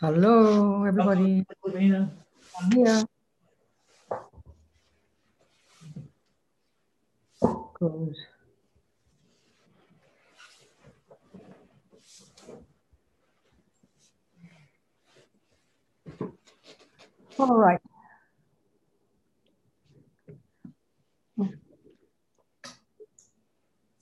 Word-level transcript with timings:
Hello, 0.00 0.84
everybody. 0.84 1.44
Lavina. 1.64 2.12
I'm 2.60 2.70
here. 2.70 3.02
Good. 7.74 8.14
All 17.38 17.56
right. 17.56 17.80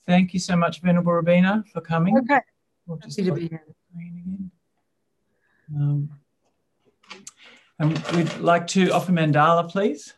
Thank 0.05 0.33
you 0.33 0.39
so 0.39 0.55
much, 0.55 0.81
Venerable 0.81 1.13
Robina, 1.13 1.63
for 1.73 1.81
coming. 1.81 2.17
Okay. 2.19 2.39
We'll 2.85 2.99
Happy 2.99 3.23
to 3.23 3.31
be 3.33 3.47
here. 3.47 3.61
at 3.61 3.67
the 3.67 3.73
screen 3.91 4.21
again. 4.25 4.51
Um, 5.75 6.09
and 7.79 7.97
we'd 8.15 8.37
like 8.39 8.67
to 8.67 8.89
offer 8.89 9.11
mandala, 9.11 9.69
please. 9.69 10.13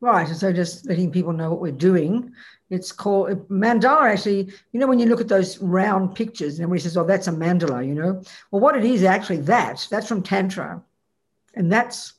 Right. 0.00 0.26
So 0.28 0.52
just 0.52 0.86
letting 0.86 1.10
people 1.10 1.32
know 1.32 1.50
what 1.50 1.60
we're 1.60 1.72
doing. 1.72 2.32
It's 2.70 2.92
called 2.92 3.48
mandala. 3.48 4.12
Actually, 4.12 4.52
you 4.72 4.80
know, 4.80 4.86
when 4.86 4.98
you 4.98 5.06
look 5.06 5.20
at 5.20 5.28
those 5.28 5.58
round 5.58 6.14
pictures, 6.14 6.54
and 6.54 6.62
everybody 6.62 6.80
says, 6.80 6.96
"Oh, 6.96 7.04
that's 7.04 7.26
a 7.26 7.32
mandala," 7.32 7.86
you 7.86 7.94
know. 7.94 8.22
Well, 8.50 8.60
what 8.60 8.76
it 8.76 8.84
is 8.84 9.02
actually 9.02 9.38
that 9.42 9.86
that's 9.90 10.06
from 10.06 10.22
Tantra, 10.22 10.82
and 11.54 11.70
that's 11.70 12.14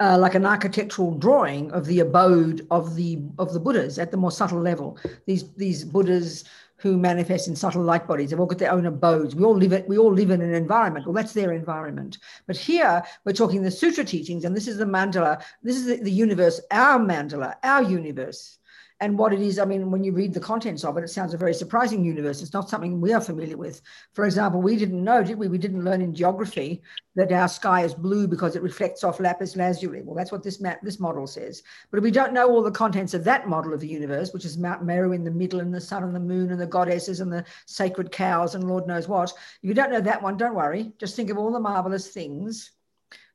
uh, 0.00 0.16
like 0.18 0.34
an 0.34 0.46
architectural 0.46 1.14
drawing 1.14 1.70
of 1.72 1.86
the 1.86 2.00
abode 2.00 2.66
of 2.70 2.96
the 2.96 3.20
of 3.38 3.52
the 3.52 3.60
Buddhas 3.60 3.98
at 3.98 4.10
the 4.10 4.16
more 4.16 4.32
subtle 4.32 4.60
level. 4.60 4.98
These 5.26 5.52
these 5.54 5.84
Buddhas 5.84 6.44
who 6.78 6.96
manifest 6.96 7.48
in 7.48 7.56
subtle 7.56 7.82
light 7.82 8.06
bodies 8.06 8.30
They've 8.30 8.40
all 8.40 8.46
got 8.46 8.58
their 8.58 8.72
own 8.72 8.86
abodes. 8.86 9.34
We 9.34 9.44
all 9.44 9.56
live 9.56 9.72
it. 9.72 9.88
We 9.88 9.98
all 9.98 10.12
live 10.12 10.30
in 10.30 10.40
an 10.40 10.54
environment. 10.54 11.06
Well, 11.06 11.12
that's 11.12 11.32
their 11.32 11.52
environment. 11.52 12.18
But 12.46 12.56
here 12.56 13.02
we're 13.24 13.32
talking 13.32 13.62
the 13.62 13.70
sutra 13.70 14.04
teachings, 14.04 14.44
and 14.44 14.56
this 14.56 14.68
is 14.68 14.78
the 14.78 14.84
mandala. 14.84 15.42
This 15.62 15.76
is 15.76 15.86
the, 15.86 15.96
the 15.96 16.10
universe, 16.10 16.60
our 16.70 16.98
mandala, 16.98 17.54
our 17.62 17.82
universe. 17.82 18.58
And 19.00 19.16
what 19.16 19.32
it 19.32 19.40
is, 19.40 19.60
I 19.60 19.64
mean, 19.64 19.92
when 19.92 20.02
you 20.02 20.12
read 20.12 20.34
the 20.34 20.40
contents 20.40 20.82
of 20.82 20.96
it, 20.96 21.04
it 21.04 21.08
sounds 21.08 21.32
a 21.32 21.38
very 21.38 21.54
surprising 21.54 22.04
universe. 22.04 22.42
It's 22.42 22.52
not 22.52 22.68
something 22.68 23.00
we 23.00 23.12
are 23.12 23.20
familiar 23.20 23.56
with. 23.56 23.80
For 24.12 24.24
example, 24.24 24.60
we 24.60 24.76
didn't 24.76 25.04
know, 25.04 25.22
did 25.22 25.38
we? 25.38 25.46
We 25.46 25.56
didn't 25.56 25.84
learn 25.84 26.02
in 26.02 26.12
geography 26.12 26.82
that 27.14 27.30
our 27.30 27.46
sky 27.46 27.84
is 27.84 27.94
blue 27.94 28.26
because 28.26 28.56
it 28.56 28.62
reflects 28.62 29.04
off 29.04 29.20
lapis 29.20 29.54
lazuli. 29.54 30.02
Well, 30.02 30.16
that's 30.16 30.32
what 30.32 30.42
this 30.42 30.60
map, 30.60 30.80
this 30.82 30.98
model 30.98 31.28
says. 31.28 31.62
But 31.92 32.02
we 32.02 32.10
don't 32.10 32.32
know 32.32 32.48
all 32.48 32.62
the 32.62 32.72
contents 32.72 33.14
of 33.14 33.22
that 33.22 33.46
model 33.48 33.72
of 33.72 33.78
the 33.78 33.86
universe, 33.86 34.32
which 34.32 34.44
is 34.44 34.58
Mount 34.58 34.84
Meru 34.84 35.12
in 35.12 35.22
the 35.22 35.30
middle, 35.30 35.60
and 35.60 35.72
the 35.72 35.80
sun 35.80 36.02
and 36.02 36.14
the 36.14 36.20
moon, 36.20 36.50
and 36.50 36.60
the 36.60 36.66
goddesses, 36.66 37.20
and 37.20 37.32
the 37.32 37.44
sacred 37.66 38.10
cows, 38.10 38.56
and 38.56 38.64
Lord 38.64 38.88
knows 38.88 39.06
what, 39.06 39.30
if 39.30 39.68
you 39.68 39.74
don't 39.74 39.92
know 39.92 40.00
that 40.00 40.22
one, 40.22 40.36
don't 40.36 40.56
worry. 40.56 40.92
Just 40.98 41.14
think 41.14 41.30
of 41.30 41.38
all 41.38 41.52
the 41.52 41.60
marvelous 41.60 42.08
things 42.08 42.72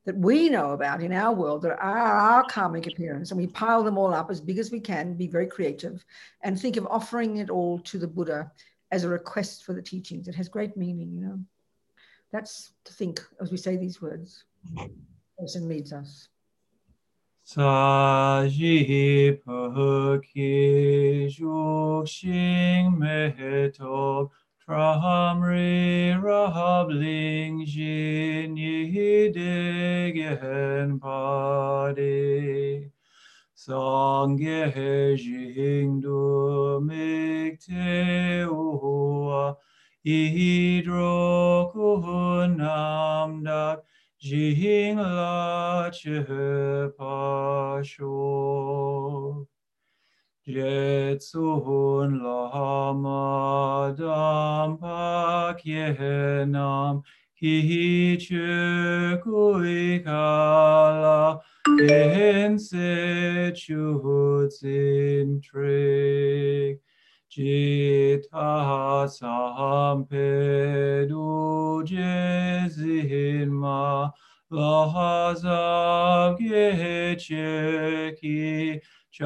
that 0.05 0.17
we 0.17 0.49
know 0.49 0.71
about 0.71 1.01
in 1.01 1.13
our 1.13 1.33
world 1.33 1.61
that 1.61 1.71
are 1.71 1.97
our 1.97 2.43
karmic 2.43 2.87
appearance, 2.87 3.31
and 3.31 3.39
we 3.39 3.47
pile 3.47 3.83
them 3.83 3.97
all 3.97 4.13
up 4.13 4.29
as 4.29 4.41
big 4.41 4.57
as 4.57 4.71
we 4.71 4.79
can, 4.79 5.13
be 5.13 5.27
very 5.27 5.47
creative, 5.47 6.03
and 6.41 6.59
think 6.59 6.75
of 6.77 6.85
offering 6.87 7.37
it 7.37 7.49
all 7.49 7.79
to 7.79 7.97
the 7.97 8.07
Buddha 8.07 8.51
as 8.91 9.03
a 9.03 9.09
request 9.09 9.63
for 9.63 9.73
the 9.73 9.81
teachings. 9.81 10.27
It 10.27 10.35
has 10.35 10.49
great 10.49 10.75
meaning, 10.75 11.11
you 11.13 11.21
know. 11.21 11.39
That's 12.31 12.73
to 12.85 12.93
think 12.93 13.21
as 13.41 13.51
we 13.51 13.57
say 13.57 13.77
these 13.77 14.01
words. 14.01 14.43
Person 15.39 15.67
leads 15.67 15.93
us. 15.93 16.29
Saji 17.45 19.39
mehetop 22.97 24.29
Tramri 24.65 26.15
rabling 26.23 27.65
jin 27.65 28.55
yidegen 28.55 30.09
padi 31.01 32.89
Sangye 33.57 35.17
jing 35.17 35.99
du 35.99 36.79
mikte 36.81 38.47
ua 38.49 39.57
Idro 40.05 41.73
kunam 41.73 43.43
dak. 43.43 43.83
Jing 44.17 44.95
la 44.97 45.89
che 45.89 46.23
pasho 46.97 48.07
Jetsun 50.45 52.21
lama 52.21 53.95
dam 53.97 54.77
pak 54.77 55.63
yenam 55.63 57.01
hi 57.39 58.17
che 58.19 59.17
kui 59.23 59.99
kala 60.03 61.39
en 61.89 62.59
se 62.59 63.53
chu 63.55 64.49
zin 64.51 65.39
trik 65.39 66.81
jita 67.31 69.07
sam 69.09 70.05
pe 70.05 71.05
du 71.07 71.85
jezin 71.87 73.49
ma 73.49 74.11
la 74.51 75.33
zam 75.35 76.35
ge 79.13 79.19
che 79.19 79.25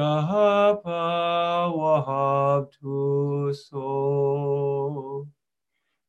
wahab 0.84 2.70
tu 2.70 3.54
so 3.54 5.26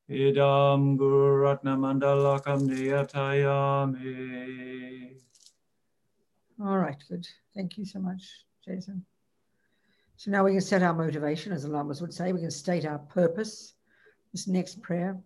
idam 0.10 0.98
guratna 0.98 1.78
mandalakam. 1.78 2.68
All 6.62 6.78
right, 6.78 7.02
good. 7.08 7.26
Thank 7.56 7.78
you 7.78 7.86
so 7.86 8.00
much, 8.00 8.44
Jason. 8.66 9.06
So 10.18 10.30
now 10.30 10.44
we 10.44 10.52
can 10.52 10.60
set 10.60 10.84
our 10.84 10.94
motivation, 10.94 11.54
as 11.54 11.64
the 11.64 11.70
Lamas 11.70 12.02
would 12.02 12.14
say. 12.14 12.34
We 12.34 12.42
can 12.42 12.52
state 12.52 12.84
our 12.84 13.00
purpose. 13.00 13.76
This 14.34 14.46
next 14.46 14.82
prayer. 14.82 15.18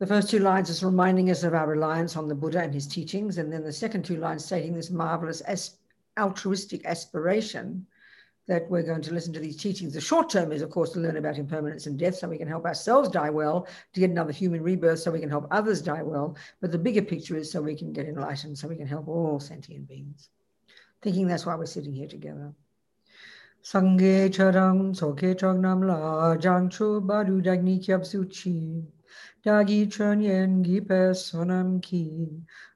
The 0.00 0.06
first 0.06 0.28
two 0.28 0.40
lines 0.40 0.68
is 0.68 0.84
reminding 0.84 1.30
us 1.30 1.44
of 1.44 1.54
our 1.54 1.66
reliance 1.66 2.14
on 2.14 2.28
the 2.28 2.34
Buddha 2.34 2.60
and 2.60 2.74
his 2.74 2.86
teachings, 2.86 3.38
and 3.38 3.50
then 3.50 3.64
the 3.64 3.72
second 3.72 4.04
two 4.04 4.18
lines 4.18 4.44
stating 4.44 4.74
this 4.74 4.90
marvelous 4.90 5.40
as- 5.40 5.78
altruistic 6.18 6.84
aspiration 6.84 7.86
that 8.46 8.68
we're 8.68 8.82
going 8.82 9.00
to 9.00 9.14
listen 9.14 9.32
to 9.32 9.40
these 9.40 9.56
teachings. 9.56 9.94
The 9.94 10.00
short 10.00 10.28
term 10.28 10.52
is, 10.52 10.60
of 10.60 10.70
course, 10.70 10.90
to 10.90 11.00
learn 11.00 11.16
about 11.16 11.38
impermanence 11.38 11.86
and 11.86 11.98
death 11.98 12.16
so 12.16 12.28
we 12.28 12.36
can 12.36 12.48
help 12.48 12.66
ourselves 12.66 13.08
die 13.08 13.30
well, 13.30 13.66
to 13.94 14.00
get 14.00 14.10
another 14.10 14.32
human 14.32 14.62
rebirth 14.62 14.98
so 14.98 15.10
we 15.10 15.20
can 15.20 15.30
help 15.30 15.46
others 15.50 15.80
die 15.80 16.02
well. 16.02 16.36
But 16.60 16.70
the 16.70 16.78
bigger 16.78 17.02
picture 17.02 17.36
is 17.36 17.50
so 17.50 17.62
we 17.62 17.74
can 17.74 17.92
get 17.92 18.06
enlightened, 18.06 18.58
so 18.58 18.68
we 18.68 18.76
can 18.76 18.86
help 18.86 19.08
all 19.08 19.40
sentient 19.40 19.88
beings. 19.88 20.28
Thinking 21.00 21.26
that's 21.26 21.46
why 21.46 21.54
we're 21.54 21.66
sitting 21.66 21.94
here 21.94 22.08
together. 22.08 22.52
Sangye 23.62 24.28
charang 24.28 24.94
soke 24.94 25.38
chognam 25.38 25.86
la 25.86 26.36
jangchu 26.36 27.00
badu 27.00 27.42
dagni 27.42 27.82
Dagi 29.44 29.90
chönyen 29.90 30.62
gipe 30.62 31.14
sonam 31.14 31.80
ki. 31.80 32.28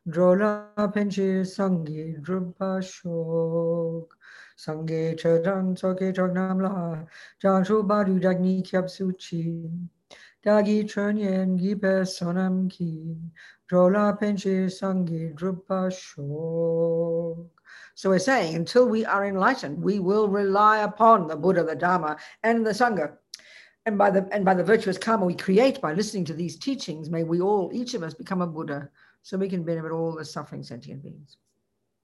Drola 0.07 0.73
penche 0.93 1.45
sangye 1.45 2.21
drupa 2.23 2.83
shok. 2.83 4.09
Sangye 4.57 5.17
charang 5.17 5.79
soke 5.79 6.13
chognam 6.15 6.61
la 6.63 7.05
jangchu 7.43 7.87
badu 7.87 8.21
dagni 8.21 8.63
kyab 8.63 8.85
suchi. 8.85 9.71
Dagi 10.45 10.85
chönyen 10.85 11.59
gipe 11.59 12.05
sonam 12.05 12.69
ki. 12.71 13.17
Drola 13.71 14.19
penche 14.21 14.69
sangi 14.69 15.35
drupa 15.35 15.91
shok. 15.91 17.47
So 17.95 18.11
we're 18.11 18.19
saying 18.19 18.55
until 18.55 18.89
we 18.89 19.05
are 19.05 19.25
enlightened, 19.25 19.83
we 19.83 19.99
will 19.99 20.29
rely 20.29 20.79
upon 20.79 21.27
the 21.27 21.37
Buddha, 21.37 21.65
the 21.65 21.75
Dharma, 21.75 22.17
and 22.43 22.65
the 22.65 22.71
Sangha. 22.71 23.17
And 23.89 23.97
by 23.97 24.11
the 24.11 24.29
and 24.33 24.45
by 24.45 24.53
the 24.53 24.63
virtuous 24.63 24.99
karma 24.99 25.25
we 25.25 25.35
create 25.35 25.81
by 25.81 25.95
listening 25.95 26.27
to 26.27 26.35
these 26.35 26.59
teachings, 26.59 27.09
may 27.09 27.25
we 27.25 27.41
all, 27.41 27.71
each 27.73 27.95
of 27.95 28.03
us, 28.03 28.13
become 28.13 28.43
a 28.43 28.47
Buddha, 28.47 28.91
so 29.23 29.39
we 29.39 29.49
can 29.49 29.63
benefit 29.63 29.93
all 29.93 30.15
the 30.15 30.27
suffering 30.27 30.63
sentient 30.63 31.03
beings. 31.03 31.39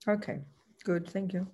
Okay, 0.09 0.41
good, 0.83 1.07
thank 1.07 1.35
you. 1.35 1.47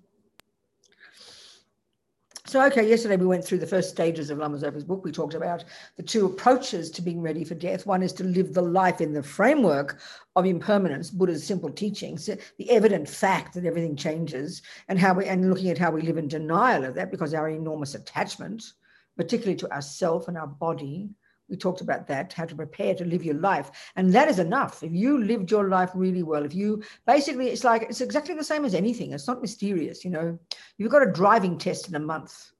So, 2.45 2.65
okay, 2.67 2.87
yesterday 2.87 3.17
we 3.17 3.25
went 3.25 3.43
through 3.43 3.57
the 3.57 3.67
first 3.67 3.89
stages 3.89 4.29
of 4.29 4.37
Lama 4.37 4.57
Zopa's 4.57 4.85
book. 4.85 5.03
We 5.03 5.11
talked 5.11 5.33
about 5.33 5.65
the 5.97 6.03
two 6.03 6.27
approaches 6.27 6.89
to 6.91 7.01
being 7.01 7.21
ready 7.21 7.43
for 7.43 7.55
death. 7.55 7.85
One 7.85 8.01
is 8.01 8.13
to 8.13 8.23
live 8.23 8.53
the 8.53 8.61
life 8.61 9.01
in 9.01 9.11
the 9.11 9.23
framework 9.23 9.99
of 10.37 10.45
impermanence, 10.45 11.09
Buddha's 11.09 11.45
simple 11.45 11.69
teachings, 11.69 12.29
the 12.57 12.69
evident 12.69 13.09
fact 13.09 13.53
that 13.55 13.65
everything 13.65 13.97
changes, 13.97 14.61
and 14.87 14.97
how 14.97 15.13
we 15.13 15.25
and 15.25 15.49
looking 15.49 15.71
at 15.71 15.77
how 15.77 15.91
we 15.91 16.01
live 16.01 16.17
in 16.17 16.29
denial 16.29 16.85
of 16.85 16.95
that 16.95 17.11
because 17.11 17.33
our 17.33 17.49
enormous 17.49 17.95
attachment, 17.95 18.71
particularly 19.17 19.57
to 19.57 19.71
ourself 19.71 20.27
and 20.27 20.37
our 20.37 20.47
body. 20.47 21.09
We 21.49 21.57
talked 21.57 21.81
about 21.81 22.07
that, 22.07 22.31
how 22.31 22.45
to 22.45 22.55
prepare 22.55 22.95
to 22.95 23.03
live 23.03 23.25
your 23.25 23.35
life. 23.35 23.71
And 23.97 24.13
that 24.13 24.29
is 24.29 24.39
enough. 24.39 24.83
If 24.83 24.93
you 24.93 25.21
lived 25.21 25.51
your 25.51 25.67
life 25.67 25.91
really 25.93 26.23
well, 26.23 26.45
if 26.45 26.55
you 26.55 26.81
basically, 27.05 27.49
it's 27.49 27.65
like, 27.65 27.83
it's 27.83 27.99
exactly 27.99 28.35
the 28.35 28.43
same 28.43 28.63
as 28.63 28.73
anything. 28.73 29.11
It's 29.11 29.27
not 29.27 29.41
mysterious, 29.41 30.05
you 30.05 30.11
know. 30.11 30.39
You've 30.77 30.91
got 30.91 31.05
a 31.05 31.11
driving 31.11 31.57
test 31.57 31.89
in 31.89 31.95
a 31.95 31.99
month. 31.99 32.51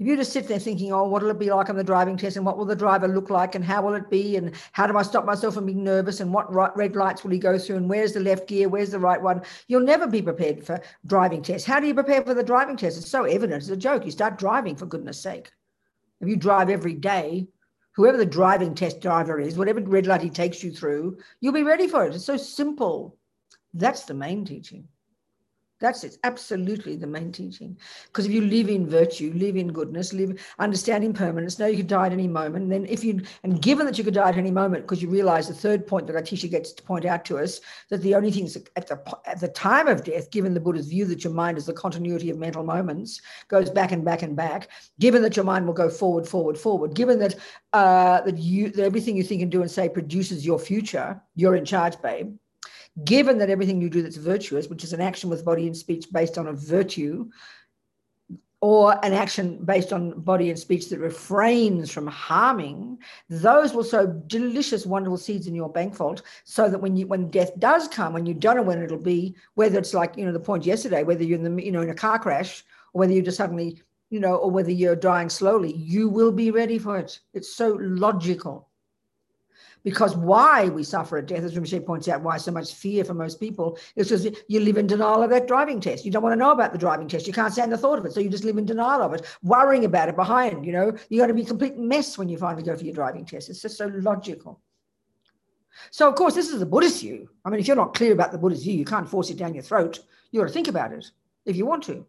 If 0.00 0.06
you 0.06 0.16
just 0.16 0.32
sit 0.32 0.48
there 0.48 0.58
thinking, 0.58 0.94
oh, 0.94 1.06
what 1.06 1.22
will 1.22 1.28
it 1.28 1.38
be 1.38 1.50
like 1.50 1.68
on 1.68 1.76
the 1.76 1.84
driving 1.84 2.16
test 2.16 2.38
and 2.38 2.46
what 2.46 2.56
will 2.56 2.64
the 2.64 2.74
driver 2.74 3.06
look 3.06 3.28
like 3.28 3.54
and 3.54 3.62
how 3.62 3.82
will 3.82 3.92
it 3.92 4.08
be 4.08 4.36
and 4.36 4.52
how 4.72 4.86
do 4.86 4.96
I 4.96 5.02
stop 5.02 5.26
myself 5.26 5.52
from 5.52 5.66
being 5.66 5.84
nervous 5.84 6.20
and 6.20 6.32
what 6.32 6.50
right, 6.50 6.74
red 6.74 6.96
lights 6.96 7.22
will 7.22 7.32
he 7.32 7.38
go 7.38 7.58
through 7.58 7.76
and 7.76 7.86
where's 7.86 8.14
the 8.14 8.20
left 8.20 8.48
gear, 8.48 8.70
where's 8.70 8.92
the 8.92 8.98
right 8.98 9.20
one, 9.20 9.42
you'll 9.68 9.82
never 9.82 10.06
be 10.06 10.22
prepared 10.22 10.64
for 10.64 10.80
driving 11.06 11.42
tests. 11.42 11.66
How 11.66 11.80
do 11.80 11.86
you 11.86 11.92
prepare 11.92 12.22
for 12.22 12.32
the 12.32 12.42
driving 12.42 12.78
test? 12.78 12.96
It's 12.96 13.10
so 13.10 13.24
evident. 13.24 13.62
It's 13.62 13.68
a 13.68 13.76
joke. 13.76 14.06
You 14.06 14.10
start 14.10 14.38
driving 14.38 14.74
for 14.74 14.86
goodness 14.86 15.20
sake. 15.20 15.52
If 16.22 16.28
you 16.28 16.36
drive 16.36 16.70
every 16.70 16.94
day, 16.94 17.48
whoever 17.92 18.16
the 18.16 18.24
driving 18.24 18.74
test 18.74 19.02
driver 19.02 19.38
is, 19.38 19.58
whatever 19.58 19.82
red 19.82 20.06
light 20.06 20.22
he 20.22 20.30
takes 20.30 20.64
you 20.64 20.72
through, 20.72 21.18
you'll 21.42 21.52
be 21.52 21.62
ready 21.62 21.88
for 21.88 22.06
it. 22.06 22.14
It's 22.14 22.24
so 22.24 22.38
simple. 22.38 23.18
That's 23.74 24.04
the 24.04 24.14
main 24.14 24.46
teaching. 24.46 24.88
That's 25.80 26.04
it. 26.04 26.18
Absolutely 26.24 26.96
the 26.96 27.06
main 27.06 27.32
teaching. 27.32 27.78
Because 28.06 28.26
if 28.26 28.32
you 28.32 28.42
live 28.42 28.68
in 28.68 28.86
virtue, 28.86 29.32
live 29.34 29.56
in 29.56 29.72
goodness, 29.72 30.12
live 30.12 30.38
understand 30.58 31.04
impermanence, 31.04 31.58
know 31.58 31.66
you 31.66 31.78
could 31.78 31.86
die 31.86 32.06
at 32.06 32.12
any 32.12 32.28
moment. 32.28 32.64
And 32.64 32.72
then 32.72 32.84
if 32.84 33.02
you 33.02 33.22
and 33.44 33.62
given 33.62 33.86
that 33.86 33.96
you 33.96 34.04
could 34.04 34.12
die 34.12 34.28
at 34.28 34.36
any 34.36 34.50
moment, 34.50 34.84
because 34.84 35.00
you 35.00 35.08
realize 35.08 35.48
the 35.48 35.54
third 35.54 35.86
point 35.86 36.06
that 36.06 36.16
our 36.16 36.22
teacher 36.22 36.48
gets 36.48 36.72
to 36.72 36.82
point 36.82 37.06
out 37.06 37.24
to 37.26 37.38
us, 37.38 37.62
that 37.88 38.02
the 38.02 38.14
only 38.14 38.30
things 38.30 38.58
at 38.76 38.88
the 38.88 39.00
at 39.24 39.40
the 39.40 39.48
time 39.48 39.88
of 39.88 40.04
death, 40.04 40.30
given 40.30 40.52
the 40.52 40.60
Buddha's 40.60 40.88
view 40.88 41.06
that 41.06 41.24
your 41.24 41.32
mind 41.32 41.56
is 41.56 41.64
the 41.64 41.72
continuity 41.72 42.28
of 42.28 42.36
mental 42.36 42.62
moments, 42.62 43.22
goes 43.48 43.70
back 43.70 43.90
and 43.90 44.04
back 44.04 44.20
and 44.20 44.36
back, 44.36 44.68
given 44.98 45.22
that 45.22 45.34
your 45.34 45.46
mind 45.46 45.66
will 45.66 45.72
go 45.72 45.88
forward, 45.88 46.28
forward, 46.28 46.58
forward, 46.58 46.94
given 46.94 47.18
that 47.18 47.36
uh, 47.72 48.20
that 48.20 48.36
you 48.36 48.68
that 48.72 48.84
everything 48.84 49.16
you 49.16 49.22
think 49.22 49.40
and 49.40 49.50
do 49.50 49.62
and 49.62 49.70
say 49.70 49.88
produces 49.88 50.44
your 50.44 50.58
future, 50.58 51.18
you're 51.36 51.56
in 51.56 51.64
charge, 51.64 52.00
babe 52.02 52.36
given 53.04 53.38
that 53.38 53.50
everything 53.50 53.80
you 53.80 53.90
do 53.90 54.02
that's 54.02 54.16
virtuous, 54.16 54.68
which 54.68 54.84
is 54.84 54.92
an 54.92 55.00
action 55.00 55.30
with 55.30 55.44
body 55.44 55.66
and 55.66 55.76
speech 55.76 56.06
based 56.12 56.38
on 56.38 56.48
a 56.48 56.52
virtue, 56.52 57.30
or 58.62 59.02
an 59.04 59.14
action 59.14 59.64
based 59.64 59.90
on 59.90 60.20
body 60.20 60.50
and 60.50 60.58
speech 60.58 60.90
that 60.90 60.98
refrains 60.98 61.90
from 61.90 62.06
harming, 62.06 62.98
those 63.30 63.72
will 63.72 63.84
sow 63.84 64.06
delicious, 64.26 64.84
wonderful 64.84 65.16
seeds 65.16 65.46
in 65.46 65.54
your 65.54 65.70
bank 65.70 65.94
vault. 65.94 66.22
So 66.44 66.68
that 66.68 66.80
when 66.80 66.94
you 66.96 67.06
when 67.06 67.30
death 67.30 67.58
does 67.58 67.88
come, 67.88 68.12
when 68.12 68.26
you 68.26 68.34
don't 68.34 68.56
know 68.56 68.62
when 68.62 68.82
it'll 68.82 68.98
be, 68.98 69.34
whether 69.54 69.78
it's 69.78 69.94
like 69.94 70.16
you 70.16 70.26
know 70.26 70.32
the 70.32 70.40
point 70.40 70.66
yesterday, 70.66 71.04
whether 71.04 71.24
you're 71.24 71.38
in 71.38 71.56
the 71.56 71.64
you 71.64 71.72
know 71.72 71.80
in 71.80 71.90
a 71.90 71.94
car 71.94 72.18
crash, 72.18 72.64
or 72.92 73.00
whether 73.00 73.12
you 73.12 73.22
just 73.22 73.38
suddenly 73.38 73.82
you 74.10 74.18
know, 74.18 74.34
or 74.34 74.50
whether 74.50 74.72
you're 74.72 74.96
dying 74.96 75.28
slowly, 75.28 75.72
you 75.72 76.08
will 76.08 76.32
be 76.32 76.50
ready 76.50 76.78
for 76.78 76.98
it. 76.98 77.20
It's 77.32 77.54
so 77.54 77.78
logical. 77.80 78.68
Because 79.82 80.16
why 80.16 80.68
we 80.68 80.82
suffer 80.82 81.18
at 81.18 81.26
death, 81.26 81.42
as 81.42 81.54
Rinpoche 81.54 81.86
points 81.86 82.08
out, 82.08 82.22
why 82.22 82.36
so 82.36 82.50
much 82.50 82.74
fear 82.74 83.04
for 83.04 83.14
most 83.14 83.40
people 83.40 83.78
is 83.96 84.08
because 84.08 84.38
you 84.48 84.60
live 84.60 84.76
in 84.76 84.86
denial 84.86 85.22
of 85.22 85.30
that 85.30 85.46
driving 85.46 85.80
test. 85.80 86.04
You 86.04 86.10
don't 86.10 86.22
want 86.22 86.34
to 86.34 86.38
know 86.38 86.50
about 86.50 86.72
the 86.72 86.78
driving 86.78 87.08
test. 87.08 87.26
You 87.26 87.32
can't 87.32 87.52
stand 87.52 87.72
the 87.72 87.78
thought 87.78 87.98
of 87.98 88.04
it. 88.04 88.12
So 88.12 88.20
you 88.20 88.28
just 88.28 88.44
live 88.44 88.58
in 88.58 88.66
denial 88.66 89.02
of 89.02 89.14
it, 89.14 89.26
worrying 89.42 89.84
about 89.84 90.08
it 90.08 90.16
behind, 90.16 90.66
you 90.66 90.72
know. 90.72 90.92
You're 91.08 91.26
going 91.26 91.28
to 91.28 91.34
be 91.34 91.42
a 91.42 91.46
complete 91.46 91.78
mess 91.78 92.18
when 92.18 92.28
you 92.28 92.36
finally 92.36 92.62
go 92.62 92.76
for 92.76 92.84
your 92.84 92.94
driving 92.94 93.24
test. 93.24 93.48
It's 93.48 93.62
just 93.62 93.78
so 93.78 93.86
logical. 93.86 94.60
So, 95.90 96.08
of 96.08 96.14
course, 96.14 96.34
this 96.34 96.50
is 96.50 96.58
the 96.60 96.66
Buddhist 96.66 97.00
view. 97.00 97.30
I 97.44 97.50
mean, 97.50 97.60
if 97.60 97.66
you're 97.66 97.76
not 97.76 97.94
clear 97.94 98.12
about 98.12 98.32
the 98.32 98.38
Buddhist 98.38 98.64
view, 98.64 98.74
you 98.74 98.84
can't 98.84 99.08
force 99.08 99.30
it 99.30 99.38
down 99.38 99.54
your 99.54 99.62
throat. 99.62 100.00
You 100.30 100.40
got 100.40 100.48
to 100.48 100.52
think 100.52 100.68
about 100.68 100.92
it 100.92 101.10
if 101.46 101.56
you 101.56 101.64
want 101.64 101.84
to. 101.84 102.04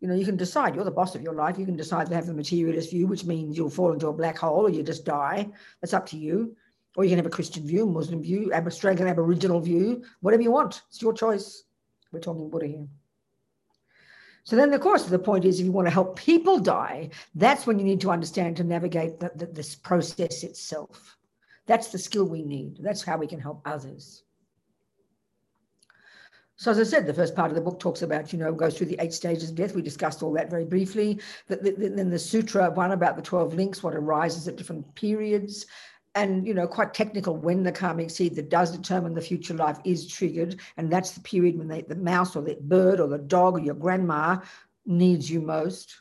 You 0.00 0.08
know, 0.08 0.14
you 0.14 0.26
can 0.26 0.36
decide, 0.36 0.74
you're 0.74 0.84
the 0.84 0.90
boss 0.90 1.14
of 1.14 1.22
your 1.22 1.32
life. 1.32 1.58
You 1.58 1.64
can 1.64 1.76
decide 1.76 2.08
to 2.08 2.14
have 2.14 2.26
the 2.26 2.34
materialist 2.34 2.90
view, 2.90 3.06
which 3.06 3.24
means 3.24 3.56
you'll 3.56 3.70
fall 3.70 3.92
into 3.92 4.08
a 4.08 4.12
black 4.12 4.38
hole 4.38 4.66
or 4.66 4.70
you 4.70 4.82
just 4.82 5.06
die. 5.06 5.48
That's 5.80 5.94
up 5.94 6.06
to 6.08 6.18
you 6.18 6.54
or 6.96 7.04
you 7.04 7.10
can 7.10 7.18
have 7.18 7.26
a 7.26 7.30
Christian 7.30 7.66
view, 7.66 7.86
Muslim 7.86 8.22
view, 8.22 8.52
Australian 8.52 9.06
Aboriginal 9.06 9.60
view, 9.60 10.02
whatever 10.20 10.42
you 10.42 10.50
want. 10.50 10.82
It's 10.88 11.02
your 11.02 11.12
choice. 11.12 11.64
We're 12.10 12.20
talking 12.20 12.48
Buddha 12.48 12.66
here. 12.66 12.86
So 14.44 14.56
then, 14.56 14.72
of 14.72 14.80
course, 14.80 15.04
the 15.04 15.18
point 15.18 15.44
is 15.44 15.60
if 15.60 15.66
you 15.66 15.72
want 15.72 15.86
to 15.86 15.92
help 15.92 16.16
people 16.16 16.58
die, 16.58 17.10
that's 17.34 17.66
when 17.66 17.78
you 17.78 17.84
need 17.84 18.00
to 18.00 18.10
understand 18.10 18.56
to 18.56 18.64
navigate 18.64 19.20
the, 19.20 19.30
the, 19.34 19.46
this 19.46 19.74
process 19.74 20.42
itself. 20.42 21.16
That's 21.66 21.88
the 21.88 21.98
skill 21.98 22.24
we 22.24 22.42
need. 22.42 22.78
That's 22.80 23.02
how 23.02 23.18
we 23.18 23.26
can 23.26 23.40
help 23.40 23.60
others. 23.64 24.22
So 26.58 26.70
as 26.70 26.78
I 26.78 26.84
said, 26.84 27.06
the 27.06 27.12
first 27.12 27.34
part 27.34 27.50
of 27.50 27.54
the 27.56 27.60
book 27.60 27.78
talks 27.78 28.00
about, 28.00 28.32
you 28.32 28.38
know, 28.38 28.52
goes 28.52 28.78
through 28.78 28.86
the 28.86 28.96
eight 29.00 29.12
stages 29.12 29.50
of 29.50 29.56
death. 29.56 29.74
We 29.74 29.82
discussed 29.82 30.22
all 30.22 30.32
that 30.34 30.48
very 30.48 30.64
briefly. 30.64 31.20
Then 31.48 32.08
the 32.08 32.18
sutra 32.18 32.70
one 32.70 32.92
about 32.92 33.16
the 33.16 33.22
12 33.22 33.52
links, 33.52 33.82
what 33.82 33.94
arises 33.94 34.48
at 34.48 34.56
different 34.56 34.94
periods 34.94 35.66
and 36.16 36.46
you 36.46 36.54
know 36.54 36.66
quite 36.66 36.92
technical 36.94 37.36
when 37.36 37.62
the 37.62 37.70
karmic 37.70 38.10
seed 38.10 38.34
that 38.34 38.48
does 38.50 38.76
determine 38.76 39.14
the 39.14 39.20
future 39.20 39.54
life 39.54 39.78
is 39.84 40.08
triggered 40.08 40.58
and 40.76 40.90
that's 40.90 41.12
the 41.12 41.20
period 41.20 41.56
when 41.56 41.68
they, 41.68 41.82
the 41.82 41.94
mouse 41.94 42.34
or 42.34 42.42
the 42.42 42.56
bird 42.62 42.98
or 42.98 43.06
the 43.06 43.18
dog 43.18 43.54
or 43.54 43.60
your 43.60 43.74
grandma 43.74 44.36
needs 44.86 45.30
you 45.30 45.40
most. 45.40 46.00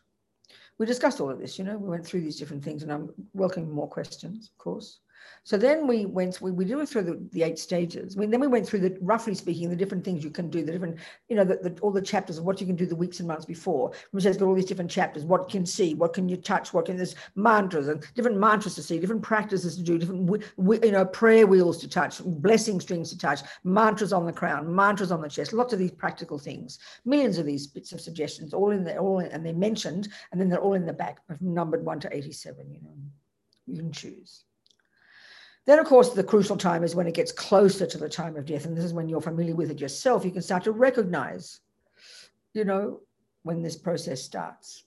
We 0.77 0.85
discussed 0.85 1.21
all 1.21 1.29
of 1.29 1.39
this 1.39 1.59
you 1.59 1.65
know 1.65 1.77
we 1.77 1.89
went 1.89 2.05
through 2.05 2.21
these 2.21 2.39
different 2.39 2.63
things 2.63 2.83
and 2.83 2.91
i'm 2.91 3.09
welcoming 3.33 3.71
more 3.71 3.87
questions 3.87 4.49
of 4.49 4.57
course 4.57 4.99
so 5.43 5.57
then 5.57 5.85
we 5.85 6.05
went, 6.05 6.41
we, 6.41 6.51
we 6.51 6.65
went 6.73 6.89
through 6.89 7.03
the, 7.03 7.19
the 7.31 7.43
eight 7.43 7.59
stages. 7.59 8.17
We, 8.17 8.25
then 8.25 8.39
we 8.39 8.47
went 8.47 8.67
through 8.67 8.79
the, 8.79 8.97
roughly 9.01 9.35
speaking, 9.35 9.69
the 9.69 9.75
different 9.75 10.03
things 10.03 10.23
you 10.23 10.31
can 10.31 10.49
do, 10.49 10.65
the 10.65 10.71
different, 10.71 10.97
you 11.29 11.35
know, 11.35 11.43
the, 11.43 11.57
the, 11.57 11.79
all 11.81 11.91
the 11.91 12.01
chapters 12.01 12.37
of 12.37 12.45
what 12.45 12.59
you 12.59 12.67
can 12.67 12.75
do 12.75 12.85
the 12.85 12.95
weeks 12.95 13.19
and 13.19 13.27
months 13.27 13.45
before, 13.45 13.91
which 14.11 14.23
has 14.23 14.37
got 14.37 14.47
all 14.47 14.55
these 14.55 14.65
different 14.65 14.89
chapters, 14.89 15.23
what 15.23 15.49
can 15.49 15.65
see, 15.65 15.93
what 15.93 16.13
can 16.13 16.27
you 16.27 16.37
touch, 16.37 16.73
what 16.73 16.85
can, 16.85 16.97
there's 16.97 17.15
mantras 17.35 17.87
and 17.87 18.03
different 18.15 18.37
mantras 18.37 18.75
to 18.75 18.81
see, 18.81 18.97
different 18.97 19.21
practices 19.21 19.75
to 19.77 19.83
do, 19.83 19.97
different, 19.97 20.43
you 20.83 20.91
know, 20.91 21.05
prayer 21.05 21.45
wheels 21.45 21.77
to 21.77 21.87
touch, 21.87 22.21
blessing 22.23 22.79
strings 22.79 23.09
to 23.09 23.17
touch, 23.17 23.41
mantras 23.63 24.13
on 24.13 24.25
the 24.25 24.33
crown, 24.33 24.73
mantras 24.73 25.11
on 25.11 25.21
the 25.21 25.29
chest, 25.29 25.53
lots 25.53 25.73
of 25.73 25.79
these 25.79 25.91
practical 25.91 26.39
things, 26.39 26.79
millions 27.05 27.37
of 27.37 27.45
these 27.45 27.67
bits 27.67 27.91
of 27.91 28.01
suggestions, 28.01 28.53
all 28.53 28.71
in 28.71 28.83
there, 28.83 28.99
all 28.99 29.19
in, 29.19 29.27
and 29.27 29.45
they're 29.45 29.53
mentioned, 29.53 30.07
and 30.31 30.41
then 30.41 30.49
they're 30.49 30.59
all 30.59 30.73
in 30.73 30.85
the 30.85 30.93
back, 30.93 31.19
numbered 31.39 31.85
one 31.85 31.99
to 31.99 32.15
87, 32.15 32.71
you 32.71 32.81
know, 32.81 32.95
you 33.67 33.77
can 33.77 33.91
choose. 33.91 34.44
Then, 35.65 35.79
of 35.79 35.87
course, 35.87 36.11
the 36.11 36.23
crucial 36.23 36.57
time 36.57 36.83
is 36.83 36.95
when 36.95 37.07
it 37.07 37.15
gets 37.15 37.31
closer 37.31 37.87
to 37.87 37.97
the 37.97 38.09
time 38.09 38.35
of 38.35 38.45
death. 38.45 38.65
And 38.65 38.77
this 38.77 38.85
is 38.85 38.93
when 38.93 39.09
you're 39.09 39.21
familiar 39.21 39.55
with 39.55 39.71
it 39.71 39.81
yourself. 39.81 40.23
You 40.23 40.31
can 40.31 40.43
start 40.43 40.63
to 40.65 40.71
recognize, 40.71 41.59
you 42.53 42.65
know, 42.65 43.01
when 43.43 43.63
this 43.63 43.75
process 43.75 44.21
starts. 44.21 44.83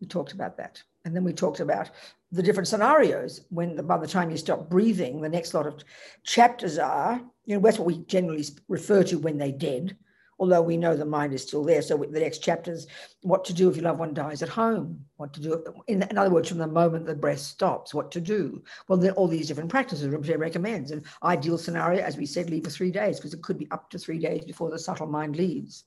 We 0.00 0.06
talked 0.06 0.32
about 0.32 0.56
that. 0.56 0.82
And 1.04 1.14
then 1.14 1.24
we 1.24 1.32
talked 1.32 1.60
about 1.60 1.90
the 2.32 2.42
different 2.42 2.68
scenarios 2.68 3.42
when 3.50 3.76
the, 3.76 3.82
by 3.82 3.98
the 3.98 4.06
time 4.06 4.30
you 4.30 4.36
stop 4.36 4.68
breathing, 4.68 5.20
the 5.20 5.28
next 5.28 5.54
lot 5.54 5.66
of 5.66 5.82
chapters 6.24 6.78
are, 6.78 7.20
you 7.44 7.54
know, 7.54 7.60
that's 7.60 7.78
what 7.78 7.86
we 7.86 7.98
generally 8.04 8.44
refer 8.68 9.02
to 9.04 9.18
when 9.18 9.38
they're 9.38 9.52
dead 9.52 9.96
although 10.40 10.62
we 10.62 10.76
know 10.76 10.96
the 10.96 11.04
mind 11.04 11.34
is 11.34 11.42
still 11.42 11.62
there. 11.62 11.82
So 11.82 11.98
the 11.98 12.18
next 12.18 12.38
chapter 12.38 12.72
is 12.72 12.86
what 13.22 13.44
to 13.44 13.52
do 13.52 13.68
if 13.68 13.76
your 13.76 13.84
loved 13.84 14.00
one 14.00 14.14
dies 14.14 14.42
at 14.42 14.48
home, 14.48 15.04
what 15.18 15.34
to 15.34 15.40
do, 15.40 15.64
in, 15.86 16.02
in 16.02 16.16
other 16.16 16.30
words, 16.30 16.48
from 16.48 16.58
the 16.58 16.66
moment 16.66 17.06
the 17.06 17.14
breath 17.14 17.38
stops, 17.38 17.94
what 17.94 18.10
to 18.12 18.20
do. 18.20 18.64
Well, 18.88 18.98
then 18.98 19.12
all 19.12 19.28
these 19.28 19.46
different 19.46 19.68
practices 19.68 20.08
Rinpoche 20.08 20.38
recommends. 20.38 20.90
An 20.90 21.04
ideal 21.22 21.58
scenario, 21.58 22.02
as 22.02 22.16
we 22.16 22.24
said, 22.24 22.48
leave 22.48 22.64
for 22.64 22.70
three 22.70 22.90
days, 22.90 23.18
because 23.18 23.34
it 23.34 23.42
could 23.42 23.58
be 23.58 23.70
up 23.70 23.90
to 23.90 23.98
three 23.98 24.18
days 24.18 24.44
before 24.44 24.70
the 24.70 24.78
subtle 24.78 25.06
mind 25.06 25.36
leaves. 25.36 25.84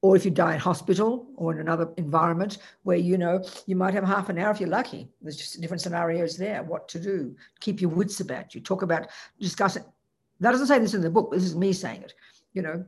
Or 0.00 0.14
if 0.14 0.24
you 0.24 0.30
die 0.30 0.54
in 0.54 0.60
hospital 0.60 1.26
or 1.36 1.52
in 1.52 1.60
another 1.60 1.88
environment 1.96 2.58
where 2.82 2.98
you 2.98 3.18
know 3.18 3.42
you 3.66 3.74
might 3.74 3.94
have 3.94 4.04
half 4.04 4.28
an 4.28 4.38
hour 4.38 4.50
if 4.50 4.60
you're 4.60 4.68
lucky. 4.68 5.08
There's 5.22 5.38
just 5.38 5.58
different 5.60 5.80
scenarios 5.80 6.36
there. 6.36 6.62
What 6.62 6.88
to 6.88 7.00
do? 7.00 7.34
Keep 7.60 7.80
your 7.80 7.90
wits 7.90 8.20
about 8.20 8.54
you. 8.54 8.60
Talk 8.60 8.82
about 8.82 9.08
discuss 9.40 9.76
it. 9.76 9.84
That 10.40 10.50
doesn't 10.50 10.66
say 10.66 10.78
this 10.78 10.92
in 10.92 11.00
the 11.00 11.08
book. 11.08 11.32
This 11.32 11.44
is 11.44 11.56
me 11.56 11.72
saying 11.72 12.02
it. 12.02 12.12
You 12.52 12.62
know, 12.62 12.84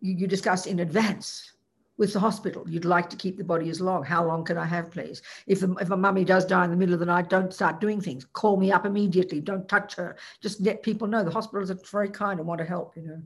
you, 0.00 0.14
you 0.14 0.26
discuss 0.26 0.66
in 0.66 0.80
advance 0.80 1.52
with 1.98 2.12
the 2.12 2.20
hospital. 2.20 2.68
You'd 2.68 2.84
like 2.84 3.08
to 3.10 3.16
keep 3.16 3.36
the 3.36 3.44
body 3.44 3.70
as 3.70 3.80
long. 3.80 4.04
How 4.04 4.24
long 4.24 4.44
can 4.44 4.58
I 4.58 4.66
have, 4.66 4.90
please? 4.90 5.22
If 5.46 5.62
if 5.62 5.90
a 5.90 5.96
mummy 5.96 6.24
does 6.24 6.44
die 6.44 6.64
in 6.64 6.70
the 6.70 6.76
middle 6.76 6.94
of 6.94 7.00
the 7.00 7.06
night, 7.06 7.30
don't 7.30 7.52
start 7.52 7.80
doing 7.80 8.00
things. 8.00 8.24
Call 8.24 8.56
me 8.56 8.70
up 8.70 8.84
immediately. 8.84 9.40
Don't 9.40 9.68
touch 9.68 9.94
her. 9.94 10.16
Just 10.42 10.60
let 10.60 10.82
people 10.82 11.06
know 11.06 11.24
the 11.24 11.30
hospitals 11.30 11.70
are 11.70 11.78
very 11.90 12.10
kind 12.10 12.38
and 12.38 12.48
want 12.48 12.58
to 12.58 12.66
help, 12.66 12.96
you 12.96 13.02
know. 13.02 13.22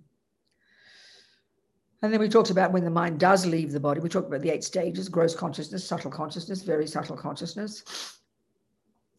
And 2.02 2.12
then 2.12 2.20
we 2.20 2.28
talked 2.28 2.50
about 2.50 2.72
when 2.72 2.84
the 2.84 2.90
mind 2.90 3.20
does 3.20 3.44
leave 3.44 3.72
the 3.72 3.80
body. 3.80 4.00
We 4.00 4.08
talked 4.08 4.28
about 4.28 4.40
the 4.40 4.50
eight 4.50 4.64
stages, 4.64 5.08
gross 5.08 5.34
consciousness, 5.34 5.86
subtle 5.86 6.10
consciousness, 6.10 6.62
very 6.62 6.86
subtle 6.86 7.16
consciousness. 7.16 7.84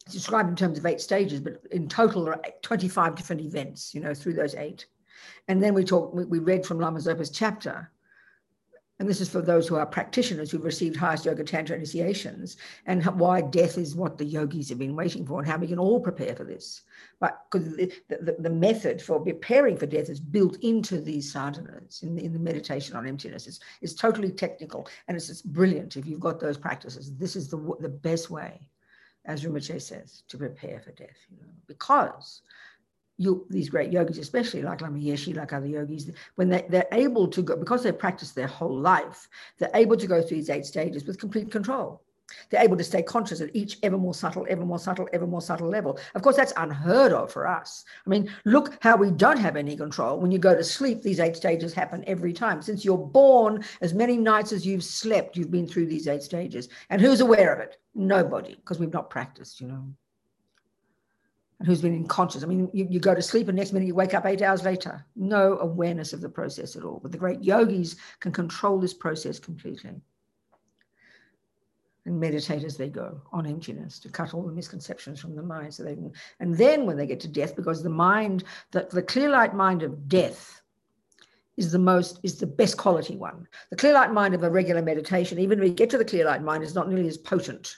It's 0.06 0.14
described 0.14 0.48
in 0.48 0.56
terms 0.56 0.78
of 0.78 0.86
eight 0.86 1.00
stages, 1.00 1.40
but 1.40 1.62
in 1.70 1.88
total 1.88 2.24
there 2.24 2.34
are 2.34 2.42
25 2.62 3.14
different 3.14 3.42
events, 3.42 3.94
you 3.94 4.00
know, 4.00 4.14
through 4.14 4.34
those 4.34 4.56
eight. 4.56 4.86
And 5.48 5.62
then 5.62 5.74
we 5.74 5.84
talked, 5.84 6.14
we 6.14 6.38
read 6.38 6.64
from 6.64 6.80
Lama 6.80 7.00
Zopa's 7.00 7.30
chapter, 7.30 7.90
and 9.02 9.08
this 9.08 9.20
is 9.20 9.28
for 9.28 9.42
those 9.42 9.66
who 9.66 9.74
are 9.74 9.84
practitioners 9.84 10.50
who've 10.50 10.64
received 10.64 10.94
highest 10.94 11.24
yoga 11.24 11.42
tantra 11.42 11.74
initiations, 11.74 12.56
and 12.86 13.04
why 13.18 13.40
death 13.40 13.76
is 13.76 13.96
what 13.96 14.16
the 14.16 14.24
yogis 14.24 14.68
have 14.68 14.78
been 14.78 14.94
waiting 14.94 15.26
for, 15.26 15.40
and 15.40 15.48
how 15.48 15.58
we 15.58 15.66
can 15.66 15.80
all 15.80 15.98
prepare 15.98 16.36
for 16.36 16.44
this. 16.44 16.82
But 17.18 17.44
because 17.50 17.74
the, 17.74 17.92
the, 18.08 18.36
the, 18.38 18.50
method 18.50 19.02
for 19.02 19.18
preparing 19.18 19.76
for 19.76 19.86
death 19.86 20.08
is 20.08 20.20
built 20.20 20.56
into 20.62 21.00
these 21.00 21.34
sadhanas, 21.34 22.04
in 22.04 22.14
the, 22.14 22.24
in 22.24 22.32
the 22.32 22.38
meditation 22.38 22.94
on 22.94 23.08
emptiness. 23.08 23.48
It's, 23.48 23.58
it's 23.80 23.94
totally 23.94 24.30
technical, 24.30 24.86
and 25.08 25.16
it's, 25.16 25.42
brilliant 25.42 25.96
if 25.96 26.06
you've 26.06 26.20
got 26.20 26.38
those 26.38 26.56
practices. 26.56 27.16
This 27.16 27.34
is 27.34 27.48
the, 27.48 27.56
the 27.80 27.88
best 27.88 28.30
way, 28.30 28.68
as 29.24 29.44
Rinpoche 29.44 29.82
says, 29.82 30.22
to 30.28 30.38
prepare 30.38 30.78
for 30.78 30.92
death, 30.92 31.26
you 31.28 31.38
know, 31.38 31.52
because 31.66 32.42
you, 33.22 33.46
these 33.48 33.68
great 33.68 33.92
yogis, 33.92 34.18
especially 34.18 34.62
like 34.62 34.80
Lama 34.80 34.98
Yeshe, 34.98 35.34
like 35.36 35.52
other 35.52 35.66
yogis, 35.66 36.10
when 36.34 36.48
they, 36.48 36.64
they're 36.68 36.88
able 36.92 37.28
to 37.28 37.42
go, 37.42 37.56
because 37.56 37.82
they've 37.82 37.98
practiced 37.98 38.34
their 38.34 38.46
whole 38.46 38.76
life, 38.76 39.28
they're 39.58 39.70
able 39.74 39.96
to 39.96 40.06
go 40.06 40.20
through 40.20 40.38
these 40.38 40.50
eight 40.50 40.66
stages 40.66 41.04
with 41.04 41.18
complete 41.18 41.50
control. 41.50 42.02
They're 42.48 42.62
able 42.62 42.76
to 42.78 42.84
stay 42.84 43.02
conscious 43.02 43.40
at 43.40 43.54
each 43.54 43.78
ever 43.82 43.98
more 43.98 44.14
subtle, 44.14 44.46
ever 44.48 44.64
more 44.64 44.78
subtle, 44.78 45.08
ever 45.12 45.26
more 45.26 45.42
subtle 45.42 45.68
level. 45.68 45.98
Of 46.14 46.22
course, 46.22 46.36
that's 46.36 46.54
unheard 46.56 47.12
of 47.12 47.30
for 47.30 47.46
us. 47.46 47.84
I 48.06 48.10
mean, 48.10 48.30
look 48.44 48.78
how 48.80 48.96
we 48.96 49.10
don't 49.10 49.38
have 49.38 49.56
any 49.56 49.76
control. 49.76 50.18
When 50.18 50.30
you 50.30 50.38
go 50.38 50.54
to 50.54 50.64
sleep, 50.64 51.02
these 51.02 51.20
eight 51.20 51.36
stages 51.36 51.74
happen 51.74 52.04
every 52.06 52.32
time. 52.32 52.62
Since 52.62 52.84
you're 52.84 52.96
born, 52.96 53.64
as 53.80 53.92
many 53.92 54.16
nights 54.16 54.52
as 54.52 54.66
you've 54.66 54.84
slept, 54.84 55.36
you've 55.36 55.50
been 55.50 55.68
through 55.68 55.86
these 55.86 56.08
eight 56.08 56.22
stages. 56.22 56.68
And 56.90 57.00
who's 57.00 57.20
aware 57.20 57.52
of 57.52 57.60
it? 57.60 57.76
Nobody, 57.94 58.54
because 58.54 58.78
we've 58.78 58.92
not 58.92 59.10
practiced, 59.10 59.60
you 59.60 59.68
know. 59.68 59.92
And 61.62 61.68
who's 61.68 61.80
been 61.80 61.94
unconscious? 61.94 62.42
I 62.42 62.46
mean, 62.46 62.68
you, 62.72 62.88
you 62.90 62.98
go 62.98 63.14
to 63.14 63.22
sleep 63.22 63.46
and 63.46 63.56
next 63.56 63.72
minute 63.72 63.86
you 63.86 63.94
wake 63.94 64.14
up 64.14 64.26
eight 64.26 64.42
hours 64.42 64.64
later. 64.64 65.06
No 65.14 65.60
awareness 65.60 66.12
of 66.12 66.20
the 66.20 66.28
process 66.28 66.74
at 66.74 66.82
all. 66.82 66.98
But 67.00 67.12
the 67.12 67.18
great 67.18 67.40
yogis 67.40 67.94
can 68.18 68.32
control 68.32 68.80
this 68.80 68.92
process 68.92 69.38
completely 69.38 69.92
and 72.04 72.18
meditate 72.18 72.64
as 72.64 72.76
they 72.76 72.88
go 72.88 73.20
on 73.32 73.46
emptiness 73.46 74.00
to 74.00 74.08
cut 74.08 74.34
all 74.34 74.42
the 74.42 74.50
misconceptions 74.50 75.20
from 75.20 75.36
the 75.36 75.42
mind 75.44 75.72
so 75.72 75.84
they 75.84 75.94
can 75.94 76.10
and 76.40 76.58
then 76.58 76.84
when 76.84 76.96
they 76.96 77.06
get 77.06 77.20
to 77.20 77.28
death 77.28 77.54
because 77.54 77.80
the 77.80 77.88
mind 77.88 78.42
the, 78.72 78.88
the 78.90 79.00
clear 79.00 79.30
light 79.30 79.54
mind 79.54 79.84
of 79.84 80.08
death 80.08 80.62
is 81.56 81.70
the 81.70 81.78
most 81.78 82.18
is 82.24 82.38
the 82.38 82.46
best 82.46 82.76
quality 82.76 83.14
one 83.14 83.46
the 83.70 83.76
clear 83.76 83.94
light 83.94 84.12
mind 84.12 84.34
of 84.34 84.42
a 84.42 84.50
regular 84.50 84.82
meditation 84.82 85.38
even 85.38 85.60
if 85.60 85.68
you 85.68 85.72
get 85.72 85.90
to 85.90 85.96
the 85.96 86.04
clear 86.04 86.24
light 86.24 86.42
mind 86.42 86.64
is 86.64 86.74
not 86.74 86.88
nearly 86.88 87.06
as 87.06 87.16
potent 87.16 87.76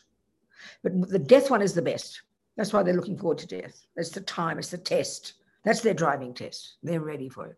but 0.83 0.99
the 1.11 1.19
death 1.19 1.51
one 1.51 1.61
is 1.61 1.75
the 1.75 1.83
best 1.83 2.23
that's 2.57 2.73
why 2.73 2.83
they're 2.83 2.95
looking 2.95 3.19
forward 3.19 3.39
to 3.39 3.47
death 3.47 3.87
that's 3.97 4.11
the 4.11 4.21
time 4.21 4.59
it's 4.59 4.71
the 4.71 4.79
test 4.79 5.35
that's 5.65 5.81
their 5.81 5.95
driving 5.95 6.35
test 6.35 6.77
they're 6.83 7.01
ready 7.01 7.29
for 7.29 7.47
it 7.47 7.57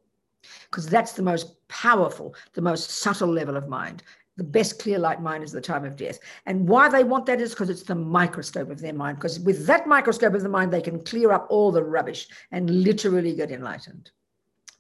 because 0.70 0.86
that's 0.86 1.12
the 1.12 1.22
most 1.22 1.66
powerful 1.68 2.34
the 2.54 2.62
most 2.62 2.90
subtle 2.90 3.28
level 3.28 3.56
of 3.56 3.68
mind 3.68 4.02
the 4.36 4.44
best 4.44 4.78
clear 4.78 4.98
light 4.98 5.22
mind 5.22 5.42
is 5.42 5.52
the 5.52 5.60
time 5.60 5.84
of 5.84 5.96
death. 5.96 6.18
And 6.44 6.68
why 6.68 6.88
they 6.88 7.04
want 7.04 7.26
that 7.26 7.40
is 7.40 7.50
because 7.50 7.70
it's 7.70 7.82
the 7.82 7.94
microscope 7.94 8.70
of 8.70 8.80
their 8.80 8.92
mind. 8.92 9.16
Because 9.16 9.40
with 9.40 9.66
that 9.66 9.86
microscope 9.86 10.34
of 10.34 10.42
the 10.42 10.48
mind, 10.48 10.72
they 10.72 10.82
can 10.82 11.02
clear 11.04 11.32
up 11.32 11.46
all 11.48 11.72
the 11.72 11.82
rubbish 11.82 12.28
and 12.52 12.68
literally 12.68 13.34
get 13.34 13.50
enlightened. 13.50 14.10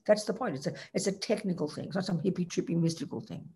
That's 0.06 0.24
the 0.24 0.34
point. 0.34 0.56
It's 0.56 0.66
a 0.66 0.74
it's 0.94 1.06
a 1.06 1.12
technical 1.12 1.68
thing. 1.68 1.86
It's 1.86 1.94
not 1.94 2.04
some 2.04 2.20
hippie 2.20 2.46
trippy 2.46 2.76
mystical 2.80 3.20
thing. 3.20 3.48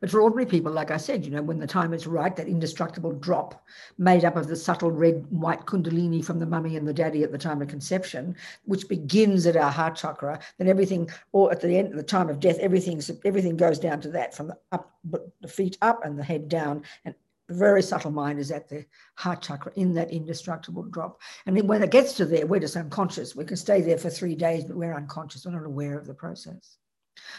But 0.00 0.10
for 0.10 0.20
ordinary 0.20 0.46
people, 0.46 0.72
like 0.72 0.90
I 0.90 0.96
said, 0.96 1.24
you 1.24 1.30
know, 1.30 1.42
when 1.42 1.58
the 1.58 1.66
time 1.66 1.92
is 1.92 2.06
right, 2.06 2.34
that 2.36 2.48
indestructible 2.48 3.12
drop 3.12 3.64
made 3.98 4.24
up 4.24 4.36
of 4.36 4.48
the 4.48 4.56
subtle 4.56 4.90
red 4.90 5.26
white 5.30 5.66
kundalini 5.66 6.24
from 6.24 6.38
the 6.38 6.46
mummy 6.46 6.76
and 6.76 6.86
the 6.86 6.94
daddy 6.94 7.22
at 7.22 7.32
the 7.32 7.38
time 7.38 7.62
of 7.62 7.68
conception, 7.68 8.34
which 8.64 8.88
begins 8.88 9.46
at 9.46 9.56
our 9.56 9.70
heart 9.70 9.96
chakra, 9.96 10.40
then 10.58 10.68
everything, 10.68 11.10
or 11.32 11.52
at 11.52 11.60
the 11.60 11.76
end, 11.76 11.98
the 11.98 12.02
time 12.02 12.28
of 12.28 12.40
death, 12.40 12.58
everything 12.58 13.00
everything 13.24 13.56
goes 13.56 13.78
down 13.78 14.00
to 14.00 14.08
that, 14.08 14.34
from 14.34 14.48
the 14.48 14.58
up, 14.72 14.92
the 15.04 15.48
feet 15.48 15.78
up 15.82 16.04
and 16.04 16.18
the 16.18 16.24
head 16.24 16.48
down, 16.48 16.82
and 17.04 17.14
the 17.48 17.54
very 17.54 17.82
subtle 17.82 18.10
mind 18.10 18.38
is 18.38 18.50
at 18.50 18.68
the 18.68 18.84
heart 19.16 19.42
chakra 19.42 19.72
in 19.76 19.92
that 19.94 20.10
indestructible 20.10 20.84
drop. 20.84 21.20
And 21.46 21.56
then 21.56 21.66
when 21.66 21.82
it 21.82 21.90
gets 21.90 22.14
to 22.14 22.24
there, 22.24 22.46
we're 22.46 22.60
just 22.60 22.76
unconscious. 22.76 23.36
We 23.36 23.44
can 23.44 23.56
stay 23.56 23.80
there 23.80 23.98
for 23.98 24.10
three 24.10 24.34
days, 24.34 24.64
but 24.64 24.76
we're 24.76 24.94
unconscious. 24.94 25.44
We're 25.44 25.52
not 25.52 25.66
aware 25.66 25.98
of 25.98 26.06
the 26.06 26.14
process. 26.14 26.78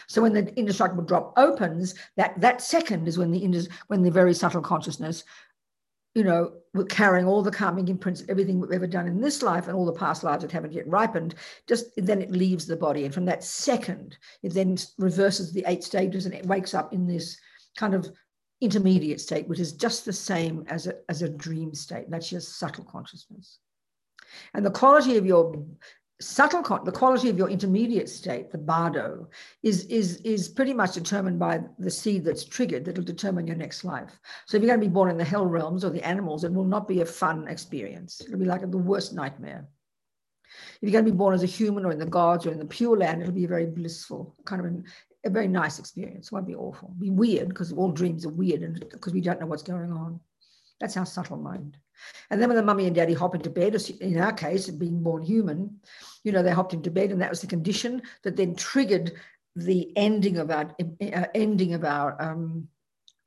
So 0.06 0.22
when 0.22 0.32
the 0.32 0.54
indestructible 0.58 1.04
drop 1.04 1.32
opens, 1.36 1.94
that 2.16 2.40
that 2.40 2.60
second 2.60 3.08
is 3.08 3.18
when 3.18 3.30
the 3.30 3.68
when 3.88 4.02
the 4.02 4.10
very 4.10 4.34
subtle 4.34 4.62
consciousness, 4.62 5.24
you 6.14 6.22
know, 6.22 6.52
we're 6.74 6.84
carrying 6.84 7.26
all 7.26 7.42
the 7.42 7.50
karmic 7.50 7.88
imprints, 7.88 8.22
everything 8.28 8.60
we've 8.60 8.72
ever 8.72 8.86
done 8.86 9.08
in 9.08 9.20
this 9.20 9.42
life 9.42 9.66
and 9.66 9.76
all 9.76 9.84
the 9.84 9.92
past 9.92 10.22
lives 10.22 10.42
that 10.42 10.52
haven't 10.52 10.72
yet 10.72 10.86
ripened, 10.86 11.34
just 11.66 11.86
then 11.96 12.22
it 12.22 12.30
leaves 12.30 12.66
the 12.66 12.76
body. 12.76 13.04
And 13.04 13.12
from 13.12 13.24
that 13.26 13.42
second, 13.42 14.16
it 14.42 14.54
then 14.54 14.76
reverses 14.98 15.52
the 15.52 15.64
eight 15.66 15.82
stages 15.82 16.26
and 16.26 16.34
it 16.34 16.46
wakes 16.46 16.72
up 16.74 16.92
in 16.92 17.06
this 17.06 17.36
kind 17.76 17.94
of 17.94 18.08
intermediate 18.60 19.20
state, 19.20 19.48
which 19.48 19.58
is 19.58 19.72
just 19.72 20.04
the 20.04 20.12
same 20.12 20.64
as 20.68 20.86
a, 20.86 20.94
as 21.08 21.22
a 21.22 21.28
dream 21.28 21.74
state. 21.74 22.08
That's 22.08 22.30
your 22.30 22.40
subtle 22.40 22.84
consciousness. 22.84 23.58
And 24.54 24.64
the 24.64 24.70
quality 24.70 25.16
of 25.16 25.26
your 25.26 25.66
subtle 26.20 26.62
the 26.84 26.92
quality 26.92 27.28
of 27.28 27.36
your 27.36 27.50
intermediate 27.50 28.08
state 28.08 28.52
the 28.52 28.58
bardo 28.58 29.28
is 29.64 29.84
is 29.86 30.16
is 30.18 30.48
pretty 30.48 30.72
much 30.72 30.94
determined 30.94 31.40
by 31.40 31.60
the 31.78 31.90
seed 31.90 32.24
that's 32.24 32.44
triggered 32.44 32.84
that'll 32.84 33.02
determine 33.02 33.48
your 33.48 33.56
next 33.56 33.84
life. 33.84 34.20
So 34.46 34.56
if 34.56 34.62
you're 34.62 34.68
going 34.68 34.80
to 34.80 34.86
be 34.86 34.92
born 34.92 35.10
in 35.10 35.18
the 35.18 35.24
hell 35.24 35.44
realms 35.44 35.84
or 35.84 35.90
the 35.90 36.06
animals 36.06 36.44
it 36.44 36.52
will 36.52 36.64
not 36.64 36.86
be 36.86 37.00
a 37.00 37.06
fun 37.06 37.48
experience. 37.48 38.20
It'll 38.20 38.38
be 38.38 38.44
like 38.44 38.60
the 38.60 38.78
worst 38.78 39.12
nightmare. 39.12 39.66
If 40.76 40.82
you're 40.82 40.92
going 40.92 41.04
to 41.04 41.10
be 41.10 41.16
born 41.16 41.34
as 41.34 41.42
a 41.42 41.46
human 41.46 41.84
or 41.84 41.90
in 41.90 41.98
the 41.98 42.06
gods 42.06 42.46
or 42.46 42.52
in 42.52 42.60
the 42.60 42.64
pure 42.64 42.96
land 42.96 43.20
it'll 43.20 43.34
be 43.34 43.46
a 43.46 43.48
very 43.48 43.66
blissful 43.66 44.36
kind 44.44 44.60
of 44.60 44.66
an, 44.66 44.84
a 45.26 45.30
very 45.30 45.48
nice 45.48 45.80
experience. 45.80 46.26
It 46.26 46.32
won't 46.32 46.46
be 46.46 46.54
awful. 46.54 46.90
It'll 46.90 47.00
be 47.00 47.10
weird 47.10 47.48
because 47.48 47.72
all 47.72 47.90
dreams 47.90 48.24
are 48.24 48.30
weird 48.30 48.62
and 48.62 48.78
because 48.88 49.12
we 49.12 49.20
don't 49.20 49.40
know 49.40 49.46
what's 49.46 49.64
going 49.64 49.90
on. 49.90 50.20
That's 50.80 50.96
our 50.96 51.06
subtle 51.06 51.38
mind 51.38 51.76
and 52.30 52.40
then 52.40 52.48
when 52.48 52.56
the 52.56 52.62
mummy 52.62 52.86
and 52.86 52.94
daddy 52.94 53.14
hop 53.14 53.34
into 53.34 53.50
bed, 53.50 53.74
in 54.00 54.18
our 54.18 54.32
case, 54.32 54.68
being 54.70 55.02
born 55.02 55.22
human, 55.22 55.78
you 56.22 56.32
know, 56.32 56.42
they 56.42 56.50
hopped 56.50 56.74
into 56.74 56.90
bed, 56.90 57.10
and 57.10 57.20
that 57.20 57.30
was 57.30 57.40
the 57.40 57.46
condition 57.46 58.02
that 58.22 58.36
then 58.36 58.54
triggered 58.54 59.12
the 59.56 59.96
ending 59.96 60.38
of 60.38 60.50
our 60.50 60.74
uh, 60.80 61.26
ending 61.34 61.74
of 61.74 61.84
our 61.84 62.20
um, 62.20 62.68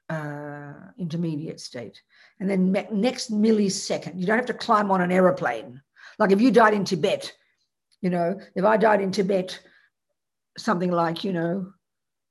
uh, 0.10 0.74
intermediate 0.98 1.60
state. 1.60 2.02
And 2.40 2.50
then 2.50 2.72
next 2.92 3.32
millisecond, 3.32 4.20
you 4.20 4.26
don't 4.26 4.38
have 4.38 4.46
to 4.48 4.54
climb 4.54 4.92
on 4.92 5.02
an 5.02 5.12
aeroplane. 5.12 5.82
Like 6.20 6.32
if 6.32 6.42
you 6.42 6.52
died 6.52 6.74
in 6.74 6.86
Tibet, 6.86 7.34
you 8.02 8.10
know, 8.10 8.40
if 8.56 8.66
I 8.66 8.78
died 8.78 9.02
in 9.02 9.12
Tibet, 9.12 9.60
something 10.58 10.92
like, 10.92 11.24
you 11.24 11.34
know, 11.34 11.72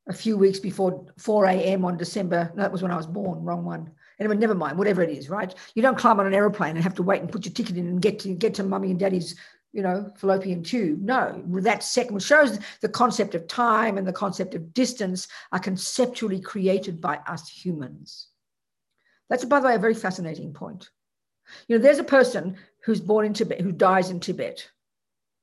a 0.08 0.12
few 0.12 0.36
weeks 0.36 0.58
before 0.58 1.06
4 1.18 1.46
a.m. 1.46 1.84
on 1.84 1.96
December, 1.96 2.52
that 2.56 2.70
was 2.70 2.82
when 2.82 2.92
I 2.92 2.96
was 2.96 3.06
born, 3.06 3.44
wrong 3.44 3.64
one. 3.64 3.90
Anyway, 4.18 4.36
never 4.36 4.54
mind, 4.54 4.78
whatever 4.78 5.02
it 5.02 5.10
is, 5.10 5.28
right? 5.28 5.54
You 5.74 5.82
don't 5.82 5.98
climb 5.98 6.18
on 6.20 6.26
an 6.26 6.34
aeroplane 6.34 6.76
and 6.76 6.82
have 6.82 6.94
to 6.94 7.02
wait 7.02 7.20
and 7.20 7.30
put 7.30 7.44
your 7.44 7.52
ticket 7.52 7.76
in 7.76 7.86
and 7.86 8.00
get 8.00 8.18
to 8.20 8.34
get 8.34 8.54
to 8.54 8.62
mummy 8.62 8.90
and 8.90 8.98
daddy's, 8.98 9.36
you 9.72 9.82
know, 9.82 10.10
fallopian 10.16 10.62
tube. 10.62 11.02
No, 11.02 11.42
that 11.46 11.82
second 11.82 12.22
shows 12.22 12.58
the 12.80 12.88
concept 12.88 13.34
of 13.34 13.46
time 13.46 13.98
and 13.98 14.06
the 14.06 14.12
concept 14.12 14.54
of 14.54 14.72
distance 14.72 15.28
are 15.52 15.58
conceptually 15.58 16.40
created 16.40 17.00
by 17.00 17.16
us 17.26 17.48
humans. 17.48 18.28
That's, 19.28 19.44
by 19.44 19.60
the 19.60 19.66
way, 19.66 19.74
a 19.74 19.78
very 19.78 19.94
fascinating 19.94 20.52
point. 20.54 20.88
You 21.68 21.76
know, 21.76 21.82
there's 21.82 21.98
a 21.98 22.04
person 22.04 22.56
who's 22.84 23.00
born 23.00 23.26
in 23.26 23.34
Tibet, 23.34 23.60
who 23.60 23.72
dies 23.72 24.10
in 24.10 24.20
Tibet. 24.20 24.68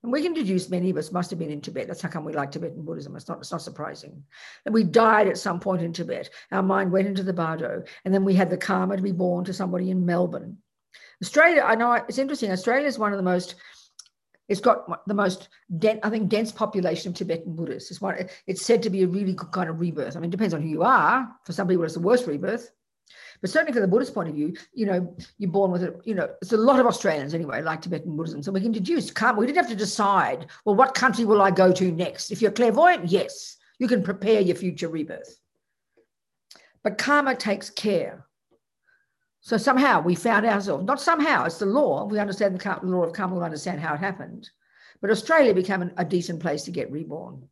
And 0.04 0.12
we 0.12 0.22
can 0.22 0.34
deduce 0.34 0.70
many 0.70 0.90
of 0.90 0.98
us 0.98 1.14
must 1.14 1.30
have 1.30 1.40
been 1.40 1.50
in 1.50 1.62
Tibet. 1.62 1.88
That's 1.88 2.02
how 2.02 2.10
come 2.10 2.26
we 2.26 2.34
like 2.34 2.52
Tibetan 2.52 2.84
Buddhism. 2.84 3.16
It's 3.16 3.30
not, 3.30 3.40
it's 3.40 3.54
not 3.54 3.62
surprising. 3.62 4.22
And 4.66 4.74
we 4.74 4.84
died 4.84 5.30
at 5.30 5.38
some 5.38 5.62
point 5.62 5.82
in 5.82 5.94
Tibet. 5.94 6.30
Our 6.52 6.62
mind 6.62 6.92
went 6.92 7.08
into 7.08 7.24
the 7.24 7.32
Bardo. 7.32 7.84
And 8.04 8.14
then 8.14 8.26
we 8.26 8.34
had 8.34 8.50
the 8.50 8.58
karma 8.58 8.98
to 8.98 9.02
be 9.02 9.14
born 9.14 9.46
to 9.46 9.54
somebody 9.54 9.92
in 9.92 10.06
Melbourne. 10.06 10.58
Australia, 11.22 11.64
I 11.66 11.76
know 11.76 11.94
it's 11.94 12.18
interesting. 12.18 12.52
Australia 12.52 12.86
is 12.86 13.00
one 13.00 13.14
of 13.14 13.18
the 13.18 13.24
most, 13.24 13.56
it's 14.50 14.60
got 14.60 15.08
the 15.08 15.14
most, 15.14 15.48
dense, 15.80 16.02
I 16.04 16.10
think, 16.10 16.28
dense 16.28 16.52
population 16.52 17.12
of 17.12 17.16
Tibetan 17.16 17.56
Buddhists. 17.56 17.90
It's, 17.90 18.02
one, 18.02 18.28
it's 18.46 18.66
said 18.66 18.84
to 18.84 18.90
be 18.90 19.04
a 19.04 19.08
really 19.08 19.34
good 19.34 19.52
kind 19.54 19.70
of 19.70 19.80
rebirth. 19.80 20.18
I 20.18 20.20
mean, 20.20 20.28
it 20.28 20.32
depends 20.32 20.54
on 20.54 20.62
who 20.62 20.68
you 20.68 20.84
are. 20.84 21.30
For 21.46 21.54
some 21.54 21.70
people, 21.70 21.86
it's 21.86 21.94
the 21.94 22.02
worst 22.02 22.28
rebirth. 22.28 22.70
But 23.42 23.50
certainly 23.50 23.74
from 23.74 23.82
the 23.82 23.88
Buddhist 23.88 24.14
point 24.14 24.30
of 24.30 24.36
view, 24.36 24.56
you 24.74 24.86
know, 24.86 25.16
you're 25.38 25.52
born 25.52 25.72
with 25.72 25.84
it, 25.84 26.00
you 26.06 26.16
know, 26.16 26.30
it's 26.42 26.54
a 26.54 26.58
lot 26.58 26.80
of 26.80 26.86
Australians 26.86 27.34
anyway, 27.34 27.62
like 27.62 27.82
Tibetan 27.82 28.16
Buddhism. 28.16 28.42
So 28.42 28.52
we 28.52 28.62
can 28.62 28.72
deduce, 28.72 29.12
can't 29.12 29.38
we 29.38 29.46
didn't 29.46 29.58
have 29.58 29.70
to 29.70 29.76
decide, 29.76 30.48
well, 30.64 30.76
what 30.76 30.94
country 30.94 31.26
will 31.26 31.42
I 31.42 31.52
go 31.52 31.72
to 31.74 31.92
next? 31.92 32.32
If 32.32 32.42
you're 32.42 32.52
clairvoyant, 32.52 33.10
yes, 33.10 33.58
you 33.80 33.88
can 33.88 34.02
prepare 34.02 34.40
your 34.40 34.56
future 34.56 34.88
rebirth. 34.88 35.40
But 36.84 36.98
karma 36.98 37.36
takes 37.36 37.70
care. 37.70 38.26
So 39.42 39.58
somehow 39.58 40.02
we 40.02 40.16
found 40.16 40.46
ourselves, 40.46 40.86
not 40.86 41.02
somehow, 41.02 41.44
it's 41.44 41.60
the 41.60 41.66
law. 41.66 42.06
We 42.06 42.20
understand 42.20 42.58
the 42.58 42.80
law 42.84 43.04
of 43.04 43.14
karma, 43.14 43.36
we 43.36 43.44
understand 43.44 43.82
how 43.82 43.94
it 43.94 44.00
happened. 44.00 44.50
But 45.02 45.12
Australia 45.12 45.54
became 45.54 45.92
a 45.98 46.06
decent 46.06 46.40
place 46.40 46.64
to 46.64 46.72
get 46.72 46.92
reborn. 46.92 47.50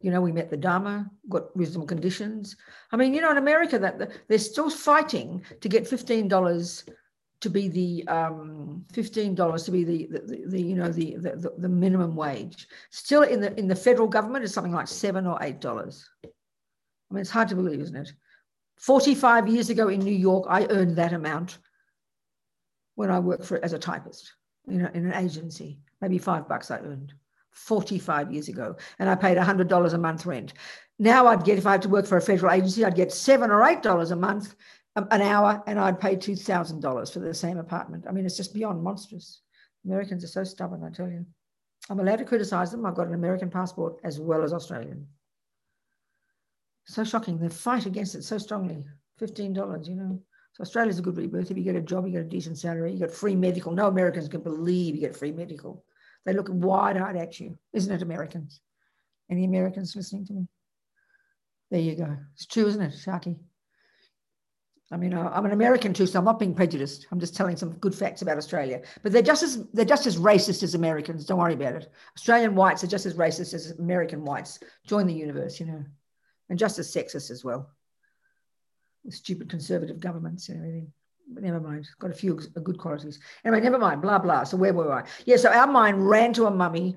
You 0.00 0.10
know, 0.10 0.22
we 0.22 0.32
met 0.32 0.50
the 0.50 0.56
Dharma, 0.56 1.10
got 1.28 1.54
reasonable 1.54 1.86
conditions. 1.86 2.56
I 2.90 2.96
mean, 2.96 3.12
you 3.12 3.20
know, 3.20 3.30
in 3.30 3.36
America, 3.36 3.78
that 3.78 4.10
they're 4.28 4.38
still 4.38 4.70
fighting 4.70 5.44
to 5.60 5.68
get 5.68 5.86
fifteen 5.86 6.26
dollars 6.26 6.84
to 7.40 7.50
be 7.50 7.68
the 7.68 8.08
um, 8.08 8.84
fifteen 8.92 9.34
dollars 9.34 9.64
to 9.64 9.70
be 9.70 9.84
the, 9.84 10.08
the, 10.10 10.44
the, 10.46 10.62
you 10.62 10.74
know 10.74 10.90
the, 10.90 11.16
the 11.16 11.52
the 11.58 11.68
minimum 11.68 12.16
wage. 12.16 12.66
Still 12.90 13.22
in 13.22 13.40
the 13.40 13.58
in 13.58 13.68
the 13.68 13.76
federal 13.76 14.08
government 14.08 14.44
is 14.44 14.54
something 14.54 14.72
like 14.72 14.88
seven 14.88 15.26
or 15.26 15.38
eight 15.42 15.60
dollars. 15.60 16.08
I 16.24 17.14
mean, 17.14 17.20
it's 17.20 17.30
hard 17.30 17.48
to 17.48 17.56
believe, 17.56 17.80
isn't 17.80 17.96
it? 17.96 18.12
Forty-five 18.78 19.48
years 19.48 19.68
ago 19.68 19.88
in 19.88 20.00
New 20.00 20.16
York, 20.16 20.46
I 20.48 20.66
earned 20.70 20.96
that 20.96 21.12
amount 21.12 21.58
when 22.94 23.10
I 23.10 23.18
worked 23.18 23.44
for 23.44 23.62
as 23.62 23.74
a 23.74 23.78
typist, 23.78 24.32
you 24.66 24.78
know, 24.78 24.90
in 24.94 25.06
an 25.06 25.14
agency. 25.14 25.80
Maybe 26.00 26.16
five 26.16 26.48
bucks 26.48 26.70
I 26.70 26.78
earned. 26.78 27.12
45 27.52 28.32
years 28.32 28.48
ago, 28.48 28.76
and 28.98 29.08
I 29.08 29.14
paid 29.14 29.36
$100 29.36 29.92
a 29.92 29.98
month 29.98 30.26
rent. 30.26 30.52
Now 30.98 31.26
I'd 31.26 31.44
get, 31.44 31.58
if 31.58 31.66
I 31.66 31.72
had 31.72 31.82
to 31.82 31.88
work 31.88 32.06
for 32.06 32.18
a 32.18 32.22
federal 32.22 32.52
agency, 32.52 32.84
I'd 32.84 32.94
get 32.94 33.12
seven 33.12 33.50
or 33.50 33.64
eight 33.64 33.82
dollars 33.82 34.10
a 34.10 34.16
month 34.16 34.54
um, 34.96 35.06
an 35.10 35.22
hour 35.22 35.62
and 35.66 35.78
I'd 35.78 36.00
pay 36.00 36.16
$2,000 36.16 37.12
for 37.12 37.18
the 37.20 37.32
same 37.32 37.58
apartment. 37.58 38.04
I 38.08 38.12
mean, 38.12 38.26
it's 38.26 38.36
just 38.36 38.52
beyond 38.52 38.82
monstrous. 38.82 39.40
Americans 39.84 40.24
are 40.24 40.28
so 40.28 40.44
stubborn, 40.44 40.84
I 40.84 40.90
tell 40.90 41.08
you. 41.08 41.24
I'm 41.88 42.00
allowed 42.00 42.16
to 42.16 42.24
criticize 42.24 42.70
them. 42.70 42.84
I've 42.84 42.96
got 42.96 43.06
an 43.06 43.14
American 43.14 43.50
passport 43.50 43.96
as 44.04 44.20
well 44.20 44.42
as 44.42 44.52
Australian. 44.52 45.06
So 46.84 47.04
shocking. 47.04 47.38
They 47.38 47.48
fight 47.48 47.86
against 47.86 48.14
it 48.14 48.24
so 48.24 48.36
strongly. 48.36 48.84
$15, 49.20 49.88
you 49.88 49.94
know. 49.94 50.20
So 50.52 50.62
Australia's 50.62 50.98
a 50.98 51.02
good 51.02 51.16
rebirth. 51.16 51.50
If 51.50 51.56
you 51.56 51.64
get 51.64 51.76
a 51.76 51.80
job, 51.80 52.06
you 52.06 52.12
get 52.12 52.22
a 52.22 52.28
decent 52.28 52.58
salary, 52.58 52.92
you 52.92 52.98
get 52.98 53.12
free 53.12 53.36
medical. 53.36 53.72
No 53.72 53.86
Americans 53.86 54.28
can 54.28 54.42
believe 54.42 54.94
you 54.94 55.00
get 55.00 55.16
free 55.16 55.32
medical. 55.32 55.84
They 56.26 56.32
look 56.32 56.48
wide-eyed 56.50 57.16
at 57.16 57.40
you, 57.40 57.58
isn't 57.72 57.92
it, 57.92 58.02
Americans? 58.02 58.60
Any 59.30 59.44
Americans 59.44 59.96
listening 59.96 60.26
to 60.26 60.32
me? 60.32 60.48
There 61.70 61.80
you 61.80 61.94
go. 61.94 62.16
It's 62.34 62.46
true, 62.46 62.66
isn't 62.66 62.82
it, 62.82 62.92
Sharky? 62.92 63.38
I 64.92 64.96
mean, 64.96 65.14
I'm 65.14 65.46
an 65.46 65.52
American 65.52 65.94
too, 65.94 66.06
so 66.06 66.18
I'm 66.18 66.24
not 66.24 66.40
being 66.40 66.54
prejudiced. 66.54 67.06
I'm 67.12 67.20
just 67.20 67.36
telling 67.36 67.56
some 67.56 67.74
good 67.74 67.94
facts 67.94 68.22
about 68.22 68.38
Australia. 68.38 68.82
But 69.04 69.12
they're 69.12 69.22
just 69.22 69.44
as 69.44 69.64
they're 69.72 69.84
just 69.84 70.06
as 70.06 70.16
racist 70.16 70.64
as 70.64 70.74
Americans. 70.74 71.24
Don't 71.24 71.38
worry 71.38 71.54
about 71.54 71.74
it. 71.74 71.92
Australian 72.16 72.56
whites 72.56 72.82
are 72.82 72.88
just 72.88 73.06
as 73.06 73.14
racist 73.14 73.54
as 73.54 73.70
American 73.78 74.24
whites. 74.24 74.58
Join 74.88 75.06
the 75.06 75.14
universe, 75.14 75.60
you 75.60 75.66
know, 75.66 75.84
and 76.48 76.58
just 76.58 76.80
as 76.80 76.92
sexist 76.92 77.30
as 77.30 77.44
well. 77.44 77.70
Stupid 79.10 79.48
conservative 79.48 80.00
governments 80.00 80.48
and 80.48 80.58
everything. 80.58 80.92
But 81.28 81.42
never 81.42 81.60
mind. 81.60 81.88
Got 81.98 82.10
a 82.10 82.14
few 82.14 82.34
good 82.34 82.78
qualities. 82.78 83.20
Anyway, 83.44 83.60
never 83.60 83.78
mind. 83.78 84.02
Blah 84.02 84.18
blah. 84.18 84.44
So 84.44 84.56
where 84.56 84.72
were 84.72 84.92
I? 84.92 85.04
Yeah. 85.26 85.36
So 85.36 85.50
our 85.50 85.66
mind 85.66 86.08
ran 86.08 86.32
to 86.34 86.46
a 86.46 86.50
mummy 86.50 86.96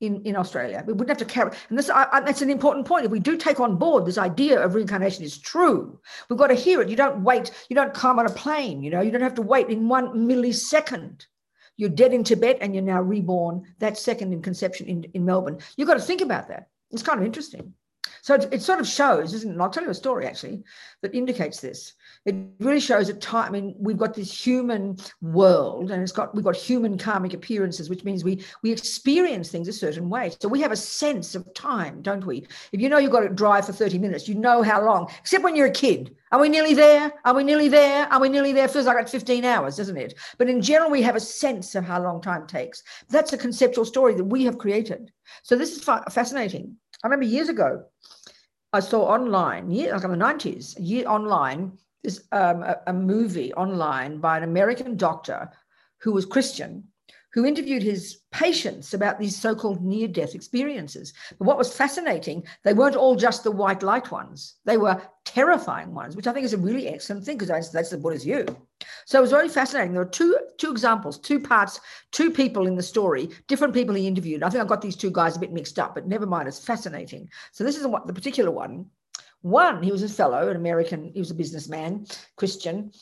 in, 0.00 0.22
in 0.22 0.36
Australia. 0.36 0.82
We 0.86 0.92
wouldn't 0.92 1.08
have 1.08 1.26
to 1.26 1.32
carry, 1.32 1.50
and 1.68 1.78
this 1.78 1.90
I, 1.90 2.06
I, 2.12 2.20
that's 2.20 2.42
an 2.42 2.50
important 2.50 2.86
point. 2.86 3.04
If 3.04 3.10
we 3.10 3.20
do 3.20 3.36
take 3.36 3.60
on 3.60 3.76
board 3.76 4.06
this 4.06 4.18
idea 4.18 4.60
of 4.60 4.74
reincarnation 4.74 5.24
is 5.24 5.38
true, 5.38 5.98
we've 6.28 6.38
got 6.38 6.48
to 6.48 6.54
hear 6.54 6.80
it. 6.80 6.88
You 6.88 6.96
don't 6.96 7.22
wait, 7.22 7.50
you 7.68 7.76
don't 7.76 7.94
come 7.94 8.18
on 8.18 8.26
a 8.26 8.30
plane, 8.30 8.82
you 8.82 8.90
know, 8.90 9.00
you 9.00 9.10
don't 9.10 9.20
have 9.20 9.34
to 9.34 9.42
wait 9.42 9.68
in 9.68 9.88
one 9.88 10.08
millisecond. 10.28 11.26
You're 11.76 11.90
dead 11.90 12.12
in 12.12 12.22
Tibet 12.22 12.58
and 12.60 12.72
you're 12.72 12.84
now 12.84 13.02
reborn 13.02 13.64
that 13.80 13.98
second 13.98 14.32
in 14.32 14.42
conception 14.42 14.86
in, 14.86 15.04
in 15.14 15.24
Melbourne. 15.24 15.58
You've 15.76 15.88
got 15.88 15.94
to 15.94 16.00
think 16.00 16.20
about 16.20 16.48
that. 16.48 16.68
It's 16.92 17.02
kind 17.02 17.18
of 17.18 17.26
interesting. 17.26 17.74
So 18.24 18.32
it, 18.36 18.48
it 18.52 18.62
sort 18.62 18.80
of 18.80 18.86
shows, 18.86 19.34
isn't 19.34 19.54
it? 19.54 19.60
I'll 19.60 19.68
tell 19.68 19.82
you 19.82 19.90
a 19.90 19.94
story 19.94 20.26
actually 20.26 20.62
that 21.02 21.14
indicates 21.14 21.60
this 21.60 21.92
it 22.24 22.34
really 22.58 22.80
shows 22.80 23.10
at 23.10 23.20
time. 23.20 23.48
I 23.48 23.50
mean, 23.50 23.74
we've 23.78 23.98
got 23.98 24.14
this 24.14 24.32
human 24.32 24.96
world, 25.20 25.90
and 25.90 26.02
it's 26.02 26.12
got 26.12 26.34
we've 26.34 26.44
got 26.44 26.56
human 26.56 26.96
karmic 26.96 27.34
appearances, 27.34 27.90
which 27.90 28.02
means 28.02 28.24
we 28.24 28.42
we 28.62 28.72
experience 28.72 29.50
things 29.50 29.68
a 29.68 29.72
certain 29.74 30.08
way. 30.08 30.32
So 30.40 30.48
we 30.48 30.62
have 30.62 30.72
a 30.72 30.76
sense 30.76 31.34
of 31.34 31.52
time, 31.52 32.00
don't 32.00 32.24
we? 32.24 32.46
If 32.72 32.80
you 32.80 32.88
know 32.88 32.96
you've 32.96 33.12
got 33.12 33.20
to 33.20 33.28
drive 33.28 33.66
for 33.66 33.72
30 33.72 33.98
minutes, 33.98 34.26
you 34.26 34.36
know 34.36 34.62
how 34.62 34.82
long, 34.82 35.10
except 35.20 35.44
when 35.44 35.54
you're 35.54 35.66
a 35.66 35.70
kid. 35.70 36.16
Are 36.32 36.40
we 36.40 36.48
nearly 36.48 36.74
there? 36.74 37.12
Are 37.26 37.34
we 37.34 37.44
nearly 37.44 37.68
there? 37.68 38.10
Are 38.12 38.20
we 38.20 38.28
nearly 38.30 38.52
there? 38.52 38.68
Feels 38.68 38.86
like 38.86 38.96
it's 39.00 39.12
15 39.12 39.44
hours, 39.44 39.76
doesn't 39.76 39.96
it? 39.96 40.14
But 40.38 40.48
in 40.48 40.62
general, 40.62 40.90
we 40.90 41.02
have 41.02 41.14
a 41.14 41.20
sense 41.20 41.74
of 41.74 41.84
how 41.84 42.02
long 42.02 42.20
time 42.20 42.46
takes. 42.46 42.82
That's 43.08 43.34
a 43.34 43.38
conceptual 43.38 43.84
story 43.84 44.14
that 44.14 44.24
we 44.24 44.44
have 44.44 44.58
created. 44.58 45.12
So 45.42 45.56
this 45.56 45.76
is 45.76 45.84
fascinating. 45.84 46.76
I 47.04 47.06
remember 47.06 47.26
years 47.26 47.50
ago, 47.50 47.84
I 48.74 48.80
saw 48.80 49.02
online, 49.02 49.70
yeah, 49.70 49.94
like 49.94 50.02
in 50.02 50.10
the 50.10 50.16
90s, 50.16 50.74
year 50.80 51.06
online, 51.06 51.78
this 52.02 52.24
um, 52.32 52.64
a, 52.64 52.80
a 52.88 52.92
movie 52.92 53.54
online 53.54 54.18
by 54.18 54.36
an 54.36 54.42
American 54.42 54.96
doctor 54.96 55.48
who 55.98 56.10
was 56.10 56.26
Christian 56.26 56.82
who 57.32 57.44
interviewed 57.44 57.82
his 57.82 58.18
patients 58.32 58.94
about 58.94 59.18
these 59.18 59.36
so-called 59.36 59.82
near-death 59.82 60.34
experiences. 60.36 61.12
But 61.38 61.46
what 61.46 61.58
was 61.58 61.76
fascinating, 61.76 62.44
they 62.62 62.74
weren't 62.74 62.94
all 62.94 63.16
just 63.16 63.42
the 63.42 63.50
white 63.50 63.82
light 63.82 64.10
ones. 64.12 64.54
They 64.64 64.76
were 64.76 65.02
terrifying 65.24 65.94
ones, 65.94 66.14
which 66.14 66.28
I 66.28 66.32
think 66.32 66.44
is 66.44 66.52
a 66.52 66.58
really 66.58 66.88
excellent 66.88 67.24
thing 67.24 67.36
because 67.36 67.48
that's, 67.48 67.70
that's 67.70 67.90
the 67.90 67.98
Buddha's 67.98 68.22
view. 68.22 68.46
So 69.06 69.18
it 69.18 69.22
was 69.22 69.30
very 69.30 69.48
fascinating. 69.48 69.92
There 69.92 70.02
are 70.02 70.06
two, 70.06 70.36
two 70.58 70.70
examples, 70.70 71.18
two 71.18 71.40
parts, 71.40 71.80
two 72.12 72.30
people 72.30 72.66
in 72.66 72.76
the 72.76 72.82
story, 72.82 73.28
different 73.48 73.74
people 73.74 73.94
he 73.94 74.06
interviewed. 74.06 74.42
I 74.42 74.50
think 74.50 74.62
I 74.62 74.66
got 74.66 74.82
these 74.82 74.96
two 74.96 75.10
guys 75.10 75.36
a 75.36 75.40
bit 75.40 75.52
mixed 75.52 75.78
up, 75.78 75.94
but 75.94 76.06
never 76.06 76.26
mind, 76.26 76.48
it's 76.48 76.64
fascinating. 76.64 77.28
So 77.52 77.64
this 77.64 77.76
is 77.76 77.86
what 77.86 78.06
the 78.06 78.12
particular 78.12 78.50
one 78.50 78.86
one, 79.44 79.82
he 79.82 79.92
was 79.92 80.02
a 80.02 80.08
fellow, 80.08 80.48
an 80.48 80.56
American, 80.56 81.12
he 81.12 81.20
was 81.20 81.30
a 81.30 81.34
businessman, 81.34 82.06
Christian, 82.36 82.92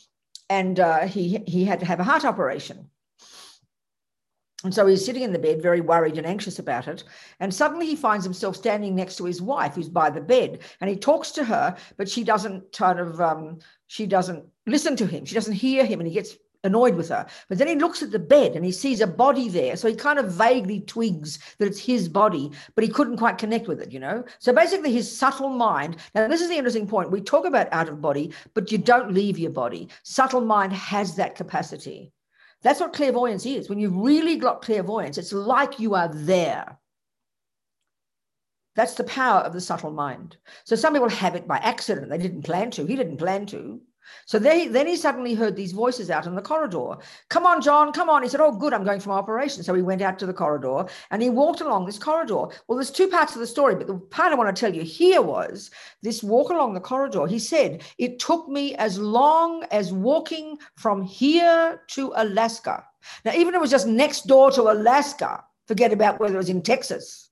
and 0.51 0.81
uh, 0.81 1.07
he, 1.07 1.39
he 1.47 1.65
had 1.65 1.79
to 1.79 1.87
have 1.87 2.01
a 2.01 2.05
heart 2.05 2.25
operation. 2.25 2.91
And 4.65 4.73
so 4.73 4.87
he's 4.87 5.05
sitting 5.05 5.23
in 5.23 5.33
the 5.33 5.39
bed, 5.39 5.63
very 5.63 5.81
worried 5.81 6.19
and 6.19 6.27
anxious 6.27 6.59
about 6.59 6.89
it. 6.89 7.05
And 7.41 7.53
suddenly 7.53 7.87
he 7.87 7.97
finds 7.97 8.25
himself 8.25 8.57
standing 8.57 8.95
next 8.95 9.17
to 9.17 9.25
his 9.25 9.43
wife, 9.43 9.75
who's 9.75 9.89
by 9.89 10.11
the 10.11 10.21
bed. 10.21 10.61
And 10.81 10.89
he 10.89 10.97
talks 10.97 11.31
to 11.33 11.45
her, 11.45 11.77
but 11.97 12.09
she 12.09 12.23
doesn't 12.23 12.73
kind 12.73 13.01
of, 13.01 13.21
um, 13.21 13.59
she 13.89 14.07
doesn't 14.07 14.45
listen 14.67 14.95
to 14.97 15.07
him. 15.07 15.25
She 15.25 15.35
doesn't 15.35 15.55
hear 15.55 15.85
him. 15.85 16.01
And 16.01 16.09
he 16.09 16.15
gets 16.15 16.37
annoyed 16.65 16.95
with 16.95 17.09
her. 17.09 17.27
But 17.49 17.59
then 17.59 17.67
he 17.67 17.75
looks 17.75 18.03
at 18.03 18.13
the 18.13 18.19
bed 18.19 18.55
and 18.55 18.65
he 18.65 18.73
sees 18.73 19.01
a 19.01 19.07
body 19.07 19.49
there. 19.49 19.77
So 19.77 19.89
he 19.89 19.95
kind 19.95 20.19
of 20.19 20.33
vaguely 20.33 20.81
twigs 20.81 21.39
that 21.59 21.67
it's 21.67 21.81
his 21.81 22.09
body, 22.09 22.51
but 22.75 22.85
he 22.85 22.91
couldn't 22.91 23.17
quite 23.17 23.39
connect 23.39 23.67
with 23.67 23.81
it, 23.81 23.93
you 23.93 23.99
know? 23.99 24.25
So 24.39 24.53
basically, 24.53 24.93
his 24.93 25.15
subtle 25.15 25.51
mind. 25.51 25.97
Now, 26.15 26.29
this 26.29 26.41
is 26.41 26.49
the 26.49 26.57
interesting 26.57 26.87
point. 26.87 27.11
We 27.11 27.21
talk 27.21 27.47
about 27.47 27.73
out 27.73 27.89
of 27.89 28.01
body, 28.01 28.33
but 28.55 28.71
you 28.71 28.79
don't 28.79 29.13
leave 29.13 29.39
your 29.39 29.51
body. 29.51 29.89
Subtle 30.05 30.41
mind 30.41 30.73
has 30.73 31.17
that 31.17 31.35
capacity. 31.35 32.13
That's 32.63 32.81
what 32.81 32.93
clairvoyance 32.93 33.45
is. 33.45 33.69
When 33.69 33.79
you've 33.79 33.97
really 33.97 34.37
got 34.37 34.63
clairvoyance, 34.63 35.19
it's 35.19 35.33
like 35.33 35.81
you 35.81 35.95
are 35.95 36.09
there. 36.13 36.79
That's 38.75 38.95
the 38.95 39.05
power 39.05 39.41
of 39.41 39.53
the 39.53 39.61
subtle 39.61 39.91
mind. 39.91 40.37
So 40.65 40.77
some 40.77 40.95
people 40.95 41.09
have 41.09 41.35
it 41.35 41.47
by 41.47 41.59
accident. 41.59 42.09
They 42.09 42.19
didn't 42.19 42.43
plan 42.43 42.71
to. 42.73 42.87
He 42.87 42.97
didn't 42.97 43.19
plan 43.19 43.47
to. 43.47 43.81
So 44.27 44.39
they, 44.39 44.69
then 44.69 44.87
he 44.87 44.97
suddenly 44.97 45.35
heard 45.35 45.57
these 45.57 45.73
voices 45.73 46.11
out 46.11 46.27
in 46.27 46.35
the 46.35 46.43
corridor. 46.43 46.97
Come 47.29 47.47
on, 47.47 47.61
John, 47.61 47.93
come 47.93 48.09
on. 48.09 48.23
He 48.23 48.29
said, 48.29 48.41
Oh, 48.41 48.53
good, 48.53 48.73
I'm 48.73 48.85
going 48.85 49.01
for 49.01 49.11
my 49.11 49.17
operation. 49.17 49.63
So 49.63 49.75
he 49.75 49.83
went 49.83 50.03
out 50.03 50.19
to 50.21 50.27
the 50.27 50.33
corridor 50.33 50.87
and 51.11 51.23
he 51.23 51.31
walked 51.31 51.61
along 51.61 51.87
this 51.87 51.99
corridor. 51.99 52.47
Well, 52.67 52.77
there's 52.77 52.91
two 52.91 53.09
parts 53.09 53.35
of 53.35 53.41
the 53.41 53.47
story, 53.47 53.75
but 53.75 53.87
the 53.87 53.95
part 53.95 54.33
I 54.33 54.37
want 54.37 54.55
to 54.55 54.61
tell 54.61 54.75
you 54.75 54.83
here 54.83 55.23
was 55.23 55.71
this 56.03 56.23
walk 56.23 56.51
along 56.51 56.75
the 56.75 56.81
corridor. 56.81 57.27
He 57.27 57.39
said, 57.39 57.83
It 57.99 58.19
took 58.19 58.49
me 58.49 58.75
as 58.77 58.99
long 58.99 59.65
as 59.71 59.93
walking 59.93 60.59
from 60.77 61.03
here 61.03 61.81
to 61.89 62.13
Alaska. 62.17 62.85
Now, 63.25 63.35
even 63.35 63.49
if 63.49 63.59
it 63.59 63.61
was 63.61 63.71
just 63.71 63.87
next 63.87 64.27
door 64.27 64.51
to 64.53 64.63
Alaska, 64.63 65.45
forget 65.67 65.93
about 65.93 66.21
whether 66.21 66.35
it 66.35 66.39
was 66.39 66.49
in 66.49 66.63
Texas. 66.63 67.31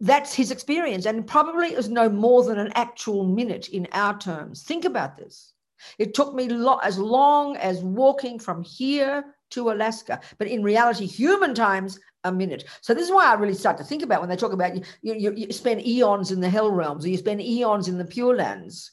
That's 0.00 0.32
his 0.32 0.50
experience, 0.52 1.06
and 1.06 1.26
probably 1.26 1.68
is 1.68 1.88
no 1.88 2.08
more 2.08 2.44
than 2.44 2.58
an 2.58 2.72
actual 2.74 3.24
minute 3.24 3.68
in 3.68 3.88
our 3.92 4.16
terms. 4.16 4.62
Think 4.62 4.84
about 4.84 5.16
this. 5.16 5.54
It 5.98 6.14
took 6.14 6.34
me 6.34 6.48
lo- 6.48 6.80
as 6.82 6.98
long 6.98 7.56
as 7.56 7.82
walking 7.82 8.38
from 8.38 8.62
here 8.62 9.34
to 9.50 9.70
Alaska, 9.70 10.20
but 10.36 10.48
in 10.48 10.62
reality, 10.62 11.06
human 11.06 11.54
times, 11.54 11.98
a 12.24 12.32
minute. 12.32 12.64
So 12.80 12.94
this 12.94 13.06
is 13.06 13.12
why 13.12 13.26
I 13.26 13.34
really 13.34 13.54
start 13.54 13.78
to 13.78 13.84
think 13.84 14.02
about 14.02 14.20
when 14.20 14.28
they 14.28 14.36
talk 14.36 14.52
about 14.52 14.76
you, 14.76 14.82
you, 15.02 15.32
you 15.34 15.52
spend 15.52 15.86
eons 15.86 16.32
in 16.32 16.40
the 16.40 16.50
hell 16.50 16.70
realms 16.70 17.04
or 17.04 17.08
you 17.08 17.16
spend 17.16 17.40
eons 17.40 17.88
in 17.88 17.98
the 17.98 18.04
pure 18.04 18.36
lands. 18.36 18.92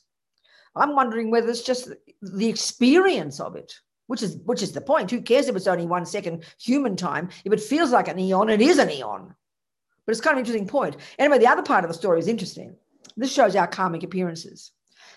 I'm 0.76 0.96
wondering 0.96 1.32
whether 1.32 1.50
it's 1.50 1.64
just 1.64 1.90
the 2.22 2.48
experience 2.48 3.40
of 3.40 3.56
it, 3.56 3.74
which 4.08 4.22
is 4.22 4.38
which 4.46 4.62
is 4.62 4.74
the 4.74 4.82
point. 4.82 5.10
Who 5.10 5.22
cares 5.22 5.48
if 5.48 5.56
it's 5.56 5.68
only 5.68 5.86
one 5.86 6.06
second 6.06 6.44
human 6.60 6.96
time? 6.96 7.30
If 7.46 7.54
it 7.54 7.62
feels 7.62 7.92
like 7.92 8.08
an 8.08 8.20
eon, 8.20 8.50
it 8.50 8.62
is 8.62 8.78
an 8.78 8.92
eon. 8.92 9.34
But 10.06 10.12
it's 10.12 10.22
kind 10.22 10.34
of 10.34 10.38
an 10.38 10.46
interesting 10.46 10.68
point. 10.68 10.98
Anyway, 11.18 11.40
the 11.40 11.48
other 11.48 11.64
part 11.64 11.84
of 11.84 11.90
the 11.90 11.96
story 11.96 12.20
is 12.20 12.28
interesting. 12.28 12.76
This 13.18 13.34
shows 13.34 13.56
our 13.56 13.68
karmic 13.68 14.04
appearances 14.04 14.72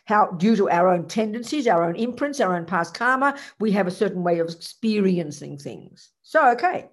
how 0.09 0.25
due 0.39 0.57
to 0.57 0.71
our 0.71 0.89
own 0.89 1.07
tendencies, 1.07 1.67
our 1.67 1.85
own 1.85 1.95
imprints, 1.95 2.41
our 2.41 2.57
own 2.57 2.65
past 2.65 2.95
karma, 2.95 3.37
we 3.61 3.71
have 3.71 3.87
a 3.87 3.91
certain 3.91 4.23
way 4.23 4.39
of 4.39 4.49
experiencing 4.49 5.59
things. 5.59 6.09
So, 6.23 6.51
okay, 6.53 6.87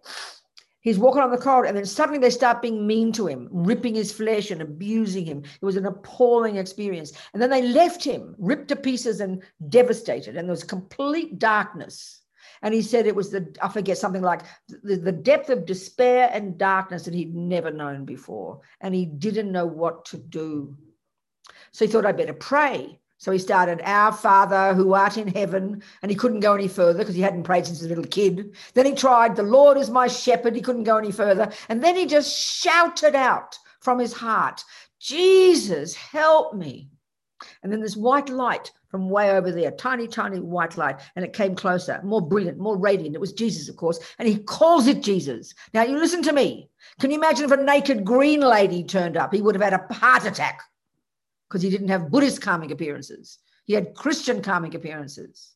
he's 0.82 1.00
walking 1.00 1.22
on 1.22 1.32
the 1.32 1.38
corridor, 1.38 1.70
and 1.70 1.78
then 1.78 1.86
suddenly 1.86 2.20
they 2.20 2.30
start 2.30 2.62
being 2.62 2.86
mean 2.86 3.14
to 3.14 3.28
him, 3.28 3.48
ripping 3.52 3.96
his 3.96 4.12
flesh 4.12 4.52
and 4.52 4.62
abusing 4.62 5.26
him. 5.26 5.44
It 5.62 5.66
was 5.66 5.78
an 5.78 5.86
appalling 5.86 6.58
experience. 6.58 7.14
And 7.32 7.42
then 7.42 7.50
they 7.50 7.62
left 7.62 8.04
him, 8.04 8.36
ripped 8.38 8.68
to 8.68 8.76
pieces 8.76 9.22
and 9.22 9.42
devastated, 9.70 10.36
and 10.36 10.50
there 10.50 10.54
was 10.54 10.66
complete 10.66 11.40
darkness. 11.40 12.22
And 12.64 12.74
he 12.74 12.82
said 12.82 13.08
it 13.08 13.16
was 13.16 13.32
the, 13.32 13.56
I 13.62 13.70
forget, 13.70 13.98
something 13.98 14.24
like 14.24 14.42
the, 14.84 14.98
the 14.98 15.14
depth 15.14 15.50
of 15.50 15.66
despair 15.66 16.30
and 16.34 16.58
darkness 16.58 17.04
that 17.06 17.14
he'd 17.14 17.34
never 17.34 17.72
known 17.72 18.04
before. 18.04 18.60
And 18.82 18.94
he 18.94 19.06
didn't 19.06 19.54
know 19.54 19.66
what 19.66 20.04
to 20.06 20.18
do. 20.18 20.76
So 21.72 21.86
he 21.86 21.92
thought, 21.92 22.06
I'd 22.06 22.18
better 22.18 22.34
pray. 22.34 23.00
So 23.18 23.32
he 23.32 23.40
started, 23.40 23.82
Our 23.84 24.12
Father 24.12 24.74
who 24.74 24.94
art 24.94 25.18
in 25.18 25.28
heaven, 25.28 25.82
and 26.02 26.12
he 26.12 26.18
couldn't 26.18 26.42
go 26.42 26.54
any 26.54 26.68
further 26.68 27.00
because 27.00 27.16
he 27.16 27.22
hadn't 27.22 27.44
prayed 27.44 27.66
since 27.66 27.80
he 27.80 27.84
was 27.84 27.92
a 27.92 27.96
little 27.96 28.10
kid. 28.10 28.56
Then 28.74 28.86
he 28.86 28.94
tried, 28.94 29.36
The 29.36 29.44
Lord 29.44 29.78
is 29.78 29.90
my 29.90 30.08
shepherd. 30.08 30.56
He 30.56 30.62
couldn't 30.62 30.84
go 30.84 30.98
any 30.98 31.12
further. 31.12 31.52
And 31.70 31.84
then 31.84 31.96
he 31.96 32.06
just 32.06 32.38
shouted 32.38 33.16
out 33.16 33.58
from 33.80 34.00
his 34.00 34.14
heart, 34.14 34.64
Jesus, 35.00 35.96
help 35.96 36.56
me. 36.56 36.90
And 37.64 37.72
then 37.72 37.82
this 37.82 37.96
white 37.96 38.30
light 38.30 38.72
from 38.90 39.10
way 39.10 39.32
over 39.32 39.52
there, 39.52 39.72
tiny, 39.72 40.08
tiny 40.08 40.40
white 40.40 40.78
light, 40.78 41.00
and 41.16 41.26
it 41.26 41.34
came 41.34 41.56
closer, 41.56 42.00
more 42.04 42.22
brilliant, 42.22 42.58
more 42.58 42.78
radiant. 42.78 43.16
It 43.16 43.22
was 43.22 43.34
Jesus, 43.34 43.70
of 43.70 43.76
course, 43.76 44.00
and 44.20 44.28
he 44.28 44.38
calls 44.38 44.88
it 44.88 45.04
Jesus. 45.04 45.54
Now, 45.74 45.84
you 45.84 45.98
listen 45.98 46.24
to 46.24 46.34
me. 46.34 46.70
Can 47.00 47.12
you 47.12 47.18
imagine 47.18 47.46
if 47.46 47.52
a 47.52 47.62
naked 47.62 48.06
green 48.06 48.40
lady 48.40 48.84
turned 48.84 49.18
up? 49.18 49.34
He 49.34 49.42
would 49.42 49.56
have 49.56 49.64
had 49.64 49.74
a 49.74 49.94
heart 49.94 50.26
attack 50.26 50.62
because 51.56 51.64
he 51.64 51.70
didn't 51.70 51.88
have 51.88 52.12
Buddhist 52.12 52.42
karmic 52.42 52.70
appearances. 52.70 53.38
He 53.64 53.72
had 53.72 53.94
Christian 53.94 54.42
karmic 54.42 54.74
appearances. 54.74 55.54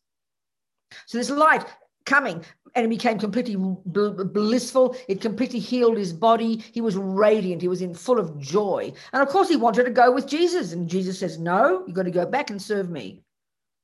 So 1.07 1.17
this 1.17 1.29
light 1.29 1.65
coming 2.05 2.41
and 2.73 2.85
it 2.85 2.89
became 2.89 3.19
completely 3.19 3.57
blissful. 3.57 4.95
It 5.09 5.19
completely 5.19 5.59
healed 5.59 5.97
his 5.97 6.13
body. 6.13 6.63
He 6.71 6.79
was 6.79 6.95
radiant. 6.95 7.61
He 7.61 7.67
was 7.67 7.81
in 7.81 7.93
full 7.93 8.17
of 8.17 8.39
joy. 8.39 8.93
And 9.11 9.21
of 9.21 9.27
course, 9.27 9.49
he 9.49 9.57
wanted 9.57 9.83
to 9.83 9.91
go 9.91 10.09
with 10.09 10.25
Jesus. 10.25 10.71
And 10.71 10.87
Jesus 10.87 11.19
says, 11.19 11.37
No, 11.37 11.83
you've 11.85 11.97
got 11.97 12.03
to 12.03 12.11
go 12.11 12.25
back 12.25 12.49
and 12.49 12.61
serve 12.61 12.89
me. 12.89 13.25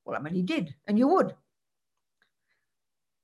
Well, 0.06 0.16
I 0.16 0.22
mean, 0.22 0.36
he 0.36 0.42
did, 0.42 0.74
and 0.88 0.98
you 0.98 1.10
would. 1.10 1.34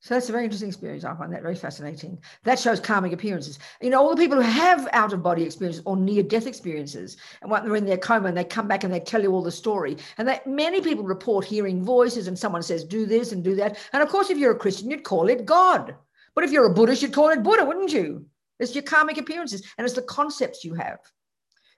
So 0.01 0.15
that's 0.15 0.29
a 0.29 0.31
very 0.31 0.45
interesting 0.45 0.69
experience. 0.69 1.05
I 1.05 1.13
find 1.13 1.31
that 1.31 1.43
very 1.43 1.53
fascinating. 1.55 2.17
That 2.43 2.57
shows 2.57 2.79
karmic 2.79 3.13
appearances. 3.13 3.59
You 3.81 3.91
know, 3.91 4.01
all 4.01 4.15
the 4.15 4.21
people 4.21 4.37
who 4.37 4.49
have 4.49 4.89
out 4.93 5.13
of 5.13 5.21
body 5.21 5.43
experiences 5.43 5.83
or 5.85 5.95
near 5.95 6.23
death 6.23 6.47
experiences, 6.47 7.17
and 7.41 7.51
when 7.51 7.63
they're 7.63 7.75
in 7.75 7.85
their 7.85 7.99
coma 7.99 8.27
and 8.27 8.35
they 8.35 8.43
come 8.43 8.67
back 8.67 8.83
and 8.83 8.91
they 8.91 8.99
tell 8.99 9.21
you 9.21 9.31
all 9.31 9.43
the 9.43 9.51
story, 9.51 9.97
and 10.17 10.27
that 10.27 10.47
many 10.47 10.81
people 10.81 11.03
report 11.03 11.45
hearing 11.45 11.83
voices 11.83 12.27
and 12.27 12.37
someone 12.37 12.63
says, 12.63 12.83
do 12.83 13.05
this 13.05 13.31
and 13.31 13.43
do 13.43 13.53
that. 13.55 13.77
And 13.93 14.01
of 14.01 14.09
course, 14.09 14.31
if 14.31 14.39
you're 14.39 14.53
a 14.53 14.57
Christian, 14.57 14.89
you'd 14.89 15.03
call 15.03 15.29
it 15.29 15.45
God. 15.45 15.93
But 16.33 16.45
if 16.45 16.51
you're 16.51 16.65
a 16.65 16.73
Buddhist, 16.73 17.03
you'd 17.03 17.13
call 17.13 17.29
it 17.29 17.43
Buddha, 17.43 17.63
wouldn't 17.63 17.93
you? 17.93 18.25
It's 18.59 18.73
your 18.73 18.83
karmic 18.83 19.19
appearances 19.19 19.63
and 19.77 19.85
it's 19.85 19.95
the 19.95 20.01
concepts 20.03 20.63
you 20.63 20.73
have. 20.73 20.99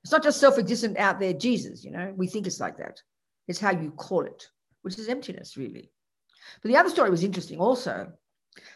It's 0.03 0.11
not 0.13 0.23
just 0.23 0.39
self 0.39 0.57
existent 0.57 0.97
out 0.97 1.19
there 1.19 1.33
Jesus, 1.33 1.83
you 1.83 1.91
know, 1.91 2.13
we 2.15 2.27
think 2.27 2.47
it's 2.47 2.59
like 2.61 2.77
that. 2.77 3.01
It's 3.49 3.59
how 3.59 3.71
you 3.71 3.91
call 3.91 4.21
it, 4.25 4.47
which 4.81 4.97
is 4.97 5.09
emptiness, 5.09 5.57
really. 5.57 5.92
But 6.61 6.69
the 6.69 6.77
other 6.77 6.89
story 6.89 7.09
was 7.09 7.23
interesting 7.23 7.59
also. 7.59 8.11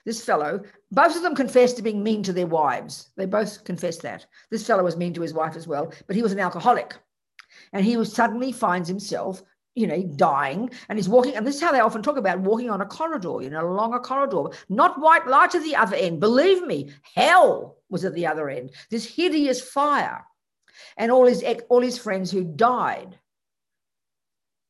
This 0.05 0.23
fellow, 0.23 0.61
both 0.91 1.15
of 1.15 1.21
them 1.21 1.35
confessed 1.35 1.77
to 1.77 1.83
being 1.83 2.03
mean 2.03 2.23
to 2.23 2.33
their 2.33 2.47
wives. 2.47 3.09
They 3.15 3.25
both 3.25 3.63
confessed 3.63 4.01
that. 4.01 4.25
This 4.49 4.65
fellow 4.65 4.83
was 4.83 4.97
mean 4.97 5.13
to 5.13 5.21
his 5.21 5.33
wife 5.33 5.55
as 5.55 5.67
well, 5.67 5.93
but 6.07 6.15
he 6.15 6.23
was 6.23 6.31
an 6.31 6.39
alcoholic. 6.39 6.95
And 7.73 7.85
he 7.85 7.97
was 7.97 8.13
suddenly 8.13 8.51
finds 8.51 8.89
himself, 8.89 9.43
you 9.75 9.85
know, 9.85 10.01
dying 10.15 10.71
and 10.89 10.97
he's 10.97 11.09
walking. 11.09 11.35
And 11.35 11.45
this 11.45 11.55
is 11.55 11.61
how 11.61 11.71
they 11.71 11.79
often 11.79 12.01
talk 12.01 12.17
about 12.17 12.39
walking 12.39 12.69
on 12.69 12.81
a 12.81 12.85
corridor, 12.85 13.41
you 13.41 13.49
know, 13.49 13.67
along 13.69 13.93
a 13.93 13.99
corridor, 13.99 14.45
not 14.69 14.99
white 14.99 15.27
light 15.27 15.55
at 15.55 15.63
the 15.63 15.75
other 15.75 15.95
end. 15.95 16.19
Believe 16.19 16.65
me, 16.65 16.91
hell 17.15 17.77
was 17.89 18.03
at 18.03 18.13
the 18.13 18.25
other 18.25 18.49
end. 18.49 18.71
This 18.89 19.05
hideous 19.05 19.61
fire. 19.61 20.25
And 20.97 21.11
all 21.11 21.25
his 21.25 21.43
all 21.69 21.81
his 21.81 21.97
friends 21.97 22.31
who 22.31 22.43
died 22.43 23.17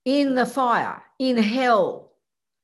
in 0.06 0.36
the 0.36 0.46
fire, 0.46 1.04
in 1.20 1.38
hell, 1.38 2.07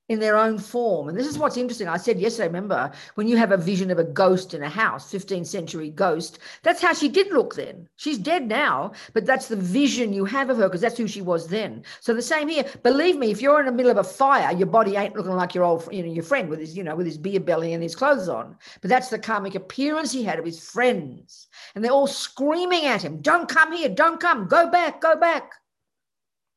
in 0.10 0.20
their 0.20 0.36
own 0.36 0.58
form. 0.58 1.08
And 1.08 1.18
this 1.18 1.28
is 1.28 1.38
what's 1.38 1.56
interesting. 1.56 1.88
I 1.88 1.98
said 1.98 2.20
yesterday, 2.20 2.48
remember, 2.48 2.92
when 3.16 3.28
you 3.28 3.38
have 3.38 3.54
a 3.54 3.58
vision 3.58 3.90
of 3.90 4.00
a 4.00 4.04
ghost 4.04 4.54
in 4.54 4.62
a 4.62 4.70
house, 4.70 5.12
15th 5.12 5.48
century 5.48 5.90
ghost, 5.90 6.40
that's 6.62 6.82
how 6.82 6.94
she 6.94 7.08
did 7.08 7.32
look 7.32 7.56
then. 7.56 7.88
She's 7.96 8.18
dead 8.18 8.48
now, 8.48 8.92
but 9.14 9.26
that's 9.26 9.48
the 9.48 9.56
vision 9.56 10.12
you 10.12 10.26
have 10.26 10.50
of 10.50 10.58
her 10.58 10.68
because 10.68 10.82
that's 10.82 10.98
who 10.98 11.08
she 11.08 11.22
was 11.22 11.48
then. 11.48 11.84
So 12.02 12.14
the 12.14 12.22
same 12.22 12.50
here. 12.50 12.66
Believe 12.84 13.18
me, 13.18 13.32
if 13.32 13.42
you're 13.42 13.62
in 13.62 13.66
the 13.66 13.72
middle 13.72 13.92
of 13.92 13.98
a 13.98 14.04
fire, 14.04 14.56
your 14.56 14.68
body 14.68 14.98
ain't 14.98 15.16
looking 15.16 15.32
like 15.32 15.56
your 15.56 15.64
old, 15.64 15.88
you 15.92 16.04
know, 16.04 16.12
your 16.12 16.24
friend 16.24 16.50
with 16.50 16.60
his, 16.60 16.76
you 16.76 16.84
know, 16.84 16.96
with 16.96 17.06
his 17.06 17.18
beer 17.18 17.40
belly 17.40 17.74
and 17.74 17.82
his 17.82 17.96
clothes 17.96 18.28
on. 18.28 18.58
But 18.82 18.90
that's 18.90 19.10
the 19.10 19.20
karmic 19.20 19.56
appearance 19.56 20.12
he 20.12 20.24
had 20.24 20.38
of 20.38 20.46
his 20.46 20.70
friends. 20.70 21.48
And 21.76 21.84
they're 21.84 21.92
all 21.92 22.08
screaming 22.08 22.86
at 22.86 23.02
him, 23.02 23.22
don't 23.22 23.48
come 23.48 23.72
here, 23.72 23.90
don't 23.90 24.20
come, 24.20 24.48
go 24.48 24.70
back, 24.70 25.00
go 25.00 25.16
back. 25.16 25.54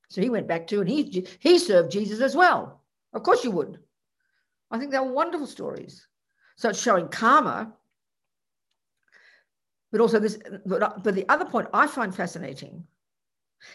So 0.09 0.21
he 0.21 0.31
went 0.31 0.47
back 0.47 0.67
too, 0.67 0.81
and 0.81 0.89
he 0.89 1.27
he 1.41 1.59
served 1.59 1.91
Jesus 1.91 2.21
as 2.21 2.37
well. 2.37 2.76
Of 3.17 3.23
course 3.23 3.43
you 3.43 3.51
would. 3.53 3.79
I 4.71 4.79
think 4.79 4.91
they're 4.91 5.03
wonderful 5.03 5.47
stories. 5.47 6.07
So 6.57 6.69
it's 6.69 6.81
showing 6.81 7.09
karma, 7.09 7.73
but 9.91 10.03
also 10.03 10.19
this. 10.19 10.39
But, 10.67 11.03
but 11.03 11.15
the 11.15 11.29
other 11.29 11.47
point 11.47 11.69
I 11.73 11.87
find 11.87 12.15
fascinating 12.15 12.85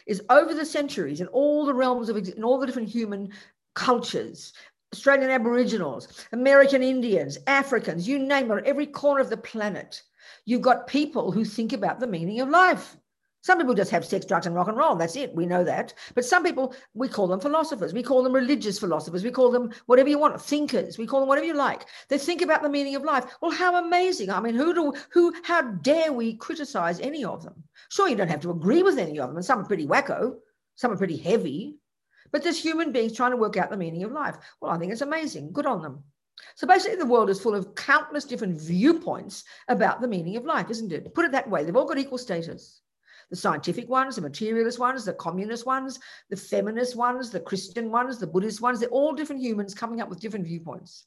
is 0.06 0.22
over 0.30 0.54
the 0.54 0.66
centuries 0.66 1.22
in 1.22 1.28
all 1.28 1.66
the 1.66 1.74
realms 1.74 2.08
of 2.10 2.18
in 2.18 2.44
all 2.44 2.60
the 2.60 2.68
different 2.68 2.90
human 2.90 3.32
cultures, 3.74 4.54
Australian 4.94 5.32
Aboriginals, 5.32 6.28
American 6.32 6.84
Indians, 6.84 7.40
Africans, 7.48 8.08
you 8.08 8.20
name 8.20 8.52
it, 8.52 8.66
every 8.66 8.86
corner 8.86 9.22
of 9.22 9.32
the 9.32 9.38
planet, 9.38 10.04
you've 10.46 10.62
got 10.62 10.86
people 10.86 11.32
who 11.32 11.46
think 11.46 11.74
about 11.74 12.00
the 12.00 12.08
meaning 12.08 12.42
of 12.42 12.50
life. 12.50 12.96
Some 13.44 13.58
people 13.58 13.74
just 13.74 13.90
have 13.90 14.06
sex, 14.06 14.24
drugs, 14.26 14.46
and 14.46 14.56
rock 14.56 14.68
and 14.68 14.78
roll. 14.78 14.96
That's 14.96 15.16
it. 15.16 15.34
We 15.34 15.48
know 15.48 15.64
that. 15.64 15.96
But 16.14 16.26
some 16.26 16.44
people, 16.44 16.76
we 16.94 17.08
call 17.08 17.28
them 17.28 17.40
philosophers. 17.40 17.92
We 17.92 18.04
call 18.04 18.22
them 18.22 18.34
religious 18.34 18.78
philosophers. 18.78 19.24
We 19.24 19.32
call 19.32 19.50
them 19.50 19.72
whatever 19.88 20.10
you 20.10 20.20
want, 20.20 20.40
thinkers. 20.40 21.00
We 21.00 21.08
call 21.08 21.22
them 21.22 21.30
whatever 21.30 21.48
you 21.48 21.56
like. 21.56 21.86
They 22.08 22.20
think 22.20 22.44
about 22.44 22.62
the 22.62 22.70
meaning 22.70 22.96
of 22.96 23.04
life. 23.04 23.26
Well, 23.42 23.50
how 23.50 23.84
amazing. 23.84 24.30
I 24.30 24.40
mean, 24.40 24.54
who 24.54 24.76
do, 24.76 24.94
who, 25.12 25.34
how 25.44 25.64
dare 25.64 26.14
we 26.14 26.36
criticize 26.36 27.00
any 27.00 27.26
of 27.26 27.42
them? 27.44 27.64
Sure, 27.90 28.08
you 28.08 28.16
don't 28.16 28.30
have 28.30 28.42
to 28.42 28.52
agree 28.52 28.84
with 28.84 29.00
any 29.00 29.20
of 29.20 29.30
them. 29.30 29.38
And 29.38 29.46
some 29.46 29.60
are 29.60 29.66
pretty 29.66 29.88
wacko, 29.88 30.36
some 30.76 30.92
are 30.92 30.98
pretty 30.98 31.18
heavy. 31.18 31.78
But 32.32 32.44
there's 32.44 32.62
human 32.62 32.92
beings 32.92 33.14
trying 33.14 33.32
to 33.32 33.38
work 33.38 33.58
out 33.58 33.72
the 33.72 33.78
meaning 33.78 34.04
of 34.04 34.12
life. 34.12 34.36
Well, 34.62 34.72
I 34.72 34.78
think 34.78 34.92
it's 34.92 35.02
amazing. 35.02 35.52
Good 35.52 35.66
on 35.66 35.82
them. 35.82 36.04
So 36.56 36.68
basically, 36.68 36.98
the 36.98 37.06
world 37.06 37.30
is 37.30 37.42
full 37.42 37.56
of 37.56 37.74
countless 37.74 38.26
different 38.26 38.60
viewpoints 38.62 39.44
about 39.68 40.00
the 40.00 40.08
meaning 40.08 40.38
of 40.38 40.46
life, 40.46 40.70
isn't 40.70 40.92
it? 40.92 41.14
Put 41.16 41.26
it 41.26 41.32
that 41.32 41.50
way. 41.50 41.64
They've 41.64 41.76
all 41.76 41.88
got 41.88 41.98
equal 41.98 42.18
status 42.20 42.82
the 43.32 43.38
scientific 43.38 43.90
ones, 43.90 44.18
the 44.18 44.22
materialist 44.22 44.78
ones, 44.78 45.06
the 45.06 45.14
communist 45.14 45.66
ones, 45.66 46.00
the 46.30 46.36
feminist 46.36 46.96
ones, 46.96 47.32
the 47.32 47.40
Christian 47.40 47.90
ones, 47.90 48.20
the 48.20 48.28
Buddhist 48.28 48.62
ones. 48.62 48.80
They're 48.80 48.90
all 48.90 49.14
different 49.14 49.42
humans 49.42 49.74
coming 49.74 50.02
up 50.02 50.10
with 50.10 50.20
different 50.20 50.46
viewpoints. 50.46 51.06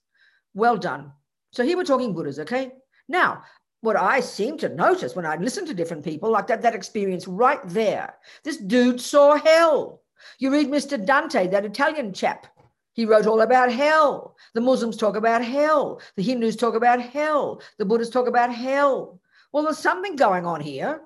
Well 0.54 0.78
done. 0.78 1.12
So 1.52 1.62
here 1.64 1.76
we're 1.76 1.84
talking 1.84 2.14
Buddhas, 2.14 2.40
okay? 2.40 2.72
Now, 3.08 3.42
what 3.82 3.96
I 3.96 4.20
seem 4.20 4.56
to 4.58 4.70
notice 4.70 5.14
when 5.14 5.26
I 5.26 5.36
listen 5.36 5.66
to 5.66 5.74
different 5.74 6.02
people, 6.02 6.30
like 6.30 6.46
that, 6.46 6.62
that 6.62 6.74
experience 6.74 7.28
right 7.28 7.60
there, 7.66 8.14
this 8.42 8.56
dude 8.56 9.00
saw 9.00 9.36
hell. 9.36 10.00
You 10.38 10.50
read 10.50 10.68
Mr. 10.68 11.04
Dante, 11.04 11.46
that 11.48 11.66
Italian 11.66 12.14
chap. 12.14 12.46
He 12.94 13.04
wrote 13.04 13.26
all 13.26 13.42
about 13.42 13.70
hell. 13.70 14.36
The 14.54 14.62
Muslims 14.62 14.96
talk 14.96 15.16
about 15.16 15.44
hell. 15.44 16.00
The 16.16 16.22
Hindus 16.22 16.56
talk 16.56 16.74
about 16.74 17.02
hell. 17.02 17.60
The 17.76 17.84
Buddhists 17.84 18.14
talk 18.14 18.28
about 18.28 18.54
hell. 18.54 19.20
Well, 19.52 19.64
there's 19.64 19.78
something 19.78 20.16
going 20.16 20.46
on 20.46 20.62
here. 20.62 21.02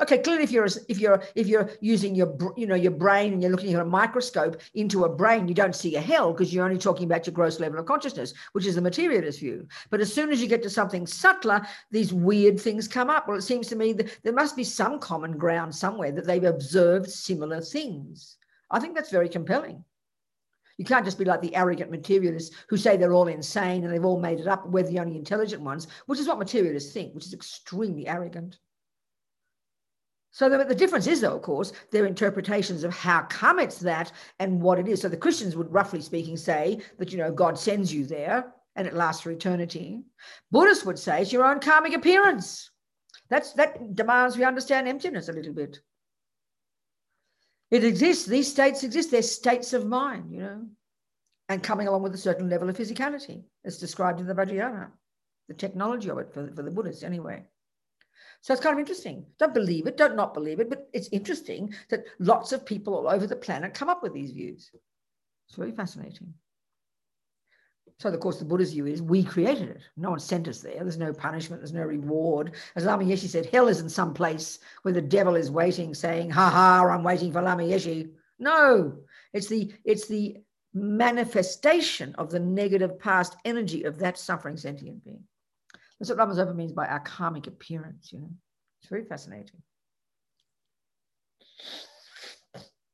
Okay, 0.00 0.18
clearly, 0.18 0.44
if 0.44 0.52
you're 0.52 0.68
if 0.88 1.00
you're 1.00 1.22
if 1.34 1.48
you're 1.48 1.70
using 1.80 2.14
your 2.14 2.36
you 2.56 2.68
know 2.68 2.76
your 2.76 2.92
brain 2.92 3.32
and 3.32 3.42
you're 3.42 3.50
looking 3.50 3.74
at 3.74 3.80
a 3.80 3.84
microscope 3.84 4.60
into 4.74 5.04
a 5.04 5.08
brain, 5.08 5.48
you 5.48 5.54
don't 5.54 5.74
see 5.74 5.96
a 5.96 6.00
hell 6.00 6.32
because 6.32 6.54
you're 6.54 6.64
only 6.64 6.78
talking 6.78 7.04
about 7.04 7.26
your 7.26 7.34
gross 7.34 7.58
level 7.58 7.80
of 7.80 7.86
consciousness, 7.86 8.32
which 8.52 8.64
is 8.64 8.76
the 8.76 8.80
materialist 8.80 9.40
view. 9.40 9.66
But 9.90 10.00
as 10.00 10.12
soon 10.12 10.30
as 10.30 10.40
you 10.40 10.46
get 10.46 10.62
to 10.62 10.70
something 10.70 11.04
subtler, 11.04 11.66
these 11.90 12.12
weird 12.12 12.60
things 12.60 12.86
come 12.86 13.10
up. 13.10 13.26
Well, 13.26 13.38
it 13.38 13.42
seems 13.42 13.66
to 13.68 13.76
me 13.76 13.92
that 13.94 14.22
there 14.22 14.32
must 14.32 14.54
be 14.54 14.62
some 14.62 15.00
common 15.00 15.36
ground 15.36 15.74
somewhere 15.74 16.12
that 16.12 16.26
they've 16.26 16.44
observed 16.44 17.10
similar 17.10 17.60
things. 17.60 18.36
I 18.70 18.78
think 18.78 18.94
that's 18.94 19.10
very 19.10 19.28
compelling. 19.28 19.84
You 20.76 20.84
can't 20.84 21.04
just 21.04 21.18
be 21.18 21.24
like 21.24 21.42
the 21.42 21.56
arrogant 21.56 21.90
materialists 21.90 22.54
who 22.68 22.76
say 22.76 22.96
they're 22.96 23.12
all 23.12 23.26
insane 23.26 23.82
and 23.82 23.92
they've 23.92 24.04
all 24.04 24.20
made 24.20 24.38
it 24.38 24.46
up. 24.46 24.68
We're 24.68 24.84
the 24.84 25.00
only 25.00 25.16
intelligent 25.16 25.60
ones, 25.60 25.88
which 26.06 26.20
is 26.20 26.28
what 26.28 26.38
materialists 26.38 26.92
think, 26.92 27.16
which 27.16 27.26
is 27.26 27.34
extremely 27.34 28.06
arrogant. 28.06 28.58
So 30.30 30.48
the, 30.48 30.64
the, 30.64 30.74
difference 30.74 31.06
is, 31.06 31.20
though, 31.20 31.34
of 31.34 31.42
course, 31.42 31.72
their 31.90 32.06
interpretations 32.06 32.84
of 32.84 32.92
how 32.92 33.22
come 33.22 33.58
it's 33.58 33.78
that 33.80 34.12
and 34.38 34.60
what 34.60 34.78
it 34.78 34.86
is. 34.86 35.00
So 35.00 35.08
the 35.08 35.16
Christians 35.16 35.56
would, 35.56 35.72
roughly 35.72 36.00
speaking, 36.00 36.36
say 36.36 36.80
that 36.98 37.10
you 37.12 37.18
know 37.18 37.32
God 37.32 37.58
sends 37.58 37.92
you 37.92 38.04
there 38.04 38.52
and 38.76 38.86
it 38.86 38.94
lasts 38.94 39.22
for 39.22 39.30
eternity. 39.30 40.02
Buddhists 40.50 40.84
would 40.84 40.98
say 40.98 41.22
it's 41.22 41.32
your 41.32 41.44
own 41.44 41.60
karmic 41.60 41.94
appearance. 41.94 42.70
That's 43.30 43.52
that 43.54 43.94
demands 43.94 44.36
we 44.36 44.44
understand 44.44 44.86
emptiness 44.86 45.28
a 45.28 45.32
little 45.32 45.52
bit. 45.52 45.80
It 47.70 47.84
exists. 47.84 48.26
These 48.26 48.50
states 48.50 48.82
exist. 48.82 49.10
They're 49.10 49.22
states 49.22 49.72
of 49.72 49.86
mind, 49.86 50.30
you 50.30 50.40
know, 50.40 50.66
and 51.48 51.62
coming 51.62 51.88
along 51.88 52.02
with 52.02 52.14
a 52.14 52.18
certain 52.18 52.48
level 52.48 52.68
of 52.68 52.76
physicality, 52.76 53.42
as 53.64 53.78
described 53.78 54.20
in 54.20 54.26
the 54.26 54.34
Vajrayana, 54.34 54.90
the 55.48 55.54
technology 55.54 56.10
of 56.10 56.18
it 56.18 56.32
for, 56.32 56.50
for 56.54 56.62
the 56.62 56.70
Buddhists, 56.70 57.02
anyway. 57.02 57.44
So 58.40 58.52
it's 58.52 58.62
kind 58.62 58.74
of 58.74 58.78
interesting. 58.78 59.26
Don't 59.38 59.54
believe 59.54 59.86
it, 59.86 59.96
don't 59.96 60.16
not 60.16 60.34
believe 60.34 60.60
it, 60.60 60.70
but 60.70 60.88
it's 60.92 61.08
interesting 61.08 61.74
that 61.90 62.04
lots 62.18 62.52
of 62.52 62.64
people 62.64 62.94
all 62.94 63.08
over 63.08 63.26
the 63.26 63.36
planet 63.36 63.74
come 63.74 63.88
up 63.88 64.02
with 64.02 64.12
these 64.12 64.32
views. 64.32 64.70
It's 65.48 65.56
very 65.56 65.72
fascinating. 65.72 66.34
So, 68.00 68.10
of 68.10 68.20
course, 68.20 68.38
the 68.38 68.44
Buddha's 68.44 68.72
view 68.72 68.86
is 68.86 69.02
we 69.02 69.24
created 69.24 69.70
it. 69.70 69.82
No 69.96 70.10
one 70.10 70.20
sent 70.20 70.46
us 70.46 70.60
there. 70.60 70.76
There's 70.76 70.98
no 70.98 71.12
punishment. 71.12 71.60
There's 71.60 71.72
no 71.72 71.82
reward. 71.82 72.52
As 72.76 72.84
Lama 72.84 73.02
Yeshe 73.02 73.26
said, 73.26 73.46
hell 73.46 73.66
is 73.66 73.80
in 73.80 73.88
some 73.88 74.14
place 74.14 74.60
where 74.82 74.94
the 74.94 75.02
devil 75.02 75.34
is 75.34 75.50
waiting, 75.50 75.94
saying, 75.94 76.30
"Ha 76.30 76.48
ha, 76.48 76.88
I'm 76.88 77.02
waiting 77.02 77.32
for 77.32 77.42
Lama 77.42 77.64
Yeshe." 77.64 78.08
No, 78.38 78.98
it's 79.32 79.48
the 79.48 79.74
it's 79.84 80.06
the 80.06 80.36
manifestation 80.72 82.14
of 82.16 82.30
the 82.30 82.38
negative 82.38 83.00
past 83.00 83.36
energy 83.44 83.82
of 83.82 83.98
that 83.98 84.16
suffering 84.16 84.56
sentient 84.56 85.04
being. 85.04 85.24
That's 85.98 86.10
what 86.10 86.18
Lama 86.18 86.54
means 86.54 86.72
by 86.72 86.86
our 86.86 87.00
karmic 87.00 87.46
appearance, 87.46 88.12
you 88.12 88.20
know. 88.20 88.30
It's 88.80 88.88
very 88.88 89.04
fascinating. 89.04 89.60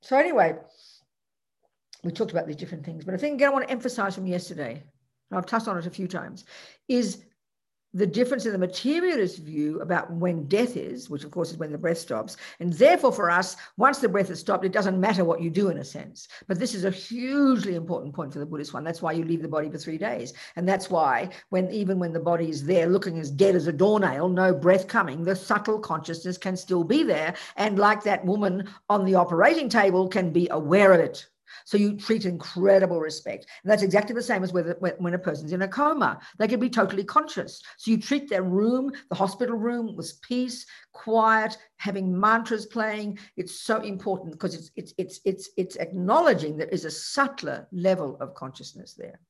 So 0.00 0.16
anyway, 0.16 0.56
we 2.02 2.12
talked 2.12 2.30
about 2.30 2.46
these 2.46 2.56
different 2.56 2.84
things, 2.84 3.04
but 3.04 3.14
I 3.14 3.16
think 3.16 3.34
again 3.34 3.48
I 3.48 3.52
want 3.52 3.66
to 3.66 3.72
emphasize 3.72 4.14
from 4.14 4.26
yesterday, 4.26 4.82
and 5.30 5.38
I've 5.38 5.46
touched 5.46 5.68
on 5.68 5.78
it 5.78 5.86
a 5.86 5.90
few 5.90 6.08
times, 6.08 6.44
is 6.88 7.24
the 7.94 8.06
difference 8.06 8.44
in 8.44 8.52
the 8.52 8.58
materialist 8.58 9.38
view 9.38 9.80
about 9.80 10.12
when 10.12 10.46
death 10.46 10.76
is, 10.76 11.08
which 11.08 11.24
of 11.24 11.30
course 11.30 11.52
is 11.52 11.56
when 11.56 11.72
the 11.72 11.78
breath 11.78 11.98
stops. 11.98 12.36
And 12.60 12.72
therefore, 12.72 13.12
for 13.12 13.30
us, 13.30 13.56
once 13.76 13.98
the 13.98 14.08
breath 14.08 14.28
has 14.28 14.40
stopped, 14.40 14.64
it 14.64 14.72
doesn't 14.72 15.00
matter 15.00 15.24
what 15.24 15.40
you 15.40 15.48
do 15.48 15.68
in 15.68 15.78
a 15.78 15.84
sense. 15.84 16.28
But 16.48 16.58
this 16.58 16.74
is 16.74 16.84
a 16.84 16.90
hugely 16.90 17.76
important 17.76 18.14
point 18.14 18.32
for 18.32 18.40
the 18.40 18.46
Buddhist 18.46 18.74
one. 18.74 18.84
That's 18.84 19.00
why 19.00 19.12
you 19.12 19.24
leave 19.24 19.42
the 19.42 19.48
body 19.48 19.70
for 19.70 19.78
three 19.78 19.98
days. 19.98 20.32
And 20.56 20.68
that's 20.68 20.90
why, 20.90 21.30
when 21.50 21.70
even 21.70 21.98
when 21.98 22.12
the 22.12 22.20
body 22.20 22.50
is 22.50 22.64
there 22.64 22.86
looking 22.86 23.18
as 23.18 23.30
dead 23.30 23.54
as 23.54 23.68
a 23.68 23.72
doornail, 23.72 24.28
no 24.28 24.52
breath 24.52 24.88
coming, 24.88 25.22
the 25.22 25.36
subtle 25.36 25.78
consciousness 25.78 26.36
can 26.36 26.56
still 26.56 26.84
be 26.84 27.04
there. 27.04 27.34
And 27.56 27.78
like 27.78 28.02
that 28.02 28.24
woman 28.24 28.68
on 28.88 29.04
the 29.04 29.14
operating 29.14 29.68
table, 29.68 30.08
can 30.08 30.30
be 30.30 30.48
aware 30.50 30.92
of 30.92 31.00
it 31.00 31.26
so 31.64 31.76
you 31.76 31.96
treat 31.96 32.24
incredible 32.24 33.00
respect. 33.00 33.46
And 33.62 33.70
that's 33.70 33.82
exactly 33.82 34.14
the 34.14 34.22
same 34.22 34.42
as 34.42 34.52
with, 34.52 34.76
when 34.98 35.14
a 35.14 35.18
person's 35.18 35.52
in 35.52 35.62
a 35.62 35.68
coma. 35.68 36.18
They 36.38 36.48
can 36.48 36.60
be 36.60 36.70
totally 36.70 37.04
conscious. 37.04 37.62
So 37.78 37.90
you 37.90 37.98
treat 37.98 38.28
their 38.28 38.42
room, 38.42 38.92
the 39.08 39.14
hospital 39.14 39.56
room, 39.56 39.96
with 39.96 40.20
peace, 40.22 40.66
quiet, 40.92 41.56
having 41.76 42.18
mantras 42.18 42.66
playing. 42.66 43.18
It's 43.36 43.60
so 43.60 43.80
important 43.80 44.32
because 44.32 44.54
it's, 44.54 44.70
it's, 44.76 44.94
it's, 44.98 45.20
it's, 45.24 45.50
it's 45.56 45.76
acknowledging 45.76 46.56
there 46.56 46.68
is 46.68 46.84
a 46.84 46.90
subtler 46.90 47.68
level 47.72 48.16
of 48.20 48.34
consciousness 48.34 48.94
there. 48.94 49.20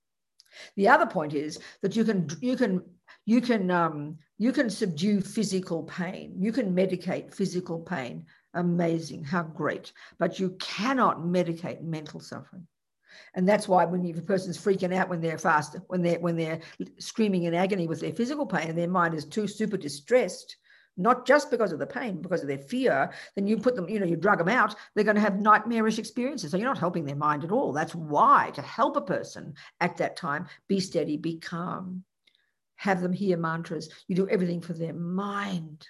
The 0.76 0.88
other 0.88 1.06
point 1.06 1.34
is 1.34 1.58
that 1.82 1.96
you 1.96 2.04
can 2.04 2.28
you 2.40 2.56
can 2.56 2.82
you 3.26 3.40
can 3.40 3.70
um, 3.70 4.18
you 4.38 4.52
can 4.52 4.70
subdue 4.70 5.20
physical 5.20 5.82
pain. 5.82 6.34
You 6.38 6.52
can 6.52 6.74
medicate 6.74 7.34
physical 7.34 7.80
pain 7.80 8.26
amazing, 8.54 9.24
how 9.24 9.42
great. 9.42 9.92
But 10.18 10.38
you 10.38 10.56
cannot 10.60 11.20
medicate 11.20 11.82
mental 11.82 12.20
suffering. 12.20 12.66
And 13.34 13.48
that's 13.48 13.68
why 13.68 13.84
when 13.84 14.04
if 14.04 14.18
a 14.18 14.22
person's 14.22 14.58
freaking 14.58 14.94
out 14.94 15.08
when 15.08 15.20
they're 15.20 15.38
fast, 15.38 15.76
when 15.88 16.02
they're 16.02 16.18
when 16.18 16.36
they're 16.36 16.60
screaming 16.98 17.44
in 17.44 17.54
agony 17.54 17.86
with 17.86 18.00
their 18.00 18.12
physical 18.12 18.46
pain 18.46 18.68
and 18.68 18.78
their 18.78 18.88
mind 18.88 19.14
is 19.14 19.24
too 19.24 19.46
super 19.46 19.76
distressed, 19.76 20.56
not 20.96 21.26
just 21.26 21.50
because 21.50 21.72
of 21.72 21.78
the 21.78 21.86
pain, 21.86 22.22
because 22.22 22.42
of 22.42 22.48
their 22.48 22.58
fear, 22.58 23.12
then 23.34 23.46
you 23.46 23.56
put 23.56 23.74
them, 23.74 23.88
you 23.88 23.98
know, 23.98 24.06
you 24.06 24.16
drug 24.16 24.38
them 24.38 24.48
out, 24.48 24.74
they're 24.94 25.04
going 25.04 25.16
to 25.16 25.20
have 25.20 25.40
nightmarish 25.40 25.98
experiences. 25.98 26.50
So 26.50 26.56
you're 26.56 26.68
not 26.68 26.78
helping 26.78 27.04
their 27.04 27.16
mind 27.16 27.44
at 27.44 27.52
all. 27.52 27.72
That's 27.72 27.94
why 27.94 28.52
to 28.54 28.62
help 28.62 28.96
a 28.96 29.00
person 29.00 29.54
at 29.80 29.96
that 29.96 30.16
time, 30.16 30.46
be 30.68 30.80
steady, 30.80 31.16
be 31.16 31.38
calm, 31.38 32.04
have 32.76 33.00
them 33.00 33.12
hear 33.12 33.36
mantras. 33.36 33.90
You 34.06 34.16
do 34.16 34.28
everything 34.28 34.60
for 34.60 34.72
their 34.72 34.94
mind. 34.94 35.86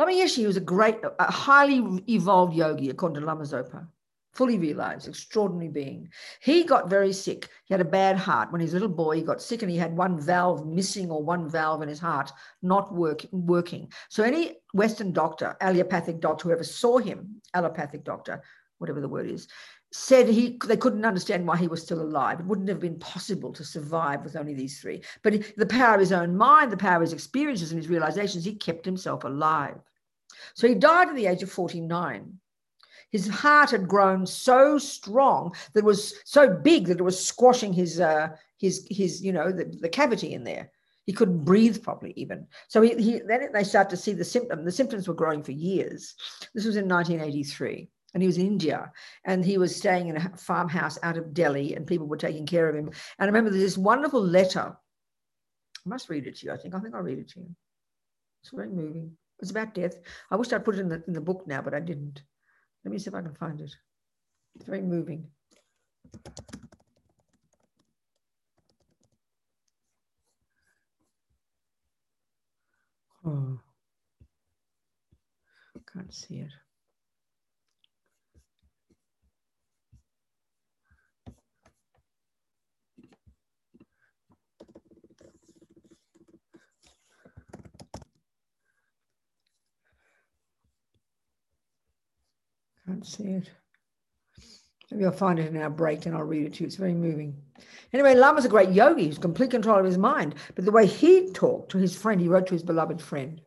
Lama 0.00 0.12
Yeshe 0.12 0.46
was 0.46 0.56
a 0.56 0.60
great, 0.60 0.96
a 1.18 1.30
highly 1.30 2.02
evolved 2.08 2.54
yogi, 2.54 2.88
according 2.88 3.20
to 3.20 3.26
Lama 3.26 3.44
Zopa, 3.44 3.86
fully 4.32 4.58
realized, 4.58 5.06
extraordinary 5.06 5.68
being. 5.68 6.08
He 6.40 6.64
got 6.64 6.88
very 6.88 7.12
sick. 7.12 7.50
He 7.66 7.74
had 7.74 7.82
a 7.82 7.84
bad 7.84 8.16
heart. 8.16 8.50
When 8.50 8.62
he 8.62 8.64
was 8.64 8.72
a 8.72 8.76
little 8.76 8.88
boy, 8.88 9.16
he 9.16 9.22
got 9.22 9.42
sick 9.42 9.60
and 9.60 9.70
he 9.70 9.76
had 9.76 9.94
one 9.94 10.18
valve 10.18 10.66
missing 10.66 11.10
or 11.10 11.22
one 11.22 11.50
valve 11.50 11.82
in 11.82 11.88
his 11.90 11.98
heart 11.98 12.32
not 12.62 12.94
work, 12.94 13.26
working. 13.30 13.92
So 14.08 14.22
any 14.22 14.56
Western 14.72 15.12
doctor, 15.12 15.54
allopathic 15.60 16.20
doctor, 16.20 16.48
whoever 16.48 16.64
saw 16.64 16.96
him, 16.96 17.42
allopathic 17.52 18.02
doctor, 18.02 18.42
whatever 18.78 19.02
the 19.02 19.08
word 19.08 19.26
is, 19.26 19.48
said 19.92 20.28
he 20.28 20.58
they 20.64 20.78
couldn't 20.78 21.04
understand 21.04 21.46
why 21.46 21.58
he 21.58 21.68
was 21.68 21.82
still 21.82 22.00
alive. 22.00 22.40
It 22.40 22.46
wouldn't 22.46 22.70
have 22.70 22.80
been 22.80 22.98
possible 23.00 23.52
to 23.52 23.64
survive 23.64 24.24
with 24.24 24.34
only 24.34 24.54
these 24.54 24.80
three. 24.80 25.02
But 25.22 25.44
the 25.58 25.66
power 25.66 25.92
of 25.92 26.00
his 26.00 26.12
own 26.12 26.38
mind, 26.38 26.72
the 26.72 26.78
power 26.78 26.96
of 26.96 27.02
his 27.02 27.12
experiences 27.12 27.70
and 27.70 27.78
his 27.78 27.90
realizations, 27.90 28.46
he 28.46 28.54
kept 28.54 28.86
himself 28.86 29.24
alive. 29.24 29.76
So 30.54 30.68
he 30.68 30.74
died 30.74 31.08
at 31.08 31.16
the 31.16 31.26
age 31.26 31.42
of 31.42 31.50
49. 31.50 32.38
His 33.10 33.28
heart 33.28 33.70
had 33.70 33.88
grown 33.88 34.24
so 34.24 34.78
strong 34.78 35.54
that 35.72 35.80
it 35.80 35.84
was 35.84 36.14
so 36.24 36.48
big 36.48 36.86
that 36.86 37.00
it 37.00 37.04
was 37.04 37.24
squashing 37.24 37.72
his, 37.72 38.00
uh, 38.00 38.28
his, 38.58 38.86
his, 38.90 39.22
you 39.22 39.32
know, 39.32 39.50
the, 39.50 39.64
the 39.64 39.88
cavity 39.88 40.32
in 40.32 40.44
there. 40.44 40.70
He 41.06 41.12
couldn't 41.12 41.44
breathe 41.44 41.82
properly, 41.82 42.12
even. 42.16 42.46
So 42.68 42.82
he, 42.82 42.94
he, 42.94 43.20
then 43.26 43.50
they 43.52 43.64
start 43.64 43.90
to 43.90 43.96
see 43.96 44.12
the 44.12 44.24
symptom. 44.24 44.64
The 44.64 44.70
symptoms 44.70 45.08
were 45.08 45.14
growing 45.14 45.42
for 45.42 45.50
years. 45.50 46.14
This 46.54 46.64
was 46.64 46.76
in 46.76 46.88
1983 46.88 47.88
and 48.14 48.22
he 48.22 48.26
was 48.26 48.38
in 48.38 48.46
India 48.46 48.92
and 49.24 49.44
he 49.44 49.58
was 49.58 49.74
staying 49.74 50.08
in 50.08 50.16
a 50.16 50.36
farmhouse 50.36 50.98
out 51.02 51.16
of 51.16 51.34
Delhi 51.34 51.74
and 51.74 51.86
people 51.86 52.06
were 52.06 52.16
taking 52.16 52.46
care 52.46 52.68
of 52.68 52.76
him. 52.76 52.86
And 52.86 52.94
I 53.18 53.26
remember 53.26 53.50
there's 53.50 53.62
this 53.62 53.78
wonderful 53.78 54.22
letter. 54.22 54.76
I 55.84 55.88
must 55.88 56.08
read 56.08 56.26
it 56.26 56.36
to 56.36 56.46
you, 56.46 56.52
I 56.52 56.56
think. 56.56 56.74
I 56.74 56.80
think 56.80 56.94
I'll 56.94 57.02
read 57.02 57.18
it 57.18 57.30
to 57.30 57.40
you. 57.40 57.56
It's 58.42 58.52
very 58.52 58.68
moving. 58.68 59.16
It's 59.40 59.50
about 59.50 59.74
death. 59.74 59.96
I 60.30 60.36
wish 60.36 60.52
I'd 60.52 60.64
put 60.64 60.74
it 60.74 60.80
in 60.80 60.88
the, 60.88 61.02
in 61.06 61.14
the 61.14 61.20
book 61.20 61.46
now, 61.46 61.62
but 61.62 61.74
I 61.74 61.80
didn't. 61.80 62.22
Let 62.84 62.92
me 62.92 62.98
see 62.98 63.08
if 63.08 63.14
I 63.14 63.22
can 63.22 63.34
find 63.34 63.60
it. 63.60 63.74
It's 64.56 64.66
very 64.66 64.82
moving. 64.82 65.26
Oh, 73.24 73.58
can't 75.92 76.12
see 76.12 76.36
it. 76.36 76.52
Can't 93.00 93.06
see 93.06 93.28
it. 93.28 93.50
Maybe 94.90 95.06
I'll 95.06 95.12
find 95.12 95.38
it 95.38 95.46
in 95.46 95.56
our 95.56 95.70
break 95.70 96.04
and 96.04 96.14
I'll 96.14 96.22
read 96.22 96.44
it 96.44 96.54
to 96.54 96.60
you. 96.60 96.66
It's 96.66 96.76
very 96.76 96.92
moving. 96.92 97.34
Anyway, 97.94 98.14
Lama's 98.14 98.44
a 98.44 98.50
great 98.50 98.72
yogi. 98.72 99.06
He's 99.06 99.16
complete 99.16 99.50
control 99.50 99.78
of 99.78 99.86
his 99.86 99.96
mind. 99.96 100.34
But 100.54 100.66
the 100.66 100.70
way 100.70 100.86
he 100.86 101.30
talked 101.32 101.70
to 101.70 101.78
his 101.78 101.96
friend, 101.96 102.20
he 102.20 102.28
wrote 102.28 102.48
to 102.48 102.52
his 102.52 102.62
beloved 102.62 103.00
friend, 103.00 103.40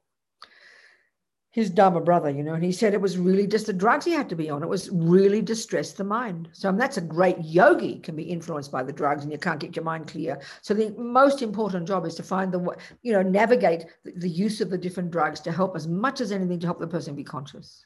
his 1.51 1.69
Dharma 1.69 2.01
brother, 2.01 2.31
you 2.31 2.41
know, 2.41 2.55
and 2.55 2.63
he 2.63 2.71
said 2.71 2.95
it 2.95 3.01
was 3.01 3.19
really 3.19 3.45
just 3.45 3.67
the 3.67 3.73
drugs 3.73 4.05
he 4.05 4.11
had 4.11 4.29
to 4.29 4.35
be 4.35 4.49
on. 4.49 4.63
It 4.63 4.69
was 4.69 4.89
really 4.89 5.39
distressed 5.39 5.97
the 5.97 6.03
mind. 6.03 6.49
So 6.53 6.67
I 6.67 6.71
mean, 6.71 6.79
that's 6.79 6.97
a 6.97 7.01
great 7.01 7.37
yogi 7.43 7.99
can 7.99 8.15
be 8.15 8.23
influenced 8.23 8.71
by 8.71 8.81
the 8.81 8.93
drugs 8.93 9.21
and 9.21 9.31
you 9.31 9.37
can't 9.37 9.59
get 9.59 9.75
your 9.75 9.85
mind 9.85 10.07
clear. 10.07 10.41
So 10.63 10.73
the 10.73 10.95
most 10.97 11.43
important 11.43 11.87
job 11.87 12.07
is 12.07 12.15
to 12.15 12.23
find 12.23 12.51
the, 12.51 12.57
way, 12.57 12.75
you 13.03 13.13
know, 13.13 13.21
navigate 13.21 13.85
the 14.03 14.29
use 14.29 14.61
of 14.61 14.71
the 14.71 14.79
different 14.79 15.11
drugs 15.11 15.41
to 15.41 15.51
help 15.51 15.75
as 15.75 15.87
much 15.87 16.21
as 16.21 16.31
anything 16.31 16.59
to 16.61 16.65
help 16.65 16.79
the 16.79 16.87
person 16.87 17.13
be 17.13 17.23
conscious. 17.23 17.85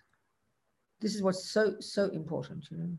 This 1.00 1.16
is 1.16 1.22
what's 1.22 1.50
so, 1.50 1.76
so 1.80 2.10
important, 2.10 2.66
you 2.72 2.78
know. 2.78 2.98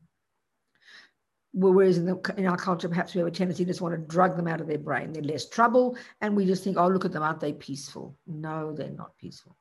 Whereas 1.55 1.99
in, 1.99 2.05
the, 2.05 2.35
in 2.37 2.47
our 2.47 2.57
culture, 2.57 2.89
perhaps 2.89 3.15
we 3.15 3.19
have 3.19 3.27
a 3.27 3.33
tendency 3.33 3.65
to 3.65 3.71
just 3.71 3.81
want 3.81 3.95
to 3.95 4.15
drug 4.15 4.37
them 4.37 4.47
out 4.47 4.61
of 4.61 4.67
their 4.67 4.79
brain. 4.79 5.13
They're 5.13 5.23
less 5.23 5.49
trouble. 5.49 5.97
And 6.21 6.37
we 6.37 6.47
just 6.47 6.63
think, 6.63 6.77
oh, 6.77 6.87
look 6.87 7.05
at 7.05 7.13
them, 7.13 7.23
aren't 7.23 7.41
they 7.41 7.53
peaceful? 7.53 8.17
No, 8.27 8.73
they're 8.73 8.91
not 8.91 9.17
peaceful. 9.19 9.57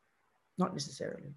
Not 0.58 0.74
necessarily. 0.74 1.34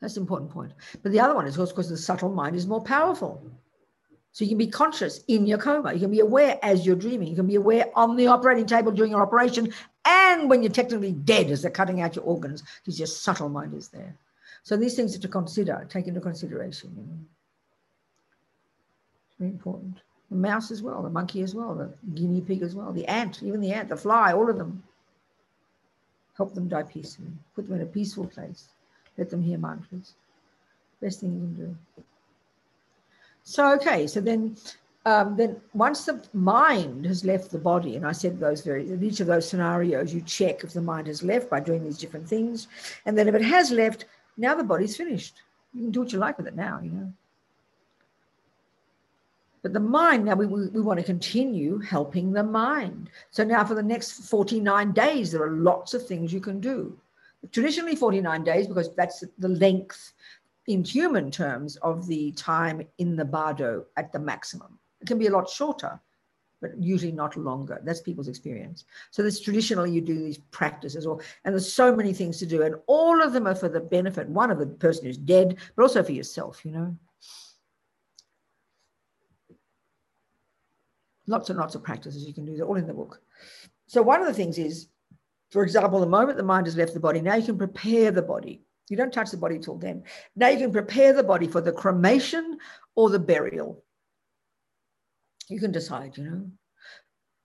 That's 0.00 0.16
an 0.16 0.22
important 0.22 0.50
point. 0.50 0.72
But 1.02 1.12
the 1.12 1.20
other 1.20 1.34
one 1.34 1.46
is, 1.46 1.54
of 1.54 1.58
course, 1.58 1.70
because 1.72 1.88
the 1.88 1.96
subtle 1.96 2.30
mind 2.30 2.54
is 2.54 2.66
more 2.66 2.82
powerful. 2.82 3.50
So 4.32 4.44
you 4.44 4.50
can 4.50 4.58
be 4.58 4.68
conscious 4.68 5.24
in 5.26 5.46
your 5.46 5.58
coma. 5.58 5.92
You 5.92 6.00
can 6.00 6.10
be 6.10 6.20
aware 6.20 6.58
as 6.62 6.86
you're 6.86 6.96
dreaming. 6.96 7.28
You 7.28 7.36
can 7.36 7.46
be 7.46 7.56
aware 7.56 7.86
on 7.96 8.16
the 8.16 8.28
operating 8.28 8.66
table 8.66 8.92
during 8.92 9.10
your 9.10 9.22
operation 9.22 9.72
and 10.04 10.48
when 10.48 10.62
you're 10.62 10.72
technically 10.72 11.12
dead 11.12 11.50
as 11.50 11.62
they're 11.62 11.70
cutting 11.70 12.00
out 12.00 12.16
your 12.16 12.24
organs 12.24 12.62
because 12.80 12.98
your 12.98 13.06
subtle 13.06 13.48
mind 13.48 13.74
is 13.74 13.88
there. 13.88 14.14
So 14.62 14.76
these 14.76 14.94
things 14.94 15.16
are 15.16 15.20
to 15.20 15.28
consider, 15.28 15.86
take 15.88 16.06
into 16.06 16.20
consideration. 16.20 16.92
You 16.96 17.02
know. 17.02 17.18
Very 19.38 19.50
important. 19.52 19.98
The 20.30 20.36
mouse 20.36 20.70
as 20.70 20.82
well, 20.82 21.02
the 21.02 21.10
monkey 21.10 21.42
as 21.42 21.54
well, 21.54 21.74
the 21.74 21.92
guinea 22.14 22.40
pig 22.40 22.62
as 22.62 22.74
well, 22.74 22.92
the 22.92 23.06
ant, 23.06 23.42
even 23.42 23.60
the 23.60 23.72
ant, 23.72 23.88
the 23.88 23.96
fly, 23.96 24.32
all 24.32 24.48
of 24.48 24.58
them. 24.58 24.82
Help 26.36 26.54
them 26.54 26.68
die 26.68 26.84
peacefully. 26.84 27.32
Put 27.54 27.66
them 27.66 27.76
in 27.76 27.82
a 27.82 27.86
peaceful 27.86 28.26
place. 28.26 28.68
Let 29.18 29.28
them 29.28 29.42
hear 29.42 29.58
mantras. 29.58 30.14
Best 31.00 31.20
thing 31.20 31.34
you 31.34 31.40
can 31.40 31.54
do. 31.54 32.04
So, 33.42 33.74
okay, 33.74 34.06
so 34.06 34.20
then 34.20 34.56
um, 35.06 35.36
then 35.36 35.56
once 35.72 36.04
the 36.04 36.22
mind 36.34 37.06
has 37.06 37.24
left 37.24 37.50
the 37.50 37.58
body, 37.58 37.96
and 37.96 38.06
I 38.06 38.12
said 38.12 38.38
those 38.38 38.60
very 38.60 38.90
in 38.90 39.02
each 39.02 39.20
of 39.20 39.26
those 39.26 39.48
scenarios, 39.48 40.12
you 40.12 40.20
check 40.20 40.62
if 40.62 40.72
the 40.72 40.82
mind 40.82 41.06
has 41.06 41.22
left 41.22 41.48
by 41.48 41.60
doing 41.60 41.82
these 41.82 41.98
different 41.98 42.28
things, 42.28 42.68
and 43.06 43.16
then 43.16 43.28
if 43.28 43.34
it 43.34 43.42
has 43.42 43.70
left, 43.70 44.04
now 44.36 44.54
the 44.54 44.64
body's 44.64 44.96
finished. 44.96 45.42
You 45.72 45.82
can 45.82 45.90
do 45.90 46.00
what 46.00 46.12
you 46.12 46.18
like 46.18 46.36
with 46.36 46.48
it 46.48 46.56
now, 46.56 46.80
you 46.82 46.90
know. 46.90 47.12
But 49.62 49.72
the 49.72 49.80
mind, 49.80 50.24
now 50.24 50.34
we, 50.34 50.46
we, 50.46 50.68
we, 50.68 50.80
want 50.80 50.98
to 51.00 51.04
continue 51.04 51.78
helping 51.78 52.32
the 52.32 52.42
mind. 52.42 53.10
So 53.30 53.44
now 53.44 53.62
for 53.64 53.74
the 53.74 53.82
next 53.82 54.12
49 54.12 54.92
days, 54.92 55.32
there 55.32 55.42
are 55.42 55.50
lots 55.50 55.92
of 55.92 56.06
things 56.06 56.32
you 56.32 56.40
can 56.40 56.60
do. 56.60 56.98
Traditionally 57.52 57.94
49 57.94 58.42
days, 58.42 58.66
because 58.66 58.94
that's 58.94 59.22
the 59.38 59.48
length 59.48 60.12
in 60.66 60.82
human 60.82 61.30
terms 61.30 61.76
of 61.76 62.06
the 62.06 62.32
time 62.32 62.82
in 62.98 63.16
the 63.16 63.24
bardo 63.24 63.84
at 63.96 64.12
the 64.12 64.18
maximum. 64.18 64.78
It 65.00 65.06
can 65.06 65.18
be 65.18 65.26
a 65.26 65.30
lot 65.30 65.48
shorter, 65.48 66.00
but 66.60 66.76
usually 66.78 67.12
not 67.12 67.36
longer. 67.36 67.80
That's 67.84 68.00
people's 68.00 68.28
experience. 68.28 68.84
So 69.10 69.22
this 69.22 69.40
traditionally 69.40 69.92
you 69.92 70.00
do 70.00 70.18
these 70.18 70.38
practices, 70.50 71.06
or 71.06 71.20
and 71.44 71.54
there's 71.54 71.72
so 71.72 71.94
many 71.94 72.12
things 72.12 72.38
to 72.38 72.46
do, 72.46 72.62
and 72.62 72.74
all 72.86 73.22
of 73.22 73.32
them 73.32 73.46
are 73.46 73.54
for 73.54 73.68
the 73.68 73.80
benefit 73.80 74.28
one 74.28 74.50
of 74.50 74.58
the 74.58 74.66
person 74.66 75.06
who's 75.06 75.16
dead, 75.16 75.56
but 75.74 75.82
also 75.82 76.02
for 76.02 76.12
yourself. 76.12 76.64
You 76.64 76.72
know. 76.72 76.96
Lots 81.26 81.48
and 81.48 81.58
lots 81.58 81.74
of 81.74 81.84
practices 81.84 82.26
you 82.26 82.34
can 82.34 82.44
do. 82.44 82.56
They're 82.56 82.66
all 82.66 82.76
in 82.76 82.86
the 82.86 82.94
book. 82.94 83.22
So 83.86 84.02
one 84.02 84.20
of 84.20 84.26
the 84.26 84.34
things 84.34 84.58
is, 84.58 84.88
for 85.50 85.62
example, 85.62 86.00
the 86.00 86.06
moment 86.06 86.36
the 86.36 86.42
mind 86.42 86.66
has 86.66 86.76
left 86.76 86.92
the 86.92 87.00
body, 87.00 87.20
now 87.20 87.36
you 87.36 87.44
can 87.44 87.58
prepare 87.58 88.10
the 88.10 88.22
body. 88.22 88.62
You 88.88 88.96
don't 88.96 89.12
touch 89.12 89.30
the 89.30 89.36
body 89.36 89.58
till 89.60 89.76
then. 89.76 90.02
Now 90.34 90.48
you 90.48 90.58
can 90.58 90.72
prepare 90.72 91.12
the 91.12 91.22
body 91.22 91.46
for 91.46 91.60
the 91.60 91.72
cremation 91.72 92.58
or 92.96 93.10
the 93.10 93.20
burial. 93.20 93.84
You 95.50 95.60
can 95.60 95.72
decide, 95.72 96.16
you 96.16 96.24
know. 96.24 96.46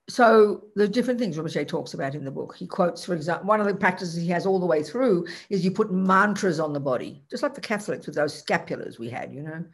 So 0.07 0.65
there's 0.75 0.91
different 0.91 1.19
things 1.19 1.35
Rinpoche 1.35 1.67
talks 1.67 1.95
about 1.95 2.13
in 2.13 2.23
the 2.23 2.31
book. 2.31 2.55
He 2.55 2.67
quotes, 2.67 3.03
for 3.03 3.15
example, 3.15 3.47
one 3.47 3.59
of 3.59 3.65
the 3.65 3.73
practices 3.73 4.15
he 4.15 4.27
has 4.29 4.45
all 4.45 4.59
the 4.59 4.65
way 4.65 4.83
through 4.83 5.25
is 5.49 5.65
you 5.65 5.71
put 5.71 5.91
mantras 5.91 6.59
on 6.59 6.73
the 6.73 6.79
body, 6.79 7.23
just 7.29 7.41
like 7.41 7.55
the 7.55 7.61
Catholics 7.61 8.05
with 8.05 8.15
those 8.15 8.41
scapulars 8.41 8.99
we 8.99 9.09
had, 9.09 9.33
you 9.33 9.41
know, 9.41 9.65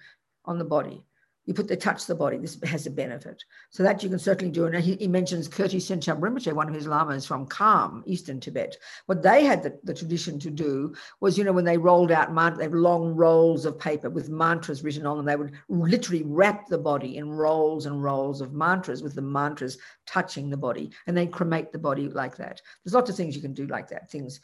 on 0.46 0.58
the 0.58 0.64
body 0.64 1.04
you 1.46 1.54
put 1.54 1.68
the 1.68 1.76
touch 1.76 2.06
the 2.06 2.16
body. 2.16 2.38
This 2.38 2.58
has 2.64 2.86
a 2.86 2.92
benefit. 2.92 3.44
So 3.72 3.82
that 3.84 4.04
you 4.04 4.10
can 4.10 4.20
certainly 4.20 4.52
do. 4.52 4.66
And 4.66 4.76
he, 4.76 4.96
he 4.96 5.08
mentions 5.08 5.50
Kirti 5.50 5.78
Tsenshab 5.78 6.20
Rinpoche, 6.20 6.54
one 6.54 6.70
of 6.70 6.76
his 6.76 6.88
lamas 6.88 7.26
from 7.26 7.48
Kham, 7.48 8.04
Eastern 8.06 8.40
Tibet. 8.40 8.78
What 9.08 9.24
they 9.24 9.44
had 9.44 9.64
the, 9.64 9.78
the 9.84 9.94
tradition 9.94 10.40
to 10.40 10.52
do 10.52 10.94
was, 11.20 11.38
you 11.38 11.44
know, 11.44 11.52
when 11.52 11.66
they 11.66 11.78
rolled 11.78 12.12
out 12.12 12.34
they 12.58 12.64
have 12.64 12.74
long 12.74 13.16
rolls 13.16 13.66
of 13.66 13.80
paper 13.80 14.10
with 14.10 14.30
mantras 14.30 14.84
written 14.84 15.06
on 15.06 15.18
them, 15.18 15.26
they 15.26 15.36
would 15.36 15.54
literally 15.68 16.24
wrap 16.26 16.68
the 16.68 16.78
body 16.78 17.18
in 17.18 17.30
rolls 17.30 17.86
and 17.86 18.04
rolls 18.04 18.42
of 18.42 18.54
mantras 18.54 19.02
with 19.02 19.16
the 19.16 19.22
mantras 19.22 19.78
touching 20.06 20.50
the 20.50 20.58
body 20.58 20.92
and 21.08 21.18
then 21.18 21.32
cremate 21.32 21.72
the 21.72 21.80
body 21.80 22.08
like 22.10 22.38
that. 22.38 22.62
There's 22.84 22.94
lots 22.94 23.10
of 23.10 23.16
things 23.16 23.36
you 23.36 23.42
can 23.42 23.54
do 23.54 23.68
like 23.68 23.90
that. 23.90 24.12
Things 24.12 24.40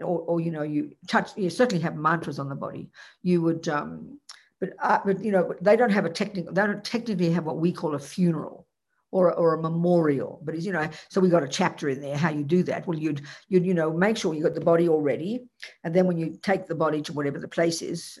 or, 0.00 0.18
or, 0.20 0.40
you 0.40 0.50
know 0.50 0.62
you 0.62 0.90
touch 1.06 1.30
you 1.36 1.48
certainly 1.48 1.80
have 1.80 1.94
mantras 1.94 2.40
on 2.40 2.48
the 2.48 2.56
body 2.56 2.90
you 3.22 3.40
would 3.40 3.68
um, 3.68 4.18
but 4.60 4.70
uh, 4.80 4.98
but 5.04 5.22
you 5.22 5.32
know 5.32 5.54
they 5.60 5.76
don't 5.76 5.90
have 5.90 6.04
a 6.04 6.10
technical 6.10 6.52
they 6.52 6.66
don't 6.66 6.84
technically 6.84 7.30
have 7.30 7.44
what 7.44 7.58
we 7.58 7.72
call 7.72 7.94
a 7.94 7.98
funeral 7.98 8.66
or, 9.12 9.32
or 9.32 9.54
a 9.54 9.62
memorial. 9.62 10.40
But 10.44 10.60
you 10.60 10.72
know 10.72 10.88
so 11.08 11.20
we 11.20 11.28
got 11.28 11.42
a 11.42 11.48
chapter 11.48 11.88
in 11.88 12.00
there 12.00 12.16
how 12.16 12.30
you 12.30 12.44
do 12.44 12.62
that. 12.64 12.86
Well 12.86 12.98
you'd 12.98 13.22
you'd 13.48 13.66
you 13.66 13.74
know 13.74 13.92
make 13.92 14.16
sure 14.16 14.34
you 14.34 14.42
got 14.42 14.54
the 14.54 14.60
body 14.60 14.88
already 14.88 15.46
and 15.84 15.94
then 15.94 16.06
when 16.06 16.18
you 16.18 16.38
take 16.42 16.66
the 16.66 16.74
body 16.74 17.02
to 17.02 17.12
whatever 17.12 17.38
the 17.38 17.48
place 17.48 17.82
is 17.82 18.18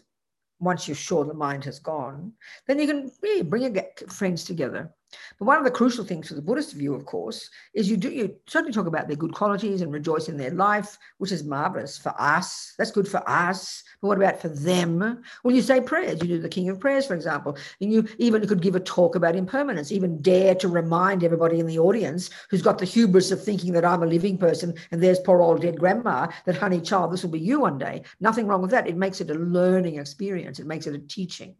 once 0.58 0.88
you're 0.88 0.94
sure 0.94 1.24
the 1.24 1.34
mind 1.34 1.64
has 1.64 1.78
gone 1.78 2.32
then 2.66 2.78
you 2.78 2.86
can 2.86 3.10
yeah, 3.22 3.42
bring 3.42 3.78
friends 4.08 4.42
together 4.44 4.90
but 5.38 5.44
one 5.44 5.58
of 5.58 5.64
the 5.64 5.70
crucial 5.70 6.04
things 6.04 6.28
for 6.28 6.34
the 6.34 6.42
Buddhist 6.42 6.74
view, 6.74 6.94
of 6.94 7.04
course, 7.04 7.50
is 7.74 7.88
you 7.88 7.96
do 7.96 8.10
you 8.10 8.34
certainly 8.46 8.72
talk 8.72 8.86
about 8.86 9.06
their 9.06 9.16
good 9.16 9.34
qualities 9.34 9.82
and 9.82 9.92
rejoice 9.92 10.28
in 10.28 10.36
their 10.36 10.50
life, 10.50 10.98
which 11.18 11.32
is 11.32 11.44
marvelous 11.44 11.98
for 11.98 12.14
us. 12.18 12.74
That's 12.78 12.90
good 12.90 13.06
for 13.06 13.28
us. 13.28 13.84
But 14.00 14.08
what 14.08 14.18
about 14.18 14.40
for 14.40 14.48
them? 14.48 15.22
Well, 15.44 15.54
you 15.54 15.62
say 15.62 15.80
prayers. 15.80 16.20
You 16.22 16.28
do 16.28 16.40
the 16.40 16.48
King 16.48 16.68
of 16.68 16.80
Prayers, 16.80 17.06
for 17.06 17.14
example, 17.14 17.56
and 17.80 17.92
you 17.92 18.06
even 18.18 18.46
could 18.46 18.62
give 18.62 18.76
a 18.76 18.80
talk 18.80 19.14
about 19.14 19.36
impermanence. 19.36 19.92
Even 19.92 20.20
dare 20.22 20.54
to 20.56 20.68
remind 20.68 21.22
everybody 21.22 21.60
in 21.60 21.66
the 21.66 21.78
audience 21.78 22.30
who's 22.50 22.62
got 22.62 22.78
the 22.78 22.84
hubris 22.84 23.30
of 23.30 23.42
thinking 23.42 23.72
that 23.72 23.84
I'm 23.84 24.02
a 24.02 24.06
living 24.06 24.38
person 24.38 24.74
and 24.90 25.02
there's 25.02 25.20
poor 25.20 25.40
old 25.40 25.62
dead 25.62 25.78
grandma. 25.78 26.28
That 26.46 26.56
honey 26.56 26.80
child, 26.80 27.12
this 27.12 27.22
will 27.22 27.30
be 27.30 27.40
you 27.40 27.60
one 27.60 27.78
day. 27.78 28.02
Nothing 28.20 28.46
wrong 28.46 28.62
with 28.62 28.70
that. 28.70 28.88
It 28.88 28.96
makes 28.96 29.20
it 29.20 29.30
a 29.30 29.34
learning 29.34 29.98
experience. 29.98 30.58
It 30.58 30.66
makes 30.66 30.86
it 30.86 30.94
a 30.94 30.98
teaching 30.98 31.56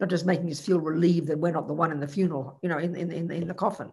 not 0.00 0.10
just 0.10 0.26
making 0.26 0.50
us 0.50 0.60
feel 0.60 0.80
relieved 0.80 1.28
that 1.28 1.38
we're 1.38 1.52
not 1.52 1.66
the 1.66 1.74
one 1.74 1.90
in 1.90 2.00
the 2.00 2.06
funeral, 2.06 2.58
you 2.62 2.68
know, 2.68 2.78
in, 2.78 2.94
in, 2.94 3.10
in, 3.10 3.30
in 3.30 3.48
the 3.48 3.54
coffin. 3.54 3.92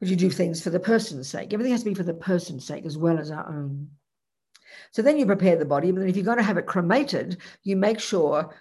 But 0.00 0.08
you 0.08 0.16
do 0.16 0.30
things 0.30 0.62
for 0.62 0.70
the 0.70 0.80
person's 0.80 1.28
sake. 1.28 1.52
Everything 1.52 1.72
has 1.72 1.82
to 1.82 1.90
be 1.90 1.94
for 1.94 2.02
the 2.02 2.14
person's 2.14 2.64
sake 2.64 2.86
as 2.86 2.96
well 2.96 3.18
as 3.18 3.30
our 3.30 3.46
own. 3.46 3.88
So 4.92 5.02
then 5.02 5.18
you 5.18 5.26
prepare 5.26 5.56
the 5.56 5.64
body, 5.64 5.90
but 5.90 6.00
then 6.00 6.08
if 6.08 6.16
you're 6.16 6.24
going 6.24 6.38
to 6.38 6.42
have 6.42 6.56
it 6.56 6.66
cremated, 6.66 7.38
you 7.64 7.76
make 7.76 8.00
sure, 8.00 8.54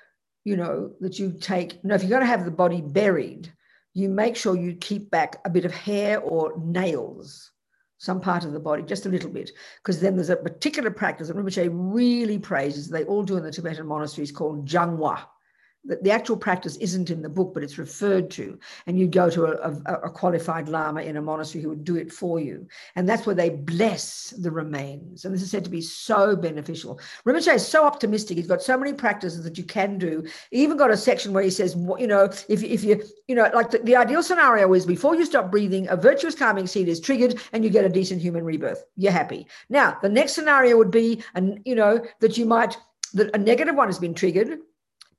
you 0.44 0.58
know, 0.58 0.92
that 1.00 1.18
you 1.18 1.32
take, 1.40 1.84
no, 1.86 1.96
if 1.96 2.02
you're 2.02 2.10
going 2.10 2.22
to 2.22 2.28
have 2.28 2.46
the 2.46 2.52
body 2.52 2.82
buried, 2.82 3.54
you 3.94 4.10
make 4.10 4.36
sure 4.36 4.56
you 4.58 4.76
keep 4.76 5.10
back 5.10 5.40
a 5.46 5.50
bit 5.50 5.66
of 5.66 5.74
hair 5.74 6.20
or 6.20 6.54
nails 6.58 7.52
some 8.00 8.20
part 8.20 8.46
of 8.46 8.54
the 8.54 8.60
body, 8.60 8.82
just 8.82 9.06
a 9.06 9.10
little 9.10 9.30
bit, 9.30 9.52
because 9.84 10.00
then 10.00 10.16
there's 10.16 10.30
a 10.30 10.36
particular 10.36 10.90
practice 10.90 11.28
that 11.28 11.38
Rinpoche 11.38 11.70
really 11.72 12.40
praises, 12.40 12.90
they 12.90 13.04
all 13.04 13.24
do 13.24 13.38
in 13.38 13.44
the 13.44 13.52
Tibetan 13.52 13.86
monasteries 13.86 14.32
called 14.32 14.68
Jangwa 14.68 15.20
the, 15.86 15.98
the 16.02 16.12
actual 16.12 16.38
practice 16.38 16.76
isn't 16.78 17.10
in 17.10 17.22
the 17.22 17.30
book, 17.30 17.54
but 17.54 17.64
it's 17.64 17.78
referred 17.78 18.30
to. 18.32 18.60
And 18.86 19.00
you 19.00 19.08
go 19.08 19.30
to 19.30 19.46
a, 19.46 19.72
a, 19.86 19.94
a, 20.04 20.10
qualified 20.10 20.68
Lama 20.68 21.02
in 21.02 21.18
a 21.18 21.22
monastery 21.22 21.64
who 21.64 21.70
would 21.70 21.84
do 21.84 21.96
it 21.96 22.12
for 22.12 22.40
you. 22.40 22.68
And 22.96 23.08
that's 23.08 23.26
where 23.26 23.36
they 23.36 23.50
bless 23.50 24.32
the 24.32 24.52
remains. 24.52 25.26
And 25.26 25.34
this 25.34 25.42
is 25.42 25.52
said 25.52 25.64
to 25.64 25.70
be 25.70 25.82
so 25.82 26.36
beneficial. 26.36 27.00
Rinpoche 27.26 27.56
is 27.56 27.68
so 27.68 27.86
optimistic. 27.86 28.38
He's 28.38 28.48
got 28.48 28.62
so 28.62 28.78
many 28.78 28.94
practices 28.94 29.44
that 29.44 29.58
you 29.58 29.64
can 29.64 29.98
do. 29.98 30.24
He 30.52 30.64
even 30.64 30.78
got 30.78 30.92
a 30.92 30.98
section 30.98 31.34
where 31.34 31.44
he 31.44 31.50
says, 31.50 31.76
you 31.98 32.08
know, 32.08 32.26
if, 32.50 32.64
if 32.64 32.84
you, 32.84 33.02
you 33.28 33.36
know, 33.36 33.50
like 33.54 33.72
the, 33.72 33.80
the 33.80 33.96
ideal 33.96 34.22
scenario 34.22 34.72
is 34.74 34.86
before 34.86 35.16
you 35.16 35.26
stop 35.26 35.50
breathing, 35.50 35.88
a 35.90 35.96
virtuous 35.96 36.36
calming 36.36 36.68
seed 36.68 36.88
is 36.90 37.00
triggered 37.00 37.40
and 37.54 37.64
you 37.64 37.70
get 37.70 37.86
a 37.86 37.90
decent 37.90 38.22
human 38.22 38.44
rebirth. 38.44 38.84
You're 38.98 39.12
happy. 39.12 39.48
Now, 39.70 39.98
the 40.02 40.10
next 40.10 40.34
scenario 40.34 40.78
would 40.78 40.92
be, 40.92 41.24
and 41.36 41.60
you 41.66 41.76
know, 41.76 42.06
that 42.20 42.38
you 42.38 42.46
might, 42.46 42.78
that 43.14 43.34
a 43.34 43.38
negative 43.38 43.76
one 43.76 43.88
has 43.88 43.98
been 43.98 44.14
triggered 44.14 44.60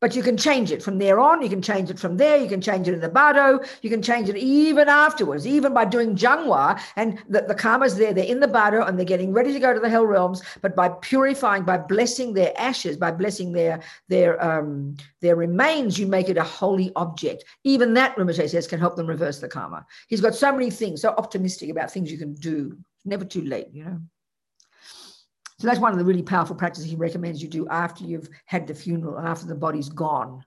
but 0.00 0.16
you 0.16 0.22
can 0.22 0.36
change 0.36 0.72
it 0.72 0.82
from 0.82 0.98
there 0.98 1.20
on. 1.20 1.42
You 1.42 1.48
can 1.48 1.62
change 1.62 1.90
it 1.90 1.98
from 1.98 2.16
there. 2.16 2.36
You 2.36 2.48
can 2.48 2.60
change 2.60 2.88
it 2.88 2.94
in 2.94 3.00
the 3.00 3.08
bardo. 3.08 3.60
You 3.82 3.90
can 3.90 4.02
change 4.02 4.28
it 4.28 4.36
even 4.36 4.88
afterwards, 4.88 5.46
even 5.46 5.74
by 5.74 5.84
doing 5.84 6.16
jangwa. 6.16 6.80
And 6.96 7.22
the, 7.28 7.42
the 7.42 7.54
karma's 7.54 7.96
there. 7.96 8.12
They're 8.12 8.24
in 8.24 8.40
the 8.40 8.48
bardo 8.48 8.84
and 8.84 8.98
they're 8.98 9.04
getting 9.04 9.32
ready 9.32 9.52
to 9.52 9.60
go 9.60 9.74
to 9.74 9.80
the 9.80 9.90
hell 9.90 10.06
realms. 10.06 10.42
But 10.62 10.74
by 10.74 10.88
purifying, 10.88 11.64
by 11.64 11.78
blessing 11.78 12.32
their 12.32 12.52
ashes, 12.58 12.96
by 12.96 13.10
blessing 13.10 13.52
their 13.52 13.80
their 14.08 14.42
um, 14.42 14.96
their 15.20 15.36
remains, 15.36 15.98
you 15.98 16.06
make 16.06 16.28
it 16.28 16.38
a 16.38 16.42
holy 16.42 16.92
object. 16.96 17.44
Even 17.64 17.94
that, 17.94 18.16
Rinpoche 18.16 18.48
says, 18.48 18.66
can 18.66 18.80
help 18.80 18.96
them 18.96 19.06
reverse 19.06 19.38
the 19.38 19.48
karma. 19.48 19.86
He's 20.08 20.20
got 20.20 20.34
so 20.34 20.50
many 20.52 20.70
things, 20.70 21.02
so 21.02 21.10
optimistic 21.18 21.70
about 21.70 21.90
things 21.90 22.10
you 22.10 22.18
can 22.18 22.34
do. 22.34 22.76
never 23.04 23.24
too 23.24 23.42
late, 23.42 23.68
you 23.72 23.84
know. 23.84 24.00
So 25.60 25.66
that's 25.66 25.78
one 25.78 25.92
of 25.92 25.98
the 25.98 26.06
really 26.06 26.22
powerful 26.22 26.56
practices 26.56 26.88
he 26.88 26.96
recommends 26.96 27.42
you 27.42 27.48
do 27.48 27.68
after 27.68 28.02
you've 28.02 28.30
had 28.46 28.66
the 28.66 28.74
funeral 28.74 29.18
and 29.18 29.28
after 29.28 29.46
the 29.46 29.54
body's 29.54 29.90
gone. 29.90 30.42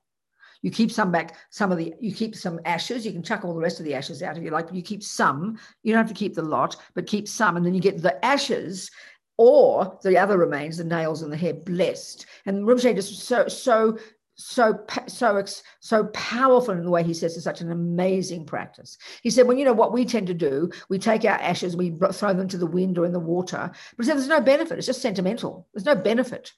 You 0.63 0.71
keep 0.71 0.91
some 0.91 1.11
back, 1.11 1.35
some 1.51 1.71
of 1.71 1.77
the, 1.77 1.93
you 1.99 2.11
keep 2.11 2.35
some 2.35 2.59
ashes. 2.65 3.05
You 3.05 3.11
can 3.11 3.21
chuck 3.21 3.45
all 3.45 3.53
the 3.53 3.61
rest 3.61 3.79
of 3.79 3.85
the 3.85 3.93
ashes 3.93 4.23
out 4.23 4.37
if 4.37 4.43
you 4.43 4.49
like, 4.49 4.65
but 4.65 4.75
you 4.75 4.81
keep 4.81 5.03
some. 5.03 5.59
You 5.83 5.93
don't 5.93 6.01
have 6.01 6.07
to 6.07 6.17
keep 6.17 6.33
the 6.33 6.41
lot, 6.41 6.77
but 6.95 7.05
keep 7.05 7.27
some. 7.27 7.57
And 7.57 7.63
then 7.63 7.75
you 7.75 7.79
get 7.79 8.01
the 8.01 8.25
ashes 8.25 8.89
or 9.37 9.99
the 10.01 10.17
other 10.17 10.39
remains, 10.39 10.77
the 10.77 10.83
nails 10.83 11.21
and 11.21 11.31
the 11.31 11.37
hair, 11.37 11.53
blessed. 11.53 12.25
And 12.47 12.65
Rinpoche 12.65 12.95
just 12.95 13.19
so 13.19 13.47
so 13.47 13.99
so 14.35 14.83
so 15.07 15.43
so 15.79 16.05
powerful 16.05 16.73
in 16.73 16.83
the 16.83 16.89
way 16.89 17.03
he 17.03 17.13
says 17.13 17.35
it's 17.35 17.43
such 17.43 17.61
an 17.61 17.71
amazing 17.71 18.45
practice. 18.45 18.97
He 19.21 19.29
said, 19.29 19.47
"Well, 19.47 19.57
you 19.57 19.65
know 19.65 19.73
what 19.73 19.93
we 19.93 20.05
tend 20.05 20.27
to 20.27 20.33
do? 20.33 20.71
We 20.89 20.97
take 20.97 21.23
our 21.25 21.39
ashes, 21.39 21.75
we 21.75 21.91
throw 22.11 22.33
them 22.33 22.47
to 22.47 22.57
the 22.57 22.65
wind 22.65 22.97
or 22.97 23.05
in 23.05 23.13
the 23.13 23.19
water, 23.19 23.71
but 23.95 24.05
he 24.05 24.07
said, 24.07 24.17
there's 24.17 24.27
no 24.27 24.41
benefit. 24.41 24.77
It's 24.77 24.87
just 24.87 25.01
sentimental. 25.01 25.67
There's 25.73 25.85
no 25.85 25.95
benefit. 25.95 26.51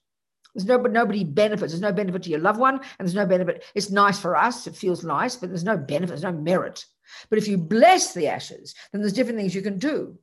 There's 0.54 0.66
no 0.66 0.78
nobody 0.78 1.26
benefits. 1.26 1.74
There's 1.74 1.82
no 1.82 1.92
benefit 1.92 2.24
to 2.24 2.30
your 2.30 2.40
loved 2.40 2.60
one, 2.60 2.76
and 2.76 3.08
there's 3.08 3.16
no 3.16 3.26
benefit. 3.26 3.66
It's 3.76 3.92
nice 3.92 4.20
for 4.20 4.38
us. 4.38 4.68
It 4.68 4.76
feels 4.76 5.04
nice, 5.04 5.36
but 5.36 5.50
there's 5.50 5.66
no 5.66 5.78
benefit. 5.78 6.10
There's 6.10 6.24
no 6.24 6.32
merit. 6.32 6.86
But 7.30 7.40
if 7.40 7.48
you 7.48 7.58
bless 7.58 8.14
the 8.14 8.28
ashes, 8.28 8.74
then 8.92 9.02
there's 9.02 9.14
different 9.14 9.38
things 9.38 9.54
you 9.54 9.62
can 9.62 9.78
do 9.78 10.18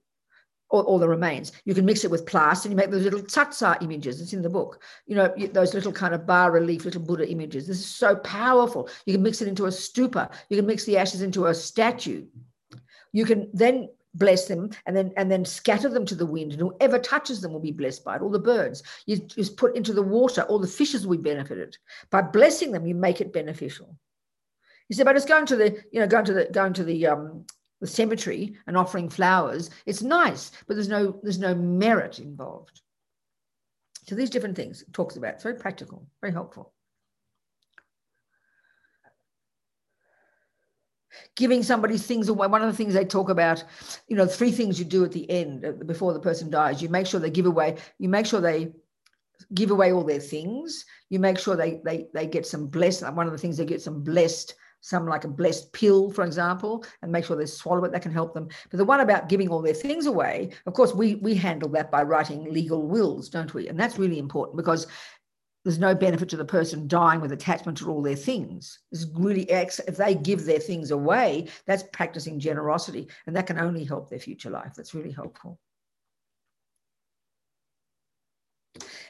or, 0.72 0.82
or, 0.84 0.98
the 0.98 1.08
remains. 1.08 1.52
You 1.66 1.74
can 1.74 1.84
mix 1.84 2.02
it 2.02 2.10
with 2.10 2.26
plaster 2.26 2.66
and 2.66 2.72
you 2.72 2.76
make 2.76 2.90
those 2.90 3.04
little 3.04 3.20
tsatsa 3.20 3.80
images. 3.82 4.20
It's 4.20 4.32
in 4.32 4.42
the 4.42 4.48
book. 4.48 4.82
You 5.06 5.16
know, 5.16 5.34
those 5.52 5.74
little 5.74 5.92
kind 5.92 6.14
of 6.14 6.26
bas 6.26 6.50
relief, 6.50 6.84
little 6.86 7.02
Buddha 7.02 7.28
images. 7.30 7.66
This 7.66 7.78
is 7.78 7.86
so 7.86 8.16
powerful. 8.16 8.88
You 9.04 9.12
can 9.12 9.22
mix 9.22 9.42
it 9.42 9.48
into 9.48 9.66
a 9.66 9.68
stupa. 9.68 10.32
You 10.48 10.56
can 10.56 10.66
mix 10.66 10.84
the 10.84 10.96
ashes 10.96 11.20
into 11.20 11.46
a 11.46 11.54
statue. 11.54 12.24
You 13.12 13.26
can 13.26 13.50
then 13.52 13.90
bless 14.14 14.46
them 14.46 14.70
and 14.86 14.96
then 14.96 15.12
and 15.16 15.30
then 15.30 15.44
scatter 15.44 15.88
them 15.88 16.04
to 16.04 16.14
the 16.14 16.26
wind 16.26 16.52
and 16.52 16.60
whoever 16.60 16.98
touches 16.98 17.40
them 17.40 17.52
will 17.52 17.60
be 17.60 17.72
blessed 17.72 18.04
by 18.04 18.14
it 18.16 18.20
all 18.20 18.28
the 18.28 18.38
birds 18.38 18.82
you 19.06 19.16
just 19.16 19.56
put 19.56 19.74
into 19.74 19.94
the 19.94 20.02
water 20.02 20.42
all 20.42 20.58
the 20.58 20.66
fishes 20.66 21.06
will 21.06 21.16
be 21.16 21.30
benefited 21.30 21.78
by 22.10 22.20
blessing 22.20 22.72
them 22.72 22.86
you 22.86 22.94
make 22.94 23.22
it 23.22 23.32
beneficial 23.32 23.96
he 24.88 24.94
said 24.94 25.06
but 25.06 25.16
it's 25.16 25.24
going 25.24 25.46
to 25.46 25.56
the 25.56 25.82
you 25.92 25.98
know 25.98 26.06
going 26.06 26.26
to 26.26 26.34
the 26.34 26.44
going 26.52 26.74
to 26.74 26.84
the 26.84 27.06
um 27.06 27.46
the 27.82 27.88
cemetery 27.88 28.56
and 28.68 28.76
offering 28.76 29.08
flowers 29.08 29.68
it's 29.86 30.02
nice 30.02 30.52
but 30.66 30.74
there's 30.74 30.88
no 30.88 31.18
there's 31.22 31.40
no 31.40 31.54
merit 31.54 32.20
involved. 32.20 32.80
So 34.06 34.14
these 34.14 34.30
different 34.30 34.56
things 34.56 34.82
it 34.82 34.92
talks 34.92 35.16
about. 35.16 35.34
It's 35.34 35.42
very 35.42 35.56
practical 35.56 36.06
very 36.20 36.32
helpful. 36.32 36.72
Giving 41.36 41.62
somebody 41.62 41.98
things 41.98 42.28
away. 42.28 42.46
One 42.46 42.62
of 42.62 42.70
the 42.70 42.76
things 42.76 42.94
they 42.94 43.04
talk 43.04 43.28
about 43.28 43.64
you 44.06 44.16
know 44.16 44.26
three 44.26 44.52
things 44.52 44.78
you 44.78 44.84
do 44.84 45.04
at 45.04 45.10
the 45.10 45.28
end 45.28 45.66
uh, 45.66 45.72
before 45.72 46.12
the 46.12 46.20
person 46.20 46.50
dies 46.50 46.80
you 46.80 46.88
make 46.88 47.08
sure 47.08 47.18
they 47.18 47.30
give 47.30 47.46
away 47.46 47.76
you 47.98 48.08
make 48.08 48.26
sure 48.26 48.40
they 48.40 48.72
give 49.54 49.72
away 49.72 49.92
all 49.92 50.04
their 50.04 50.20
things. 50.20 50.84
You 51.10 51.18
make 51.18 51.36
sure 51.36 51.56
they 51.56 51.80
they 51.84 52.06
they 52.14 52.28
get 52.28 52.46
some 52.46 52.68
blessed 52.68 53.02
one 53.12 53.26
of 53.26 53.32
the 53.32 53.38
things 53.38 53.56
they 53.56 53.64
get 53.64 53.82
some 53.82 54.04
blessed 54.04 54.54
some 54.82 55.06
like 55.06 55.24
a 55.24 55.28
blessed 55.28 55.72
pill, 55.72 56.10
for 56.10 56.24
example, 56.24 56.84
and 57.00 57.10
make 57.10 57.24
sure 57.24 57.36
they 57.36 57.46
swallow 57.46 57.84
it. 57.84 57.92
That 57.92 58.02
can 58.02 58.12
help 58.12 58.34
them. 58.34 58.48
But 58.70 58.76
the 58.76 58.84
one 58.84 59.00
about 59.00 59.30
giving 59.30 59.48
all 59.48 59.62
their 59.62 59.72
things 59.72 60.06
away, 60.06 60.50
of 60.66 60.74
course, 60.74 60.92
we 60.92 61.14
we 61.16 61.34
handle 61.34 61.70
that 61.70 61.90
by 61.90 62.02
writing 62.02 62.52
legal 62.52 62.86
wills, 62.86 63.30
don't 63.30 63.54
we? 63.54 63.68
And 63.68 63.80
that's 63.80 63.98
really 63.98 64.18
important 64.18 64.58
because 64.58 64.86
there's 65.64 65.78
no 65.78 65.94
benefit 65.94 66.28
to 66.28 66.36
the 66.36 66.44
person 66.44 66.88
dying 66.88 67.20
with 67.20 67.30
attachment 67.30 67.78
to 67.78 67.88
all 67.88 68.02
their 68.02 68.16
things. 68.16 68.80
It's 68.90 69.06
really 69.14 69.48
if 69.48 69.96
they 69.96 70.14
give 70.16 70.44
their 70.44 70.58
things 70.58 70.90
away, 70.90 71.48
that's 71.66 71.84
practicing 71.92 72.40
generosity, 72.40 73.08
and 73.26 73.36
that 73.36 73.46
can 73.46 73.58
only 73.58 73.84
help 73.84 74.10
their 74.10 74.18
future 74.18 74.50
life. 74.50 74.72
That's 74.76 74.94
really 74.94 75.12
helpful. 75.12 75.58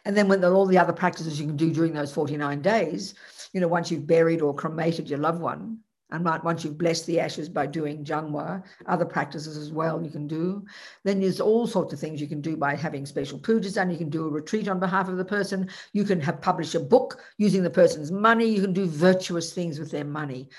And 0.04 0.16
then 0.16 0.28
when 0.28 0.44
all 0.44 0.66
the 0.66 0.78
other 0.78 0.92
practices 0.92 1.40
you 1.40 1.46
can 1.46 1.56
do 1.56 1.72
during 1.72 1.92
those 1.92 2.12
49 2.12 2.60
days, 2.60 3.14
you 3.52 3.60
know, 3.60 3.68
once 3.68 3.90
you've 3.90 4.06
buried 4.06 4.42
or 4.42 4.54
cremated 4.54 5.08
your 5.08 5.20
loved 5.20 5.40
one, 5.40 5.78
and 6.10 6.24
once 6.44 6.62
you've 6.62 6.76
blessed 6.76 7.06
the 7.06 7.18
ashes 7.18 7.48
by 7.48 7.64
doing 7.64 8.04
jangwa, 8.04 8.62
other 8.84 9.06
practices 9.06 9.56
as 9.56 9.72
well 9.72 10.02
you 10.02 10.10
can 10.10 10.26
do. 10.26 10.62
Then 11.04 11.20
there's 11.20 11.40
all 11.40 11.66
sorts 11.66 11.94
of 11.94 12.00
things 12.00 12.20
you 12.20 12.28
can 12.28 12.42
do 12.42 12.54
by 12.54 12.74
having 12.74 13.06
special 13.06 13.38
pujas 13.38 13.76
done. 13.76 13.90
You 13.90 13.96
can 13.96 14.10
do 14.10 14.26
a 14.26 14.30
retreat 14.30 14.68
on 14.68 14.78
behalf 14.78 15.08
of 15.08 15.16
the 15.16 15.24
person. 15.24 15.70
You 15.94 16.04
can 16.04 16.20
have 16.20 16.42
publish 16.42 16.74
a 16.74 16.80
book 16.80 17.22
using 17.38 17.62
the 17.62 17.70
person's 17.70 18.12
money. 18.12 18.44
You 18.44 18.60
can 18.60 18.74
do 18.74 18.84
virtuous 18.84 19.54
things 19.54 19.78
with 19.78 19.90
their 19.90 20.04
money. 20.04 20.50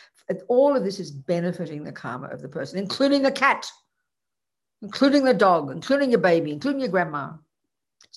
All 0.48 0.76
of 0.76 0.84
this 0.84 1.00
is 1.00 1.12
benefiting 1.12 1.84
the 1.84 1.92
karma 1.92 2.30
of 2.30 2.42
the 2.42 2.50
person, 2.50 2.80
including 2.80 3.22
the 3.22 3.32
cat, 3.32 3.72
including 4.82 5.24
the 5.24 5.36
dog, 5.36 5.70
including 5.70 6.10
your 6.10 6.20
baby, 6.20 6.52
including 6.52 6.82
your 6.82 6.90
grandma 6.90 7.34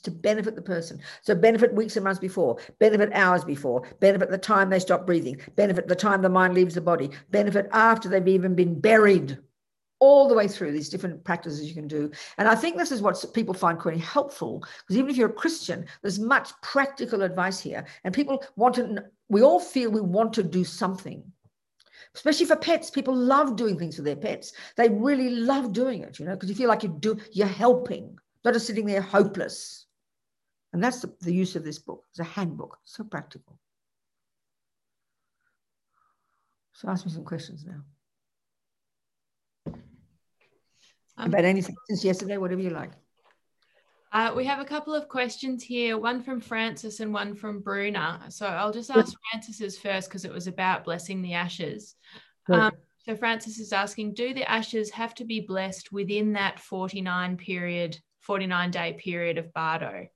to 0.02 0.10
benefit 0.10 0.54
the 0.54 0.62
person. 0.62 1.00
So 1.22 1.34
benefit 1.34 1.74
weeks 1.74 1.96
and 1.96 2.04
months 2.04 2.20
before, 2.20 2.58
benefit 2.78 3.12
hours 3.12 3.44
before, 3.44 3.82
benefit 4.00 4.30
the 4.30 4.38
time 4.38 4.70
they 4.70 4.78
stop 4.78 5.06
breathing, 5.06 5.40
benefit 5.56 5.88
the 5.88 5.94
time 5.94 6.22
the 6.22 6.28
mind 6.28 6.54
leaves 6.54 6.74
the 6.74 6.80
body, 6.80 7.10
benefit 7.30 7.68
after 7.72 8.08
they've 8.08 8.28
even 8.28 8.54
been 8.54 8.80
buried. 8.80 9.38
All 9.98 10.28
the 10.28 10.34
way 10.34 10.46
through 10.46 10.72
these 10.72 10.90
different 10.90 11.24
practices 11.24 11.66
you 11.66 11.72
can 11.72 11.88
do. 11.88 12.10
And 12.36 12.46
I 12.46 12.54
think 12.54 12.76
this 12.76 12.92
is 12.92 13.00
what 13.00 13.24
people 13.32 13.54
find 13.54 13.78
quite 13.78 13.98
helpful 13.98 14.62
because 14.80 14.98
even 14.98 15.08
if 15.08 15.16
you're 15.16 15.30
a 15.30 15.32
Christian, 15.32 15.86
there's 16.02 16.18
much 16.18 16.50
practical 16.60 17.22
advice 17.22 17.58
here. 17.58 17.86
And 18.04 18.12
people 18.12 18.44
want 18.56 18.74
to, 18.74 19.04
we 19.30 19.40
all 19.40 19.58
feel 19.58 19.90
we 19.90 20.02
want 20.02 20.34
to 20.34 20.42
do 20.42 20.64
something 20.64 21.24
especially 22.14 22.46
for 22.46 22.56
pets. 22.56 22.90
People 22.90 23.14
love 23.14 23.56
doing 23.56 23.78
things 23.78 23.96
for 23.96 24.02
their 24.02 24.16
pets. 24.16 24.52
They 24.76 24.88
really 24.88 25.30
love 25.30 25.72
doing 25.72 26.02
it, 26.02 26.18
you 26.18 26.24
know, 26.24 26.32
because 26.32 26.48
you 26.48 26.54
feel 26.54 26.68
like 26.68 26.82
you 26.82 26.88
do, 26.88 27.18
you're 27.32 27.46
helping, 27.46 28.18
not 28.44 28.54
just 28.54 28.66
sitting 28.66 28.86
there 28.86 29.02
hopeless. 29.02 29.85
And 30.76 30.84
that's 30.84 31.00
the, 31.00 31.10
the 31.22 31.32
use 31.32 31.56
of 31.56 31.64
this 31.64 31.78
book. 31.78 32.04
It's 32.10 32.18
a 32.18 32.24
handbook, 32.24 32.76
so 32.84 33.02
practical. 33.02 33.58
So 36.74 36.90
ask 36.90 37.06
me 37.06 37.12
some 37.12 37.24
questions 37.24 37.64
now. 37.64 37.80
Um, 41.16 41.28
About 41.28 41.46
anything 41.46 41.74
since 41.88 42.04
yesterday, 42.04 42.36
whatever 42.36 42.60
you 42.60 42.68
like. 42.68 42.90
Uh, 44.12 44.34
we 44.36 44.44
have 44.44 44.60
a 44.60 44.66
couple 44.66 44.94
of 44.94 45.08
questions 45.08 45.62
here, 45.62 45.96
one 45.96 46.22
from 46.22 46.42
Francis 46.42 47.00
and 47.00 47.10
one 47.10 47.34
from 47.34 47.60
Bruna. 47.60 48.26
So 48.28 48.44
I'll 48.44 48.70
just 48.70 48.90
ask 48.90 49.14
Francis's 49.30 49.78
first 49.78 50.10
because 50.10 50.26
it 50.26 50.32
was 50.32 50.46
about 50.46 50.84
blessing 50.84 51.22
the 51.22 51.32
ashes. 51.32 51.94
Um, 52.52 52.72
so 52.98 53.16
Francis 53.16 53.58
is 53.58 53.72
asking, 53.72 54.12
do 54.12 54.34
the 54.34 54.44
ashes 54.44 54.90
have 54.90 55.14
to 55.14 55.24
be 55.24 55.40
blessed 55.40 55.90
within 55.90 56.34
that 56.34 56.60
49 56.60 57.38
period, 57.38 57.98
49 58.20 58.70
day 58.70 58.92
period 59.02 59.38
of 59.38 59.54
Bardo? 59.54 60.08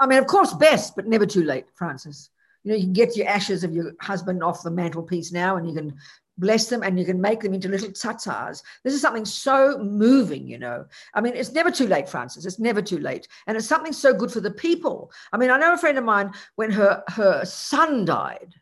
I 0.00 0.06
mean, 0.06 0.18
of 0.18 0.26
course, 0.26 0.52
best, 0.54 0.96
but 0.96 1.06
never 1.06 1.26
too 1.26 1.44
late, 1.44 1.66
Francis. 1.74 2.30
You 2.64 2.72
know, 2.72 2.76
you 2.76 2.84
can 2.84 2.92
get 2.92 3.16
your 3.16 3.28
ashes 3.28 3.64
of 3.64 3.74
your 3.74 3.92
husband 4.00 4.42
off 4.42 4.62
the 4.62 4.70
mantelpiece 4.70 5.32
now 5.32 5.56
and 5.56 5.68
you 5.68 5.74
can 5.74 5.96
bless 6.38 6.68
them 6.68 6.82
and 6.82 6.98
you 6.98 7.04
can 7.04 7.20
make 7.20 7.40
them 7.40 7.54
into 7.54 7.68
little 7.68 7.90
tsatsas. 7.90 8.62
This 8.84 8.94
is 8.94 9.00
something 9.00 9.24
so 9.24 9.78
moving, 9.78 10.48
you 10.48 10.58
know. 10.58 10.84
I 11.14 11.20
mean, 11.20 11.34
it's 11.34 11.52
never 11.52 11.70
too 11.70 11.86
late, 11.86 12.08
Francis. 12.08 12.44
It's 12.44 12.58
never 12.58 12.82
too 12.82 12.98
late. 12.98 13.28
And 13.46 13.56
it's 13.56 13.66
something 13.66 13.92
so 13.92 14.12
good 14.12 14.30
for 14.30 14.40
the 14.40 14.50
people. 14.50 15.10
I 15.32 15.38
mean, 15.38 15.50
I 15.50 15.58
know 15.58 15.72
a 15.72 15.78
friend 15.78 15.96
of 15.96 16.04
mine 16.04 16.32
when 16.56 16.70
her 16.72 17.02
her 17.08 17.44
son 17.44 18.04
died, 18.04 18.54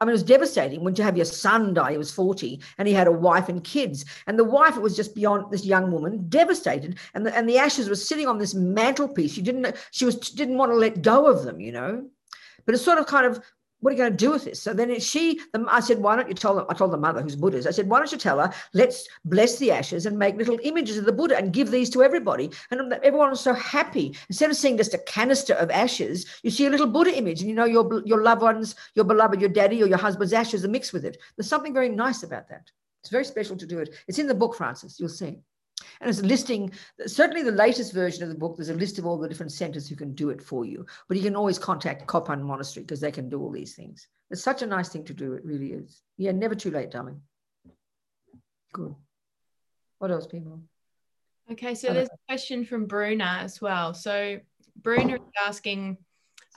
I 0.00 0.04
mean, 0.04 0.10
it 0.10 0.12
was 0.12 0.22
devastating 0.22 0.84
when 0.84 0.94
to 0.94 1.02
have 1.02 1.16
your 1.16 1.24
son 1.24 1.72
die. 1.72 1.92
He 1.92 1.98
was 1.98 2.12
40 2.12 2.60
and 2.76 2.86
he 2.86 2.92
had 2.92 3.06
a 3.06 3.12
wife 3.12 3.48
and 3.48 3.64
kids. 3.64 4.04
And 4.26 4.38
the 4.38 4.44
wife 4.44 4.76
it 4.76 4.82
was 4.82 4.94
just 4.94 5.14
beyond 5.14 5.50
this 5.50 5.64
young 5.64 5.90
woman, 5.90 6.28
devastated. 6.28 6.98
And 7.14 7.24
the, 7.24 7.34
and 7.34 7.48
the 7.48 7.58
ashes 7.58 7.88
were 7.88 7.94
sitting 7.94 8.26
on 8.26 8.38
this 8.38 8.54
mantelpiece. 8.54 9.32
She 9.32 9.42
didn't, 9.42 9.74
she 9.92 10.04
was, 10.04 10.16
didn't 10.16 10.58
want 10.58 10.70
to 10.70 10.76
let 10.76 11.02
go 11.02 11.26
of 11.26 11.44
them, 11.44 11.60
you 11.60 11.72
know. 11.72 12.08
But 12.66 12.74
it's 12.74 12.84
sort 12.84 12.98
of 12.98 13.06
kind 13.06 13.24
of 13.24 13.40
what 13.80 13.90
are 13.90 13.96
you 13.96 13.98
going 13.98 14.10
to 14.10 14.16
do 14.16 14.30
with 14.30 14.44
this? 14.44 14.62
So 14.62 14.72
then 14.72 14.98
she, 15.00 15.40
the, 15.52 15.64
I 15.68 15.80
said, 15.80 15.98
why 15.98 16.16
don't 16.16 16.28
you 16.28 16.34
tell 16.34 16.54
them? 16.54 16.66
I 16.68 16.74
told 16.74 16.92
the 16.92 16.96
mother 16.98 17.20
who's 17.20 17.36
Buddhist, 17.36 17.68
I 17.68 17.70
said, 17.70 17.88
why 17.88 17.98
don't 17.98 18.10
you 18.10 18.18
tell 18.18 18.38
her, 18.38 18.52
let's 18.74 19.06
bless 19.24 19.58
the 19.58 19.70
ashes 19.70 20.06
and 20.06 20.18
make 20.18 20.36
little 20.36 20.58
images 20.62 20.96
of 20.98 21.04
the 21.04 21.12
Buddha 21.12 21.36
and 21.36 21.52
give 21.52 21.70
these 21.70 21.90
to 21.90 22.02
everybody. 22.02 22.50
And 22.70 22.92
everyone 23.04 23.30
was 23.30 23.40
so 23.40 23.54
happy. 23.54 24.16
Instead 24.28 24.50
of 24.50 24.56
seeing 24.56 24.76
just 24.76 24.94
a 24.94 24.98
canister 24.98 25.54
of 25.54 25.70
ashes, 25.70 26.26
you 26.42 26.50
see 26.50 26.66
a 26.66 26.70
little 26.70 26.86
Buddha 26.86 27.16
image 27.16 27.40
and 27.40 27.48
you 27.48 27.54
know 27.54 27.64
your, 27.64 28.02
your 28.04 28.22
loved 28.22 28.42
ones, 28.42 28.74
your 28.94 29.04
beloved, 29.04 29.40
your 29.40 29.50
daddy 29.50 29.82
or 29.82 29.86
your 29.86 29.98
husband's 29.98 30.32
ashes 30.32 30.64
are 30.64 30.68
mixed 30.68 30.92
with 30.92 31.04
it. 31.04 31.18
There's 31.36 31.48
something 31.48 31.74
very 31.74 31.88
nice 31.88 32.22
about 32.22 32.48
that. 32.48 32.70
It's 33.02 33.10
very 33.10 33.24
special 33.24 33.56
to 33.56 33.66
do 33.66 33.78
it. 33.78 33.94
It's 34.08 34.18
in 34.18 34.26
the 34.26 34.34
book, 34.34 34.56
Francis, 34.56 34.98
you'll 34.98 35.08
see. 35.08 35.38
And 36.00 36.10
it's 36.10 36.20
a 36.20 36.24
listing, 36.24 36.70
certainly 37.06 37.42
the 37.42 37.52
latest 37.52 37.92
version 37.92 38.22
of 38.22 38.28
the 38.28 38.34
book, 38.34 38.56
there's 38.56 38.70
a 38.70 38.74
list 38.74 38.98
of 38.98 39.06
all 39.06 39.18
the 39.18 39.28
different 39.28 39.52
centers 39.52 39.88
who 39.88 39.96
can 39.96 40.14
do 40.14 40.30
it 40.30 40.42
for 40.42 40.64
you. 40.64 40.86
But 41.08 41.16
you 41.16 41.22
can 41.22 41.36
always 41.36 41.58
contact 41.58 42.06
Kopan 42.06 42.42
Monastery 42.42 42.84
because 42.84 43.00
they 43.00 43.12
can 43.12 43.28
do 43.28 43.40
all 43.40 43.50
these 43.50 43.74
things. 43.74 44.08
It's 44.30 44.42
such 44.42 44.62
a 44.62 44.66
nice 44.66 44.88
thing 44.88 45.04
to 45.04 45.14
do. 45.14 45.34
It 45.34 45.44
really 45.44 45.72
is. 45.72 46.02
Yeah, 46.16 46.32
never 46.32 46.54
too 46.54 46.70
late, 46.70 46.90
darling. 46.90 47.20
Good. 48.72 48.94
What 49.98 50.10
else, 50.10 50.26
people? 50.26 50.60
Okay, 51.50 51.74
so 51.74 51.92
there's 51.92 52.08
a 52.08 52.26
question 52.28 52.64
from 52.64 52.86
Bruna 52.86 53.38
as 53.42 53.60
well. 53.60 53.94
So 53.94 54.40
Bruna 54.82 55.14
is 55.14 55.20
asking, 55.46 55.96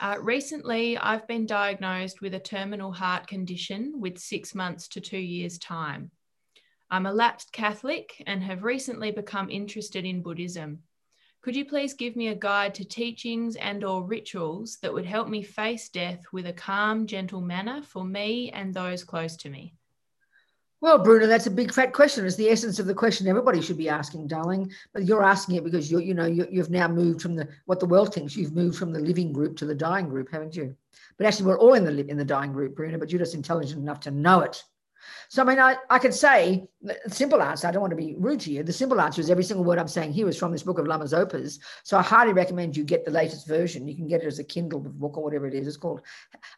uh, 0.00 0.16
recently 0.20 0.98
I've 0.98 1.26
been 1.28 1.46
diagnosed 1.46 2.20
with 2.20 2.34
a 2.34 2.40
terminal 2.40 2.92
heart 2.92 3.26
condition 3.26 4.00
with 4.00 4.18
six 4.18 4.54
months 4.54 4.88
to 4.88 5.00
two 5.00 5.18
years 5.18 5.58
time. 5.58 6.10
I'm 6.92 7.06
a 7.06 7.12
lapsed 7.12 7.52
Catholic 7.52 8.20
and 8.26 8.42
have 8.42 8.64
recently 8.64 9.12
become 9.12 9.48
interested 9.48 10.04
in 10.04 10.22
Buddhism. 10.22 10.80
Could 11.40 11.54
you 11.54 11.64
please 11.64 11.94
give 11.94 12.16
me 12.16 12.28
a 12.28 12.34
guide 12.34 12.74
to 12.74 12.84
teachings 12.84 13.54
and 13.54 13.84
or 13.84 14.02
rituals 14.02 14.78
that 14.82 14.92
would 14.92 15.06
help 15.06 15.28
me 15.28 15.42
face 15.42 15.88
death 15.88 16.20
with 16.32 16.46
a 16.46 16.52
calm, 16.52 17.06
gentle 17.06 17.40
manner 17.40 17.80
for 17.80 18.04
me 18.04 18.50
and 18.50 18.74
those 18.74 19.04
close 19.04 19.36
to 19.36 19.48
me? 19.48 19.72
Well, 20.80 20.98
Bruno, 20.98 21.28
that's 21.28 21.46
a 21.46 21.50
big 21.50 21.72
fat 21.72 21.92
question. 21.92 22.26
It's 22.26 22.34
the 22.34 22.48
essence 22.48 22.80
of 22.80 22.86
the 22.86 22.94
question 22.94 23.28
everybody 23.28 23.62
should 23.62 23.78
be 23.78 23.88
asking, 23.88 24.26
darling. 24.26 24.72
But 24.92 25.04
you're 25.04 25.22
asking 25.22 25.56
it 25.56 25.64
because 25.64 25.92
you're, 25.92 26.00
you 26.00 26.14
know 26.14 26.26
you, 26.26 26.46
you've 26.50 26.70
now 26.70 26.88
moved 26.88 27.22
from 27.22 27.36
the 27.36 27.46
what 27.66 27.78
the 27.78 27.86
world 27.86 28.12
thinks. 28.12 28.34
You've 28.34 28.56
moved 28.56 28.78
from 28.78 28.92
the 28.92 29.00
living 29.00 29.32
group 29.32 29.56
to 29.58 29.66
the 29.66 29.74
dying 29.74 30.08
group, 30.08 30.30
haven't 30.32 30.56
you? 30.56 30.74
But 31.18 31.26
actually, 31.26 31.46
we're 31.46 31.58
all 31.58 31.74
in 31.74 31.84
the 31.84 32.04
in 32.08 32.16
the 32.16 32.24
dying 32.24 32.52
group, 32.52 32.74
Bruno. 32.74 32.98
But 32.98 33.10
you're 33.10 33.18
just 33.18 33.34
intelligent 33.34 33.78
enough 33.80 34.00
to 34.00 34.10
know 34.10 34.40
it. 34.40 34.64
So, 35.28 35.42
I 35.42 35.46
mean, 35.46 35.58
I, 35.58 35.76
I 35.88 35.98
could 35.98 36.14
say 36.14 36.68
the 36.82 36.98
simple 37.08 37.42
answer, 37.42 37.66
I 37.66 37.70
don't 37.70 37.80
want 37.80 37.92
to 37.92 37.96
be 37.96 38.14
rude 38.18 38.40
to 38.40 38.52
you. 38.52 38.62
The 38.62 38.72
simple 38.72 39.00
answer 39.00 39.20
is 39.20 39.30
every 39.30 39.44
single 39.44 39.64
word 39.64 39.78
I'm 39.78 39.88
saying 39.88 40.12
here 40.12 40.28
is 40.28 40.36
from 40.36 40.52
this 40.52 40.62
book 40.62 40.78
of 40.78 40.86
Lama 40.86 41.04
Zopa's. 41.04 41.60
So 41.84 41.98
I 41.98 42.02
highly 42.02 42.32
recommend 42.32 42.76
you 42.76 42.84
get 42.84 43.04
the 43.04 43.10
latest 43.10 43.46
version. 43.46 43.86
You 43.86 43.96
can 43.96 44.08
get 44.08 44.22
it 44.22 44.26
as 44.26 44.38
a 44.38 44.44
Kindle 44.44 44.80
book 44.80 45.16
or 45.16 45.24
whatever 45.24 45.46
it 45.46 45.54
is 45.54 45.66
it's 45.66 45.76
called. 45.76 46.02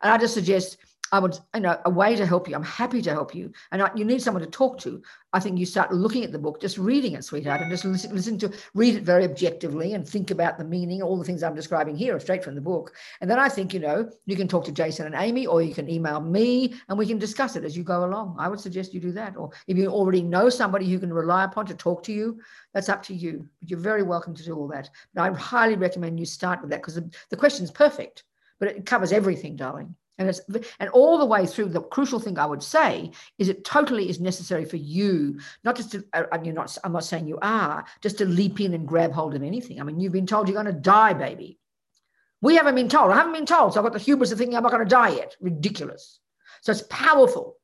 And 0.03 0.13
I 0.13 0.19
just 0.19 0.35
suggest 0.35 0.79
I 1.13 1.19
would, 1.19 1.39
you 1.55 1.61
know, 1.61 1.79
a 1.85 1.91
way 1.91 2.17
to 2.17 2.25
help 2.25 2.49
you. 2.49 2.57
I'm 2.57 2.65
happy 2.65 3.03
to 3.03 3.11
help 3.11 3.35
you. 3.35 3.53
And 3.71 3.83
I, 3.83 3.91
you 3.95 4.03
need 4.03 4.23
someone 4.23 4.43
to 4.43 4.49
talk 4.49 4.79
to. 4.81 5.03
I 5.35 5.41
think 5.41 5.59
you 5.59 5.67
start 5.67 5.93
looking 5.93 6.25
at 6.25 6.33
the 6.33 6.39
book, 6.39 6.59
just 6.59 6.79
reading 6.79 7.13
it, 7.13 7.23
sweetheart, 7.23 7.61
and 7.61 7.71
just 7.71 7.85
listen, 7.85 8.15
listen 8.15 8.39
to, 8.39 8.53
read 8.73 8.95
it 8.95 9.03
very 9.03 9.25
objectively 9.25 9.93
and 9.93 10.09
think 10.09 10.31
about 10.31 10.57
the 10.57 10.65
meaning. 10.65 11.03
All 11.03 11.19
the 11.19 11.25
things 11.25 11.43
I'm 11.43 11.55
describing 11.55 11.97
here 11.97 12.17
are 12.17 12.21
straight 12.21 12.43
from 12.43 12.55
the 12.55 12.63
book. 12.63 12.95
And 13.21 13.31
then 13.31 13.39
I 13.39 13.51
think, 13.51 13.75
you 13.75 13.81
know, 13.81 14.11
you 14.25 14.37
can 14.37 14.49
talk 14.49 14.65
to 14.65 14.73
Jason 14.73 15.05
and 15.05 15.15
Amy, 15.15 15.47
or 15.47 15.61
you 15.61 15.75
can 15.75 15.91
email 15.91 16.19
me 16.19 16.75
and 16.89 16.97
we 16.97 17.07
can 17.07 17.19
discuss 17.19 17.57
it 17.57 17.65
as 17.65 17.77
you 17.77 17.85
go 17.85 18.07
along. 18.07 18.37
I 18.39 18.49
would 18.49 18.61
suggest 18.61 18.95
you 18.95 19.01
do 19.01 19.13
that. 19.13 19.37
Or 19.37 19.51
if 19.67 19.77
you 19.77 19.89
already 19.89 20.23
know 20.23 20.49
somebody 20.49 20.91
who 20.91 20.99
can 20.99 21.13
rely 21.13 21.45
upon 21.45 21.67
to 21.67 21.75
talk 21.75 22.03
to 22.05 22.13
you, 22.13 22.41
that's 22.73 22.89
up 22.89 23.03
to 23.05 23.15
you. 23.15 23.47
But 23.61 23.69
you're 23.69 23.79
very 23.79 24.03
welcome 24.03 24.35
to 24.35 24.43
do 24.43 24.57
all 24.57 24.69
that. 24.69 24.89
But 25.13 25.23
I 25.31 25.35
highly 25.35 25.77
recommend 25.77 26.19
you 26.19 26.27
start 26.27 26.63
with 26.63 26.71
that 26.71 26.81
because 26.81 26.95
the, 26.95 27.11
the 27.29 27.37
question 27.37 27.65
is 27.65 27.71
perfect, 27.71 28.25
but 28.59 28.69
it 28.69 28.87
covers 28.87 29.13
everything, 29.13 29.57
darling. 29.57 29.95
And 30.23 30.31
it's 30.31 30.41
and 30.79 30.89
all 30.91 31.19
the 31.19 31.27
way 31.27 31.47
through, 31.47 31.69
the 31.71 31.81
crucial 31.81 32.21
thing 32.21 32.39
I 32.39 32.47
would 32.47 32.63
say 32.63 33.11
is 33.39 33.49
it 33.49 33.65
totally 33.65 34.09
is 34.09 34.21
necessary 34.21 34.65
for 34.65 34.77
you, 34.77 35.41
not 35.65 35.77
just 35.77 35.93
to, 35.93 36.05
uh, 36.13 36.25
you're 36.43 36.55
not, 36.55 36.77
I'm 36.85 36.93
not 36.93 37.05
saying 37.05 37.27
you 37.27 37.39
are, 37.43 37.85
just 38.01 38.19
to 38.19 38.25
leap 38.25 38.61
in 38.61 38.75
and 38.75 38.87
grab 38.87 39.13
hold 39.13 39.35
of 39.35 39.43
anything. 39.43 39.81
I 39.81 39.85
mean, 39.85 40.01
you've 40.01 40.13
been 40.13 40.27
told 40.27 40.49
you're 40.49 40.63
going 40.63 40.75
to 40.75 40.81
die, 40.81 41.13
baby. 41.13 41.59
We 42.41 42.57
haven't 42.57 42.75
been 42.75 42.89
told. 42.89 43.13
I 43.13 43.17
haven't 43.17 43.35
been 43.35 43.47
told. 43.47 43.75
So 43.75 43.81
I've 43.81 43.85
got 43.85 43.93
the 43.93 43.99
hubris 43.99 44.33
of 44.33 44.39
thinking 44.39 44.57
I'm 44.57 44.63
not 44.63 44.73
going 44.73 44.85
to 44.85 44.89
die 44.89 45.11
yet. 45.11 45.37
Ridiculous. 45.41 46.21
So 46.63 46.73
it's 46.73 46.85
powerful 46.91 47.57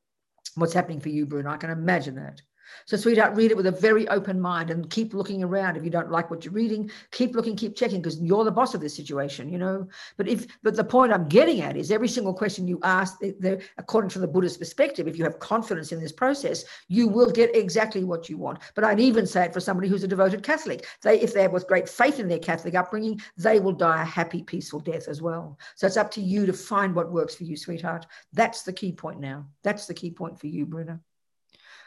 what's 0.55 0.73
happening 0.73 0.99
for 0.99 1.09
you, 1.09 1.25
Bruno. 1.25 1.49
I 1.49 1.57
can 1.57 1.69
imagine 1.69 2.15
that. 2.15 2.41
So, 2.85 2.97
sweetheart, 2.97 3.35
read 3.35 3.51
it 3.51 3.57
with 3.57 3.67
a 3.67 3.71
very 3.71 4.07
open 4.09 4.39
mind 4.39 4.69
and 4.69 4.89
keep 4.89 5.13
looking 5.13 5.43
around. 5.43 5.77
If 5.77 5.83
you 5.83 5.89
don't 5.89 6.11
like 6.11 6.29
what 6.29 6.43
you're 6.45 6.53
reading, 6.53 6.89
keep 7.11 7.35
looking, 7.35 7.55
keep 7.55 7.75
checking 7.75 8.01
because 8.01 8.19
you're 8.19 8.43
the 8.43 8.51
boss 8.51 8.73
of 8.73 8.81
this 8.81 8.95
situation, 8.95 9.49
you 9.49 9.57
know. 9.57 9.87
But 10.17 10.27
if, 10.27 10.47
but 10.63 10.75
the 10.75 10.83
point 10.83 11.13
I'm 11.13 11.27
getting 11.27 11.61
at 11.61 11.77
is 11.77 11.91
every 11.91 12.07
single 12.07 12.33
question 12.33 12.67
you 12.67 12.79
ask, 12.83 13.17
eh, 13.23 13.57
according 13.77 14.09
to 14.11 14.19
the 14.19 14.27
Buddhist 14.27 14.59
perspective, 14.59 15.07
if 15.07 15.17
you 15.17 15.23
have 15.23 15.39
confidence 15.39 15.91
in 15.91 15.99
this 15.99 16.11
process, 16.11 16.65
you 16.87 17.07
will 17.07 17.31
get 17.31 17.55
exactly 17.55 18.03
what 18.03 18.29
you 18.29 18.37
want. 18.37 18.59
But 18.75 18.83
I'd 18.83 18.99
even 18.99 19.25
say 19.25 19.45
it 19.45 19.53
for 19.53 19.59
somebody 19.59 19.87
who's 19.87 20.03
a 20.03 20.07
devoted 20.07 20.43
Catholic. 20.43 20.85
They, 21.01 21.19
if 21.19 21.33
they 21.33 21.41
have 21.43 21.53
with 21.53 21.67
great 21.67 21.87
faith 21.89 22.19
in 22.19 22.27
their 22.27 22.39
Catholic 22.39 22.75
upbringing, 22.75 23.21
they 23.37 23.59
will 23.59 23.73
die 23.73 24.01
a 24.01 24.05
happy, 24.05 24.43
peaceful 24.43 24.79
death 24.79 25.07
as 25.07 25.21
well. 25.21 25.57
So 25.75 25.87
it's 25.87 25.97
up 25.97 26.11
to 26.11 26.21
you 26.21 26.45
to 26.45 26.53
find 26.53 26.95
what 26.95 27.11
works 27.11 27.35
for 27.35 27.43
you, 27.43 27.55
sweetheart. 27.55 28.05
That's 28.33 28.63
the 28.63 28.73
key 28.73 28.91
point 28.91 29.19
now. 29.19 29.45
That's 29.63 29.85
the 29.85 29.93
key 29.93 30.11
point 30.11 30.39
for 30.39 30.47
you, 30.47 30.65
Bruna. 30.65 30.99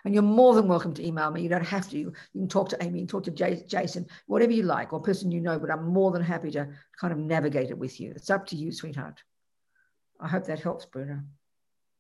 And 0.05 0.15
you're 0.15 0.23
more 0.23 0.55
than 0.55 0.67
welcome 0.67 0.93
to 0.95 1.07
email 1.07 1.31
me. 1.31 1.43
You 1.43 1.49
don't 1.49 1.65
have 1.65 1.89
to. 1.91 1.99
You 1.99 2.13
can 2.33 2.49
talk 2.49 2.69
to 2.71 2.83
Amy, 2.83 3.01
and 3.01 3.09
talk 3.09 3.23
to 3.25 3.31
Jason, 3.31 4.07
whatever 4.27 4.53
you 4.53 4.65
like, 4.65 4.93
or 4.93 5.01
person 5.01 5.31
you 5.31 5.41
know, 5.41 5.59
but 5.61 5.71
I'm 5.71 5.87
more 5.87 6.11
than 6.11 6.23
happy 6.23 6.51
to 6.53 6.69
kind 7.01 7.13
of 7.13 7.19
navigate 7.19 7.71
it 7.71 7.79
with 7.79 8.01
you. 8.01 8.13
It's 8.17 8.31
up 8.31 8.47
to 8.47 8.57
you, 8.57 8.73
sweetheart. 8.73 9.23
I 10.21 10.27
hope 10.27 10.45
that 10.47 10.61
helps, 10.61 10.87
Bruno. 10.87 11.21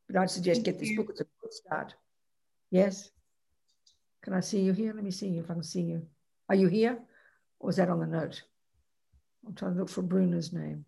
But 0.09 0.16
I'd 0.16 0.30
suggest 0.30 0.64
get 0.64 0.80
this 0.80 0.96
book. 0.96 1.09
It's 1.11 1.20
a 1.20 1.26
good 1.40 1.53
start. 1.53 1.94
Yes? 2.70 3.11
Can 4.22 4.34
I 4.34 4.40
see 4.40 4.61
you 4.61 4.72
here? 4.72 4.92
Let 4.92 5.05
me 5.05 5.11
see 5.11 5.28
you 5.28 5.40
if 5.40 5.50
I 5.50 5.55
can 5.55 5.62
see 5.62 5.82
you. 5.82 6.07
Are 6.48 6.55
you 6.55 6.68
here? 6.68 6.98
Or 7.61 7.70
is 7.70 7.76
that 7.76 7.88
on 7.88 8.00
the 8.00 8.07
note? 8.07 8.42
I'm 9.46 9.55
trying 9.55 9.74
to 9.74 9.80
look 9.80 9.88
for 9.88 10.03
Bruno's 10.03 10.53
name. 10.53 10.84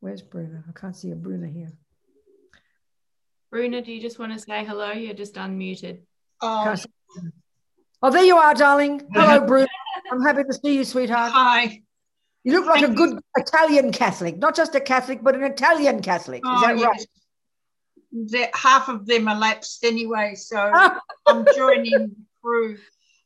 Where's 0.00 0.22
Bruno? 0.22 0.62
I 0.68 0.72
can't 0.78 0.94
see 0.94 1.10
a 1.10 1.16
Bruno 1.16 1.48
here. 1.48 1.72
Bruna, 3.50 3.80
do 3.80 3.92
you 3.92 4.00
just 4.00 4.18
want 4.18 4.32
to 4.32 4.38
say 4.38 4.64
hello? 4.64 4.92
You're 4.92 5.14
just 5.14 5.34
unmuted. 5.36 6.00
Oh, 6.42 6.76
oh 8.02 8.10
there 8.10 8.24
you 8.24 8.36
are, 8.36 8.54
darling. 8.54 9.02
Hello, 9.14 9.40
Bruna. 9.46 9.68
I'm 10.12 10.22
happy 10.22 10.44
to 10.44 10.52
see 10.52 10.76
you, 10.76 10.84
sweetheart. 10.84 11.32
Hi. 11.32 11.82
You 12.44 12.52
look 12.52 12.66
like 12.66 12.80
Thank 12.80 12.92
a 12.92 12.96
good 12.96 13.10
you. 13.10 13.20
Italian 13.36 13.92
Catholic, 13.92 14.38
not 14.38 14.54
just 14.54 14.74
a 14.74 14.80
Catholic, 14.80 15.22
but 15.22 15.34
an 15.34 15.44
Italian 15.44 16.02
Catholic. 16.02 16.42
Is 16.44 16.50
oh, 16.50 16.60
that 16.60 16.78
yes. 16.78 17.06
right? 18.12 18.50
half 18.54 18.88
of 18.88 19.06
them 19.06 19.28
are 19.28 19.38
lapsed 19.38 19.84
anyway, 19.84 20.34
so 20.34 20.58
I'm 21.26 21.46
joining 21.56 22.14
through. 22.40 22.78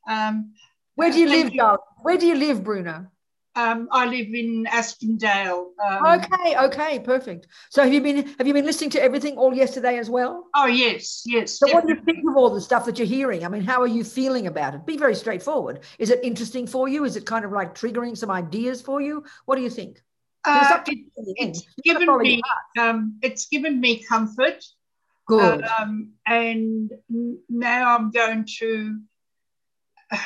Um, 0.08 0.52
Where 0.94 1.10
do 1.10 1.18
you 1.18 1.28
live, 1.28 1.52
darling? 1.52 1.78
Where 2.02 2.16
do 2.16 2.26
you 2.26 2.36
live, 2.36 2.64
Bruna? 2.64 3.10
Um, 3.54 3.88
I 3.92 4.06
live 4.06 4.28
in 4.32 4.64
Aspendale. 4.64 5.72
Um, 5.78 6.20
okay, 6.20 6.56
okay, 6.56 6.98
perfect. 6.98 7.48
So 7.68 7.82
have 7.82 7.92
you 7.92 8.00
been 8.00 8.34
have 8.38 8.46
you 8.46 8.54
been 8.54 8.64
listening 8.64 8.88
to 8.90 9.02
everything 9.02 9.36
all 9.36 9.52
yesterday 9.52 9.98
as 9.98 10.08
well? 10.08 10.48
Oh 10.54 10.66
yes, 10.66 11.22
yes. 11.26 11.58
So 11.58 11.66
definitely. 11.66 11.74
what 11.74 11.86
do 11.86 12.00
you 12.00 12.14
think 12.14 12.30
of 12.30 12.36
all 12.36 12.48
the 12.48 12.62
stuff 12.62 12.86
that 12.86 12.98
you're 12.98 13.06
hearing? 13.06 13.44
I 13.44 13.48
mean, 13.48 13.62
how 13.62 13.82
are 13.82 13.86
you 13.86 14.04
feeling 14.04 14.46
about 14.46 14.74
it? 14.74 14.86
Be 14.86 14.96
very 14.96 15.14
straightforward. 15.14 15.80
Is 15.98 16.08
it 16.08 16.20
interesting 16.22 16.66
for 16.66 16.88
you? 16.88 17.04
Is 17.04 17.16
it 17.16 17.26
kind 17.26 17.44
of 17.44 17.52
like 17.52 17.74
triggering 17.74 18.16
some 18.16 18.30
ideas 18.30 18.80
for 18.80 19.02
you? 19.02 19.22
What 19.44 19.56
do 19.56 19.62
you 19.62 19.70
think? 19.70 20.02
Uh, 20.44 20.80
it, 20.86 20.98
it's 21.16 21.62
given 21.84 22.18
me 22.18 22.40
um, 22.78 23.18
it's 23.20 23.46
given 23.48 23.80
me 23.80 24.02
comfort. 24.02 24.64
Good. 25.26 25.62
Um, 25.62 26.12
and 26.26 26.90
now 27.48 27.96
I'm 27.96 28.10
going 28.10 28.46
to 28.60 28.98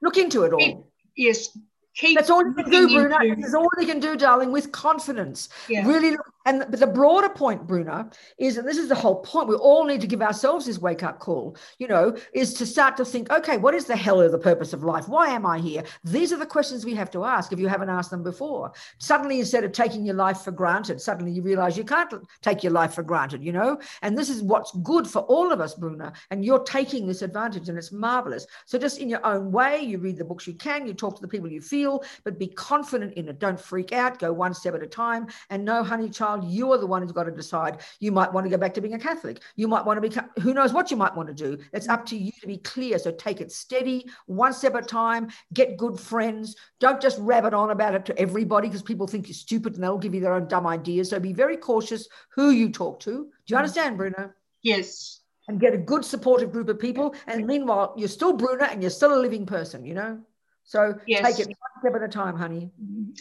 look 0.00 0.16
into 0.16 0.44
it 0.44 0.52
all. 0.52 0.92
Yes, 1.16 1.56
Keep 1.94 2.16
That's 2.16 2.30
all 2.30 2.44
you 2.44 2.54
can 2.54 2.70
do, 2.70 2.88
Bruno. 2.88 3.18
That's 3.40 3.54
all 3.54 3.68
you 3.78 3.86
can 3.86 4.00
do, 4.00 4.16
darling, 4.16 4.50
with 4.50 4.72
confidence. 4.72 5.50
Yeah. 5.68 5.86
Really, 5.86 6.16
and 6.44 6.62
the 6.62 6.86
broader 6.86 7.28
point, 7.28 7.66
Bruna, 7.66 8.10
is, 8.38 8.56
and 8.56 8.66
this 8.66 8.78
is 8.78 8.88
the 8.88 8.94
whole 8.94 9.20
point, 9.20 9.48
we 9.48 9.54
all 9.54 9.84
need 9.84 10.00
to 10.00 10.06
give 10.06 10.22
ourselves 10.22 10.66
this 10.66 10.78
wake 10.78 11.02
up 11.02 11.18
call, 11.18 11.56
you 11.78 11.88
know, 11.88 12.16
is 12.32 12.54
to 12.54 12.66
start 12.66 12.96
to 12.96 13.04
think, 13.04 13.30
okay, 13.30 13.56
what 13.56 13.74
is 13.74 13.84
the 13.84 13.96
hell 13.96 14.20
of 14.20 14.32
the 14.32 14.38
purpose 14.38 14.72
of 14.72 14.82
life? 14.82 15.08
Why 15.08 15.28
am 15.28 15.46
I 15.46 15.58
here? 15.58 15.84
These 16.04 16.32
are 16.32 16.36
the 16.36 16.46
questions 16.46 16.84
we 16.84 16.94
have 16.94 17.10
to 17.12 17.24
ask 17.24 17.52
if 17.52 17.58
you 17.58 17.68
haven't 17.68 17.90
asked 17.90 18.10
them 18.10 18.22
before. 18.22 18.72
Suddenly, 18.98 19.40
instead 19.40 19.64
of 19.64 19.72
taking 19.72 20.04
your 20.04 20.14
life 20.14 20.42
for 20.42 20.50
granted, 20.50 21.00
suddenly 21.00 21.32
you 21.32 21.42
realize 21.42 21.76
you 21.76 21.84
can't 21.84 22.12
take 22.40 22.62
your 22.62 22.72
life 22.72 22.94
for 22.94 23.02
granted, 23.02 23.44
you 23.44 23.52
know? 23.52 23.78
And 24.02 24.16
this 24.16 24.28
is 24.28 24.42
what's 24.42 24.72
good 24.82 25.06
for 25.06 25.20
all 25.22 25.52
of 25.52 25.60
us, 25.60 25.74
Bruna. 25.74 26.12
And 26.30 26.44
you're 26.44 26.64
taking 26.64 27.06
this 27.06 27.22
advantage 27.22 27.68
and 27.68 27.78
it's 27.78 27.92
marvelous. 27.92 28.46
So 28.66 28.78
just 28.78 28.98
in 28.98 29.08
your 29.08 29.24
own 29.24 29.52
way, 29.52 29.80
you 29.80 29.98
read 29.98 30.16
the 30.16 30.24
books 30.24 30.46
you 30.46 30.54
can, 30.54 30.86
you 30.86 30.94
talk 30.94 31.16
to 31.16 31.22
the 31.22 31.28
people 31.28 31.50
you 31.50 31.60
feel, 31.60 32.02
but 32.24 32.38
be 32.38 32.48
confident 32.48 33.14
in 33.14 33.28
it. 33.28 33.38
Don't 33.38 33.60
freak 33.60 33.92
out, 33.92 34.18
go 34.18 34.32
one 34.32 34.54
step 34.54 34.74
at 34.74 34.82
a 34.82 34.86
time. 34.86 35.26
And 35.50 35.64
no, 35.64 35.82
honey, 35.82 36.08
child 36.08 36.31
child, 36.32 36.50
you 36.50 36.72
are 36.72 36.78
the 36.78 36.86
one 36.86 37.02
who's 37.02 37.12
got 37.12 37.24
to 37.24 37.30
decide. 37.30 37.80
You 38.00 38.12
might 38.12 38.32
want 38.32 38.44
to 38.44 38.50
go 38.50 38.56
back 38.56 38.74
to 38.74 38.80
being 38.80 38.94
a 38.94 38.98
Catholic. 38.98 39.40
You 39.56 39.68
might 39.68 39.84
want 39.84 39.96
to 39.96 40.00
become, 40.00 40.30
who 40.40 40.54
knows 40.54 40.72
what 40.72 40.90
you 40.90 40.96
might 40.96 41.14
want 41.14 41.28
to 41.28 41.34
do. 41.34 41.58
It's 41.72 41.88
up 41.88 42.06
to 42.06 42.16
you 42.16 42.32
to 42.40 42.46
be 42.46 42.58
clear. 42.58 42.98
So 42.98 43.12
take 43.12 43.40
it 43.40 43.52
steady, 43.52 44.08
one 44.26 44.52
step 44.52 44.74
at 44.74 44.84
a 44.84 44.86
time, 44.86 45.28
get 45.52 45.76
good 45.76 45.98
friends. 45.98 46.56
Don't 46.80 47.00
just 47.00 47.18
rabbit 47.18 47.54
on 47.54 47.70
about 47.70 47.94
it 47.94 48.04
to 48.06 48.18
everybody 48.18 48.68
because 48.68 48.82
people 48.82 49.06
think 49.06 49.28
you're 49.28 49.34
stupid 49.34 49.74
and 49.74 49.82
they'll 49.82 49.98
give 49.98 50.14
you 50.14 50.20
their 50.20 50.34
own 50.34 50.48
dumb 50.48 50.66
ideas. 50.66 51.10
So 51.10 51.20
be 51.20 51.32
very 51.32 51.56
cautious 51.56 52.08
who 52.34 52.50
you 52.50 52.70
talk 52.70 53.00
to. 53.00 53.10
Do 53.12 53.30
you 53.46 53.56
understand, 53.56 53.96
Bruno? 53.96 54.32
Yes. 54.62 55.20
And 55.48 55.60
get 55.60 55.74
a 55.74 55.78
good 55.78 56.04
supportive 56.04 56.52
group 56.52 56.68
of 56.68 56.78
people. 56.78 57.14
And 57.26 57.46
meanwhile, 57.46 57.94
you're 57.96 58.08
still 58.08 58.32
Bruna 58.32 58.64
and 58.64 58.80
you're 58.80 58.90
still 58.90 59.14
a 59.14 59.20
living 59.20 59.44
person, 59.44 59.84
you 59.84 59.94
know? 59.94 60.20
So 60.64 60.94
yes. 61.08 61.22
take 61.26 61.40
it 61.40 61.48
one 61.48 61.80
step 61.80 61.94
at 62.00 62.02
a 62.02 62.08
time, 62.08 62.36
honey. 62.36 62.70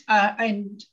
Uh, 0.07 0.33
and 0.37 0.83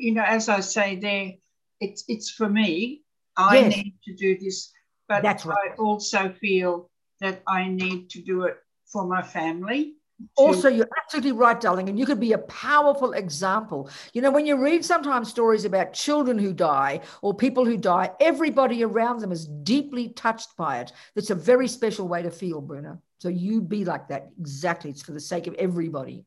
you 0.00 0.12
know, 0.12 0.24
as 0.24 0.48
I 0.48 0.60
say 0.60 0.96
there, 0.96 1.32
it's 1.80 2.04
it's 2.08 2.30
for 2.30 2.48
me. 2.48 3.02
I 3.36 3.58
yes. 3.58 3.76
need 3.76 3.94
to 4.04 4.14
do 4.14 4.38
this, 4.38 4.72
but 5.08 5.22
That's 5.22 5.46
right. 5.46 5.72
I 5.72 5.74
also 5.76 6.32
feel 6.40 6.90
that 7.20 7.42
I 7.46 7.68
need 7.68 8.10
to 8.10 8.22
do 8.22 8.44
it 8.44 8.56
for 8.86 9.06
my 9.06 9.22
family. 9.22 9.94
Also, 10.36 10.68
you're 10.68 10.88
absolutely 11.02 11.32
right, 11.32 11.58
darling, 11.58 11.88
and 11.88 11.98
you 11.98 12.04
could 12.04 12.20
be 12.20 12.32
a 12.32 12.38
powerful 12.38 13.12
example. 13.12 13.88
You 14.12 14.20
know, 14.20 14.30
when 14.30 14.44
you 14.44 14.62
read 14.62 14.84
sometimes 14.84 15.30
stories 15.30 15.64
about 15.64 15.94
children 15.94 16.38
who 16.38 16.52
die 16.52 17.00
or 17.22 17.32
people 17.32 17.64
who 17.64 17.78
die, 17.78 18.10
everybody 18.20 18.84
around 18.84 19.20
them 19.20 19.32
is 19.32 19.46
deeply 19.46 20.10
touched 20.10 20.56
by 20.58 20.80
it. 20.80 20.92
That's 21.14 21.30
a 21.30 21.34
very 21.34 21.68
special 21.68 22.06
way 22.06 22.22
to 22.22 22.30
feel, 22.30 22.60
Bruna. 22.60 22.98
So 23.18 23.30
you 23.30 23.62
be 23.62 23.84
like 23.86 24.08
that. 24.08 24.28
Exactly. 24.38 24.90
It's 24.90 25.02
for 25.02 25.12
the 25.12 25.20
sake 25.20 25.46
of 25.46 25.54
everybody. 25.54 26.26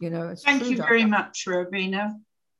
You 0.00 0.10
know, 0.10 0.34
Thank 0.34 0.66
you 0.66 0.76
very 0.76 1.04
much, 1.06 1.44
Robina. 1.46 2.14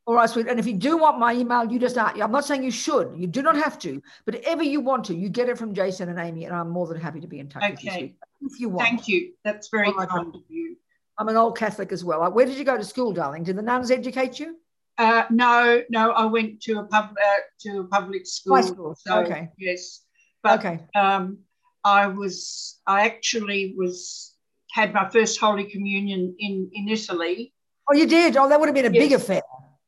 All 0.07 0.15
right, 0.15 0.29
sweet. 0.29 0.49
And 0.49 0.61
if 0.61 0.67
you 0.67 0.75
do 0.75 0.99
want 0.99 1.19
my 1.19 1.35
email, 1.35 1.65
you 1.65 1.79
just 1.79 1.97
ask. 1.97 2.21
I'm 2.21 2.31
not 2.31 2.45
saying 2.45 2.63
you 2.63 2.71
should. 2.71 3.15
You 3.17 3.27
do 3.27 3.41
not 3.41 3.57
have 3.57 3.79
to. 3.81 4.03
But 4.27 4.37
ever 4.45 4.63
you 4.63 4.81
want 4.81 5.05
to, 5.07 5.15
you 5.15 5.31
get 5.31 5.49
it 5.49 5.57
from 5.57 5.73
Jason 5.73 6.11
and 6.11 6.19
Amy, 6.19 6.45
and 6.45 6.55
I'm 6.55 6.69
more 6.69 6.87
than 6.87 7.01
happy 7.01 7.21
to 7.21 7.27
be 7.27 7.39
in 7.39 7.49
touch 7.49 7.63
okay. 7.63 7.73
with 7.73 8.03
you. 8.03 8.11
If 8.43 8.61
you 8.61 8.69
want. 8.69 8.87
Thank 8.87 9.09
you. 9.09 9.33
That's 9.45 9.69
very 9.69 9.91
kind 9.93 10.35
of 10.35 10.43
you. 10.49 10.77
I'm 11.19 11.29
an 11.29 11.37
old 11.37 11.57
Catholic 11.57 11.91
as 11.91 12.05
well. 12.05 12.31
Where 12.31 12.45
did 12.45 12.59
you 12.59 12.65
go 12.65 12.77
to 12.77 12.85
school, 12.85 13.13
darling? 13.13 13.45
Did 13.45 13.57
the 13.57 13.63
nuns 13.63 13.91
educate 13.91 14.39
you? 14.39 14.59
Uh, 14.99 15.25
no, 15.31 15.83
no. 15.89 16.11
I 16.11 16.27
went 16.27 16.61
to 16.63 16.81
a 16.81 16.85
pub 16.85 17.11
uh, 17.11 17.37
to 17.61 17.81
a 17.81 17.85
public 17.85 18.27
school. 18.27 18.57
High 18.57 18.63
school. 18.63 18.97
So, 18.99 19.21
okay. 19.21 19.49
Yes. 19.57 20.03
But, 20.43 20.59
okay. 20.59 20.81
Um, 20.95 21.39
I 21.83 22.09
was. 22.09 22.79
I 22.87 23.07
actually 23.07 23.75
was 23.79 24.35
had 24.73 24.93
my 24.93 25.09
first 25.09 25.41
Holy 25.41 25.65
Communion 25.65 26.35
in 26.39 26.69
in 26.75 26.89
Italy. 26.89 27.55
Oh, 27.91 27.95
you 27.95 28.07
did. 28.07 28.37
Oh, 28.37 28.49
that 28.49 28.61
would 28.61 28.67
have 28.67 28.75
been 28.75 28.87
a 28.87 28.91
yes. 28.91 29.03
big 29.03 29.13
affair. 29.13 29.43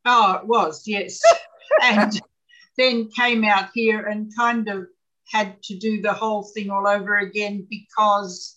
Oh, 0.07 0.35
it 0.35 0.47
was, 0.47 0.85
yes. 0.87 1.21
and 1.83 2.19
then 2.79 3.09
came 3.11 3.45
out 3.45 3.71
here 3.75 4.07
and 4.07 4.35
kind 4.37 4.69
of 4.69 4.87
had 5.31 5.61
to 5.65 5.77
do 5.77 6.01
the 6.01 6.13
whole 6.13 6.45
thing 6.45 6.71
all 6.71 6.87
over 6.87 7.19
again 7.19 7.67
because 7.69 8.57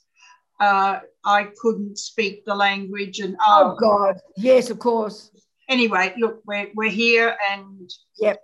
uh, 0.60 1.00
I 1.26 1.50
couldn't 1.60 1.98
speak 1.98 2.46
the 2.46 2.56
language. 2.56 3.20
And 3.20 3.36
oh, 3.42 3.76
oh 3.76 3.80
God, 3.80 4.20
yes, 4.38 4.70
of 4.70 4.80
course. 4.80 5.32
Anyway, 5.68 6.14
look, 6.18 6.42
we're 6.46 6.70
we're 6.76 6.90
here, 6.90 7.36
and 7.52 7.90
yep, 8.20 8.40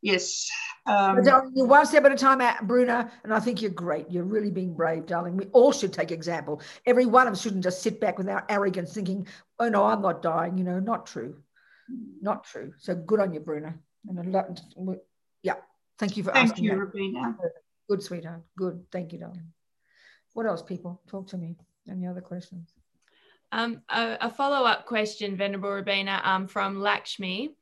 yes. 0.00 0.48
Um, 0.86 1.22
you 1.54 1.66
one 1.66 1.84
step 1.84 2.04
at 2.06 2.12
a 2.12 2.16
time, 2.16 2.40
out, 2.40 2.66
Bruna, 2.66 3.10
and 3.24 3.34
I 3.34 3.40
think 3.40 3.60
you're 3.60 3.70
great. 3.70 4.10
You're 4.10 4.24
really 4.24 4.50
being 4.50 4.74
brave, 4.74 5.04
darling. 5.04 5.36
We 5.36 5.46
all 5.52 5.72
should 5.72 5.92
take 5.92 6.12
example. 6.12 6.62
Every 6.86 7.04
one 7.04 7.26
of 7.26 7.32
us 7.34 7.42
shouldn't 7.42 7.64
just 7.64 7.82
sit 7.82 8.00
back 8.00 8.16
with 8.16 8.28
our 8.28 8.44
arrogance, 8.48 8.94
thinking, 8.94 9.26
"Oh 9.58 9.68
no, 9.68 9.84
I'm 9.84 10.00
not 10.00 10.22
dying." 10.22 10.56
You 10.56 10.64
know, 10.64 10.78
not 10.78 11.06
true 11.06 11.36
not 12.20 12.44
true. 12.44 12.72
So 12.78 12.94
good 12.94 13.20
on 13.20 13.32
you, 13.32 13.40
Bruna. 13.40 13.74
And 14.08 14.18
a 14.18 14.30
lot, 14.30 14.60
yeah, 15.42 15.54
thank 15.98 16.16
you 16.16 16.22
for 16.22 16.32
thank 16.32 16.50
asking. 16.50 16.68
Thank 16.68 16.78
you, 16.78 16.84
Robina. 16.84 17.36
Good, 17.88 18.02
sweetheart. 18.02 18.42
Good. 18.56 18.84
Thank 18.92 19.12
you, 19.12 19.18
darling. 19.18 19.52
What 20.34 20.46
else, 20.46 20.62
people? 20.62 21.00
Talk 21.08 21.28
to 21.28 21.38
me. 21.38 21.56
Any 21.90 22.06
other 22.06 22.20
questions? 22.20 22.72
Um, 23.50 23.82
a, 23.88 24.18
a 24.20 24.30
follow-up 24.30 24.84
question, 24.86 25.36
Venerable 25.36 25.70
Robina, 25.70 26.20
um, 26.22 26.46
from 26.46 26.80
Lakshmi. 26.80 27.54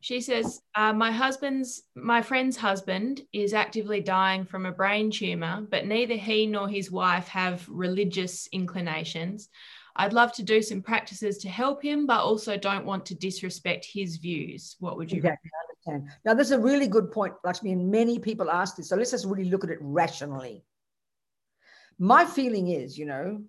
She 0.00 0.20
says, 0.20 0.62
uh, 0.74 0.92
"My 0.92 1.10
husband's, 1.10 1.82
my 1.94 2.22
friend's 2.22 2.56
husband 2.56 3.22
is 3.32 3.54
actively 3.54 4.00
dying 4.00 4.44
from 4.44 4.64
a 4.66 4.72
brain 4.72 5.10
tumor, 5.10 5.66
but 5.70 5.86
neither 5.86 6.14
he 6.14 6.46
nor 6.46 6.68
his 6.68 6.90
wife 6.90 7.28
have 7.28 7.68
religious 7.68 8.48
inclinations. 8.52 9.48
I'd 9.98 10.12
love 10.12 10.32
to 10.34 10.42
do 10.42 10.62
some 10.62 10.82
practices 10.82 11.38
to 11.38 11.48
help 11.48 11.82
him, 11.82 12.06
but 12.06 12.20
also 12.20 12.56
don't 12.56 12.84
want 12.84 13.06
to 13.06 13.14
disrespect 13.14 13.86
his 13.90 14.16
views. 14.16 14.76
What 14.78 14.96
would 14.96 15.10
you 15.10 15.18
exactly 15.18 15.50
understand? 15.86 16.10
Now, 16.24 16.34
this 16.34 16.48
is 16.48 16.52
a 16.52 16.60
really 16.60 16.86
good 16.86 17.10
point, 17.10 17.34
Lakshmi, 17.44 17.72
and 17.72 17.90
many 17.90 18.18
people 18.18 18.50
ask 18.50 18.76
this. 18.76 18.90
So 18.90 18.96
let's 18.96 19.10
just 19.10 19.24
really 19.24 19.50
look 19.50 19.64
at 19.64 19.70
it 19.70 19.78
rationally. 19.80 20.64
My 21.98 22.26
feeling 22.26 22.68
is, 22.68 22.98
you 22.98 23.06
know, 23.06 23.42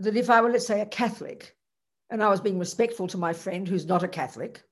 that 0.00 0.16
if 0.16 0.28
I 0.28 0.40
were, 0.40 0.50
let's 0.50 0.66
say, 0.66 0.80
a 0.80 0.86
Catholic 0.86 1.56
and 2.10 2.22
I 2.22 2.28
was 2.28 2.40
being 2.40 2.58
respectful 2.58 3.06
to 3.08 3.18
my 3.18 3.32
friend 3.32 3.68
who's 3.68 3.86
not 3.86 4.02
a 4.02 4.08
Catholic, 4.08 4.62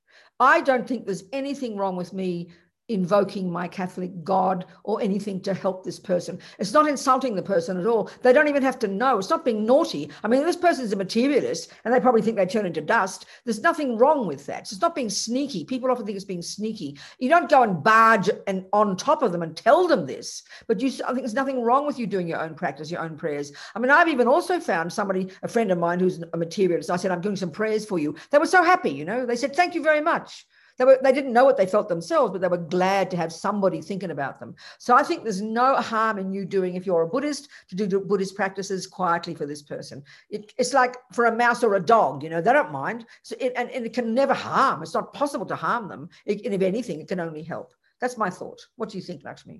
I 0.40 0.62
don't 0.62 0.86
think 0.86 1.06
there's 1.06 1.24
anything 1.32 1.76
wrong 1.76 1.94
with 1.94 2.12
me 2.12 2.50
invoking 2.94 3.50
my 3.50 3.68
Catholic 3.68 4.24
God 4.24 4.66
or 4.84 5.00
anything 5.00 5.40
to 5.42 5.54
help 5.54 5.84
this 5.84 5.98
person. 5.98 6.38
It's 6.58 6.72
not 6.72 6.88
insulting 6.88 7.34
the 7.34 7.42
person 7.42 7.78
at 7.78 7.86
all. 7.86 8.10
They 8.22 8.32
don't 8.32 8.48
even 8.48 8.62
have 8.62 8.78
to 8.80 8.88
know. 8.88 9.18
It's 9.18 9.30
not 9.30 9.44
being 9.44 9.64
naughty. 9.64 10.10
I 10.22 10.28
mean, 10.28 10.44
this 10.44 10.56
person's 10.56 10.92
a 10.92 10.96
materialist 10.96 11.72
and 11.84 11.92
they 11.92 12.00
probably 12.00 12.22
think 12.22 12.36
they 12.36 12.46
turn 12.46 12.66
into 12.66 12.80
dust. 12.80 13.26
There's 13.44 13.62
nothing 13.62 13.96
wrong 13.96 14.26
with 14.26 14.46
that. 14.46 14.60
It's 14.62 14.80
not 14.80 14.94
being 14.94 15.10
sneaky. 15.10 15.64
People 15.64 15.90
often 15.90 16.06
think 16.06 16.16
it's 16.16 16.24
being 16.24 16.42
sneaky. 16.42 16.98
You 17.18 17.28
don't 17.28 17.50
go 17.50 17.62
and 17.62 17.82
barge 17.82 18.30
and 18.46 18.64
on 18.72 18.96
top 18.96 19.22
of 19.22 19.32
them 19.32 19.42
and 19.42 19.56
tell 19.56 19.88
them 19.88 20.06
this, 20.06 20.42
but 20.66 20.80
you 20.80 20.92
I 21.04 21.08
think 21.08 21.20
there's 21.20 21.34
nothing 21.34 21.62
wrong 21.62 21.86
with 21.86 21.98
you 21.98 22.06
doing 22.06 22.28
your 22.28 22.40
own 22.40 22.54
practice, 22.54 22.90
your 22.90 23.00
own 23.00 23.16
prayers. 23.16 23.52
I 23.74 23.78
mean, 23.78 23.90
I've 23.90 24.08
even 24.08 24.28
also 24.28 24.60
found 24.60 24.92
somebody, 24.92 25.28
a 25.42 25.48
friend 25.48 25.70
of 25.70 25.78
mine 25.78 26.00
who's 26.00 26.22
a 26.32 26.36
materialist. 26.36 26.90
I 26.90 26.96
said, 26.96 27.10
I'm 27.10 27.20
doing 27.20 27.36
some 27.36 27.50
prayers 27.50 27.84
for 27.84 27.98
you. 27.98 28.14
They 28.30 28.38
were 28.38 28.46
so 28.46 28.62
happy, 28.62 28.90
you 28.90 29.04
know. 29.04 29.26
They 29.26 29.36
said, 29.36 29.54
Thank 29.54 29.74
you 29.74 29.82
very 29.82 30.00
much. 30.00 30.46
They, 30.78 30.84
were, 30.84 30.98
they 31.02 31.12
didn't 31.12 31.32
know 31.32 31.44
what 31.44 31.56
they 31.56 31.66
felt 31.66 31.88
themselves, 31.88 32.32
but 32.32 32.40
they 32.40 32.48
were 32.48 32.56
glad 32.56 33.10
to 33.10 33.16
have 33.16 33.32
somebody 33.32 33.80
thinking 33.80 34.10
about 34.10 34.40
them. 34.40 34.54
So 34.78 34.94
I 34.94 35.02
think 35.02 35.22
there's 35.22 35.40
no 35.40 35.76
harm 35.76 36.18
in 36.18 36.32
you 36.32 36.44
doing, 36.44 36.74
if 36.74 36.86
you're 36.86 37.02
a 37.02 37.08
Buddhist, 37.08 37.48
to 37.68 37.76
do 37.76 38.00
Buddhist 38.00 38.34
practices 38.34 38.86
quietly 38.86 39.34
for 39.34 39.46
this 39.46 39.62
person. 39.62 40.02
It, 40.30 40.52
it's 40.58 40.72
like 40.72 40.96
for 41.12 41.26
a 41.26 41.36
mouse 41.36 41.62
or 41.62 41.74
a 41.74 41.80
dog, 41.80 42.22
you 42.22 42.30
know, 42.30 42.40
they 42.40 42.52
don't 42.52 42.72
mind. 42.72 43.06
So 43.22 43.36
it, 43.38 43.52
and, 43.56 43.70
and 43.70 43.86
it 43.86 43.92
can 43.92 44.14
never 44.14 44.34
harm. 44.34 44.82
It's 44.82 44.94
not 44.94 45.12
possible 45.12 45.46
to 45.46 45.56
harm 45.56 45.88
them. 45.88 46.08
It, 46.26 46.44
and 46.44 46.54
if 46.54 46.62
anything, 46.62 47.00
it 47.00 47.08
can 47.08 47.20
only 47.20 47.42
help. 47.42 47.74
That's 48.00 48.18
my 48.18 48.30
thought. 48.30 48.66
What 48.76 48.88
do 48.88 48.98
you 48.98 49.02
think, 49.02 49.22
Lakshmi? 49.24 49.58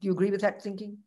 Do 0.00 0.06
you 0.06 0.12
agree 0.12 0.30
with 0.30 0.42
that 0.42 0.62
thinking? 0.62 0.98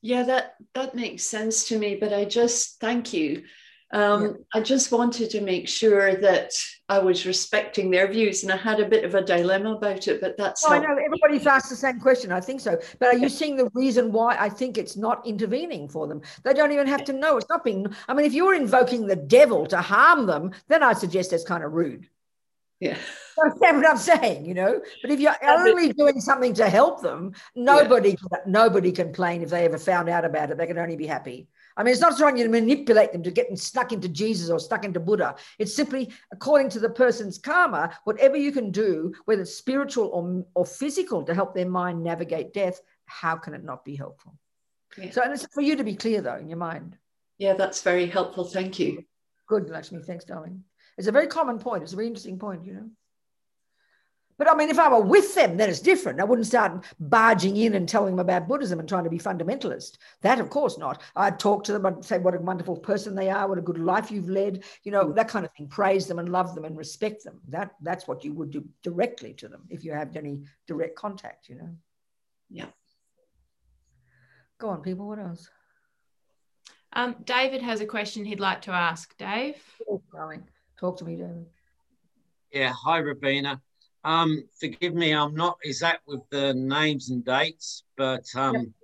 Yeah, 0.00 0.24
that 0.24 0.56
that 0.74 0.96
makes 0.96 1.22
sense 1.22 1.68
to 1.68 1.78
me. 1.78 1.94
But 1.94 2.12
I 2.12 2.24
just 2.24 2.80
thank 2.80 3.12
you 3.12 3.44
um, 3.92 4.22
yeah. 4.22 4.30
I 4.54 4.60
just 4.60 4.90
wanted 4.90 5.30
to 5.30 5.40
make 5.42 5.68
sure 5.68 6.16
that 6.16 6.52
I 6.88 6.98
was 6.98 7.26
respecting 7.26 7.90
their 7.90 8.10
views, 8.10 8.42
and 8.42 8.50
I 8.50 8.56
had 8.56 8.80
a 8.80 8.88
bit 8.88 9.04
of 9.04 9.14
a 9.14 9.22
dilemma 9.22 9.76
about 9.76 10.08
it. 10.08 10.20
But 10.20 10.36
that's 10.38 10.64
oh, 10.64 10.72
I 10.72 10.78
know 10.78 10.96
everybody's 10.96 11.46
asked 11.46 11.68
the 11.68 11.76
same 11.76 12.00
question. 12.00 12.32
I 12.32 12.40
think 12.40 12.60
so. 12.60 12.78
But 12.98 13.14
are 13.14 13.18
you 13.18 13.28
seeing 13.28 13.56
the 13.56 13.70
reason 13.74 14.10
why 14.10 14.36
I 14.38 14.48
think 14.48 14.78
it's 14.78 14.96
not 14.96 15.26
intervening 15.26 15.88
for 15.88 16.06
them? 16.06 16.22
They 16.42 16.54
don't 16.54 16.72
even 16.72 16.86
have 16.86 17.04
to 17.04 17.12
know. 17.12 17.36
It's 17.36 17.48
not 17.50 17.64
being. 17.64 17.86
I 18.08 18.14
mean, 18.14 18.24
if 18.24 18.32
you're 18.32 18.54
invoking 18.54 19.06
the 19.06 19.16
devil 19.16 19.66
to 19.66 19.80
harm 19.82 20.26
them, 20.26 20.52
then 20.68 20.82
I 20.82 20.94
suggest 20.94 21.30
that's 21.30 21.44
kind 21.44 21.62
of 21.62 21.72
rude. 21.72 22.08
Yeah. 22.80 22.96
Understand 23.42 23.76
what 23.76 23.88
I'm 23.88 23.96
saying, 23.96 24.44
you 24.44 24.54
know? 24.54 24.82
But 25.02 25.10
if 25.10 25.20
you're 25.20 25.36
only 25.42 25.92
doing 25.92 26.20
something 26.20 26.52
to 26.54 26.68
help 26.68 27.00
them, 27.00 27.32
nobody 27.54 28.10
yeah. 28.10 28.38
nobody 28.46 28.90
complain 28.90 29.42
if 29.42 29.50
they 29.50 29.64
ever 29.64 29.78
found 29.78 30.08
out 30.08 30.24
about 30.24 30.50
it. 30.50 30.58
They 30.58 30.66
can 30.66 30.78
only 30.78 30.96
be 30.96 31.06
happy. 31.06 31.46
I 31.76 31.82
mean, 31.82 31.92
it's 31.92 32.00
not 32.00 32.16
trying 32.16 32.36
to 32.36 32.48
manipulate 32.48 33.12
them 33.12 33.22
to 33.22 33.30
get 33.30 33.48
them 33.48 33.56
stuck 33.56 33.92
into 33.92 34.08
Jesus 34.08 34.50
or 34.50 34.58
stuck 34.58 34.84
into 34.84 35.00
Buddha. 35.00 35.36
It's 35.58 35.74
simply 35.74 36.10
according 36.32 36.70
to 36.70 36.80
the 36.80 36.90
person's 36.90 37.38
karma, 37.38 37.96
whatever 38.04 38.36
you 38.36 38.52
can 38.52 38.70
do, 38.70 39.14
whether 39.24 39.42
it's 39.42 39.54
spiritual 39.54 40.08
or, 40.08 40.44
or 40.54 40.66
physical, 40.66 41.22
to 41.24 41.34
help 41.34 41.54
their 41.54 41.68
mind 41.68 42.02
navigate 42.02 42.52
death, 42.52 42.80
how 43.06 43.36
can 43.36 43.54
it 43.54 43.64
not 43.64 43.84
be 43.84 43.96
helpful? 43.96 44.34
Yeah. 44.98 45.10
So, 45.10 45.22
and 45.22 45.32
it's 45.32 45.46
for 45.52 45.62
you 45.62 45.76
to 45.76 45.84
be 45.84 45.94
clear 45.94 46.20
though 46.20 46.36
in 46.36 46.48
your 46.48 46.58
mind. 46.58 46.96
Yeah, 47.38 47.54
that's 47.54 47.82
very 47.82 48.06
helpful. 48.06 48.44
Thank 48.44 48.78
you. 48.78 49.04
Good, 49.46 49.68
Lakshmi. 49.68 50.02
Thanks, 50.02 50.24
darling. 50.24 50.64
It's 50.98 51.08
a 51.08 51.12
very 51.12 51.26
common 51.26 51.58
point. 51.58 51.82
It's 51.82 51.92
a 51.92 51.96
very 51.96 52.06
interesting 52.06 52.38
point, 52.38 52.64
you 52.64 52.74
know. 52.74 52.90
But 54.42 54.50
I 54.50 54.56
mean, 54.56 54.70
if 54.70 54.78
I 54.80 54.88
were 54.88 55.00
with 55.00 55.36
them, 55.36 55.56
then 55.56 55.70
it's 55.70 55.78
different. 55.78 56.20
I 56.20 56.24
wouldn't 56.24 56.48
start 56.48 56.84
barging 56.98 57.56
in 57.58 57.76
and 57.76 57.88
telling 57.88 58.16
them 58.16 58.18
about 58.18 58.48
Buddhism 58.48 58.80
and 58.80 58.88
trying 58.88 59.04
to 59.04 59.10
be 59.10 59.20
fundamentalist. 59.20 59.98
That, 60.22 60.40
of 60.40 60.50
course, 60.50 60.78
not. 60.78 61.00
I'd 61.14 61.38
talk 61.38 61.62
to 61.62 61.72
them. 61.72 61.86
I'd 61.86 62.04
say 62.04 62.18
what 62.18 62.34
a 62.34 62.40
wonderful 62.40 62.76
person 62.76 63.14
they 63.14 63.30
are, 63.30 63.48
what 63.48 63.58
a 63.58 63.62
good 63.62 63.78
life 63.78 64.10
you've 64.10 64.28
led, 64.28 64.64
you 64.82 64.90
know, 64.90 65.12
that 65.12 65.28
kind 65.28 65.44
of 65.44 65.52
thing. 65.52 65.68
Praise 65.68 66.08
them 66.08 66.18
and 66.18 66.28
love 66.28 66.56
them 66.56 66.64
and 66.64 66.76
respect 66.76 67.22
them. 67.22 67.38
That 67.50 67.76
that's 67.82 68.08
what 68.08 68.24
you 68.24 68.32
would 68.32 68.50
do 68.50 68.64
directly 68.82 69.32
to 69.34 69.46
them 69.46 69.62
if 69.70 69.84
you 69.84 69.92
have 69.92 70.16
any 70.16 70.40
direct 70.66 70.96
contact. 70.96 71.48
You 71.48 71.54
know. 71.58 71.68
Yeah. 72.50 72.66
Go 74.58 74.70
on, 74.70 74.82
people. 74.82 75.06
What 75.06 75.20
else? 75.20 75.48
Um, 76.94 77.14
David 77.22 77.62
has 77.62 77.80
a 77.80 77.86
question 77.86 78.24
he'd 78.24 78.40
like 78.40 78.62
to 78.62 78.72
ask. 78.72 79.16
Dave. 79.18 79.62
Oh. 79.88 80.02
Talk 80.80 80.96
to 80.96 81.04
me, 81.04 81.14
David. 81.14 81.46
Yeah. 82.50 82.72
Hi, 82.84 82.98
Robina. 82.98 83.62
Um, 84.04 84.44
forgive 84.58 84.94
me, 84.94 85.12
I'm 85.12 85.34
not 85.34 85.58
exact 85.62 86.06
with 86.06 86.22
the 86.30 86.54
names 86.54 87.10
and 87.10 87.24
dates, 87.24 87.84
but 87.96 88.24
um, 88.34 88.74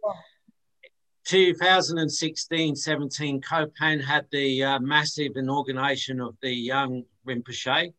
2016 1.25 2.77
17, 2.77 3.41
Kopan 3.41 4.03
had 4.03 4.27
the 4.31 4.65
uh, 4.65 4.79
massive 4.79 5.33
inauguration 5.37 6.21
of 6.21 6.37
the 6.41 6.53
young 6.53 7.03
Rinpoche. 7.27 7.93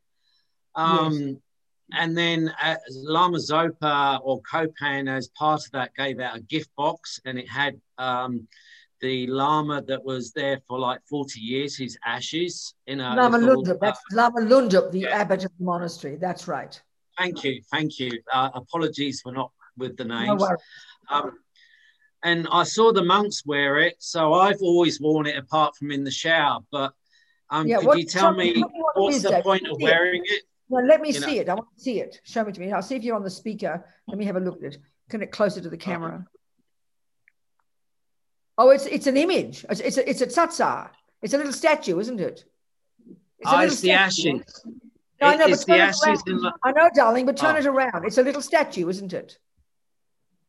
Um, 0.75 1.13
yes. 1.13 1.35
And 1.91 2.17
then 2.17 2.53
uh, 2.61 2.75
Lama 2.91 3.37
Zopa 3.37 4.19
or 4.23 4.41
Kopan, 4.41 5.09
as 5.09 5.27
part 5.29 5.65
of 5.65 5.71
that, 5.71 5.93
gave 5.95 6.19
out 6.19 6.37
a 6.37 6.41
gift 6.41 6.69
box 6.77 7.19
and 7.25 7.37
it 7.37 7.49
had 7.49 7.79
um, 7.97 8.47
the 9.01 9.27
Lama 9.27 9.81
that 9.83 10.03
was 10.03 10.31
there 10.31 10.59
for 10.67 10.79
like 10.79 10.99
40 11.09 11.39
years, 11.39 11.77
his 11.77 11.97
ashes. 12.05 12.73
In 12.87 12.99
a 12.99 13.15
Lama 13.15 13.37
Lhundrup, 13.37 13.79
that's 13.79 13.99
Lama 14.11 14.41
Lhundrup, 14.41 14.91
the 14.91 15.01
yeah. 15.01 15.09
abbot 15.09 15.45
of 15.45 15.51
the 15.57 15.63
monastery. 15.63 16.15
That's 16.15 16.47
right. 16.47 16.81
Thank 17.19 17.43
you, 17.43 17.61
thank 17.69 17.99
you. 17.99 18.11
Uh, 18.31 18.49
apologies 18.53 19.21
for 19.21 19.33
not 19.33 19.51
with 19.77 19.97
the 19.97 20.05
names. 20.05 20.41
No 20.41 20.57
um, 21.09 21.33
and 22.23 22.47
I 22.51 22.63
saw 22.63 22.93
the 22.93 23.03
monks 23.03 23.45
wear 23.45 23.79
it, 23.79 23.95
so 23.99 24.33
I've 24.33 24.61
always 24.61 25.01
worn 25.01 25.25
it 25.25 25.37
apart 25.37 25.75
from 25.75 25.91
in 25.91 26.03
the 26.03 26.11
shower. 26.11 26.59
But 26.71 26.93
um, 27.49 27.67
yeah, 27.67 27.77
could 27.77 27.87
what, 27.87 27.99
you 27.99 28.05
tell 28.05 28.33
me 28.33 28.63
what's 28.93 29.21
the 29.21 29.41
point 29.43 29.67
of 29.67 29.81
wearing 29.81 30.21
it? 30.25 30.43
Well, 30.69 30.85
let 30.85 31.01
me 31.01 31.09
you 31.09 31.15
see 31.15 31.35
know. 31.35 31.41
it. 31.41 31.49
I 31.49 31.53
want 31.55 31.67
to 31.77 31.83
see 31.83 31.99
it. 31.99 32.21
Show 32.23 32.45
me 32.45 32.53
to 32.53 32.59
me. 32.59 32.71
I'll 32.71 32.81
see 32.81 32.95
if 32.95 33.03
you're 33.03 33.15
on 33.15 33.23
the 33.23 33.29
speaker. 33.29 33.85
Let 34.07 34.17
me 34.17 34.25
have 34.25 34.37
a 34.37 34.39
look 34.39 34.57
at 34.63 34.73
it. 34.73 34.77
Can 35.09 35.21
it 35.21 35.31
closer 35.31 35.59
to 35.59 35.69
the 35.69 35.77
camera? 35.77 36.25
Oh, 38.57 38.69
it's 38.69 38.85
it's 38.85 39.07
an 39.07 39.17
image. 39.17 39.65
It's 39.69 39.81
it's 39.81 39.97
a, 39.97 40.09
it's 40.09 40.21
a 40.21 40.27
tsatsar. 40.27 40.89
It's 41.21 41.33
a 41.33 41.37
little 41.37 41.53
statue, 41.53 41.99
isn't 41.99 42.19
it? 42.19 42.45
It's, 43.39 43.51
oh, 43.51 43.59
it's 43.61 43.81
the 43.81 43.91
ashes. 43.91 44.41
No, 45.21 45.27
I 45.27 45.35
know, 45.35 45.49
but 45.49 45.65
turn 45.65 45.79
it 45.79 46.29
around. 46.29 46.53
I 46.63 46.71
know, 46.71 46.89
darling, 46.93 47.25
but 47.25 47.37
turn 47.37 47.55
oh. 47.55 47.59
it 47.59 47.65
around. 47.65 48.05
It's 48.05 48.17
a 48.17 48.23
little 48.23 48.41
statue, 48.41 48.87
isn't 48.87 49.13
it? 49.13 49.37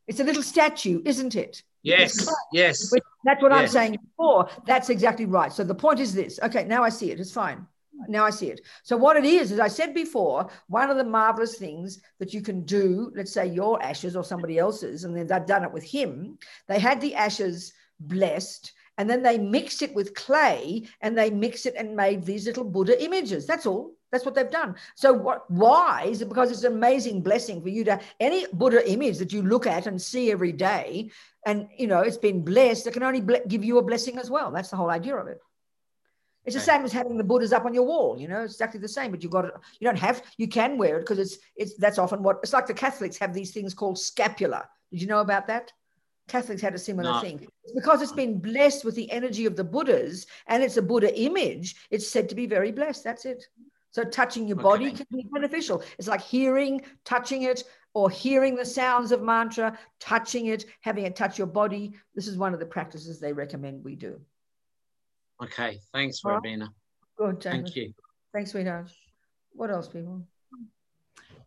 It's 0.07 0.21
a 0.21 0.25
little 0.25 0.43
statue, 0.43 1.03
isn't 1.05 1.37
it? 1.37 1.63
Yes, 1.83 2.29
yes. 2.53 2.93
That's 3.25 3.43
what 3.43 3.53
yes. 3.53 3.61
I'm 3.61 3.69
saying 3.69 3.99
before. 4.03 4.49
That's 4.67 4.91
exactly 4.91 5.27
right. 5.27 5.53
So 5.53 5.65
the 5.65 5.75
point 5.75 6.01
is 6.01 6.15
this. 6.15 6.39
Okay, 6.43 6.65
now 6.65 6.83
I 6.83 6.89
see 6.89 7.11
it. 7.11 7.21
It's 7.21 7.33
fine. 7.33 7.67
Now 8.09 8.25
I 8.25 8.31
see 8.31 8.49
it. 8.49 8.61
So 8.83 8.97
what 8.97 9.17
it 9.17 9.25
is, 9.25 9.53
as 9.53 9.61
I 9.61 9.69
said 9.69 9.95
before, 9.95 10.49
one 10.69 10.91
of 10.91 10.97
the 10.97 11.05
marvelous 11.05 11.57
things 11.57 12.01
that 12.19 12.33
you 12.33 12.41
can 12.41 12.65
do, 12.65 13.13
let's 13.15 13.33
say 13.33 13.47
your 13.47 13.83
ashes 13.83 14.17
or 14.17 14.25
somebody 14.25 14.59
else's, 14.59 15.05
and 15.05 15.17
then 15.17 15.27
they've 15.27 15.47
done 15.47 15.65
it 15.65 15.73
with 15.73 15.85
him. 15.85 16.39
They 16.67 16.79
had 16.79 17.01
the 17.01 17.15
ashes 17.15 17.73
blessed 17.99 18.73
and 19.01 19.09
then 19.09 19.23
they 19.23 19.39
mixed 19.39 19.81
it 19.81 19.95
with 19.95 20.13
clay 20.13 20.83
and 21.01 21.17
they 21.17 21.31
mixed 21.31 21.65
it 21.65 21.75
and 21.75 21.97
made 21.97 22.23
these 22.23 22.45
little 22.47 22.65
Buddha 22.65 23.03
images. 23.03 23.47
That's 23.47 23.65
all. 23.65 23.95
That's 24.13 24.27
what 24.27 24.35
they've 24.35 24.51
done. 24.51 24.75
So 24.95 25.11
what? 25.11 25.51
Why 25.51 26.05
is 26.11 26.21
it? 26.21 26.29
Because 26.29 26.51
it's 26.51 26.65
an 26.65 26.75
amazing 26.75 27.23
blessing 27.23 27.63
for 27.63 27.71
you 27.71 27.83
to 27.85 27.99
any 28.21 28.45
Buddha 28.53 28.87
image 28.87 29.17
that 29.17 29.33
you 29.33 29.41
look 29.41 29.67
at 29.67 29.87
and 29.87 30.03
see 30.03 30.31
every 30.31 30.53
day, 30.53 31.11
and 31.47 31.67
you 31.79 31.87
know 31.87 32.01
it's 32.01 32.19
been 32.19 32.45
blessed. 32.45 32.89
It 32.89 32.93
can 32.93 33.03
only 33.03 33.23
give 33.49 33.65
you 33.65 33.79
a 33.79 33.83
blessing 33.83 34.19
as 34.19 34.29
well. 34.29 34.51
That's 34.51 34.69
the 34.69 34.77
whole 34.77 34.91
idea 34.91 35.17
of 35.17 35.29
it. 35.29 35.41
It's 36.45 36.57
the 36.57 36.61
same 36.61 36.85
as 36.85 36.93
having 36.93 37.17
the 37.17 37.25
Buddhas 37.25 37.55
up 37.55 37.65
on 37.65 37.73
your 37.73 37.85
wall. 37.85 38.19
You 38.19 38.29
know, 38.29 38.43
it's 38.43 38.53
exactly 38.53 38.81
the 38.81 38.89
same. 38.89 39.13
But 39.13 39.23
you 39.23 39.31
got 39.31 39.47
You 39.47 39.87
don't 39.87 39.99
have. 39.99 40.23
You 40.37 40.49
can 40.49 40.77
wear 40.77 40.99
it 40.99 41.07
because 41.07 41.21
it's 41.21 41.39
it's 41.57 41.75
that's 41.79 41.99
often 41.99 42.23
what 42.23 42.41
it's 42.43 42.53
like. 42.53 42.67
The 42.67 42.75
Catholics 42.75 43.17
have 43.17 43.33
these 43.33 43.53
things 43.53 43.73
called 43.73 43.99
scapula. 43.99 44.69
Did 44.91 45.01
you 45.01 45.07
know 45.07 45.21
about 45.21 45.47
that? 45.47 45.73
Catholics 46.31 46.63
had 46.63 46.75
a 46.75 46.79
similar 46.79 47.11
no. 47.11 47.21
thing. 47.21 47.49
It's 47.65 47.75
because 47.75 48.01
it's 48.03 48.13
been 48.13 48.39
blessed 48.39 48.85
with 48.85 48.95
the 48.95 49.11
energy 49.11 49.47
of 49.47 49.57
the 49.57 49.65
Buddhas 49.65 50.29
and 50.47 50.63
it's 50.63 50.77
a 50.77 50.83
Buddha 50.83 51.13
image. 51.21 51.75
It's 51.91 52.07
said 52.07 52.29
to 52.29 52.37
be 52.37 52.47
very 52.47 52.71
blessed. 52.71 53.03
That's 53.03 53.25
it. 53.25 53.45
So 53.91 54.05
touching 54.05 54.47
your 54.47 54.57
body 54.57 54.93
can 54.93 55.07
be 55.11 55.27
beneficial. 55.33 55.83
It's 55.99 56.07
like 56.07 56.21
hearing, 56.21 56.83
touching 57.05 57.43
it, 57.43 57.65
or 57.95 58.09
hearing 58.09 58.55
the 58.55 58.65
sounds 58.65 59.11
of 59.11 59.23
mantra, 59.23 59.77
touching 59.99 60.47
it, 60.47 60.67
having 60.83 61.05
it 61.05 61.17
touch 61.17 61.37
your 61.37 61.49
body. 61.49 61.95
This 62.15 62.29
is 62.29 62.39
one 62.39 62.55
of 62.55 62.61
the 62.61 62.67
practices 62.67 63.19
they 63.19 63.33
recommend 63.33 63.83
we 63.83 63.97
do. 63.97 64.21
Okay. 65.43 65.81
Thanks, 65.93 66.21
Robina. 66.25 66.69
Good. 67.19 67.43
Thank 67.43 67.75
you. 67.75 67.93
Thanks, 68.33 68.53
sweetheart. 68.53 68.93
What 69.55 69.73
else, 69.73 69.89
people? 69.89 70.23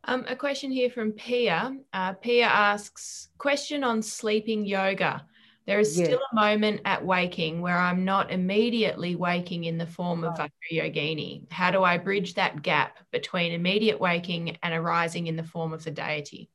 Um, 0.05 0.25
a 0.27 0.35
question 0.35 0.71
here 0.71 0.89
from 0.89 1.13
Pia. 1.13 1.77
Uh, 1.93 2.13
Pia 2.13 2.45
asks, 2.45 3.29
question 3.37 3.83
on 3.83 4.01
sleeping 4.01 4.65
yoga. 4.65 5.25
There 5.65 5.79
is 5.79 5.95
still 5.95 6.19
a 6.19 6.35
moment 6.35 6.81
at 6.83 7.05
waking 7.05 7.61
where 7.61 7.77
I'm 7.77 8.03
not 8.03 8.31
immediately 8.31 9.15
waking 9.15 9.63
in 9.63 9.77
the 9.77 9.87
form 9.87 10.25
of 10.25 10.33
Vajra 10.33 10.49
Yogini. 10.73 11.49
How 11.53 11.71
do 11.71 11.83
I 11.83 11.97
bridge 11.97 12.33
that 12.33 12.61
gap 12.61 12.99
between 13.11 13.53
immediate 13.53 13.97
waking 13.97 14.57
and 14.61 14.73
arising 14.73 15.27
in 15.27 15.37
the 15.37 15.43
form 15.43 15.71
of 15.71 15.85
the 15.85 15.91
deity? 15.91 16.49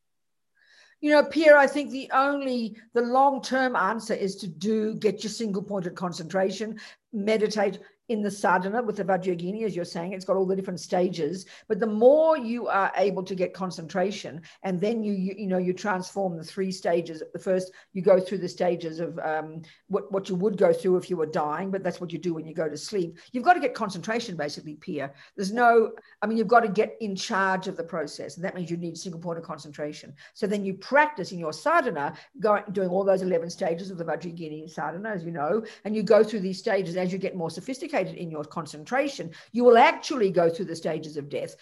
You 1.01 1.13
know, 1.13 1.25
Pierre, 1.25 1.57
I 1.57 1.67
think 1.67 1.91
the 1.91 2.11
only, 2.13 2.77
the 2.93 3.01
long 3.01 3.41
term 3.41 3.77
answer 3.77 4.13
is 4.13 4.37
to 4.37 4.47
do 4.47 4.95
get 4.95 5.23
your 5.23 5.31
single 5.31 5.63
pointed 5.63 5.95
concentration, 5.95 6.79
meditate 7.11 7.79
in 8.09 8.23
the 8.23 8.31
sadhana 8.31 8.83
with 8.83 8.97
the 8.97 9.05
Vajrayogini, 9.05 9.65
as 9.65 9.77
you're 9.77 9.85
saying, 9.85 10.13
it's 10.13 10.25
got 10.25 10.37
all 10.37 10.47
the 10.47 10.57
different 10.57 10.81
stages. 10.81 11.47
But 11.69 11.79
the 11.79 11.87
more 11.87 12.39
you 12.39 12.67
are 12.67 12.91
able 12.97 13.23
to 13.23 13.35
get 13.35 13.53
concentration, 13.53 14.41
and 14.63 14.81
then 14.81 15.03
you 15.03 15.13
you, 15.13 15.35
you 15.37 15.47
know 15.47 15.59
you 15.59 15.73
transform 15.73 16.37
the 16.37 16.45
three 16.45 16.73
stages. 16.73 17.23
The 17.33 17.39
first, 17.39 17.71
you 17.93 18.03
go 18.03 18.19
through 18.19 18.39
the 18.39 18.49
stages 18.49 19.01
of 19.01 19.19
um, 19.19 19.63
what 19.89 20.11
what 20.11 20.29
you 20.29 20.37
would 20.37 20.57
go 20.57 20.73
through 20.73 20.97
if 20.97 21.11
you 21.11 21.17
were 21.17 21.27
dying, 21.27 21.71
but 21.71 21.83
that's 21.83 22.01
what 22.01 22.13
you 22.13 22.19
do 22.19 22.35
when 22.35 22.47
you 22.47 22.55
go 22.55 22.69
to 22.69 22.77
sleep. 22.77 23.19
You've 23.33 23.45
got 23.45 23.55
to 23.55 23.61
get 23.61 23.75
concentration, 23.75 24.37
basically, 24.37 24.75
Pierre. 24.77 25.15
There's 25.37 25.53
no, 25.53 25.93
I 26.23 26.27
mean, 26.27 26.39
you've 26.39 26.49
got 26.49 26.61
to 26.61 26.69
get 26.69 26.97
in 27.01 27.15
charge 27.15 27.69
of 27.69 27.77
the 27.77 27.85
process, 27.85 28.37
and 28.37 28.45
that 28.45 28.55
means 28.55 28.71
you 28.71 28.79
need 28.79 28.97
single 28.97 29.21
point 29.21 29.39
of 29.39 29.45
concentration. 29.45 30.15
So 30.33 30.47
then 30.47 30.65
you 30.65 30.75
practice 30.75 31.33
in 31.33 31.39
your 31.39 31.53
sadhana, 31.53 32.15
going 32.41 32.63
doing 32.73 32.89
all 32.89 33.05
those 33.05 33.23
eleven 33.23 33.51
stages 33.51 33.91
of 33.91 33.99
the 33.99 34.05
Vajrayogini 34.05 34.71
sadhana, 34.71 35.11
as 35.11 35.25
you 35.25 35.31
know, 35.31 35.63
and 35.85 35.95
you 35.95 36.03
go 36.03 36.25
through 36.25 36.41
these 36.41 36.59
stages 36.59 36.97
as 36.97 37.13
you 37.13 37.19
get 37.19 37.37
more 37.37 37.51
sophisticated 37.51 37.98
in 38.07 38.31
your 38.31 38.45
concentration, 38.45 39.31
you 39.53 39.65
will 39.65 39.79
actually 39.79 40.31
go 40.31 40.49
through 40.49 40.67
the 40.67 40.77
stages 40.77 41.17
of 41.17 41.29
death 41.29 41.57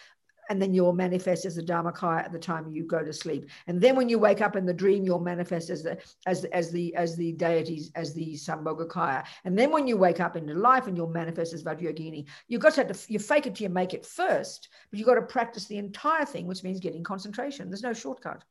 and 0.49 0.61
then 0.61 0.73
you'll 0.73 0.93
manifest 0.93 1.45
as 1.45 1.57
the 1.57 1.63
Dharmakaya 1.63 2.25
at 2.25 2.33
the 2.33 2.39
time 2.39 2.71
you 2.71 2.85
go 2.85 3.03
to 3.03 3.13
sleep. 3.13 3.49
And 3.67 3.81
then 3.81 3.97
when 3.97 4.09
you 4.09 4.19
wake 4.19 4.41
up 4.41 4.57
in 4.57 4.67
the 4.67 4.73
dream, 4.73 5.05
you'll 5.05 5.19
manifest 5.19 5.71
as 5.71 5.83
the 5.83 5.99
as 6.27 6.45
as 6.47 6.71
the 6.71 6.95
as 6.95 7.17
the 7.17 7.33
deities, 7.33 7.91
as 7.95 8.15
the 8.15 8.35
Sambhogakaya. 8.35 9.25
And 9.45 9.59
then 9.59 9.71
when 9.71 9.87
you 9.87 9.97
wake 9.97 10.21
up 10.21 10.37
into 10.37 10.55
life 10.55 10.87
and 10.87 10.97
you'll 10.97 11.09
manifest 11.09 11.53
as 11.53 11.65
Vajrayogini, 11.65 12.27
you've 12.49 12.63
got 12.63 12.75
to, 12.75 12.85
to 12.85 13.13
you 13.13 13.19
fake 13.19 13.47
it 13.47 13.57
till 13.57 13.69
you 13.69 13.75
make 13.75 13.95
it 13.95 14.07
first, 14.07 14.69
but 14.91 14.99
you've 14.99 15.09
got 15.09 15.15
to 15.15 15.23
practice 15.23 15.67
the 15.67 15.79
entire 15.79 16.25
thing, 16.25 16.47
which 16.47 16.63
means 16.63 16.81
getting 16.81 17.05
concentration. 17.05 17.69
There's 17.69 17.83
no 17.83 17.93
shortcut. 17.93 18.45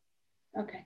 Okay. 0.57 0.85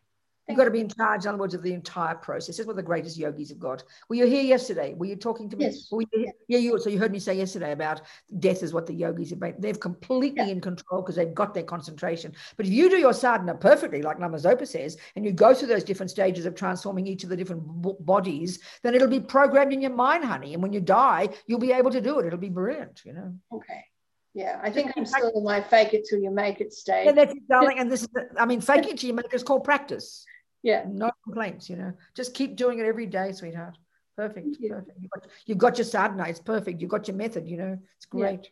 You've 0.49 0.57
got 0.57 0.65
to 0.65 0.71
be 0.71 0.79
in 0.79 0.89
charge, 0.89 1.25
in 1.25 1.29
other 1.29 1.37
words, 1.37 1.53
of 1.53 1.61
the 1.61 1.73
entire 1.73 2.15
process. 2.15 2.57
That's 2.57 2.65
what 2.65 2.75
the 2.75 2.81
greatest 2.81 3.17
yogis 3.17 3.49
have 3.49 3.59
got. 3.59 3.83
Were 4.09 4.15
you 4.15 4.25
here 4.25 4.41
yesterday? 4.41 4.95
Were 4.95 5.05
you 5.05 5.15
talking 5.15 5.47
to 5.49 5.55
me? 5.55 5.65
Yes. 5.65 5.91
You, 5.91 6.31
yeah, 6.47 6.57
you. 6.57 6.79
So 6.79 6.89
you 6.89 6.97
heard 6.97 7.11
me 7.11 7.19
say 7.19 7.35
yesterday 7.35 7.71
about 7.71 8.01
death 8.39 8.63
is 8.63 8.73
what 8.73 8.87
the 8.87 8.93
yogis 8.93 9.29
have 9.29 9.39
been. 9.39 9.55
They're 9.59 9.75
completely 9.75 10.47
yeah. 10.47 10.53
in 10.53 10.59
control 10.59 11.03
because 11.03 11.15
they've 11.15 11.35
got 11.35 11.53
their 11.53 11.63
concentration. 11.63 12.33
But 12.57 12.65
if 12.65 12.71
you 12.71 12.89
do 12.89 12.97
your 12.97 13.13
sadhana 13.13 13.53
perfectly, 13.53 14.01
like 14.01 14.19
Lama 14.19 14.37
Zopa 14.37 14.67
says, 14.67 14.97
and 15.15 15.23
you 15.23 15.31
go 15.31 15.53
through 15.53 15.67
those 15.67 15.83
different 15.83 16.09
stages 16.09 16.47
of 16.47 16.55
transforming 16.55 17.05
each 17.05 17.23
of 17.23 17.29
the 17.29 17.37
different 17.37 17.61
bodies, 18.03 18.59
then 18.81 18.95
it'll 18.95 19.07
be 19.07 19.19
programmed 19.19 19.71
in 19.71 19.81
your 19.81 19.93
mind, 19.93 20.25
honey. 20.25 20.55
And 20.55 20.63
when 20.63 20.73
you 20.73 20.81
die, 20.81 21.29
you'll 21.45 21.59
be 21.59 21.73
able 21.73 21.91
to 21.91 22.01
do 22.01 22.17
it. 22.17 22.25
It'll 22.25 22.39
be 22.39 22.49
brilliant, 22.49 23.01
you 23.05 23.13
know. 23.13 23.35
Okay. 23.53 23.85
Yeah, 24.33 24.59
I 24.61 24.69
think 24.69 24.91
I'm 24.95 25.05
still 25.05 25.31
in 25.35 25.43
my 25.43 25.59
fake 25.59 25.93
it 25.93 26.05
till 26.09 26.19
you 26.19 26.29
make 26.29 26.61
it 26.61 26.71
stage. 26.71 27.07
And 27.07 27.17
that's 27.17 27.33
darling. 27.49 27.77
And 27.79 27.91
this 27.91 28.03
is, 28.03 28.09
I 28.37 28.45
mean, 28.45 28.61
fake 28.61 28.87
it 28.87 28.97
till 28.97 29.07
you 29.07 29.13
make 29.13 29.25
it 29.25 29.33
is 29.33 29.43
called 29.43 29.63
practice. 29.63 30.25
Yeah. 30.61 30.85
No 30.87 31.11
complaints, 31.23 31.69
you 31.69 31.75
know. 31.77 31.93
Just 32.15 32.33
keep 32.33 32.55
doing 32.55 32.79
it 32.79 32.85
every 32.85 33.05
day, 33.05 33.31
sweetheart. 33.31 33.77
Perfect. 34.15 34.57
Perfect. 34.67 34.97
You've 34.99 35.11
got, 35.11 35.27
you've 35.45 35.57
got 35.57 35.77
your 35.77 35.85
sadhana. 35.85 36.27
It's 36.27 36.39
perfect. 36.39 36.81
You've 36.81 36.89
got 36.89 37.07
your 37.07 37.15
method, 37.15 37.47
you 37.47 37.57
know. 37.57 37.77
It's 37.95 38.05
great. 38.05 38.43
Yeah. 38.43 38.49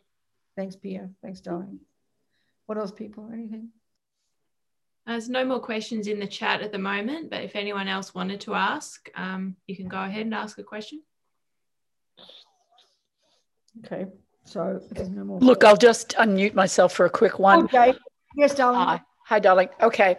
Thanks, 0.56 0.76
Pia. 0.76 1.10
Thanks, 1.22 1.40
darling. 1.40 1.80
What 2.66 2.78
else, 2.78 2.90
people? 2.92 3.28
Anything? 3.32 3.68
There's 5.06 5.28
no 5.28 5.44
more 5.44 5.60
questions 5.60 6.06
in 6.06 6.20
the 6.20 6.26
chat 6.26 6.60
at 6.60 6.72
the 6.72 6.78
moment, 6.78 7.30
but 7.30 7.42
if 7.42 7.56
anyone 7.56 7.88
else 7.88 8.14
wanted 8.14 8.40
to 8.42 8.54
ask, 8.54 9.08
um, 9.14 9.56
you 9.66 9.76
can 9.76 9.88
go 9.88 9.98
ahead 9.98 10.22
and 10.22 10.34
ask 10.34 10.58
a 10.58 10.62
question. 10.62 11.02
Okay. 13.84 14.06
So 14.44 14.80
no 14.96 15.24
more. 15.24 15.40
Look, 15.40 15.64
I'll 15.64 15.76
just 15.76 16.10
unmute 16.18 16.54
myself 16.54 16.92
for 16.92 17.06
a 17.06 17.10
quick 17.10 17.38
one. 17.38 17.64
Okay. 17.64 17.94
Yes, 18.36 18.54
darling. 18.54 18.80
Hi. 18.80 19.00
Hi, 19.26 19.38
darling. 19.38 19.68
Okay. 19.80 20.16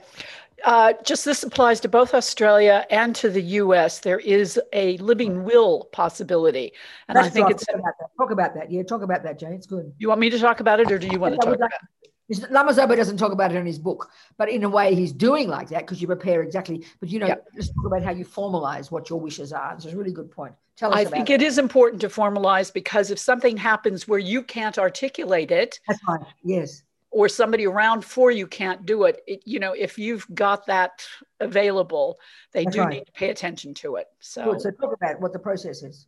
Uh, 0.65 0.93
just 1.03 1.25
this 1.25 1.43
applies 1.43 1.79
to 1.81 1.87
both 1.87 2.13
Australia 2.13 2.85
and 2.89 3.15
to 3.15 3.29
the 3.29 3.41
US. 3.41 3.99
There 3.99 4.19
is 4.19 4.59
a 4.73 4.97
living 4.97 5.43
will 5.43 5.85
possibility. 5.91 6.73
And 7.07 7.15
That's 7.15 7.27
I 7.27 7.29
think 7.29 7.49
it's. 7.51 7.65
Talk 7.65 7.79
about, 7.79 7.93
talk 8.17 8.31
about, 8.31 8.55
that. 8.55 8.71
Yeah, 8.71 8.83
talk 8.83 9.01
about 9.01 9.23
that, 9.23 9.39
Jane. 9.39 9.53
It's 9.53 9.67
good. 9.67 9.93
You 9.97 10.09
want 10.09 10.19
me 10.19 10.29
to 10.29 10.39
talk 10.39 10.59
about 10.59 10.79
it 10.79 10.91
or 10.91 10.97
do 10.97 11.07
you 11.07 11.19
want 11.19 11.35
to 11.35 11.45
talk 11.45 11.55
about 11.55 11.71
it? 11.71 12.51
Lama 12.51 12.73
doesn't 12.73 13.17
talk 13.17 13.31
about 13.31 13.51
it 13.51 13.55
in 13.55 13.65
his 13.65 13.79
book, 13.79 14.11
but 14.37 14.49
in 14.49 14.63
a 14.63 14.69
way 14.69 14.93
he's 14.93 15.11
doing 15.11 15.47
like 15.47 15.67
that 15.69 15.79
because 15.79 15.99
you 15.99 16.05
prepare 16.05 16.43
exactly. 16.43 16.85
But 16.99 17.09
you 17.09 17.17
know, 17.17 17.25
yep. 17.25 17.47
just 17.55 17.73
talk 17.73 17.87
about 17.87 18.03
how 18.03 18.11
you 18.11 18.23
formalize 18.23 18.91
what 18.91 19.09
your 19.09 19.19
wishes 19.19 19.51
are. 19.51 19.73
It's 19.73 19.85
a 19.85 19.97
really 19.97 20.11
good 20.11 20.29
point. 20.29 20.53
Tell 20.77 20.93
us. 20.93 20.99
I 20.99 21.05
think 21.05 21.31
it. 21.31 21.41
it 21.41 21.45
is 21.45 21.57
important 21.57 22.01
to 22.01 22.07
formalize 22.07 22.71
because 22.71 23.09
if 23.09 23.17
something 23.17 23.57
happens 23.57 24.07
where 24.07 24.19
you 24.19 24.43
can't 24.43 24.77
articulate 24.77 25.49
it, 25.49 25.79
that's 25.87 25.99
right. 26.07 26.21
Yes 26.43 26.83
or 27.11 27.27
somebody 27.27 27.65
around 27.65 28.05
for 28.05 28.31
you 28.31 28.47
can't 28.47 28.85
do 28.85 29.03
it, 29.05 29.21
it 29.27 29.41
you 29.45 29.59
know 29.59 29.73
if 29.73 29.97
you've 29.97 30.25
got 30.33 30.65
that 30.67 31.05
available 31.39 32.19
they 32.53 32.63
That's 32.63 32.75
do 32.75 32.81
right. 32.81 32.89
need 32.89 33.05
to 33.05 33.11
pay 33.11 33.29
attention 33.29 33.73
to 33.75 33.95
it 33.95 34.07
so. 34.19 34.51
Good. 34.51 34.61
so 34.61 34.71
talk 34.71 34.93
about 34.93 35.19
what 35.21 35.33
the 35.33 35.39
process 35.39 35.83
is. 35.83 36.07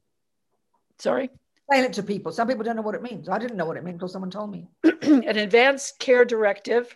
Sorry? 0.99 1.29
Explain 1.67 1.89
it 1.89 1.93
to 1.93 2.03
people. 2.03 2.31
Some 2.31 2.47
people 2.47 2.63
don't 2.63 2.75
know 2.75 2.81
what 2.81 2.95
it 2.95 3.01
means. 3.01 3.29
I 3.29 3.39
didn't 3.39 3.57
know 3.57 3.65
what 3.65 3.77
it 3.77 3.83
meant 3.83 3.95
until 3.95 4.07
someone 4.07 4.29
told 4.29 4.51
me. 4.51 4.67
An 4.83 5.37
advanced 5.37 5.99
care 5.99 6.25
directive 6.25 6.95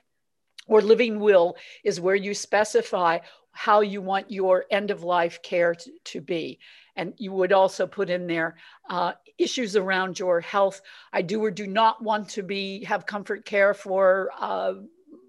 or 0.68 0.82
living 0.82 1.20
will 1.20 1.56
is 1.84 2.00
where 2.00 2.16
you 2.16 2.34
specify 2.34 3.20
how 3.52 3.80
you 3.82 4.02
want 4.02 4.30
your 4.30 4.66
end 4.70 4.92
of 4.92 5.02
life 5.02 5.42
care 5.42 5.74
to, 5.74 5.92
to 6.04 6.22
be 6.22 6.60
and 6.96 7.14
you 7.18 7.32
would 7.32 7.52
also 7.52 7.88
put 7.88 8.10
in 8.10 8.28
there 8.28 8.56
uh, 8.90 9.14
issues 9.38 9.76
around 9.76 10.20
your 10.20 10.42
health. 10.42 10.82
I 11.12 11.22
do 11.22 11.44
or 11.44 11.52
do 11.52 11.68
not 11.68 12.04
want 12.04 12.30
to 12.30 12.44
be 12.44 12.84
have 12.86 13.06
comfort 13.06 13.46
care 13.46 13.74
for 13.74 14.32
uh, 14.40 14.74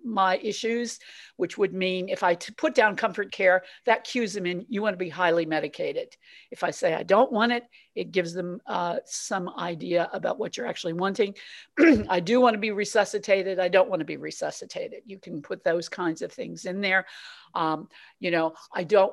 my 0.07 0.39
issues, 0.39 1.01
which 1.37 1.59
would 1.59 1.75
mean 1.75 2.09
if 2.09 2.23
I 2.23 2.37
put 2.37 2.75
down 2.75 2.97
comfort 2.97 3.33
care, 3.33 3.65
that 3.85 4.05
cues 4.05 4.33
them 4.33 4.47
in, 4.47 4.65
you 4.69 4.81
want 4.81 4.95
to 4.95 4.99
be 4.99 5.09
highly 5.09 5.45
medicated. 5.45 6.17
If 6.51 6.63
I 6.63 6.71
say 6.71 6.95
I 6.95 7.03
don't 7.03 7.33
want 7.33 7.53
it, 7.53 7.65
it 7.95 8.13
gives 8.13 8.33
them 8.33 8.61
uh, 8.67 8.99
some 9.05 9.51
idea 9.59 10.09
about 10.13 10.39
what 10.39 10.57
you're 10.57 10.67
actually 10.67 10.93
wanting. 10.93 11.35
I 12.09 12.21
do 12.21 12.41
want 12.41 12.55
to 12.55 12.61
be 12.61 12.71
resuscitated. 12.71 13.59
I 13.59 13.69
don't 13.69 13.91
want 13.91 14.01
to 14.01 14.07
be 14.07 14.17
resuscitated. 14.17 15.01
You 15.07 15.19
can 15.19 15.43
put 15.43 15.65
those 15.65 15.89
kinds 15.89 16.23
of 16.23 16.33
things 16.33 16.65
in 16.65 16.81
there. 16.81 17.07
Um, 17.55 17.89
you 18.21 18.31
know, 18.31 18.55
I 18.73 18.85
don't, 18.85 19.13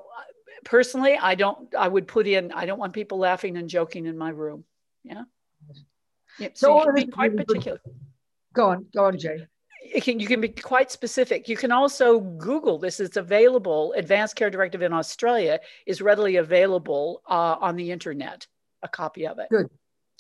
personally, 0.64 1.18
I 1.18 1.36
don't, 1.36 1.74
I 1.76 1.88
would 1.88 2.08
put 2.08 2.28
in, 2.28 2.52
I 2.52 2.66
don't 2.66 2.80
want 2.80 2.94
people 2.94 3.18
laughing 3.18 3.58
and 3.58 3.70
joking 3.70 4.06
in 4.06 4.18
my 4.18 4.30
room. 4.30 4.64
Yeah. 5.04 5.24
yeah 6.40 6.50
so, 6.54 6.68
so 6.68 6.80
you 6.80 6.86
can 6.86 6.96
be 6.96 7.12
quite 7.12 7.36
particular. 7.36 7.80
Go 8.54 8.70
on, 8.70 8.86
go 8.96 9.06
on, 9.06 9.18
Jay. 9.18 9.48
You 9.94 10.02
can, 10.02 10.20
you 10.20 10.28
can 10.28 10.40
be 10.40 10.50
quite 10.50 10.92
specific. 10.92 11.50
You 11.50 11.58
can 11.58 11.72
also 11.72 12.20
Google 12.20 12.78
this. 12.78 13.00
It's 13.00 13.18
available. 13.18 13.94
Advanced 13.98 14.36
Care 14.36 14.50
Directive 14.50 14.82
in 14.82 14.94
Australia 14.94 15.60
is 15.86 16.02
readily 16.02 16.38
available 16.38 17.22
uh, 17.28 17.58
on 17.60 17.76
the 17.76 17.92
internet. 17.92 18.48
A 18.82 18.88
copy 18.88 19.28
of 19.28 19.40
it. 19.40 19.48
Good. 19.50 19.70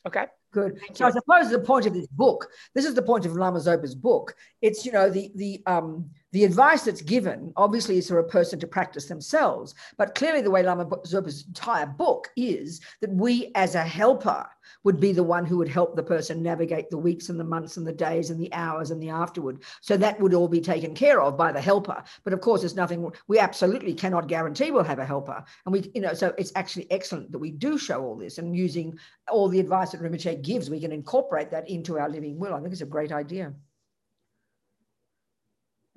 Okay. 0.05 0.25
Good. 0.53 0.77
Thank 0.79 0.97
so 0.97 1.05
you. 1.05 1.09
I 1.09 1.11
suppose 1.11 1.51
the 1.51 1.59
point 1.59 1.85
of 1.85 1.93
this 1.93 2.07
book, 2.07 2.47
this 2.75 2.85
is 2.85 2.93
the 2.93 3.01
point 3.01 3.25
of 3.25 3.35
Lama 3.35 3.59
Zopa's 3.59 3.95
book. 3.95 4.35
It's 4.61 4.85
you 4.85 4.91
know 4.91 5.09
the 5.09 5.31
the 5.35 5.63
um 5.65 6.09
the 6.33 6.43
advice 6.43 6.81
that's 6.81 7.03
given 7.03 7.53
obviously 7.55 7.99
is 7.99 8.07
for 8.07 8.17
a 8.17 8.27
person 8.27 8.59
to 8.59 8.67
practice 8.67 9.05
themselves, 9.05 9.75
but 9.97 10.15
clearly 10.15 10.41
the 10.41 10.49
way 10.49 10.63
Lama 10.63 10.89
Zopa's 11.05 11.45
entire 11.47 11.85
book 11.85 12.27
is 12.35 12.81
that 13.01 13.13
we 13.13 13.51
as 13.53 13.75
a 13.75 13.83
helper 13.83 14.47
would 14.83 14.99
be 14.99 15.11
the 15.11 15.21
one 15.21 15.45
who 15.45 15.57
would 15.57 15.69
help 15.69 15.95
the 15.95 16.01
person 16.01 16.41
navigate 16.41 16.89
the 16.89 16.97
weeks 16.97 17.29
and 17.29 17.39
the 17.39 17.43
months 17.43 17.77
and 17.77 17.85
the 17.85 17.93
days 17.93 18.31
and 18.31 18.39
the 18.41 18.51
hours 18.51 18.89
and 18.89 19.01
the 19.01 19.09
afterward. 19.09 19.61
So 19.81 19.95
that 19.97 20.19
would 20.19 20.33
all 20.33 20.47
be 20.47 20.59
taken 20.59 20.95
care 20.95 21.21
of 21.21 21.37
by 21.37 21.51
the 21.51 21.61
helper. 21.61 22.03
But 22.23 22.33
of 22.33 22.41
course, 22.41 22.61
there's 22.61 22.75
nothing 22.75 23.11
we 23.27 23.37
absolutely 23.37 23.93
cannot 23.93 24.27
guarantee 24.27 24.71
we'll 24.71 24.83
have 24.83 24.99
a 24.99 25.05
helper. 25.05 25.43
And 25.65 25.73
we, 25.73 25.91
you 25.93 26.01
know, 26.01 26.15
so 26.15 26.33
it's 26.39 26.51
actually 26.55 26.91
excellent 26.91 27.31
that 27.31 27.37
we 27.37 27.51
do 27.51 27.77
show 27.77 28.03
all 28.03 28.15
this 28.15 28.39
and 28.39 28.57
using 28.57 28.97
all 29.29 29.49
the 29.49 29.59
advice 29.59 29.91
that 29.91 30.01
Rinpoche 30.01 30.41
gives, 30.41 30.67
we 30.67 30.79
can 30.79 30.91
incorporate 30.91 31.51
that 31.51 31.69
into 31.69 31.99
our 31.99 32.09
living 32.09 32.39
will. 32.39 32.55
I 32.55 32.59
think 32.59 32.71
it's 32.71 32.81
a 32.81 32.87
great 32.87 33.11
idea. 33.11 33.53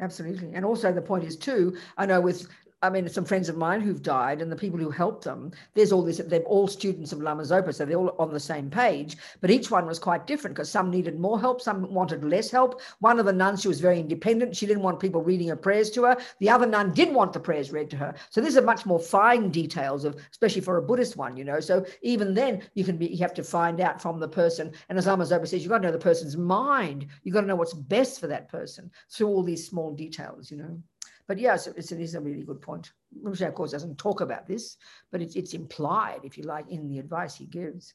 Absolutely. 0.00 0.52
And 0.54 0.64
also 0.64 0.92
the 0.92 1.00
point 1.02 1.24
is 1.24 1.36
too, 1.36 1.76
I 1.96 2.06
know 2.06 2.20
with 2.20 2.46
I 2.86 2.90
mean, 2.90 3.08
some 3.08 3.24
friends 3.24 3.48
of 3.48 3.56
mine 3.56 3.80
who've 3.80 4.02
died 4.02 4.40
and 4.40 4.50
the 4.50 4.56
people 4.56 4.78
who 4.78 4.90
helped 4.90 5.24
them, 5.24 5.50
there's 5.74 5.90
all 5.90 6.02
this, 6.02 6.18
they're 6.18 6.40
all 6.42 6.68
students 6.68 7.12
of 7.12 7.20
Lama 7.20 7.42
Zopa, 7.42 7.74
so 7.74 7.84
they're 7.84 7.96
all 7.96 8.14
on 8.18 8.32
the 8.32 8.40
same 8.40 8.70
page, 8.70 9.16
but 9.40 9.50
each 9.50 9.70
one 9.70 9.86
was 9.86 9.98
quite 9.98 10.26
different 10.26 10.54
because 10.54 10.70
some 10.70 10.90
needed 10.90 11.18
more 11.18 11.40
help, 11.40 11.60
some 11.60 11.92
wanted 11.92 12.24
less 12.24 12.50
help. 12.50 12.80
One 13.00 13.18
of 13.18 13.26
the 13.26 13.32
nuns, 13.32 13.62
she 13.62 13.68
was 13.68 13.80
very 13.80 13.98
independent. 13.98 14.54
She 14.54 14.66
didn't 14.66 14.84
want 14.84 15.00
people 15.00 15.22
reading 15.22 15.48
her 15.48 15.56
prayers 15.56 15.90
to 15.90 16.04
her. 16.04 16.16
The 16.38 16.48
other 16.48 16.66
nun 16.66 16.94
did 16.94 17.12
want 17.12 17.32
the 17.32 17.40
prayers 17.40 17.72
read 17.72 17.90
to 17.90 17.96
her. 17.96 18.14
So 18.30 18.40
these 18.40 18.56
are 18.56 18.62
much 18.62 18.86
more 18.86 19.00
fine 19.00 19.50
details 19.50 20.04
of, 20.04 20.16
especially 20.30 20.62
for 20.62 20.76
a 20.76 20.82
Buddhist 20.82 21.16
one, 21.16 21.36
you 21.36 21.44
know. 21.44 21.58
So 21.58 21.84
even 22.02 22.34
then 22.34 22.62
you 22.74 22.84
can 22.84 22.96
be, 22.96 23.06
you 23.06 23.18
have 23.18 23.34
to 23.34 23.42
find 23.42 23.80
out 23.80 24.00
from 24.00 24.20
the 24.20 24.28
person. 24.28 24.72
And 24.88 24.96
as 24.96 25.06
Lama 25.06 25.24
Zopa 25.24 25.48
says, 25.48 25.62
you've 25.62 25.70
got 25.70 25.78
to 25.78 25.86
know 25.88 25.92
the 25.92 25.98
person's 25.98 26.36
mind. 26.36 27.06
You've 27.24 27.34
got 27.34 27.40
to 27.40 27.46
know 27.46 27.56
what's 27.56 27.74
best 27.74 28.20
for 28.20 28.28
that 28.28 28.48
person 28.48 28.90
through 29.10 29.28
all 29.28 29.42
these 29.42 29.66
small 29.66 29.92
details, 29.92 30.50
you 30.50 30.58
know. 30.58 30.80
But 31.28 31.38
yes, 31.38 31.66
it's, 31.66 31.92
it 31.92 32.00
is 32.00 32.14
a 32.14 32.20
really 32.20 32.42
good 32.42 32.62
point. 32.62 32.92
Which 33.12 33.40
of 33.40 33.54
course, 33.54 33.72
doesn't 33.72 33.98
talk 33.98 34.20
about 34.20 34.46
this, 34.46 34.76
but 35.10 35.20
it's, 35.20 35.36
it's 35.36 35.54
implied, 35.54 36.20
if 36.24 36.38
you 36.38 36.44
like, 36.44 36.68
in 36.68 36.88
the 36.88 36.98
advice 36.98 37.34
he 37.34 37.46
gives. 37.46 37.94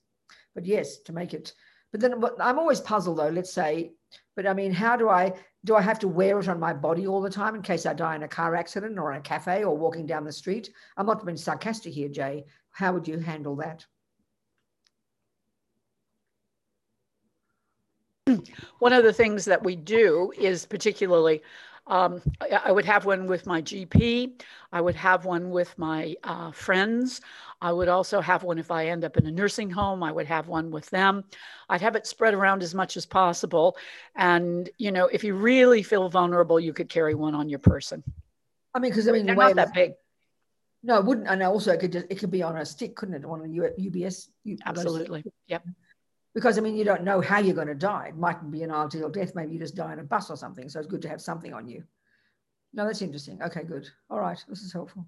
But 0.53 0.65
yes, 0.65 0.99
to 0.99 1.13
make 1.13 1.33
it. 1.33 1.53
But 1.91 2.01
then 2.01 2.23
I'm 2.39 2.59
always 2.59 2.81
puzzled, 2.81 3.17
though. 3.17 3.29
Let's 3.29 3.53
say, 3.53 3.91
but 4.35 4.47
I 4.47 4.53
mean, 4.53 4.71
how 4.73 4.95
do 4.95 5.09
I? 5.09 5.33
do 5.63 5.75
I 5.75 5.81
have 5.81 5.99
to 5.99 6.07
wear 6.07 6.39
it 6.39 6.49
on 6.49 6.59
my 6.59 6.73
body 6.73 7.05
all 7.05 7.21
the 7.21 7.29
time 7.29 7.53
in 7.55 7.61
case 7.61 7.85
I 7.85 7.93
die 7.93 8.15
in 8.15 8.23
a 8.23 8.27
car 8.27 8.55
accident 8.55 8.97
or 8.97 9.11
in 9.11 9.19
a 9.19 9.21
cafe 9.21 9.63
or 9.63 9.77
walking 9.77 10.07
down 10.07 10.23
the 10.23 10.31
street? 10.31 10.71
I'm 10.97 11.05
not 11.05 11.23
being 11.25 11.37
sarcastic 11.37 11.93
here, 11.93 12.09
Jay. 12.09 12.45
How 12.71 12.93
would 12.93 13.07
you 13.07 13.19
handle 13.19 13.55
that? 13.57 13.85
One 18.79 18.93
of 18.93 19.03
the 19.03 19.13
things 19.13 19.45
that 19.45 19.63
we 19.63 19.75
do 19.75 20.31
is 20.37 20.65
particularly 20.65 21.41
um, 21.87 22.21
I, 22.39 22.71
would 22.71 22.85
have 22.85 23.05
one 23.05 23.25
with 23.25 23.45
my 23.45 23.61
GP. 23.61 24.41
I 24.71 24.79
would 24.79 24.95
have 24.95 25.25
one 25.25 25.49
with 25.49 25.77
my 25.77 26.15
uh, 26.23 26.51
friends. 26.51 27.21
I 27.61 27.71
would 27.71 27.89
also 27.89 28.21
have 28.21 28.43
one 28.43 28.59
if 28.59 28.71
I 28.71 28.87
end 28.87 29.03
up 29.03 29.17
in 29.17 29.25
a 29.25 29.31
nursing 29.31 29.69
home. 29.69 30.03
I 30.03 30.11
would 30.11 30.27
have 30.27 30.47
one 30.47 30.71
with 30.71 30.89
them. 30.89 31.23
I'd 31.69 31.81
have 31.81 31.95
it 31.95 32.07
spread 32.07 32.33
around 32.33 32.63
as 32.63 32.73
much 32.73 32.97
as 32.97 33.05
possible. 33.05 33.77
And, 34.15 34.69
you 34.77 34.91
know, 34.91 35.07
if 35.07 35.23
you 35.23 35.35
really 35.35 35.83
feel 35.83 36.07
vulnerable, 36.07 36.59
you 36.59 36.71
could 36.71 36.87
carry 36.87 37.15
one 37.15 37.35
on 37.35 37.49
your 37.49 37.59
person. 37.59 38.03
I 38.73 38.79
mean, 38.79 38.91
because 38.91 39.07
I 39.07 39.11
mean, 39.11 39.25
They're 39.25 39.35
not 39.35 39.55
that 39.55 39.73
big. 39.73 39.93
No, 40.83 40.97
it 40.97 41.05
wouldn't. 41.05 41.27
And 41.27 41.43
also, 41.43 41.73
it 41.73 41.79
could 41.79 41.91
just, 41.91 42.05
it 42.09 42.19
could 42.19 42.31
be 42.31 42.41
on 42.41 42.57
a 42.57 42.65
stick, 42.65 42.95
couldn't 42.95 43.15
it? 43.15 43.25
On 43.25 43.41
a 43.41 43.47
UBS. 43.47 44.29
Absolutely. 44.65 45.23
Yep. 45.47 45.65
Because 46.33 46.57
I 46.57 46.61
mean, 46.61 46.75
you 46.75 46.85
don't 46.85 47.03
know 47.03 47.19
how 47.19 47.39
you're 47.39 47.55
going 47.55 47.67
to 47.67 47.75
die. 47.75 48.07
It 48.09 48.17
mightn't 48.17 48.51
be 48.51 48.63
an 48.63 48.71
ideal 48.71 49.09
death. 49.09 49.35
Maybe 49.35 49.53
you 49.53 49.59
just 49.59 49.75
die 49.75 49.93
in 49.93 49.99
a 49.99 50.03
bus 50.03 50.29
or 50.29 50.37
something. 50.37 50.69
So 50.69 50.79
it's 50.79 50.87
good 50.87 51.01
to 51.01 51.09
have 51.09 51.21
something 51.21 51.53
on 51.53 51.67
you. 51.67 51.83
No, 52.73 52.85
that's 52.85 53.01
interesting. 53.01 53.41
Okay, 53.41 53.63
good. 53.63 53.89
All 54.09 54.19
right, 54.19 54.41
this 54.47 54.61
is 54.61 54.71
helpful. 54.71 55.05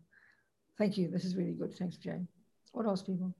Thank 0.77 0.97
you. 0.97 1.09
This 1.09 1.23
is 1.23 1.35
really 1.35 1.53
good. 1.53 1.73
Thanks, 1.73 1.97
Jane. 1.97 2.27
What 2.73 2.85
else, 2.85 3.01
people? 3.01 3.33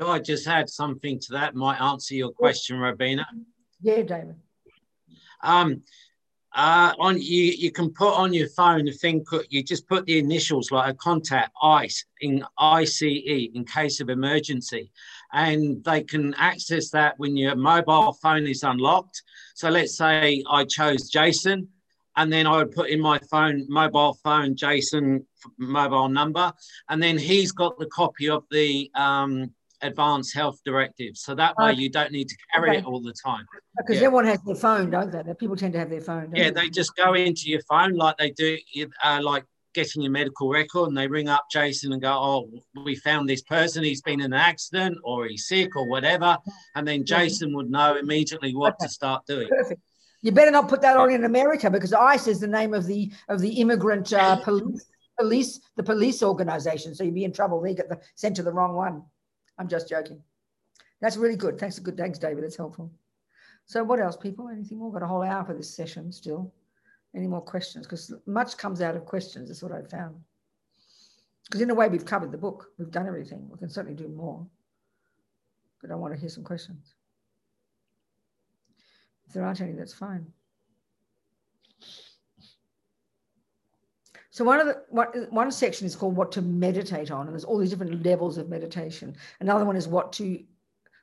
I 0.00 0.18
just 0.18 0.46
add 0.46 0.68
something 0.68 1.20
to 1.20 1.32
that. 1.32 1.54
Might 1.54 1.80
answer 1.80 2.14
your 2.14 2.32
question, 2.32 2.78
Robina. 2.78 3.26
Yeah, 3.80 4.02
David. 4.02 4.36
Um, 5.42 5.82
uh, 6.54 6.94
on 6.98 7.20
you, 7.20 7.44
you 7.44 7.70
can 7.72 7.90
put 7.90 8.14
on 8.14 8.32
your 8.32 8.48
phone 8.48 8.86
a 8.88 8.92
thing. 8.92 9.24
You 9.50 9.62
just 9.62 9.88
put 9.88 10.06
the 10.06 10.18
initials 10.18 10.70
like 10.70 10.90
a 10.90 10.94
contact 10.94 11.50
ICE 11.62 12.04
in 12.20 12.44
ICE 12.58 13.02
in 13.02 13.64
case 13.64 14.00
of 14.00 14.08
emergency, 14.08 14.90
and 15.34 15.82
they 15.84 16.02
can 16.02 16.32
access 16.34 16.90
that 16.90 17.18
when 17.18 17.36
your 17.36 17.56
mobile 17.56 18.12
phone 18.22 18.46
is 18.46 18.62
unlocked. 18.62 19.22
So 19.54 19.68
let's 19.68 19.96
say 19.96 20.42
I 20.48 20.64
chose 20.64 21.10
Jason, 21.10 21.68
and 22.16 22.32
then 22.32 22.46
I 22.46 22.58
would 22.58 22.70
put 22.70 22.88
in 22.88 23.00
my 23.00 23.18
phone, 23.30 23.66
mobile 23.68 24.16
phone, 24.22 24.54
Jason 24.54 25.26
mobile 25.58 26.08
number, 26.08 26.52
and 26.88 27.02
then 27.02 27.18
he's 27.18 27.50
got 27.50 27.76
the 27.78 27.86
copy 27.86 28.30
of 28.30 28.44
the 28.52 28.88
um, 28.94 29.50
advanced 29.82 30.34
health 30.34 30.60
directive. 30.64 31.16
So 31.16 31.34
that 31.34 31.56
way 31.56 31.72
you 31.72 31.90
don't 31.90 32.12
need 32.12 32.28
to 32.28 32.36
carry 32.54 32.70
okay. 32.70 32.78
it 32.78 32.84
all 32.84 33.00
the 33.00 33.12
time. 33.12 33.44
Because 33.76 34.00
yeah. 34.00 34.06
everyone 34.06 34.26
has 34.26 34.40
their 34.42 34.54
phone, 34.54 34.90
don't 34.90 35.10
they? 35.10 35.34
People 35.34 35.56
tend 35.56 35.72
to 35.72 35.80
have 35.80 35.90
their 35.90 36.00
phone. 36.00 36.30
yeah, 36.32 36.44
they? 36.44 36.62
they? 36.62 36.70
just 36.70 36.94
go 36.94 37.14
into 37.14 37.50
your 37.50 37.60
phone 37.68 37.94
like 37.94 38.16
they 38.18 38.30
do, 38.30 38.56
uh, 39.02 39.18
like 39.20 39.44
getting 39.74 40.02
your 40.02 40.12
medical 40.12 40.48
record 40.48 40.88
and 40.88 40.96
they 40.96 41.06
ring 41.06 41.28
up 41.28 41.46
Jason 41.50 41.92
and 41.92 42.00
go, 42.00 42.12
Oh, 42.12 42.50
we 42.84 42.94
found 42.94 43.28
this 43.28 43.42
person, 43.42 43.84
he's 43.84 44.02
been 44.02 44.20
in 44.20 44.32
an 44.32 44.40
accident 44.40 44.96
or 45.04 45.26
he's 45.26 45.46
sick 45.46 45.76
or 45.76 45.86
whatever. 45.86 46.38
And 46.74 46.86
then 46.86 47.04
Jason 47.04 47.54
would 47.54 47.70
know 47.70 47.96
immediately 47.96 48.54
what 48.54 48.74
okay. 48.74 48.86
to 48.86 48.92
start 48.92 49.26
doing. 49.26 49.48
Perfect. 49.48 49.80
You 50.22 50.32
better 50.32 50.50
not 50.50 50.68
put 50.68 50.80
that 50.80 50.96
on 50.96 51.10
in 51.10 51.24
America 51.24 51.70
because 51.70 51.92
ICE 51.92 52.26
is 52.28 52.40
the 52.40 52.46
name 52.46 52.72
of 52.72 52.86
the 52.86 53.12
of 53.28 53.40
the 53.40 53.60
immigrant 53.60 54.10
uh, 54.12 54.36
police 54.42 54.86
police 55.18 55.60
the 55.76 55.82
police 55.82 56.22
organization. 56.22 56.94
So 56.94 57.04
you'd 57.04 57.14
be 57.14 57.24
in 57.24 57.32
trouble. 57.32 57.60
They 57.60 57.74
get 57.74 57.88
the, 57.88 58.00
sent 58.14 58.36
to 58.36 58.42
the 58.42 58.52
wrong 58.52 58.74
one. 58.74 59.02
I'm 59.58 59.68
just 59.68 59.88
joking. 59.88 60.22
That's 61.00 61.16
really 61.16 61.36
good. 61.36 61.58
Thanks, 61.58 61.78
good. 61.78 61.96
Thanks, 61.96 62.18
David. 62.18 62.42
That's 62.42 62.56
helpful. 62.56 62.90
So 63.66 63.84
what 63.84 64.00
else, 64.00 64.16
people? 64.16 64.48
Anything 64.48 64.78
more? 64.78 64.92
Got 64.92 65.02
a 65.02 65.06
whole 65.06 65.22
hour 65.22 65.44
for 65.44 65.54
this 65.54 65.74
session 65.74 66.12
still. 66.12 66.52
Any 67.14 67.26
more 67.26 67.40
questions? 67.40 67.86
Because 67.86 68.12
much 68.26 68.56
comes 68.56 68.80
out 68.80 68.96
of 68.96 69.04
questions. 69.04 69.48
That's 69.48 69.62
what 69.62 69.72
I 69.72 69.82
found. 69.82 70.16
Because 71.44 71.60
in 71.60 71.70
a 71.70 71.74
way, 71.74 71.88
we've 71.88 72.04
covered 72.04 72.32
the 72.32 72.38
book. 72.38 72.72
We've 72.78 72.90
done 72.90 73.06
everything. 73.06 73.48
We 73.50 73.58
can 73.58 73.68
certainly 73.68 73.96
do 73.96 74.08
more. 74.08 74.44
But 75.80 75.90
I 75.90 75.94
want 75.94 76.14
to 76.14 76.20
hear 76.20 76.28
some 76.28 76.44
questions. 76.44 76.94
If 79.26 79.34
there 79.34 79.44
aren't 79.44 79.60
any, 79.60 79.72
that's 79.72 79.94
fine. 79.94 80.26
So 84.30 84.42
one 84.42 84.58
of 84.58 84.66
the 84.66 84.82
one, 84.88 85.06
one 85.30 85.52
section 85.52 85.86
is 85.86 85.94
called 85.94 86.16
what 86.16 86.32
to 86.32 86.42
meditate 86.42 87.12
on, 87.12 87.26
and 87.26 87.30
there's 87.32 87.44
all 87.44 87.56
these 87.56 87.70
different 87.70 88.04
levels 88.04 88.36
of 88.36 88.48
meditation. 88.48 89.14
Another 89.38 89.64
one 89.64 89.76
is 89.76 89.86
what 89.86 90.12
to 90.14 90.42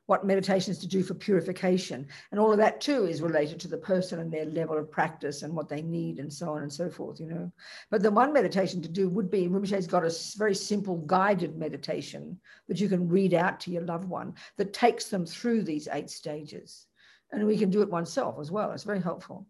what 0.08 0.26
meditations 0.26 0.78
to 0.80 0.88
do 0.88 1.04
for 1.04 1.14
purification. 1.14 2.08
And 2.32 2.40
all 2.40 2.52
of 2.52 2.58
that 2.58 2.82
too 2.82 3.06
is 3.06 3.22
related 3.22 3.60
to 3.62 3.68
the 3.68 3.78
person 3.78 4.20
and 4.20 4.32
their 4.32 4.46
level 4.46 4.78
of 4.78 4.92
practice 4.92 5.44
and 5.44 5.54
what 5.54 5.70
they 5.70 5.82
need 5.82 6.20
and 6.20 6.32
so 6.32 6.50
on 6.50 6.64
and 6.64 6.74
so 6.74 6.90
forth, 6.90 7.20
you 7.20 7.28
know. 7.28 7.52
But 7.90 8.04
the 8.04 8.12
one 8.12 8.34
meditation 8.34 8.82
to 8.82 8.90
do 8.90 9.08
would 9.10 9.32
be, 9.32 9.48
Rinpoche's 9.48 9.88
got 9.88 10.06
a 10.06 10.14
very 10.38 10.56
simple 10.56 10.98
guided 10.98 11.58
meditation 11.58 12.40
that 12.68 12.80
you 12.80 12.90
can 12.90 13.08
read 13.08 13.34
out 13.34 13.60
to 13.62 13.72
your 13.72 13.84
loved 13.84 14.10
one 14.10 14.34
that 14.58 14.74
takes 14.74 15.10
them 15.10 15.26
through 15.26 15.64
these 15.64 15.88
eight 15.92 16.10
stages. 16.10 16.88
And 17.32 17.46
we 17.46 17.58
can 17.58 17.70
do 17.70 17.82
it 17.82 17.90
oneself 17.90 18.38
as 18.40 18.52
well. 18.52 18.72
It's 18.72 18.84
very 18.84 19.02
helpful. 19.02 19.48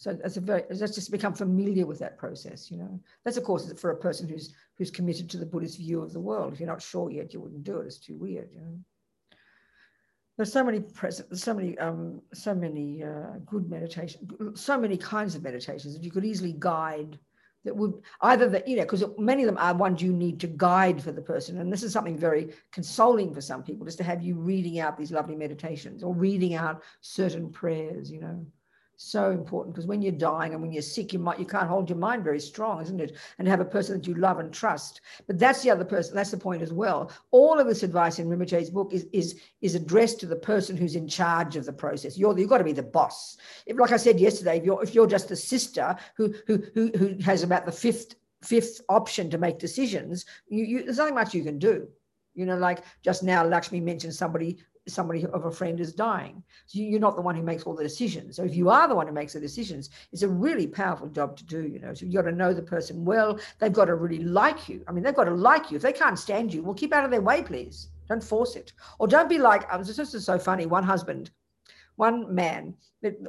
So 0.00 0.14
that's 0.14 0.38
a 0.38 0.40
very 0.40 0.62
let's 0.70 0.94
just 0.94 1.10
become 1.10 1.34
familiar 1.34 1.84
with 1.84 1.98
that 1.98 2.16
process, 2.16 2.70
you 2.70 2.78
know. 2.78 2.98
That's 3.22 3.36
of 3.36 3.44
course 3.44 3.70
for 3.78 3.90
a 3.90 3.96
person 3.96 4.26
who's 4.26 4.54
who's 4.78 4.90
committed 4.90 5.28
to 5.28 5.36
the 5.36 5.44
Buddhist 5.44 5.76
view 5.76 6.00
of 6.00 6.14
the 6.14 6.20
world. 6.20 6.54
If 6.54 6.60
you're 6.60 6.70
not 6.70 6.80
sure 6.80 7.10
yet, 7.10 7.34
you 7.34 7.40
wouldn't 7.40 7.64
do 7.64 7.80
it. 7.80 7.86
It's 7.86 7.98
too 7.98 8.16
weird, 8.16 8.48
you 8.50 8.62
know. 8.62 8.78
There's 10.36 10.52
so 10.52 10.64
many 10.64 10.80
present, 10.80 11.28
there's 11.28 11.42
so 11.42 11.54
many, 11.54 11.76
um, 11.78 12.22
so 12.32 12.54
many 12.54 13.02
uh, 13.02 13.38
good 13.44 13.68
meditation, 13.68 14.28
so 14.54 14.78
many 14.78 14.96
kinds 14.96 15.34
of 15.34 15.42
meditations 15.42 15.94
that 15.94 16.02
you 16.02 16.10
could 16.10 16.24
easily 16.24 16.54
guide. 16.58 17.18
That 17.64 17.76
would 17.76 18.00
either 18.22 18.48
that 18.48 18.66
you 18.66 18.76
know 18.76 18.84
because 18.84 19.04
many 19.18 19.42
of 19.42 19.46
them 19.46 19.58
are 19.58 19.74
ones 19.74 20.00
you 20.00 20.14
need 20.14 20.40
to 20.40 20.46
guide 20.46 21.02
for 21.02 21.12
the 21.12 21.20
person, 21.20 21.60
and 21.60 21.70
this 21.70 21.82
is 21.82 21.92
something 21.92 22.16
very 22.16 22.54
consoling 22.72 23.34
for 23.34 23.42
some 23.42 23.62
people, 23.62 23.84
just 23.84 23.98
to 23.98 24.04
have 24.04 24.22
you 24.22 24.36
reading 24.36 24.80
out 24.80 24.96
these 24.96 25.12
lovely 25.12 25.36
meditations 25.36 26.02
or 26.02 26.14
reading 26.14 26.54
out 26.54 26.82
certain 27.02 27.50
prayers, 27.50 28.10
you 28.10 28.20
know 28.22 28.46
so 29.02 29.30
important 29.30 29.74
because 29.74 29.86
when 29.86 30.02
you're 30.02 30.12
dying 30.12 30.52
and 30.52 30.60
when 30.60 30.72
you're 30.72 30.82
sick, 30.82 31.14
you 31.14 31.18
might 31.18 31.38
you 31.38 31.46
can't 31.46 31.68
hold 31.68 31.88
your 31.88 31.98
mind 31.98 32.22
very 32.22 32.38
strong, 32.38 32.82
isn't 32.82 33.00
it? 33.00 33.16
And 33.38 33.48
have 33.48 33.60
a 33.60 33.64
person 33.64 33.96
that 33.96 34.06
you 34.06 34.14
love 34.14 34.38
and 34.38 34.52
trust. 34.52 35.00
But 35.26 35.38
that's 35.38 35.62
the 35.62 35.70
other 35.70 35.86
person. 35.86 36.14
That's 36.14 36.30
the 36.30 36.36
point 36.36 36.60
as 36.60 36.70
well. 36.70 37.10
All 37.30 37.58
of 37.58 37.66
this 37.66 37.82
advice 37.82 38.18
in 38.18 38.28
Rinpoche's 38.28 38.68
book 38.68 38.92
is 38.92 39.06
is 39.12 39.40
is 39.62 39.74
addressed 39.74 40.20
to 40.20 40.26
the 40.26 40.36
person 40.36 40.76
who's 40.76 40.96
in 40.96 41.08
charge 41.08 41.56
of 41.56 41.64
the 41.64 41.72
process. 41.72 42.18
You're 42.18 42.38
you've 42.38 42.50
got 42.50 42.58
to 42.58 42.64
be 42.64 42.74
the 42.74 42.82
boss. 42.82 43.38
If, 43.64 43.78
like 43.78 43.92
I 43.92 43.96
said 43.96 44.20
yesterday, 44.20 44.58
if 44.58 44.64
you're 44.64 44.82
if 44.82 44.94
you're 44.94 45.06
just 45.06 45.30
a 45.30 45.36
sister 45.36 45.96
who 46.14 46.34
who 46.46 46.62
who 46.74 46.92
who 46.98 47.16
has 47.24 47.42
about 47.42 47.64
the 47.64 47.72
fifth 47.72 48.16
fifth 48.42 48.82
option 48.90 49.30
to 49.30 49.38
make 49.38 49.58
decisions, 49.58 50.26
you, 50.48 50.64
you 50.64 50.84
there's 50.84 50.98
nothing 50.98 51.14
much 51.14 51.32
you 51.32 51.42
can 51.42 51.58
do. 51.58 51.88
You 52.34 52.46
know, 52.46 52.56
like 52.56 52.84
just 53.02 53.22
now, 53.22 53.44
Lakshmi 53.44 53.80
mentioned 53.80 54.14
somebody 54.14 54.58
somebody 54.90 55.24
of 55.26 55.44
a 55.44 55.50
friend 55.50 55.80
is 55.80 55.92
dying. 55.92 56.42
So 56.66 56.78
you're 56.80 57.00
not 57.00 57.16
the 57.16 57.22
one 57.22 57.34
who 57.34 57.42
makes 57.42 57.64
all 57.64 57.74
the 57.74 57.82
decisions. 57.82 58.36
So 58.36 58.44
if 58.44 58.54
you 58.54 58.70
are 58.70 58.88
the 58.88 58.94
one 58.94 59.06
who 59.06 59.12
makes 59.12 59.32
the 59.32 59.40
decisions, 59.40 59.90
it's 60.12 60.22
a 60.22 60.28
really 60.28 60.66
powerful 60.66 61.08
job 61.08 61.36
to 61.38 61.44
do, 61.44 61.66
you 61.66 61.78
know. 61.78 61.94
So 61.94 62.06
you've 62.06 62.14
got 62.14 62.30
to 62.30 62.32
know 62.32 62.52
the 62.52 62.62
person 62.62 63.04
well. 63.04 63.38
They've 63.58 63.72
got 63.72 63.86
to 63.86 63.94
really 63.94 64.22
like 64.22 64.68
you. 64.68 64.84
I 64.86 64.92
mean, 64.92 65.04
they've 65.04 65.14
got 65.14 65.24
to 65.24 65.34
like 65.34 65.70
you. 65.70 65.76
If 65.76 65.82
they 65.82 65.92
can't 65.92 66.18
stand 66.18 66.52
you, 66.52 66.62
well, 66.62 66.74
keep 66.74 66.92
out 66.92 67.04
of 67.04 67.10
their 67.10 67.22
way, 67.22 67.42
please. 67.42 67.88
Don't 68.08 68.22
force 68.22 68.56
it. 68.56 68.72
Or 68.98 69.06
don't 69.06 69.28
be 69.28 69.38
like, 69.38 69.72
um, 69.72 69.82
this 69.82 69.98
is 69.98 70.24
so 70.24 70.38
funny. 70.38 70.66
One 70.66 70.82
husband, 70.82 71.30
one 71.96 72.34
man, 72.34 72.74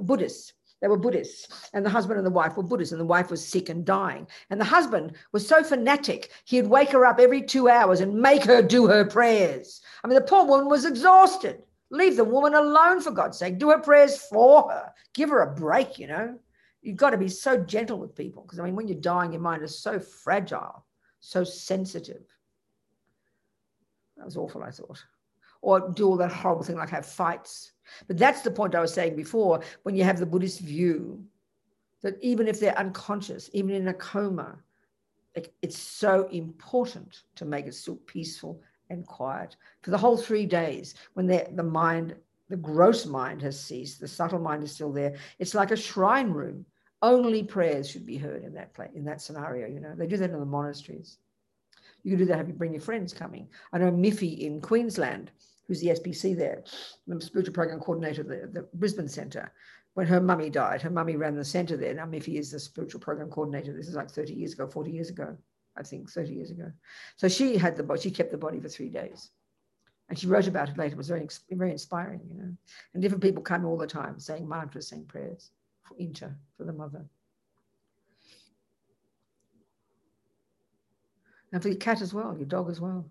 Buddhists, 0.01 0.53
they 0.81 0.87
were 0.87 0.97
Buddhists, 0.97 1.69
and 1.73 1.85
the 1.85 1.89
husband 1.89 2.17
and 2.17 2.25
the 2.25 2.31
wife 2.31 2.57
were 2.57 2.63
Buddhists, 2.63 2.91
and 2.91 2.99
the 2.99 3.05
wife 3.05 3.29
was 3.29 3.45
sick 3.45 3.69
and 3.69 3.85
dying. 3.85 4.27
And 4.49 4.59
the 4.59 4.65
husband 4.65 5.13
was 5.31 5.47
so 5.47 5.63
fanatic, 5.63 6.31
he'd 6.45 6.67
wake 6.67 6.89
her 6.89 7.05
up 7.05 7.19
every 7.19 7.43
two 7.43 7.69
hours 7.69 8.01
and 8.01 8.19
make 8.19 8.43
her 8.45 8.63
do 8.63 8.87
her 8.87 9.05
prayers. 9.05 9.81
I 10.03 10.07
mean, 10.07 10.15
the 10.15 10.21
poor 10.21 10.45
woman 10.45 10.67
was 10.67 10.85
exhausted. 10.85 11.61
Leave 11.91 12.15
the 12.15 12.23
woman 12.23 12.55
alone, 12.55 12.99
for 12.99 13.11
God's 13.11 13.37
sake. 13.37 13.59
Do 13.59 13.69
her 13.69 13.79
prayers 13.79 14.17
for 14.17 14.69
her. 14.71 14.91
Give 15.13 15.29
her 15.29 15.41
a 15.41 15.53
break, 15.53 15.99
you 15.99 16.07
know. 16.07 16.39
You've 16.81 16.97
got 16.97 17.11
to 17.11 17.17
be 17.17 17.27
so 17.27 17.57
gentle 17.57 17.99
with 17.99 18.15
people 18.15 18.41
because, 18.41 18.59
I 18.59 18.63
mean, 18.63 18.75
when 18.75 18.87
you're 18.87 18.99
dying, 18.99 19.33
your 19.33 19.41
mind 19.41 19.61
is 19.61 19.77
so 19.77 19.99
fragile, 19.99 20.83
so 21.19 21.43
sensitive. 21.43 22.23
That 24.17 24.25
was 24.25 24.37
awful, 24.37 24.63
I 24.63 24.71
thought. 24.71 25.03
Or 25.61 25.91
do 25.91 26.07
all 26.07 26.17
that 26.17 26.31
horrible 26.31 26.63
thing 26.63 26.77
like 26.77 26.89
have 26.89 27.05
fights 27.05 27.71
but 28.07 28.17
that's 28.17 28.41
the 28.41 28.51
point 28.51 28.75
I 28.75 28.81
was 28.81 28.93
saying 28.93 29.15
before 29.15 29.61
when 29.83 29.95
you 29.95 30.03
have 30.03 30.19
the 30.19 30.25
Buddhist 30.25 30.59
view 30.59 31.23
that 32.01 32.17
even 32.21 32.47
if 32.47 32.59
they're 32.59 32.77
unconscious, 32.77 33.49
even 33.53 33.75
in 33.75 33.87
a 33.87 33.93
coma, 33.93 34.57
it's 35.61 35.77
so 35.77 36.27
important 36.31 37.23
to 37.35 37.45
make 37.45 37.65
it 37.65 37.75
still 37.75 37.95
peaceful 38.07 38.61
and 38.89 39.05
quiet 39.07 39.55
for 39.81 39.91
the 39.91 39.97
whole 39.97 40.17
three 40.17 40.45
days 40.45 40.95
when 41.13 41.25
the 41.27 41.63
mind, 41.63 42.15
the 42.49 42.57
gross 42.57 43.05
mind 43.05 43.41
has 43.41 43.57
ceased, 43.57 44.01
the 44.01 44.07
subtle 44.07 44.39
mind 44.39 44.63
is 44.63 44.71
still 44.71 44.91
there. 44.91 45.15
It's 45.39 45.55
like 45.55 45.71
a 45.71 45.77
shrine 45.77 46.31
room. 46.31 46.65
Only 47.01 47.43
prayers 47.43 47.89
should 47.89 48.05
be 48.05 48.17
heard 48.17 48.43
in 48.43 48.53
that 48.55 48.73
place, 48.73 48.91
in 48.93 49.05
that 49.05 49.21
scenario. 49.21 49.67
You 49.67 49.79
know, 49.79 49.95
they 49.95 50.05
do 50.05 50.17
that 50.17 50.29
in 50.29 50.39
the 50.39 50.45
monasteries. 50.45 51.17
You 52.03 52.11
can 52.11 52.19
do 52.19 52.25
that 52.25 52.39
if 52.39 52.47
you 52.47 52.53
bring 52.53 52.73
your 52.73 52.81
friends 52.81 53.13
coming. 53.13 53.47
I 53.71 53.77
know 53.77 53.91
Miffy 53.91 54.39
in 54.39 54.59
Queensland 54.59 55.31
who's 55.67 55.81
the 55.81 55.89
SPC 55.89 56.35
there, 56.35 56.63
the 57.07 57.21
spiritual 57.21 57.53
program 57.53 57.79
coordinator 57.79 58.21
of 58.21 58.27
the, 58.27 58.49
the 58.51 58.67
Brisbane 58.73 59.07
Centre. 59.07 59.51
when 59.93 60.07
her 60.07 60.21
mummy 60.21 60.49
died. 60.49 60.81
Her 60.81 60.89
mummy 60.89 61.15
ran 61.15 61.35
the 61.35 61.45
center 61.45 61.77
there. 61.77 61.93
Now 61.93 62.05
Miffy 62.05 62.37
is 62.39 62.51
the 62.51 62.59
spiritual 62.59 63.01
program 63.01 63.29
coordinator. 63.29 63.73
This 63.73 63.87
is 63.87 63.95
like 63.95 64.09
30 64.09 64.33
years 64.33 64.53
ago, 64.53 64.67
40 64.67 64.91
years 64.91 65.09
ago, 65.09 65.37
I 65.77 65.83
think 65.83 66.09
30 66.09 66.33
years 66.33 66.51
ago. 66.51 66.71
So 67.17 67.27
she 67.27 67.57
had 67.57 67.75
the 67.75 67.83
body, 67.83 68.01
she 68.01 68.11
kept 68.11 68.31
the 68.31 68.37
body 68.37 68.59
for 68.59 68.69
three 68.69 68.89
days. 68.89 69.31
And 70.09 70.19
she 70.19 70.27
wrote 70.27 70.47
about 70.47 70.69
it 70.69 70.77
later. 70.77 70.95
It 70.95 70.97
was 70.97 71.07
very, 71.07 71.27
very 71.51 71.71
inspiring, 71.71 72.19
you 72.27 72.35
know. 72.35 72.53
And 72.93 73.01
different 73.01 73.23
people 73.23 73.41
come 73.41 73.65
all 73.65 73.77
the 73.77 73.87
time 73.87 74.19
saying 74.19 74.47
mantras, 74.47 74.89
saying 74.89 75.05
prayers 75.05 75.51
for 75.83 75.95
Inter, 75.97 76.35
for 76.57 76.65
the 76.65 76.73
mother. 76.73 77.05
And 81.53 81.61
for 81.61 81.69
your 81.69 81.77
cat 81.77 82.01
as 82.01 82.13
well, 82.13 82.35
your 82.35 82.45
dog 82.45 82.69
as 82.69 82.79
well. 82.79 83.05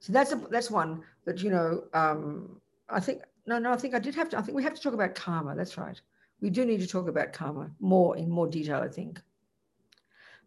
So 0.00 0.12
that's 0.12 0.32
a, 0.32 0.36
that's 0.50 0.70
one 0.70 1.02
that 1.24 1.42
you 1.42 1.50
know. 1.50 1.84
Um, 1.92 2.60
I 2.88 3.00
think 3.00 3.22
no, 3.46 3.58
no. 3.58 3.72
I 3.72 3.76
think 3.76 3.94
I 3.94 3.98
did 3.98 4.14
have 4.14 4.28
to. 4.30 4.38
I 4.38 4.42
think 4.42 4.56
we 4.56 4.62
have 4.62 4.74
to 4.74 4.80
talk 4.80 4.94
about 4.94 5.14
karma. 5.14 5.54
That's 5.54 5.78
right. 5.78 6.00
We 6.40 6.50
do 6.50 6.64
need 6.64 6.80
to 6.80 6.86
talk 6.86 7.08
about 7.08 7.32
karma 7.32 7.70
more 7.80 8.16
in 8.16 8.30
more 8.30 8.46
detail. 8.46 8.80
I 8.80 8.88
think 8.88 9.20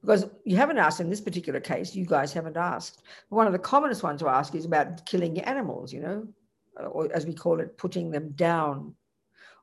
because 0.02 0.28
you 0.46 0.56
haven't 0.56 0.78
asked 0.78 1.00
in 1.00 1.10
this 1.10 1.22
particular 1.22 1.60
case. 1.60 1.96
You 1.96 2.06
guys 2.06 2.32
haven't 2.32 2.58
asked. 2.58 3.02
One 3.30 3.48
of 3.48 3.54
the 3.54 3.60
commonest 3.60 4.04
ones 4.04 4.22
to 4.22 4.30
ask 4.30 4.56
is 4.56 4.66
about 4.66 5.06
killing 5.06 5.40
animals. 5.42 5.92
You 5.92 6.02
know, 6.02 6.28
or 6.78 7.12
as 7.14 7.26
we 7.26 7.34
call 7.34 7.60
it, 7.60 7.78
putting 7.78 8.12
them 8.12 8.30
down. 8.32 8.96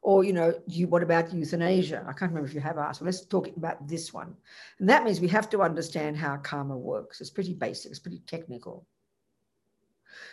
Or, 0.03 0.23
you 0.23 0.33
know, 0.33 0.55
you, 0.69 0.87
what 0.87 1.03
about 1.03 1.35
euthanasia? 1.35 2.05
I 2.07 2.13
can't 2.13 2.31
remember 2.31 2.49
if 2.49 2.55
you 2.55 2.61
have 2.61 2.79
asked. 2.79 3.01
Well, 3.01 3.07
let's 3.07 3.25
talk 3.25 3.49
about 3.57 3.89
this 3.89 4.15
one. 4.15 4.37
And 4.79 4.89
that 4.89 5.03
means 5.03 5.21
we 5.21 5.27
have 5.29 5.51
to 5.51 5.63
understand 5.63 6.17
how 6.17 6.37
karma 6.37 6.77
works. 6.77 7.21
It's 7.21 7.31
pretty 7.31 7.55
basic, 7.55 7.91
it's 7.91 7.99
pretty 7.99 8.21
technical. 8.21 8.87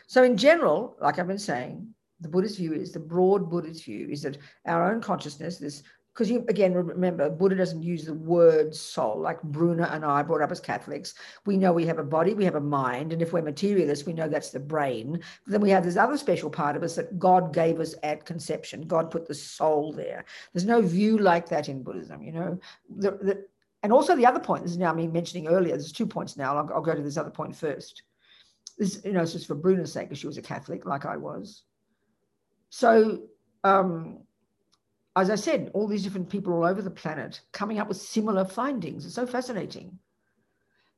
So, 0.07 0.23
in 0.23 0.37
general, 0.37 0.95
like 1.01 1.19
I've 1.19 1.27
been 1.27 1.37
saying, 1.39 1.93
the 2.19 2.29
Buddhist 2.29 2.57
view 2.57 2.73
is 2.73 2.91
the 2.91 2.99
broad 2.99 3.49
Buddhist 3.49 3.83
view 3.83 4.07
is 4.09 4.21
that 4.23 4.37
our 4.65 4.91
own 4.91 5.01
consciousness, 5.01 5.57
this 5.57 5.83
because 6.13 6.29
you 6.29 6.45
again 6.47 6.73
remember 6.73 7.29
Buddha 7.29 7.55
doesn't 7.55 7.81
use 7.81 8.05
the 8.05 8.13
word 8.13 8.75
soul 8.75 9.19
like 9.19 9.41
Bruna 9.41 9.89
and 9.91 10.05
I 10.05 10.21
brought 10.21 10.43
up 10.43 10.51
as 10.51 10.59
Catholics. 10.59 11.15
We 11.45 11.57
know 11.57 11.73
we 11.73 11.87
have 11.87 11.97
a 11.97 12.03
body, 12.03 12.35
we 12.35 12.45
have 12.45 12.55
a 12.55 12.61
mind, 12.61 13.13
and 13.13 13.21
if 13.21 13.33
we're 13.33 13.41
materialists, 13.41 14.05
we 14.05 14.13
know 14.13 14.29
that's 14.29 14.51
the 14.51 14.59
brain. 14.59 15.21
Then 15.47 15.61
we 15.61 15.71
have 15.71 15.83
this 15.83 15.97
other 15.97 16.17
special 16.17 16.51
part 16.51 16.75
of 16.75 16.83
us 16.83 16.95
that 16.95 17.17
God 17.17 17.53
gave 17.53 17.79
us 17.79 17.95
at 18.03 18.25
conception. 18.25 18.83
God 18.83 19.09
put 19.09 19.27
the 19.27 19.33
soul 19.33 19.91
there. 19.91 20.25
There's 20.53 20.65
no 20.65 20.81
view 20.81 21.17
like 21.17 21.49
that 21.49 21.67
in 21.67 21.81
Buddhism, 21.81 22.21
you 22.21 22.31
know. 22.31 22.59
The, 22.95 23.11
the, 23.11 23.45
and 23.81 23.91
also 23.91 24.15
the 24.15 24.27
other 24.27 24.39
point, 24.39 24.63
this 24.63 24.73
is 24.73 24.77
now 24.77 24.93
me 24.93 25.07
mentioning 25.07 25.47
earlier. 25.47 25.71
There's 25.71 25.91
two 25.91 26.07
points 26.07 26.37
now. 26.37 26.55
I'll, 26.57 26.73
I'll 26.75 26.81
go 26.81 26.93
to 26.93 27.01
this 27.01 27.17
other 27.17 27.31
point 27.31 27.55
first 27.55 28.03
this, 28.77 29.01
you 29.05 29.13
know, 29.13 29.21
it's 29.21 29.33
just 29.33 29.47
for 29.47 29.55
Bruna's 29.55 29.93
sake, 29.93 30.09
because 30.09 30.19
she 30.19 30.27
was 30.27 30.37
a 30.37 30.41
Catholic 30.41 30.85
like 30.85 31.05
I 31.05 31.17
was. 31.17 31.63
So, 32.69 33.23
um, 33.63 34.19
as 35.15 35.29
I 35.29 35.35
said, 35.35 35.69
all 35.73 35.87
these 35.87 36.03
different 36.03 36.29
people 36.29 36.53
all 36.53 36.65
over 36.65 36.81
the 36.81 36.89
planet 36.89 37.41
coming 37.51 37.79
up 37.79 37.87
with 37.87 37.97
similar 37.97 38.45
findings. 38.45 39.05
It's 39.05 39.15
so 39.15 39.27
fascinating. 39.27 39.99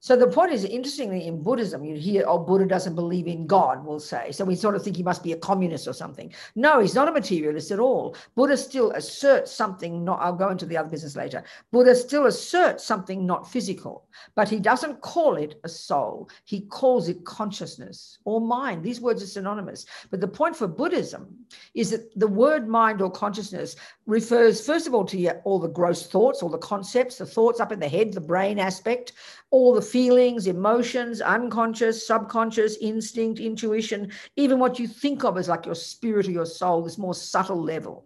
So 0.06 0.16
the 0.16 0.28
point 0.28 0.52
is, 0.52 0.64
interestingly, 0.66 1.26
in 1.26 1.42
Buddhism, 1.42 1.84
you 1.84 1.96
hear, 1.96 2.26
oh, 2.28 2.38
Buddha 2.38 2.68
doesn't 2.68 2.94
believe 2.94 3.26
in 3.26 3.48
God, 3.48 3.84
we'll 3.84 4.00
say. 4.00 4.32
So 4.32 4.46
we 4.46 4.54
sort 4.54 4.76
of 4.76 4.84
think 4.84 4.98
he 4.98 5.02
must 5.02 5.24
be 5.24 5.32
a 5.32 5.38
communist 5.38 5.88
or 5.88 5.94
something. 5.94 6.32
No, 6.54 6.80
he's 6.80 6.94
not 6.94 7.08
a 7.08 7.12
materialist 7.12 7.72
at 7.72 7.80
all. 7.80 8.16
Buddha 8.36 8.56
still 8.56 8.92
asserts 8.92 9.52
something 9.52 10.06
not, 10.06 10.22
I'll 10.22 10.36
go 10.36 10.50
into 10.50 10.68
the 10.68 10.78
other 10.78 10.90
business 10.90 11.16
later. 11.16 11.44
Buddha 11.72 11.96
still 11.96 12.28
asserts 12.28 12.84
something 12.84 13.26
not 13.26 13.52
physical, 13.52 14.08
but 14.36 14.48
he 14.48 14.60
doesn't 14.60 15.02
call 15.02 15.38
it 15.38 15.60
a 15.64 15.70
soul. 15.70 16.30
He 16.44 16.68
calls 16.68 17.10
it 17.10 17.26
consciousness 17.26 18.20
or 18.26 18.40
mind. 18.40 18.84
These 18.84 19.02
words 19.02 19.24
are 19.24 19.26
synonymous. 19.26 19.88
But 20.12 20.22
the 20.22 20.28
point 20.28 20.56
for 20.56 20.68
Buddhism 20.68 21.36
is 21.74 21.90
that 21.90 22.12
the 22.16 22.28
word 22.28 22.68
mind 22.68 23.02
or 23.02 23.10
consciousness 23.10 23.76
refers, 24.06 24.64
first 24.64 24.86
of 24.86 24.94
all, 24.94 25.06
to 25.06 25.32
all 25.46 25.58
the 25.58 25.68
gross 25.68 26.06
thoughts, 26.06 26.44
all 26.44 26.50
the 26.50 26.60
concepts, 26.60 27.18
the 27.18 27.26
thoughts 27.26 27.60
up 27.60 27.72
in 27.72 27.80
the 27.80 27.90
head, 27.90 28.14
the 28.14 28.22
brain 28.22 28.60
aspect, 28.60 29.14
all 29.50 29.74
the 29.74 29.82
feelings, 29.96 30.46
emotions, 30.46 31.22
unconscious, 31.22 32.06
subconscious, 32.06 32.76
instinct, 32.82 33.40
intuition, 33.40 34.12
even 34.36 34.60
what 34.60 34.78
you 34.78 34.90
think 34.90 35.24
of 35.24 35.38
as 35.38 35.48
like 35.48 35.66
your 35.66 35.74
spirit 35.74 36.28
or 36.28 36.32
your 36.32 36.46
soul, 36.46 36.84
this 36.84 36.98
more 36.98 37.16
subtle 37.16 37.64
level. 37.64 38.06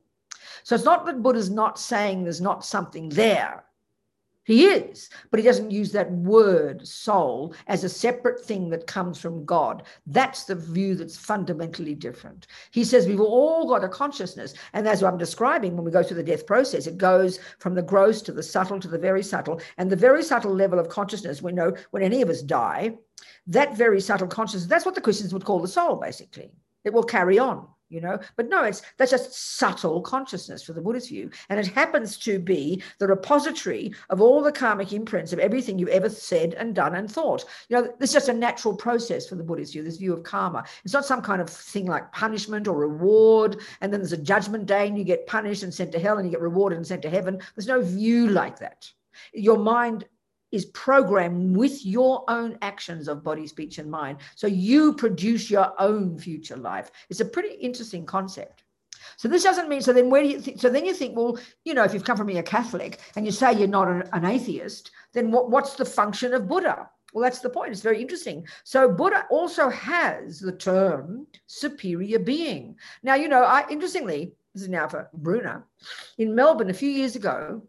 So 0.62 0.76
it's 0.76 0.86
not 0.86 1.08
that 1.08 1.24
Buddha's 1.24 1.50
not 1.50 1.80
saying 1.80 2.24
there's 2.24 2.42
not 2.42 2.64
something 2.64 3.10
there. 3.10 3.64
He 4.50 4.66
is, 4.66 5.12
but 5.30 5.40
he 5.40 5.46
doesn't 5.46 5.70
use 5.70 5.92
that 5.92 6.12
word 6.12 6.88
soul 6.88 7.54
as 7.68 7.84
a 7.84 7.88
separate 7.88 8.44
thing 8.44 8.72
that 8.72 8.88
comes 8.88 9.20
from 9.20 9.46
God. 9.46 9.84
That's 10.08 10.46
the 10.46 10.56
view 10.56 10.96
that's 10.96 11.16
fundamentally 11.16 11.94
different. 11.94 12.48
He 12.72 12.84
says 12.84 13.06
we've 13.06 13.22
all 13.22 13.68
got 13.68 13.84
a 13.84 13.88
consciousness. 13.88 14.56
And 14.74 14.88
as 14.88 15.04
I'm 15.04 15.20
describing, 15.20 15.76
when 15.76 15.86
we 15.86 15.92
go 15.92 16.02
through 16.02 16.18
the 16.18 16.24
death 16.24 16.48
process, 16.48 16.88
it 16.88 16.98
goes 16.98 17.38
from 17.60 17.76
the 17.76 17.84
gross 17.84 18.24
to 18.24 18.32
the 18.32 18.42
subtle 18.42 18.80
to 18.80 18.88
the 18.88 18.98
very 18.98 19.22
subtle. 19.22 19.62
And 19.78 19.88
the 19.88 19.96
very 19.96 20.24
subtle 20.24 20.56
level 20.56 20.80
of 20.80 20.90
consciousness, 20.90 21.44
we 21.44 21.52
know 21.52 21.76
when 21.92 22.02
any 22.02 22.24
of 22.24 22.30
us 22.32 22.42
die, 22.42 22.98
that 23.46 23.78
very 23.78 24.02
subtle 24.02 24.26
consciousness, 24.26 24.68
that's 24.68 24.84
what 24.84 24.96
the 24.96 25.02
Christians 25.02 25.32
would 25.32 25.46
call 25.46 25.60
the 25.60 25.68
soul, 25.68 25.98
basically. 25.98 26.50
It 26.84 26.92
will 26.92 27.04
carry 27.04 27.38
on 27.38 27.68
you 27.90 28.02
know? 28.02 28.20
But 28.36 28.50
no 28.50 28.64
it's 28.64 28.82
that's 28.98 29.12
just 29.12 29.58
subtle 29.58 30.02
consciousness 30.02 30.64
for 30.64 30.74
the 30.74 30.82
buddhist 30.82 31.10
view. 31.10 31.30
And 31.50 31.60
it 31.60 31.68
happens 31.68 32.18
to 32.20 32.40
be 32.40 32.82
the 33.00 33.08
repository 33.08 33.94
of 34.10 34.22
all 34.22 34.42
the 34.42 34.52
karmic 34.52 34.94
imprints 34.94 35.34
of 35.34 35.40
everything 35.40 35.78
you've 35.78 35.90
ever 35.90 36.10
said 36.10 36.54
and 36.54 36.76
done 36.76 36.96
and 36.96 37.12
thought. 37.12 37.46
You 37.70 37.82
know 37.82 37.94
is 38.00 38.14
just 38.14 38.30
a 38.30 38.34
natural 38.34 38.76
process 38.76 39.28
for 39.28 39.36
the 39.36 39.44
buddhist 39.44 39.74
view 39.74 39.84
this 39.84 39.98
view 39.98 40.14
of 40.14 40.24
karma. 40.24 40.64
It's 40.84 40.94
not 40.94 41.06
some 41.06 41.22
kind 41.22 41.42
of 41.42 41.50
thing 41.50 41.86
like 41.86 42.12
punishment 42.12 42.68
or 42.68 42.78
reward 42.78 43.62
and 43.82 43.92
then 43.92 44.00
there's 44.00 44.14
a 44.14 44.18
judgment 44.18 44.66
day 44.66 44.88
and 44.88 44.98
you 44.98 45.04
get 45.04 45.28
punished 45.28 45.64
and 45.64 45.74
sent 45.74 45.92
to 45.94 46.00
hell 46.00 46.18
and 46.18 46.26
you 46.26 46.32
get 46.32 46.42
rewarded 46.42 46.78
and 46.78 46.88
sent 46.88 47.02
to 47.04 47.10
heaven. 47.10 47.40
There's 47.56 47.68
no 47.68 47.82
view 47.82 48.30
like 48.30 48.60
that. 48.60 48.90
Your 49.34 49.58
mind 49.58 50.06
is 50.52 50.66
programmed 50.66 51.56
with 51.56 51.86
your 51.86 52.24
own 52.28 52.58
actions 52.62 53.08
of 53.08 53.24
body, 53.24 53.48
speech, 53.48 53.78
and 53.78 53.90
mind. 53.90 54.20
So 54.36 54.48
you 54.48 54.94
produce 54.94 55.50
your 55.50 55.74
own 55.82 56.18
future 56.18 56.58
life. 56.58 56.92
It's 57.10 57.20
a 57.20 57.26
pretty 57.26 57.56
interesting 57.56 58.06
concept. 58.06 58.64
So 59.18 59.28
this 59.28 59.44
doesn't 59.44 59.70
mean. 59.70 59.82
So 59.82 59.94
then, 59.94 60.10
where 60.10 60.24
do 60.24 60.30
you 60.30 60.40
think? 60.40 60.60
So 60.60 60.70
then 60.70 60.86
you 60.86 60.94
think, 60.94 61.16
well, 61.16 61.38
you 61.66 61.74
know, 61.74 61.84
if 61.84 61.94
you've 61.94 62.04
come 62.04 62.18
from 62.18 62.28
being 62.28 62.40
a 62.40 62.44
Catholic 62.44 63.00
and 63.16 63.26
you 63.26 63.32
say 63.32 63.54
you're 63.54 63.68
not 63.68 63.88
an, 63.88 64.04
an 64.14 64.26
atheist, 64.26 64.92
then 65.14 65.32
what, 65.32 65.50
what's 65.50 65.76
the 65.76 65.86
function 65.86 66.34
of 66.34 66.48
Buddha? 66.48 66.90
Well, 67.14 67.24
that's 67.24 67.40
the 67.40 67.50
point. 67.50 67.72
It's 67.72 67.82
very 67.82 68.02
interesting. 68.02 68.48
So 68.64 68.88
Buddha 68.90 69.26
also 69.30 69.70
has 69.70 70.40
the 70.40 70.52
term 70.52 71.26
superior 71.48 72.20
being. 72.20 72.76
Now, 73.04 73.16
you 73.16 73.28
know, 73.28 73.44
I 73.44 73.66
interestingly, 73.70 74.34
this 74.54 74.64
is 74.64 74.70
now 74.70 74.88
for 74.88 75.10
Bruna, 75.14 75.64
in 76.18 76.36
Melbourne 76.36 76.70
a 76.70 76.74
few 76.74 76.90
years 76.90 77.16
ago, 77.16 77.64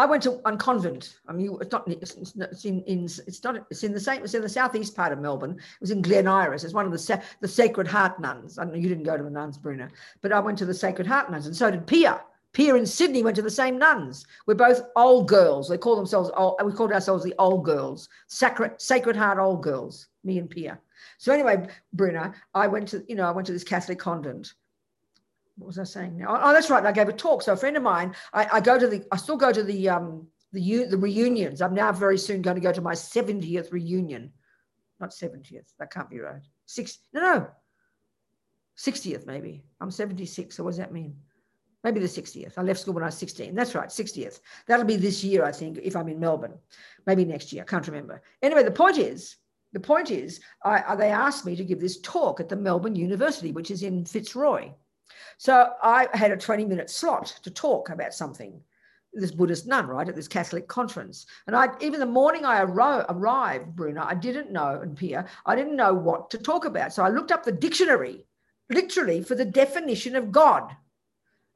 I 0.00 0.06
went 0.06 0.22
to 0.22 0.40
on 0.46 0.56
convent. 0.56 1.18
I 1.28 1.32
mean, 1.34 1.58
it's 1.60 1.70
not. 1.70 1.86
It's, 1.86 2.16
it's 2.16 2.64
in. 2.64 2.82
It's 2.86 3.44
not. 3.44 3.66
It's 3.70 3.84
in 3.84 3.92
the 3.92 4.00
same. 4.00 4.22
It's 4.24 4.32
in 4.32 4.40
the 4.40 4.48
southeast 4.48 4.96
part 4.96 5.12
of 5.12 5.18
Melbourne. 5.18 5.58
It 5.58 5.80
was 5.80 5.90
in 5.90 6.00
Glen 6.00 6.26
Iris. 6.26 6.64
It's 6.64 6.72
one 6.72 6.86
of 6.86 6.92
the 6.92 7.22
the 7.40 7.48
Sacred 7.48 7.86
Heart 7.86 8.18
nuns. 8.18 8.58
I 8.58 8.64
know 8.64 8.74
you 8.74 8.88
didn't 8.88 9.04
go 9.04 9.18
to 9.18 9.22
the 9.22 9.28
nuns, 9.28 9.58
Bruna, 9.58 9.90
but 10.22 10.32
I 10.32 10.40
went 10.40 10.56
to 10.56 10.64
the 10.64 10.72
Sacred 10.72 11.06
Heart 11.06 11.30
nuns, 11.30 11.46
and 11.46 11.54
so 11.54 11.70
did 11.70 11.86
Pia. 11.86 12.22
Pia 12.54 12.74
in 12.76 12.86
Sydney 12.86 13.22
went 13.22 13.36
to 13.36 13.42
the 13.42 13.50
same 13.50 13.78
nuns. 13.78 14.24
We're 14.46 14.54
both 14.54 14.80
old 14.96 15.28
girls. 15.28 15.68
They 15.68 15.76
call 15.76 15.96
themselves. 15.96 16.30
Old, 16.34 16.58
we 16.64 16.72
called 16.72 16.92
ourselves 16.92 17.22
the 17.22 17.34
old 17.38 17.66
girls. 17.66 18.08
Sacred 18.26 18.80
Sacred 18.80 19.16
Heart 19.16 19.38
old 19.38 19.62
girls. 19.62 20.06
Me 20.24 20.38
and 20.38 20.48
Pia. 20.48 20.80
So 21.18 21.30
anyway, 21.30 21.68
Bruna, 21.92 22.32
I 22.54 22.68
went 22.68 22.88
to. 22.88 23.04
You 23.06 23.16
know, 23.16 23.28
I 23.28 23.32
went 23.32 23.46
to 23.48 23.52
this 23.52 23.64
Catholic 23.64 23.98
convent 23.98 24.54
what 25.60 25.68
was 25.68 25.78
I 25.78 25.84
saying 25.84 26.16
now? 26.16 26.40
Oh, 26.42 26.52
that's 26.52 26.70
right. 26.70 26.84
I 26.84 26.92
gave 26.92 27.08
a 27.08 27.12
talk. 27.12 27.42
So 27.42 27.52
a 27.52 27.56
friend 27.56 27.76
of 27.76 27.82
mine, 27.82 28.14
I, 28.32 28.48
I 28.54 28.60
go 28.60 28.78
to 28.78 28.88
the, 28.88 29.04
I 29.12 29.16
still 29.16 29.36
go 29.36 29.52
to 29.52 29.62
the 29.62 29.88
um 29.90 30.26
the 30.52 30.84
the 30.86 30.96
reunions. 30.96 31.60
I'm 31.60 31.74
now 31.74 31.92
very 31.92 32.18
soon 32.18 32.42
going 32.42 32.56
to 32.56 32.62
go 32.62 32.72
to 32.72 32.80
my 32.80 32.94
70th 32.94 33.70
reunion. 33.70 34.32
Not 34.98 35.10
70th. 35.10 35.72
That 35.78 35.92
can't 35.92 36.10
be 36.10 36.20
right. 36.20 36.42
Six. 36.66 36.98
No, 37.12 37.20
no. 37.20 37.46
60th 38.78 39.26
maybe. 39.26 39.62
I'm 39.80 39.90
76. 39.90 40.56
So 40.56 40.64
what 40.64 40.70
does 40.70 40.78
that 40.78 40.92
mean? 40.92 41.14
Maybe 41.84 42.00
the 42.00 42.06
60th. 42.06 42.54
I 42.56 42.62
left 42.62 42.80
school 42.80 42.94
when 42.94 43.02
I 43.02 43.06
was 43.06 43.16
16. 43.16 43.54
That's 43.54 43.74
right, 43.74 43.88
60th. 43.88 44.40
That'll 44.66 44.86
be 44.86 44.96
this 44.96 45.22
year, 45.24 45.44
I 45.44 45.52
think, 45.52 45.78
if 45.82 45.96
I'm 45.96 46.08
in 46.08 46.20
Melbourne. 46.20 46.58
Maybe 47.06 47.24
next 47.24 47.52
year. 47.52 47.62
I 47.62 47.66
can't 47.66 47.86
remember. 47.86 48.22
Anyway, 48.42 48.62
the 48.62 48.70
point 48.70 48.98
is, 48.98 49.36
the 49.72 49.80
point 49.80 50.10
is, 50.10 50.40
I, 50.64 50.94
they 50.96 51.10
asked 51.10 51.46
me 51.46 51.56
to 51.56 51.64
give 51.64 51.80
this 51.80 52.00
talk 52.00 52.40
at 52.40 52.48
the 52.48 52.56
Melbourne 52.56 52.96
University, 52.96 53.52
which 53.52 53.70
is 53.70 53.82
in 53.82 54.04
Fitzroy. 54.04 54.72
So 55.38 55.72
I 55.82 56.08
had 56.12 56.32
a 56.32 56.36
20 56.36 56.64
minute 56.64 56.90
slot 56.90 57.38
to 57.42 57.50
talk 57.50 57.90
about 57.90 58.14
something, 58.14 58.60
this 59.12 59.32
Buddhist 59.32 59.66
nun, 59.66 59.86
right, 59.86 60.08
at 60.08 60.14
this 60.14 60.28
Catholic 60.28 60.68
conference. 60.68 61.26
And 61.46 61.56
I, 61.56 61.68
even 61.80 62.00
the 62.00 62.06
morning 62.06 62.44
I 62.44 62.64
arro- 62.64 63.06
arrived, 63.08 63.74
Bruna, 63.74 64.04
I 64.04 64.14
didn't 64.14 64.52
know, 64.52 64.80
and 64.80 64.96
Pia, 64.96 65.26
I 65.46 65.56
didn't 65.56 65.76
know 65.76 65.94
what 65.94 66.30
to 66.30 66.38
talk 66.38 66.64
about. 66.64 66.92
So 66.92 67.02
I 67.02 67.08
looked 67.08 67.32
up 67.32 67.44
the 67.44 67.52
dictionary, 67.52 68.24
literally, 68.68 69.22
for 69.22 69.34
the 69.34 69.44
definition 69.44 70.16
of 70.16 70.30
God. 70.30 70.76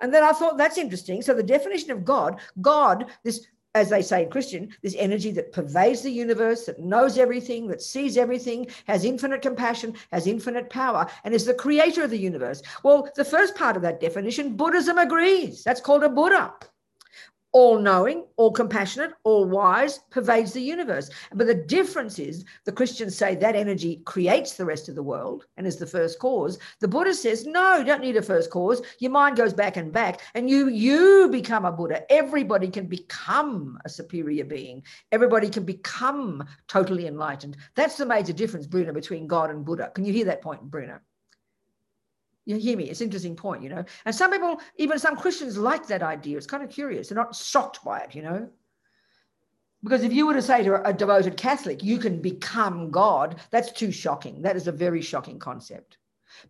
And 0.00 0.12
then 0.12 0.24
I 0.24 0.32
thought, 0.32 0.58
that's 0.58 0.78
interesting. 0.78 1.22
So 1.22 1.34
the 1.34 1.42
definition 1.42 1.90
of 1.90 2.04
God, 2.04 2.40
God, 2.60 3.06
this 3.22 3.46
as 3.74 3.88
they 3.90 4.02
say 4.02 4.22
in 4.22 4.30
Christian, 4.30 4.68
this 4.82 4.94
energy 4.98 5.30
that 5.32 5.52
pervades 5.52 6.02
the 6.02 6.10
universe, 6.10 6.66
that 6.66 6.78
knows 6.80 7.18
everything, 7.18 7.66
that 7.68 7.82
sees 7.82 8.16
everything, 8.16 8.66
has 8.86 9.04
infinite 9.04 9.42
compassion, 9.42 9.94
has 10.12 10.26
infinite 10.26 10.70
power, 10.70 11.06
and 11.24 11.34
is 11.34 11.44
the 11.44 11.54
creator 11.54 12.04
of 12.04 12.10
the 12.10 12.18
universe. 12.18 12.62
Well, 12.82 13.08
the 13.16 13.24
first 13.24 13.54
part 13.56 13.76
of 13.76 13.82
that 13.82 14.00
definition, 14.00 14.56
Buddhism 14.56 14.98
agrees. 14.98 15.64
That's 15.64 15.80
called 15.80 16.04
a 16.04 16.08
Buddha 16.08 16.54
all 17.54 17.78
knowing, 17.78 18.24
all 18.36 18.50
compassionate, 18.50 19.12
all 19.22 19.46
wise, 19.46 20.00
pervades 20.10 20.52
the 20.52 20.60
universe. 20.60 21.08
But 21.32 21.46
the 21.46 21.54
difference 21.54 22.18
is 22.18 22.44
the 22.64 22.72
Christians 22.72 23.16
say 23.16 23.36
that 23.36 23.54
energy 23.54 24.02
creates 24.04 24.54
the 24.54 24.64
rest 24.64 24.88
of 24.88 24.96
the 24.96 25.02
world 25.04 25.46
and 25.56 25.64
is 25.64 25.76
the 25.76 25.86
first 25.86 26.18
cause. 26.18 26.58
The 26.80 26.88
Buddha 26.88 27.14
says, 27.14 27.46
no, 27.46 27.76
you 27.76 27.84
don't 27.84 28.02
need 28.02 28.16
a 28.16 28.22
first 28.22 28.50
cause. 28.50 28.82
Your 28.98 29.12
mind 29.12 29.36
goes 29.36 29.54
back 29.54 29.76
and 29.76 29.92
back, 29.92 30.20
and 30.34 30.50
you 30.50 30.68
you 30.68 31.28
become 31.30 31.64
a 31.64 31.70
Buddha. 31.70 32.02
Everybody 32.10 32.68
can 32.68 32.86
become 32.86 33.78
a 33.84 33.88
superior 33.88 34.44
being. 34.44 34.82
Everybody 35.12 35.48
can 35.48 35.64
become 35.64 36.44
totally 36.66 37.06
enlightened. 37.06 37.56
That's 37.76 37.96
the 37.96 38.04
major 38.04 38.32
difference, 38.32 38.66
Bruna, 38.66 38.92
between 38.92 39.28
God 39.28 39.50
and 39.50 39.64
Buddha. 39.64 39.92
Can 39.94 40.04
you 40.04 40.12
hear 40.12 40.24
that 40.24 40.42
point, 40.42 40.62
Bruna? 40.62 41.00
You 42.46 42.56
hear 42.56 42.76
me? 42.76 42.90
It's 42.90 43.00
an 43.00 43.06
interesting 43.06 43.36
point, 43.36 43.62
you 43.62 43.70
know. 43.70 43.84
And 44.04 44.14
some 44.14 44.30
people, 44.30 44.60
even 44.76 44.98
some 44.98 45.16
Christians, 45.16 45.56
like 45.56 45.86
that 45.86 46.02
idea. 46.02 46.36
It's 46.36 46.46
kind 46.46 46.62
of 46.62 46.70
curious. 46.70 47.08
They're 47.08 47.16
not 47.16 47.34
shocked 47.34 47.82
by 47.84 48.00
it, 48.00 48.14
you 48.14 48.22
know. 48.22 48.48
Because 49.82 50.02
if 50.02 50.12
you 50.12 50.26
were 50.26 50.34
to 50.34 50.42
say 50.42 50.62
to 50.62 50.86
a 50.86 50.92
devoted 50.92 51.36
Catholic, 51.36 51.82
you 51.82 51.98
can 51.98 52.20
become 52.20 52.90
God, 52.90 53.40
that's 53.50 53.72
too 53.72 53.92
shocking. 53.92 54.40
That 54.42 54.56
is 54.56 54.66
a 54.66 54.72
very 54.72 55.02
shocking 55.02 55.38
concept. 55.38 55.98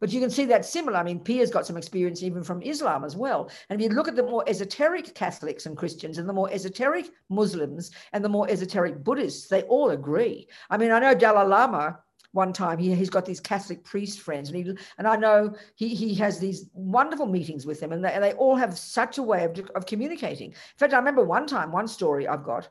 But 0.01 0.13
you 0.13 0.21
can 0.21 0.31
see 0.31 0.45
that 0.47 0.65
similar. 0.65 0.97
I 0.97 1.03
mean, 1.03 1.21
Pia's 1.21 1.51
got 1.51 1.67
some 1.67 1.77
experience 1.77 2.23
even 2.23 2.43
from 2.43 2.63
Islam 2.63 3.05
as 3.05 3.17
well. 3.17 3.51
And 3.69 3.81
if 3.81 3.91
you 3.91 3.95
look 3.95 4.09
at 4.09 4.17
the 4.17 4.23
more 4.23 4.45
esoteric 4.47 5.15
Catholics 5.15 5.67
and 5.67 5.77
Christians 5.77 6.19
and 6.19 6.29
the 6.29 6.33
more 6.33 6.51
esoteric 6.53 7.11
Muslims 7.29 7.91
and 8.13 8.25
the 8.25 8.29
more 8.29 8.49
esoteric 8.49 9.03
Buddhists, 9.05 9.49
they 9.49 9.63
all 9.63 9.91
agree. 9.91 10.49
I 10.71 10.77
mean, 10.77 10.91
I 10.91 10.99
know 10.99 11.15
Dalai 11.15 11.47
Lama 11.47 11.99
one 12.35 12.53
time 12.53 12.79
he, 12.79 12.95
he's 12.95 13.11
got 13.11 13.25
these 13.25 13.41
catholic 13.41 13.85
priest 13.85 14.21
friends 14.21 14.51
and 14.51 14.59
he 14.59 14.77
and 14.99 15.07
i 15.07 15.17
know 15.17 15.55
he, 15.77 15.89
he 15.89 16.15
has 16.15 16.39
these 16.39 16.69
wonderful 16.75 17.27
meetings 17.27 17.65
with 17.65 17.81
them 17.81 17.93
and 17.93 18.05
they, 18.05 18.13
and 18.13 18.23
they 18.23 18.33
all 18.35 18.57
have 18.57 18.77
such 18.77 19.19
a 19.19 19.23
way 19.23 19.45
of, 19.45 19.59
of 19.75 19.87
communicating. 19.87 20.51
In 20.51 20.57
fact 20.77 20.93
i 20.93 20.99
remember 20.99 21.25
one 21.25 21.47
time 21.47 21.73
one 21.73 21.89
story 21.89 22.29
i've 22.29 22.45
got. 22.45 22.69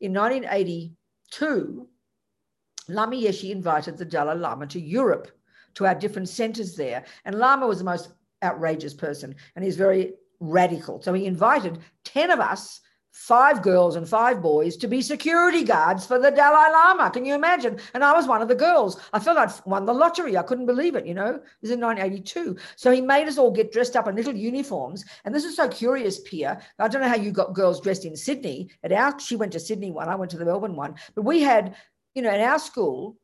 In 0.00 0.12
1982 0.12 1.88
lama 2.88 3.16
yeshe 3.16 3.50
invited 3.50 3.96
the 3.96 4.04
dalai 4.04 4.34
lama 4.34 4.66
to 4.66 4.80
europe 4.80 5.28
to 5.74 5.86
our 5.86 5.94
different 5.94 6.28
centers 6.28 6.74
there 6.74 7.04
and 7.24 7.38
lama 7.38 7.66
was 7.66 7.78
the 7.78 7.84
most 7.84 8.10
outrageous 8.42 8.94
person 8.94 9.34
and 9.54 9.64
he's 9.64 9.76
very 9.76 10.14
radical. 10.40 11.00
So 11.02 11.12
he 11.12 11.26
invited 11.26 11.78
10 12.04 12.30
of 12.30 12.40
us 12.40 12.80
five 13.16 13.62
girls 13.62 13.96
and 13.96 14.06
five 14.06 14.42
boys 14.42 14.76
to 14.76 14.86
be 14.86 15.00
security 15.00 15.64
guards 15.64 16.06
for 16.06 16.18
the 16.18 16.30
Dalai 16.30 16.70
Lama. 16.70 17.10
Can 17.10 17.24
you 17.24 17.34
imagine? 17.34 17.78
And 17.94 18.04
I 18.04 18.12
was 18.12 18.28
one 18.28 18.42
of 18.42 18.48
the 18.48 18.54
girls. 18.54 19.00
I 19.14 19.18
felt 19.18 19.38
I'd 19.38 19.50
won 19.64 19.86
the 19.86 19.94
lottery. 19.94 20.36
I 20.36 20.42
couldn't 20.42 20.66
believe 20.66 20.94
it, 20.96 21.06
you 21.06 21.14
know. 21.14 21.36
It 21.36 21.42
was 21.62 21.70
in 21.70 21.80
1982. 21.80 22.58
So 22.76 22.92
he 22.92 23.00
made 23.00 23.26
us 23.26 23.38
all 23.38 23.50
get 23.50 23.72
dressed 23.72 23.96
up 23.96 24.06
in 24.06 24.16
little 24.16 24.36
uniforms. 24.36 25.02
And 25.24 25.34
this 25.34 25.44
is 25.44 25.56
so 25.56 25.66
curious, 25.66 26.20
Pia. 26.20 26.60
I 26.78 26.88
don't 26.88 27.00
know 27.00 27.08
how 27.08 27.16
you 27.16 27.32
got 27.32 27.54
girls 27.54 27.80
dressed 27.80 28.04
in 28.04 28.14
Sydney. 28.16 28.68
At 28.84 28.92
our, 28.92 29.18
she 29.18 29.34
went 29.34 29.52
to 29.52 29.60
Sydney 29.60 29.90
one, 29.90 30.10
I 30.10 30.14
went 30.14 30.30
to 30.32 30.38
the 30.38 30.44
Melbourne 30.44 30.76
one. 30.76 30.96
But 31.14 31.22
we 31.22 31.40
had, 31.40 31.74
you 32.14 32.20
know, 32.20 32.34
in 32.34 32.42
our 32.42 32.58
school, 32.58 33.16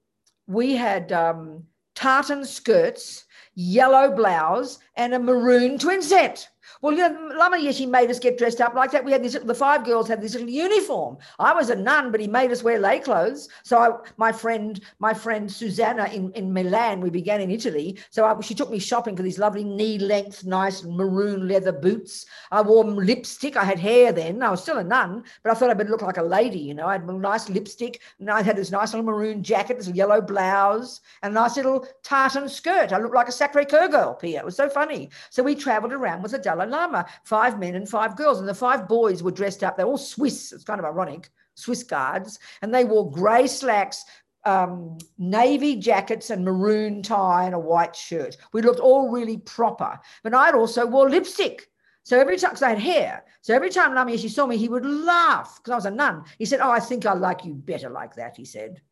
we 0.46 0.74
had 0.74 1.12
um, 1.12 1.64
tartan 1.94 2.46
skirts, 2.46 3.26
yellow 3.54 4.10
blouse, 4.10 4.78
and 4.96 5.12
a 5.12 5.18
maroon 5.18 5.78
twin 5.78 6.00
set. 6.00 6.48
Well, 6.80 6.92
you 6.92 7.08
know, 7.08 7.30
Lama 7.36 7.56
Yeshe 7.56 7.88
made 7.88 8.10
us 8.10 8.18
get 8.18 8.38
dressed 8.38 8.60
up 8.60 8.74
like 8.74 8.90
that. 8.92 9.04
We 9.04 9.12
had 9.12 9.22
this, 9.22 9.36
the 9.42 9.54
five 9.54 9.84
girls 9.84 10.08
had 10.08 10.20
this 10.20 10.34
little 10.34 10.48
uniform. 10.48 11.18
I 11.38 11.52
was 11.52 11.70
a 11.70 11.76
nun, 11.76 12.10
but 12.10 12.20
he 12.20 12.26
made 12.26 12.50
us 12.50 12.62
wear 12.62 12.78
lay 12.78 13.00
clothes. 13.00 13.48
So 13.62 13.78
I, 13.78 13.90
my 14.16 14.32
friend, 14.32 14.80
my 14.98 15.14
friend 15.14 15.50
Susanna 15.50 16.04
in, 16.06 16.32
in 16.32 16.52
Milan, 16.52 17.00
we 17.00 17.10
began 17.10 17.40
in 17.40 17.50
Italy. 17.50 17.98
So 18.10 18.24
I, 18.24 18.40
she 18.40 18.54
took 18.54 18.70
me 18.70 18.78
shopping 18.78 19.16
for 19.16 19.22
these 19.22 19.38
lovely 19.38 19.64
knee 19.64 19.98
length, 19.98 20.44
nice 20.44 20.82
maroon 20.84 21.48
leather 21.48 21.72
boots. 21.72 22.26
I 22.50 22.62
wore 22.62 22.84
lipstick. 22.84 23.56
I 23.56 23.64
had 23.64 23.78
hair 23.78 24.12
then. 24.12 24.42
I 24.42 24.50
was 24.50 24.62
still 24.62 24.78
a 24.78 24.84
nun, 24.84 25.24
but 25.42 25.52
I 25.52 25.54
thought 25.54 25.70
I 25.70 25.74
would 25.74 25.90
look 25.90 26.02
like 26.02 26.16
a 26.16 26.22
lady, 26.22 26.58
you 26.58 26.74
know. 26.74 26.86
I 26.86 26.92
had 26.92 27.06
nice 27.06 27.48
lipstick 27.48 28.00
and 28.18 28.30
I 28.30 28.42
had 28.42 28.56
this 28.56 28.70
nice 28.70 28.92
little 28.92 29.04
maroon 29.04 29.42
jacket, 29.42 29.78
this 29.78 29.88
yellow 29.88 30.20
blouse, 30.20 31.00
and 31.22 31.32
a 31.32 31.34
nice 31.34 31.56
little 31.56 31.86
tartan 32.02 32.48
skirt. 32.48 32.92
I 32.92 32.98
looked 32.98 33.14
like 33.14 33.28
a 33.28 33.32
Sacre 33.32 33.64
Coeur 33.64 33.88
girl, 33.88 34.14
Pia. 34.14 34.40
It 34.40 34.44
was 34.44 34.56
so 34.56 34.68
funny. 34.68 35.10
So 35.30 35.42
we 35.42 35.54
traveled 35.54 35.92
around 35.92 36.22
with 36.22 36.34
a 36.34 36.38
Dalai 36.64 36.82
Lama, 36.82 37.06
five 37.24 37.58
men 37.58 37.74
and 37.74 37.88
five 37.88 38.16
girls. 38.16 38.40
And 38.40 38.48
the 38.48 38.54
five 38.54 38.88
boys 38.88 39.22
were 39.22 39.30
dressed 39.30 39.62
up, 39.64 39.76
they're 39.76 39.86
all 39.86 39.98
Swiss, 39.98 40.52
it's 40.52 40.64
kind 40.64 40.80
of 40.80 40.86
ironic, 40.86 41.30
Swiss 41.54 41.82
guards, 41.82 42.38
and 42.62 42.74
they 42.74 42.84
wore 42.84 43.10
grey 43.10 43.46
slacks, 43.46 44.04
um, 44.44 44.98
navy 45.18 45.76
jackets 45.76 46.30
and 46.30 46.44
maroon 46.44 47.02
tie 47.02 47.44
and 47.44 47.54
a 47.54 47.58
white 47.58 47.94
shirt. 47.94 48.36
We 48.52 48.62
looked 48.62 48.80
all 48.80 49.10
really 49.10 49.38
proper. 49.38 49.98
But 50.22 50.34
I'd 50.34 50.54
also 50.54 50.86
wore 50.86 51.08
lipstick. 51.08 51.68
So 52.04 52.18
every 52.18 52.36
time, 52.36 52.50
because 52.50 52.62
I 52.62 52.70
had 52.70 52.78
hair, 52.78 53.24
so 53.42 53.54
every 53.54 53.70
time 53.70 53.94
Lama 53.94 54.10
Yeshe 54.10 54.28
saw 54.28 54.46
me, 54.46 54.56
he 54.56 54.68
would 54.68 54.84
laugh 54.84 55.58
because 55.58 55.70
I 55.70 55.76
was 55.76 55.86
a 55.86 55.90
nun. 55.90 56.24
He 56.38 56.44
said, 56.44 56.58
Oh, 56.60 56.70
I 56.70 56.80
think 56.80 57.06
I 57.06 57.12
like 57.12 57.44
you 57.44 57.54
better 57.54 57.90
like 57.90 58.16
that, 58.16 58.36
he 58.36 58.44
said 58.44 58.82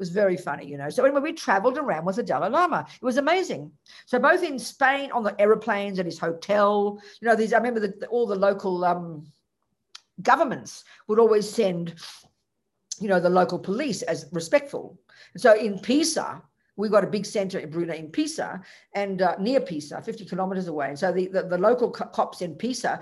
was 0.00 0.08
very 0.08 0.36
funny, 0.36 0.66
you 0.66 0.76
know. 0.76 0.90
So 0.90 1.04
anyway, 1.04 1.20
we 1.20 1.32
traveled 1.32 1.78
around 1.78 2.04
with 2.04 2.16
the 2.16 2.24
Dalai 2.24 2.48
Lama. 2.48 2.86
It 3.00 3.04
was 3.04 3.18
amazing. 3.18 3.70
So 4.06 4.18
both 4.18 4.42
in 4.42 4.58
Spain 4.58 5.12
on 5.12 5.22
the 5.22 5.40
aeroplanes 5.40 6.00
at 6.00 6.06
his 6.06 6.18
hotel, 6.18 7.00
you 7.20 7.28
know, 7.28 7.36
these 7.36 7.52
I 7.52 7.58
remember 7.58 7.80
that 7.80 8.02
all 8.08 8.26
the 8.26 8.34
local 8.34 8.84
um, 8.84 9.30
governments 10.22 10.84
would 11.06 11.20
always 11.20 11.48
send, 11.48 11.94
you 12.98 13.08
know, 13.08 13.20
the 13.20 13.30
local 13.30 13.58
police 13.58 14.02
as 14.02 14.26
respectful. 14.32 14.98
And 15.34 15.40
so 15.40 15.54
in 15.54 15.78
Pisa, 15.78 16.42
we 16.76 16.88
got 16.88 17.04
a 17.04 17.06
big 17.06 17.26
center 17.26 17.58
in 17.58 17.70
Brunei 17.70 17.96
in 17.96 18.08
Pisa 18.08 18.60
and 18.94 19.22
uh, 19.22 19.36
near 19.38 19.60
Pisa, 19.60 20.00
50 20.00 20.24
kilometers 20.24 20.66
away. 20.66 20.88
And 20.88 20.98
so 20.98 21.12
the, 21.12 21.28
the, 21.28 21.42
the 21.42 21.58
local 21.58 21.90
co- 21.90 22.06
cops 22.06 22.40
in 22.40 22.54
Pisa 22.54 23.00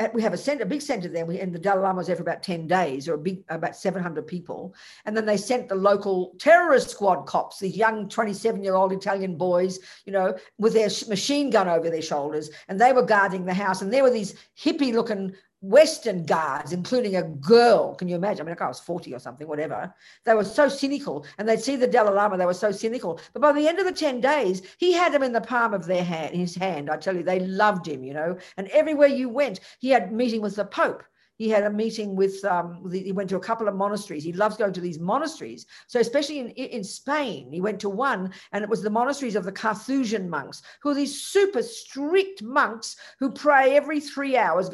Uh, 0.00 0.08
we 0.14 0.22
have 0.22 0.32
a 0.32 0.38
center, 0.38 0.62
a 0.62 0.66
big 0.66 0.80
center 0.80 1.08
there. 1.08 1.30
And 1.30 1.54
the 1.54 1.58
Dalai 1.58 1.82
Lama 1.82 1.98
was 1.98 2.06
there 2.06 2.16
for 2.16 2.22
about 2.22 2.42
10 2.42 2.66
days 2.66 3.08
or 3.08 3.14
a 3.14 3.18
big, 3.18 3.44
about 3.48 3.76
700 3.76 4.26
people. 4.26 4.74
And 5.04 5.16
then 5.16 5.26
they 5.26 5.36
sent 5.36 5.68
the 5.68 5.74
local 5.74 6.32
terrorist 6.38 6.90
squad 6.90 7.26
cops, 7.26 7.58
these 7.58 7.76
young 7.76 8.08
27 8.08 8.62
year 8.64 8.74
old 8.74 8.92
Italian 8.92 9.36
boys, 9.36 9.80
you 10.04 10.12
know, 10.12 10.36
with 10.58 10.72
their 10.72 10.88
machine 11.08 11.50
gun 11.50 11.68
over 11.68 11.90
their 11.90 12.02
shoulders. 12.02 12.50
And 12.68 12.80
they 12.80 12.92
were 12.92 13.02
guarding 13.02 13.44
the 13.44 13.54
house. 13.54 13.82
And 13.82 13.92
there 13.92 14.02
were 14.02 14.10
these 14.10 14.34
hippie 14.58 14.94
looking 14.94 15.34
Western 15.62 16.26
guards, 16.26 16.72
including 16.72 17.16
a 17.16 17.22
girl. 17.22 17.94
Can 17.94 18.08
you 18.08 18.16
imagine? 18.16 18.46
I 18.46 18.50
mean, 18.50 18.56
I 18.60 18.66
was 18.66 18.80
40 18.80 19.14
or 19.14 19.18
something, 19.18 19.46
whatever. 19.46 19.94
They 20.24 20.34
were 20.34 20.44
so 20.44 20.68
cynical. 20.68 21.24
And 21.38 21.48
they'd 21.48 21.60
see 21.60 21.76
the 21.76 21.86
Dalai 21.86 22.12
Lama, 22.12 22.36
they 22.36 22.46
were 22.46 22.52
so 22.52 22.72
cynical. 22.72 23.20
But 23.32 23.42
by 23.42 23.52
the 23.52 23.68
end 23.68 23.78
of 23.78 23.86
the 23.86 23.92
10 23.92 24.20
days, 24.20 24.62
he 24.78 24.92
had 24.92 25.12
them 25.12 25.22
in 25.22 25.32
the 25.32 25.40
palm 25.40 25.72
of 25.72 25.86
their 25.86 26.04
hand, 26.04 26.34
his 26.34 26.56
hand. 26.56 26.90
I 26.90 26.96
tell 26.96 27.16
you, 27.16 27.22
they 27.22 27.40
loved 27.40 27.86
him, 27.86 28.02
you 28.02 28.12
know. 28.12 28.36
And 28.56 28.68
everywhere 28.68 29.08
you 29.08 29.28
went, 29.28 29.60
he 29.78 29.90
had 29.90 30.12
meeting 30.12 30.40
with 30.40 30.56
the 30.56 30.64
Pope 30.64 31.04
he 31.42 31.48
had 31.48 31.64
a 31.64 31.70
meeting 31.70 32.14
with, 32.14 32.44
um, 32.44 32.88
he 32.92 33.10
went 33.10 33.28
to 33.30 33.36
a 33.36 33.40
couple 33.40 33.66
of 33.66 33.74
monasteries. 33.74 34.22
He 34.22 34.32
loves 34.32 34.56
going 34.56 34.72
to 34.74 34.80
these 34.80 35.00
monasteries. 35.00 35.66
So, 35.88 35.98
especially 35.98 36.38
in, 36.38 36.50
in 36.50 36.84
Spain, 36.84 37.50
he 37.50 37.60
went 37.60 37.80
to 37.80 37.88
one, 37.88 38.32
and 38.52 38.62
it 38.62 38.70
was 38.70 38.80
the 38.80 38.90
monasteries 38.90 39.34
of 39.34 39.42
the 39.42 39.50
Carthusian 39.50 40.30
monks, 40.30 40.62
who 40.80 40.90
are 40.90 40.94
these 40.94 41.20
super 41.20 41.60
strict 41.60 42.44
monks 42.44 42.94
who 43.18 43.32
pray 43.32 43.74
every 43.74 43.98
three 43.98 44.36
hours, 44.36 44.70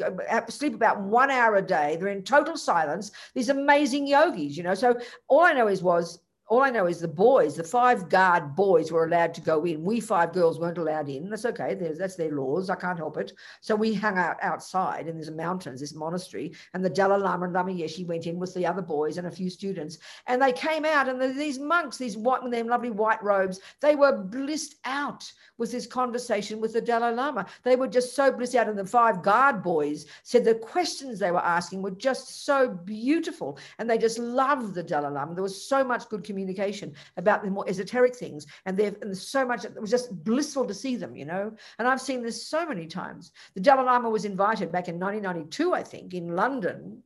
sleep 0.49 0.75
about 0.75 1.01
one 1.01 1.31
hour 1.31 1.55
a 1.55 1.61
day. 1.61 1.97
They're 1.97 2.09
in 2.09 2.21
total 2.21 2.55
silence. 2.55 3.09
These 3.33 3.49
amazing 3.49 4.05
yogis, 4.05 4.55
you 4.55 4.61
know. 4.61 4.75
So, 4.75 4.99
all 5.27 5.41
I 5.41 5.53
know 5.53 5.69
is 5.69 5.81
was 5.81 6.19
all 6.49 6.63
I 6.63 6.71
know 6.71 6.87
is 6.87 6.99
the 6.99 7.07
boys, 7.07 7.55
the 7.55 7.63
five 7.63 8.09
guard 8.09 8.55
boys 8.55 8.91
were 8.91 9.05
allowed 9.05 9.35
to 9.35 9.41
go 9.41 9.63
in. 9.65 9.83
We 9.83 9.99
five 9.99 10.33
girls 10.33 10.59
weren't 10.59 10.79
allowed 10.79 11.07
in. 11.07 11.29
That's 11.29 11.45
okay. 11.45 11.75
That's 11.75 12.15
their 12.15 12.31
laws. 12.31 12.71
I 12.71 12.75
can't 12.75 12.97
help 12.97 13.17
it. 13.17 13.33
So 13.61 13.75
we 13.75 13.93
hung 13.93 14.17
out 14.17 14.37
outside 14.41 15.07
in 15.07 15.17
these 15.17 15.29
mountains, 15.29 15.79
this 15.79 15.93
monastery, 15.93 16.53
and 16.73 16.83
the 16.83 16.89
Dalai 16.89 17.21
Lama 17.21 17.45
and 17.45 17.53
Lama 17.53 17.71
Yeshe 17.71 18.05
went 18.07 18.25
in 18.25 18.39
with 18.39 18.55
the 18.55 18.65
other 18.65 18.81
boys 18.81 19.19
and 19.19 19.27
a 19.27 19.31
few 19.31 19.47
students. 19.47 19.99
And 20.25 20.41
they 20.41 20.51
came 20.51 20.85
out, 20.85 21.07
and 21.07 21.21
the, 21.21 21.27
these 21.27 21.59
monks, 21.59 21.97
these 21.97 22.17
white, 22.17 22.41
with 22.41 22.51
their 22.51 22.63
lovely 22.63 22.89
white 22.89 23.23
robes, 23.23 23.59
they 23.79 23.95
were 23.95 24.17
blissed 24.17 24.75
out 24.85 25.31
with 25.59 25.71
this 25.71 25.85
conversation 25.85 26.59
with 26.59 26.73
the 26.73 26.81
Dalai 26.81 27.13
Lama. 27.13 27.45
They 27.61 27.75
were 27.75 27.87
just 27.87 28.15
so 28.15 28.31
blissed 28.31 28.55
out. 28.55 28.67
And 28.67 28.77
the 28.77 28.85
five 28.85 29.21
guard 29.21 29.61
boys 29.61 30.07
said 30.23 30.45
the 30.45 30.55
questions 30.55 31.19
they 31.19 31.31
were 31.31 31.45
asking 31.45 31.83
were 31.83 31.91
just 31.91 32.43
so 32.43 32.69
beautiful. 32.69 33.59
And 33.77 33.87
they 33.87 33.99
just 33.99 34.17
loved 34.17 34.73
the 34.73 34.81
Dalai 34.81 35.11
Lama. 35.13 35.35
There 35.35 35.43
was 35.43 35.63
so 35.63 35.83
much 35.83 36.09
good 36.09 36.23
communication 36.23 36.38
communication 36.39 36.93
about 37.17 37.43
the 37.43 37.49
more 37.49 37.67
esoteric 37.67 38.15
things. 38.15 38.47
And 38.65 38.77
there's 38.77 39.21
so 39.21 39.45
much, 39.45 39.65
it 39.65 39.79
was 39.79 39.91
just 39.91 40.23
blissful 40.23 40.65
to 40.65 40.73
see 40.73 40.95
them, 40.95 41.15
you 41.15 41.25
know. 41.25 41.51
And 41.77 41.87
I've 41.87 42.01
seen 42.01 42.23
this 42.23 42.47
so 42.47 42.65
many 42.65 42.87
times. 42.87 43.31
The 43.55 43.61
Dalai 43.61 43.83
Lama 43.83 44.09
was 44.09 44.25
invited 44.25 44.71
back 44.71 44.87
in 44.87 44.99
1992, 44.99 45.73
I 45.73 45.83
think, 45.83 46.13
in 46.13 46.35
London. 46.35 47.03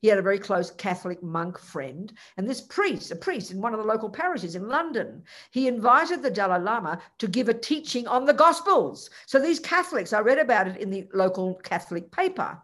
He 0.00 0.08
had 0.08 0.18
a 0.18 0.22
very 0.22 0.40
close 0.40 0.72
Catholic 0.72 1.22
monk 1.22 1.56
friend. 1.58 2.12
And 2.36 2.48
this 2.48 2.60
priest, 2.60 3.12
a 3.12 3.16
priest 3.16 3.52
in 3.52 3.60
one 3.60 3.72
of 3.72 3.78
the 3.78 3.86
local 3.86 4.10
parishes 4.10 4.56
in 4.56 4.66
London, 4.66 5.22
he 5.52 5.68
invited 5.68 6.22
the 6.22 6.30
Dalai 6.30 6.58
Lama 6.58 7.00
to 7.18 7.28
give 7.28 7.48
a 7.48 7.54
teaching 7.54 8.08
on 8.08 8.24
the 8.24 8.34
Gospels. 8.34 9.10
So 9.26 9.38
these 9.38 9.60
Catholics, 9.60 10.12
I 10.12 10.18
read 10.18 10.38
about 10.38 10.66
it 10.66 10.78
in 10.78 10.90
the 10.90 11.06
local 11.14 11.54
Catholic 11.62 12.10
paper 12.10 12.58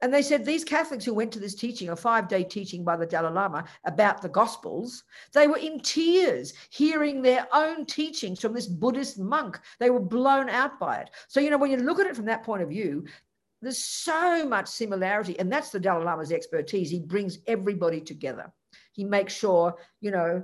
And 0.00 0.14
they 0.14 0.22
said 0.22 0.44
these 0.44 0.64
Catholics 0.64 1.04
who 1.04 1.14
went 1.14 1.32
to 1.32 1.40
this 1.40 1.54
teaching, 1.54 1.88
a 1.88 1.96
five 1.96 2.28
day 2.28 2.44
teaching 2.44 2.84
by 2.84 2.96
the 2.96 3.06
Dalai 3.06 3.32
Lama 3.32 3.64
about 3.84 4.22
the 4.22 4.28
Gospels, 4.28 5.04
they 5.32 5.48
were 5.48 5.58
in 5.58 5.80
tears 5.80 6.54
hearing 6.70 7.20
their 7.20 7.48
own 7.52 7.84
teachings 7.84 8.40
from 8.40 8.52
this 8.52 8.66
Buddhist 8.66 9.18
monk. 9.18 9.58
They 9.80 9.90
were 9.90 10.00
blown 10.00 10.48
out 10.48 10.78
by 10.78 10.98
it. 10.98 11.10
So, 11.26 11.40
you 11.40 11.50
know, 11.50 11.58
when 11.58 11.70
you 11.70 11.78
look 11.78 11.98
at 11.98 12.06
it 12.06 12.16
from 12.16 12.26
that 12.26 12.44
point 12.44 12.62
of 12.62 12.68
view, 12.68 13.06
there's 13.60 13.78
so 13.78 14.46
much 14.46 14.68
similarity. 14.68 15.38
And 15.38 15.50
that's 15.50 15.70
the 15.70 15.80
Dalai 15.80 16.04
Lama's 16.04 16.30
expertise. 16.30 16.90
He 16.90 17.00
brings 17.00 17.38
everybody 17.46 18.00
together. 18.00 18.52
He 18.98 19.04
makes 19.04 19.32
sure, 19.32 19.76
you 20.00 20.10
know, 20.10 20.42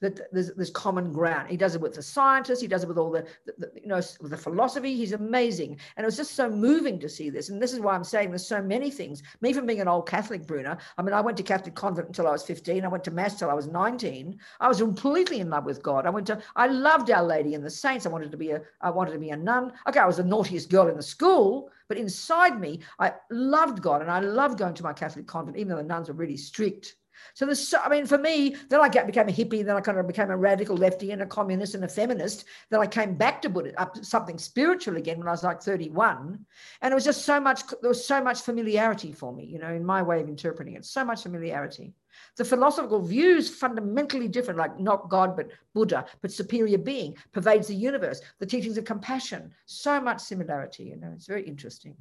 that 0.00 0.32
there's, 0.32 0.52
there's 0.54 0.70
common 0.70 1.12
ground. 1.12 1.48
He 1.48 1.56
does 1.56 1.76
it 1.76 1.80
with 1.80 1.94
the 1.94 2.02
scientists. 2.02 2.60
He 2.60 2.66
does 2.66 2.82
it 2.82 2.88
with 2.88 2.98
all 2.98 3.12
the, 3.12 3.24
the, 3.46 3.52
the, 3.56 3.80
you 3.80 3.86
know, 3.86 4.00
the 4.20 4.36
philosophy. 4.36 4.96
He's 4.96 5.12
amazing. 5.12 5.78
And 5.96 6.02
it 6.02 6.06
was 6.06 6.16
just 6.16 6.32
so 6.32 6.50
moving 6.50 6.98
to 6.98 7.08
see 7.08 7.30
this. 7.30 7.50
And 7.50 7.62
this 7.62 7.72
is 7.72 7.78
why 7.78 7.94
I'm 7.94 8.02
saying 8.02 8.30
there's 8.30 8.44
so 8.44 8.60
many 8.60 8.90
things. 8.90 9.22
Me 9.42 9.52
from 9.52 9.64
being 9.64 9.80
an 9.80 9.86
old 9.86 10.08
Catholic, 10.08 10.44
Bruna, 10.44 10.76
I 10.98 11.02
mean, 11.02 11.14
I 11.14 11.20
went 11.20 11.36
to 11.36 11.44
Catholic 11.44 11.76
convent 11.76 12.08
until 12.08 12.26
I 12.26 12.32
was 12.32 12.42
15. 12.42 12.84
I 12.84 12.88
went 12.88 13.04
to 13.04 13.12
mass 13.12 13.38
till 13.38 13.48
I 13.48 13.54
was 13.54 13.68
19. 13.68 14.40
I 14.58 14.66
was 14.66 14.78
completely 14.78 15.38
in 15.38 15.50
love 15.50 15.66
with 15.66 15.84
God. 15.84 16.04
I 16.04 16.10
went 16.10 16.26
to, 16.26 16.42
I 16.56 16.66
loved 16.66 17.12
Our 17.12 17.22
Lady 17.22 17.54
and 17.54 17.64
the 17.64 17.70
saints. 17.70 18.06
I 18.06 18.08
wanted 18.08 18.32
to 18.32 18.36
be 18.36 18.50
a, 18.50 18.62
I 18.80 18.90
wanted 18.90 19.12
to 19.12 19.20
be 19.20 19.30
a 19.30 19.36
nun. 19.36 19.72
Okay, 19.88 20.00
I 20.00 20.06
was 20.06 20.16
the 20.16 20.24
naughtiest 20.24 20.68
girl 20.68 20.88
in 20.88 20.96
the 20.96 21.02
school, 21.04 21.70
but 21.86 21.96
inside 21.96 22.58
me, 22.58 22.80
I 22.98 23.12
loved 23.30 23.82
God 23.82 24.02
and 24.02 24.10
I 24.10 24.18
loved 24.18 24.58
going 24.58 24.74
to 24.74 24.82
my 24.82 24.92
Catholic 24.92 25.26
convent, 25.26 25.56
even 25.56 25.68
though 25.68 25.76
the 25.76 25.88
nuns 25.88 26.08
were 26.08 26.14
really 26.14 26.36
strict. 26.36 26.96
So 27.34 27.46
there's, 27.46 27.66
so, 27.66 27.78
I 27.82 27.88
mean, 27.88 28.06
for 28.06 28.18
me, 28.18 28.56
then 28.68 28.80
I 28.80 28.88
became 28.88 29.28
a 29.28 29.32
hippie, 29.32 29.64
then 29.64 29.76
I 29.76 29.80
kind 29.80 29.98
of 29.98 30.06
became 30.06 30.30
a 30.30 30.36
radical 30.36 30.76
lefty 30.76 31.10
and 31.10 31.22
a 31.22 31.26
communist 31.26 31.74
and 31.74 31.84
a 31.84 31.88
feminist. 31.88 32.44
Then 32.70 32.80
I 32.80 32.86
came 32.86 33.14
back 33.14 33.42
to 33.42 33.48
Buddha, 33.48 33.78
up 33.80 33.94
to 33.94 34.04
something 34.04 34.38
spiritual 34.38 34.96
again 34.96 35.18
when 35.18 35.28
I 35.28 35.32
was 35.32 35.44
like 35.44 35.62
31. 35.62 36.44
And 36.82 36.92
it 36.92 36.94
was 36.94 37.04
just 37.04 37.24
so 37.24 37.40
much, 37.40 37.62
there 37.80 37.88
was 37.88 38.04
so 38.04 38.22
much 38.22 38.42
familiarity 38.42 39.12
for 39.12 39.32
me, 39.32 39.44
you 39.44 39.58
know, 39.58 39.72
in 39.72 39.84
my 39.84 40.02
way 40.02 40.20
of 40.20 40.28
interpreting 40.28 40.74
it, 40.74 40.84
so 40.84 41.04
much 41.04 41.22
familiarity. 41.22 41.92
The 42.36 42.44
philosophical 42.44 43.00
views 43.00 43.48
fundamentally 43.48 44.28
different, 44.28 44.58
like 44.58 44.78
not 44.78 45.08
God, 45.08 45.36
but 45.36 45.50
Buddha, 45.72 46.06
but 46.22 46.32
superior 46.32 46.78
being 46.78 47.16
pervades 47.32 47.68
the 47.68 47.74
universe. 47.74 48.20
The 48.38 48.46
teachings 48.46 48.78
of 48.78 48.84
compassion, 48.84 49.52
so 49.66 50.00
much 50.00 50.20
similarity, 50.20 50.84
you 50.84 50.96
know, 50.96 51.12
it's 51.14 51.26
very 51.26 51.42
interesting. 51.42 51.96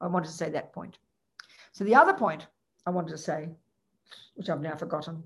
I 0.00 0.06
wanted 0.06 0.26
to 0.26 0.32
say 0.32 0.50
that 0.50 0.72
point. 0.72 0.98
So 1.72 1.84
the 1.84 1.94
other 1.94 2.12
point 2.12 2.46
I 2.86 2.90
wanted 2.90 3.12
to 3.12 3.18
say 3.18 3.50
which 4.34 4.48
I've 4.48 4.60
now 4.60 4.76
forgotten. 4.76 5.22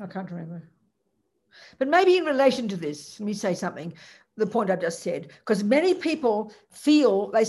I 0.00 0.06
can't 0.06 0.30
remember. 0.30 0.68
But 1.78 1.88
maybe 1.88 2.16
in 2.16 2.24
relation 2.24 2.66
to 2.68 2.76
this, 2.76 3.20
let 3.20 3.26
me 3.26 3.34
say 3.34 3.54
something. 3.54 3.92
The 4.36 4.46
point 4.46 4.70
I 4.70 4.76
just 4.76 5.00
said, 5.00 5.28
because 5.40 5.62
many 5.62 5.92
people 5.92 6.54
feel 6.70 7.30
they 7.32 7.44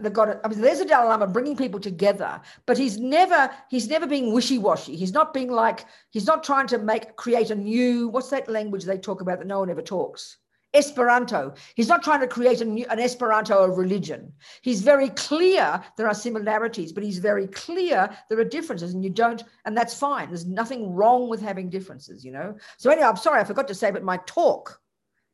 they 0.00 0.10
got. 0.10 0.38
I 0.44 0.48
mean, 0.48 0.60
there's 0.60 0.80
a 0.80 0.84
Dalai 0.84 1.08
Lama 1.08 1.26
bringing 1.26 1.56
people 1.56 1.80
together, 1.80 2.38
but 2.66 2.76
he's 2.76 2.98
never 2.98 3.50
he's 3.70 3.88
never 3.88 4.06
being 4.06 4.34
wishy 4.34 4.58
washy. 4.58 4.96
He's 4.96 5.14
not 5.14 5.32
being 5.32 5.50
like 5.50 5.86
he's 6.10 6.26
not 6.26 6.44
trying 6.44 6.66
to 6.68 6.78
make 6.78 7.16
create 7.16 7.50
a 7.50 7.54
new 7.54 8.08
what's 8.08 8.28
that 8.30 8.50
language 8.50 8.84
they 8.84 8.98
talk 8.98 9.22
about 9.22 9.38
that 9.38 9.46
no 9.46 9.60
one 9.60 9.70
ever 9.70 9.80
talks 9.80 10.36
Esperanto. 10.76 11.54
He's 11.74 11.88
not 11.88 12.02
trying 12.02 12.20
to 12.20 12.26
create 12.26 12.64
new, 12.66 12.86
an 12.90 13.00
Esperanto 13.00 13.64
of 13.64 13.78
religion. 13.78 14.32
He's 14.62 14.82
very 14.82 15.08
clear 15.10 15.82
there 15.96 16.06
are 16.06 16.14
similarities, 16.14 16.92
but 16.92 17.02
he's 17.02 17.18
very 17.18 17.46
clear 17.48 18.10
there 18.28 18.38
are 18.38 18.44
differences, 18.44 18.94
and 18.94 19.02
you 19.02 19.10
don't, 19.10 19.42
and 19.64 19.76
that's 19.76 19.98
fine. 19.98 20.28
There's 20.28 20.46
nothing 20.46 20.92
wrong 20.92 21.28
with 21.28 21.40
having 21.40 21.70
differences, 21.70 22.24
you 22.24 22.32
know. 22.32 22.56
So 22.76 22.90
anyway, 22.90 23.06
I'm 23.06 23.16
sorry 23.16 23.40
I 23.40 23.44
forgot 23.44 23.68
to 23.68 23.74
say, 23.74 23.90
but 23.90 24.02
my 24.02 24.18
talk 24.26 24.80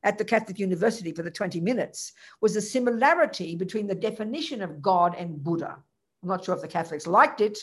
at 0.04 0.18
the 0.18 0.24
Catholic 0.24 0.58
University 0.58 1.12
for 1.12 1.22
the 1.22 1.30
20 1.30 1.60
minutes 1.60 2.12
was 2.40 2.54
the 2.54 2.60
similarity 2.60 3.54
between 3.54 3.86
the 3.86 3.94
definition 3.94 4.62
of 4.62 4.82
God 4.82 5.14
and 5.16 5.42
Buddha. 5.42 5.76
I'm 6.22 6.28
not 6.28 6.44
sure 6.44 6.54
if 6.54 6.60
the 6.60 6.68
Catholics 6.68 7.06
liked 7.06 7.40
it, 7.40 7.58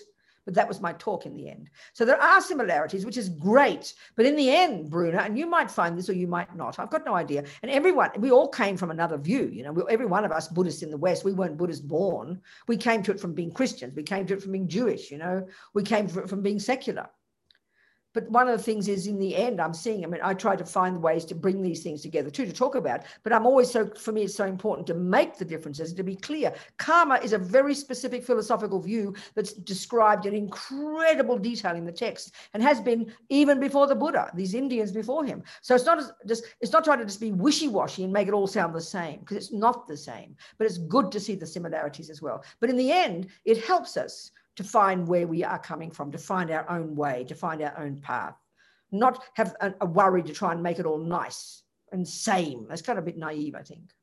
but 0.50 0.56
that 0.56 0.68
was 0.68 0.82
my 0.82 0.94
talk 0.94 1.28
in 1.28 1.36
the 1.36 1.48
end. 1.48 1.70
So 1.94 2.06
there 2.06 2.20
are 2.20 2.42
similarities, 2.42 3.06
which 3.06 3.18
is 3.18 3.30
great. 3.30 3.94
But 4.16 4.26
in 4.26 4.36
the 4.36 4.50
end, 4.50 4.90
Bruna, 4.90 5.20
and 5.20 5.38
you 5.38 5.46
might 5.46 5.70
find 5.70 5.96
this 5.96 6.10
or 6.10 6.14
you 6.14 6.26
might 6.26 6.56
not, 6.56 6.80
I've 6.80 6.90
got 6.90 7.06
no 7.06 7.14
idea. 7.14 7.44
And 7.62 7.70
everyone, 7.70 8.10
we 8.18 8.32
all 8.32 8.48
came 8.48 8.76
from 8.76 8.90
another 8.90 9.20
view. 9.20 9.48
You 9.54 9.62
know, 9.62 9.72
we, 9.72 9.84
every 9.92 10.08
one 10.08 10.26
of 10.26 10.32
us 10.32 10.48
Buddhists 10.48 10.82
in 10.82 10.90
the 10.90 10.98
West, 10.98 11.24
we 11.24 11.34
weren't 11.34 11.56
Buddhist 11.56 11.88
born. 11.88 12.42
We 12.68 12.78
came 12.78 13.04
to 13.04 13.12
it 13.12 13.20
from 13.20 13.36
being 13.36 13.52
Christians. 13.52 13.96
We 13.96 14.02
came 14.02 14.26
to 14.26 14.34
it 14.34 14.42
from 14.42 14.54
being 14.54 14.68
Jewish. 14.68 15.12
You 15.12 15.20
know, 15.20 15.48
we 15.76 15.84
came 15.84 16.08
from 16.08 16.42
being 16.42 16.60
secular 16.60 17.08
but 18.20 18.30
one 18.32 18.48
of 18.48 18.58
the 18.58 18.64
things 18.64 18.88
is 18.88 19.08
in 19.08 19.18
the 19.18 19.36
end 19.36 19.62
i'm 19.62 19.74
seeing 19.74 20.04
i 20.04 20.08
mean 20.08 20.22
i 20.24 20.34
try 20.34 20.56
to 20.56 20.66
find 20.66 21.02
ways 21.02 21.24
to 21.26 21.36
bring 21.36 21.62
these 21.62 21.82
things 21.82 22.02
together 22.02 22.30
too 22.30 22.46
to 22.46 22.54
talk 22.54 22.76
about. 22.76 23.04
But 23.24 23.34
i'm 23.34 23.46
always 23.46 23.72
so 23.72 23.88
for 23.88 24.12
me 24.12 24.24
it's 24.24 24.36
so 24.36 24.46
important 24.46 24.88
to 24.88 24.94
make 24.94 25.38
the 25.38 25.46
differences 25.46 25.94
to 25.94 26.04
be 26.04 26.16
clear. 26.16 26.54
Karma 26.78 27.16
is 27.16 27.34
a 27.34 27.38
very 27.38 27.74
specific 27.74 28.24
philosophical 28.24 28.80
view 28.80 29.16
that's 29.36 29.54
described 29.54 30.26
in 30.26 30.34
incredible 30.34 31.38
detail 31.38 31.76
in 31.76 31.86
the 31.86 31.92
text 31.92 32.34
and 32.54 32.62
has 32.62 32.82
been 32.82 33.12
even 33.30 33.60
before 33.60 33.88
the 33.88 33.96
buddha 33.96 34.32
these 34.34 34.54
indians 34.54 34.92
before 34.92 35.24
him. 35.24 35.44
So 35.62 35.76
it's 35.76 35.86
not 35.86 36.04
just 36.28 36.44
it's 36.62 36.74
not 36.74 36.84
trying 36.84 37.00
to 37.00 37.06
just 37.06 37.22
be 37.22 37.32
wishy-washy 37.32 38.04
and 38.04 38.14
make 38.14 38.28
it 38.28 38.34
all 38.34 38.48
sound 38.48 38.74
the 38.74 38.82
same 38.82 39.20
because 39.20 39.38
it's 39.38 39.54
not 39.54 39.88
the 39.88 39.98
same. 39.98 40.36
But 40.58 40.68
it's 40.68 40.78
good 40.78 41.12
to 41.12 41.20
see 41.20 41.36
the 41.36 41.48
similarities 41.48 42.10
as 42.10 42.22
well. 42.22 42.44
But 42.60 42.70
in 42.70 42.78
the 42.78 42.92
end 42.92 43.28
it 43.46 43.64
helps 43.64 43.98
us 43.98 44.32
to 44.60 44.64
find 44.66 45.08
where 45.08 45.26
we 45.26 45.42
are 45.42 45.58
coming 45.58 45.90
from, 45.90 46.12
to 46.12 46.18
find 46.18 46.52
our 46.52 46.70
own 46.70 46.94
way, 46.94 47.24
to 47.24 47.34
find 47.34 47.62
our 47.62 47.80
own 47.80 47.96
path, 48.02 48.36
not 48.92 49.24
have 49.36 49.56
a, 49.62 49.74
a 49.80 49.86
worry 49.86 50.22
to 50.22 50.34
try 50.34 50.52
and 50.52 50.62
make 50.62 50.80
it 50.80 50.86
all 50.86 50.98
nice 50.98 51.64
and 51.94 52.06
same. 52.06 52.66
That's 52.68 52.82
kind 52.82 53.00
of 53.00 53.04
a 53.04 53.06
bit 53.06 53.18
naive, 53.18 53.56
I 53.56 53.62
think. 53.62 53.94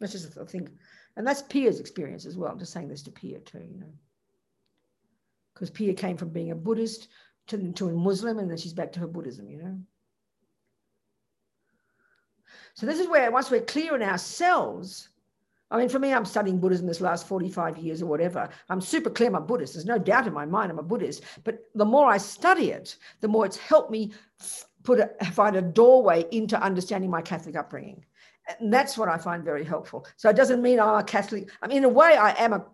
That's 0.00 0.10
just 0.10 0.36
a 0.36 0.44
thing. 0.44 0.68
And 1.16 1.24
that's 1.24 1.42
Pia's 1.42 1.78
experience 1.78 2.26
as 2.26 2.36
well. 2.36 2.50
I'm 2.50 2.58
just 2.58 2.72
saying 2.72 2.88
this 2.88 3.04
to 3.04 3.12
Pia 3.12 3.38
too, 3.38 3.60
you 3.60 3.78
know. 3.78 3.92
Because 5.54 5.70
Pia 5.70 5.94
came 5.94 6.16
from 6.16 6.30
being 6.30 6.50
a 6.50 6.56
Buddhist 6.56 7.06
to, 7.46 7.70
to 7.74 7.90
a 7.90 7.92
Muslim 7.92 8.40
and 8.40 8.50
then 8.50 8.58
she's 8.58 8.72
back 8.72 8.90
to 8.94 9.00
her 9.00 9.06
Buddhism, 9.06 9.48
you 9.48 9.58
know. 9.58 9.78
So 12.74 12.86
this 12.86 12.98
is 12.98 13.06
where 13.06 13.30
once 13.30 13.52
we're 13.52 13.60
clear 13.60 13.94
in 13.94 14.02
ourselves, 14.02 15.10
I 15.72 15.78
mean, 15.78 15.88
for 15.88 15.98
me, 15.98 16.12
I'm 16.12 16.26
studying 16.26 16.60
Buddhism 16.60 16.86
this 16.86 17.00
last 17.00 17.26
45 17.26 17.78
years 17.78 18.02
or 18.02 18.06
whatever. 18.06 18.46
I'm 18.68 18.80
super 18.82 19.08
clear 19.08 19.30
I'm 19.30 19.36
a 19.36 19.40
Buddhist. 19.40 19.72
There's 19.72 19.86
no 19.86 19.98
doubt 19.98 20.26
in 20.26 20.34
my 20.34 20.44
mind 20.44 20.70
I'm 20.70 20.78
a 20.78 20.82
Buddhist. 20.82 21.24
But 21.44 21.64
the 21.74 21.86
more 21.86 22.06
I 22.06 22.18
study 22.18 22.70
it, 22.70 22.96
the 23.22 23.28
more 23.28 23.46
it's 23.46 23.56
helped 23.56 23.90
me 23.90 24.12
put 24.82 25.00
a, 25.00 25.10
find 25.32 25.56
a 25.56 25.62
doorway 25.62 26.26
into 26.30 26.60
understanding 26.60 27.10
my 27.10 27.22
Catholic 27.22 27.56
upbringing. 27.56 28.04
And 28.60 28.70
that's 28.70 28.98
what 28.98 29.08
I 29.08 29.16
find 29.16 29.42
very 29.42 29.64
helpful. 29.64 30.06
So 30.18 30.28
it 30.28 30.36
doesn't 30.36 30.60
mean 30.60 30.78
I'm 30.78 30.98
a 30.98 31.04
Catholic. 31.04 31.48
I 31.62 31.68
mean, 31.68 31.78
in 31.78 31.84
a 31.84 31.88
way, 31.88 32.16
I 32.16 32.32
am 32.32 32.52
a, 32.52 32.66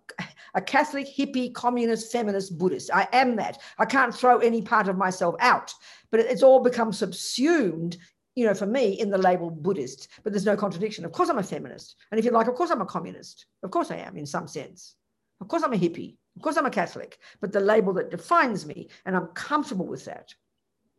a 0.55 0.61
Catholic, 0.61 1.07
hippie, 1.07 1.55
communist, 1.55 2.11
feminist 2.11 2.59
Buddhist. 2.59 2.91
I 2.93 3.07
am 3.13 3.37
that. 3.37 3.61
I 3.79 3.85
can't 3.85 4.15
throw 4.15 4.39
any 4.39 4.61
part 4.61 4.89
of 4.89 4.97
myself 4.97 5.37
out, 5.39 5.73
but 6.11 6.19
it's 6.19 6.43
all 6.43 6.61
become 6.61 6.93
subsumed 6.93 7.97
you 8.39 8.47
know, 8.47 8.55
for 8.55 8.67
me 8.67 8.93
in 9.01 9.11
the 9.11 9.19
label 9.19 9.51
Buddhist, 9.51 10.07
but 10.23 10.33
there's 10.33 10.47
no 10.47 10.57
contradiction. 10.57 11.05
Of 11.05 11.11
course, 11.11 11.29
I'm 11.29 11.39
a 11.39 11.43
feminist. 11.43 11.97
And 12.13 12.21
if 12.21 12.25
you 12.25 12.31
like, 12.31 12.47
of 12.47 12.55
course, 12.55 12.71
I'm 12.71 12.81
a 12.81 12.87
communist. 12.87 13.47
Of 13.65 13.73
course, 13.73 13.91
I 13.91 13.97
am 13.97 14.17
in 14.17 14.27
some 14.27 14.47
sense. 14.47 14.95
Of 15.41 15.49
course, 15.49 15.65
I'm 15.65 15.73
a 15.73 15.77
hippie. 15.77 16.19
Of 16.37 16.43
course, 16.43 16.57
I'm 16.57 16.65
a 16.65 16.71
Catholic. 16.71 17.19
But 17.41 17.51
the 17.51 17.59
label 17.59 17.93
that 17.95 18.13
defines 18.13 18.65
me, 18.65 18.91
and 19.05 19.17
I'm 19.17 19.27
comfortable 19.35 19.89
with 19.89 20.05
that, 20.05 20.33